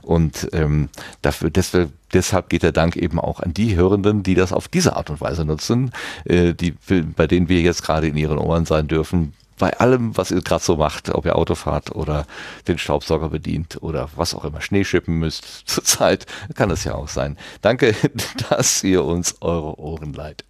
[0.03, 0.89] Und ähm,
[1.23, 4.95] dafür, deshalb, deshalb geht der Dank eben auch an die Hörenden, die das auf diese
[4.95, 5.91] Art und Weise nutzen,
[6.25, 6.75] äh, die,
[7.15, 10.63] bei denen wir jetzt gerade in ihren Ohren sein dürfen, bei allem, was ihr gerade
[10.63, 12.25] so macht, ob ihr Auto fahrt oder
[12.67, 16.25] den Staubsauger bedient oder was auch immer, Schnee schippen müsst, zurzeit
[16.55, 17.37] kann es ja auch sein.
[17.61, 17.95] Danke,
[18.49, 20.43] dass ihr uns eure Ohren leiht.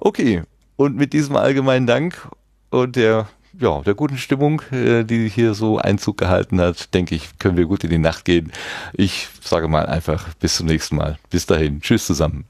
[0.00, 0.42] Okay,
[0.76, 2.28] und mit diesem allgemeinen Dank
[2.70, 7.38] und der, ja, der guten Stimmung, äh, die hier so Einzug gehalten hat, denke ich,
[7.38, 8.50] können wir gut in die Nacht gehen.
[8.94, 11.18] Ich sage mal einfach bis zum nächsten Mal.
[11.30, 11.80] Bis dahin.
[11.80, 12.44] Tschüss zusammen.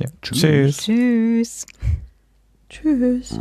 [0.00, 0.06] Ja.
[0.22, 0.78] Tschüss.
[0.78, 1.66] Tschüss.
[2.70, 3.38] Tschüss.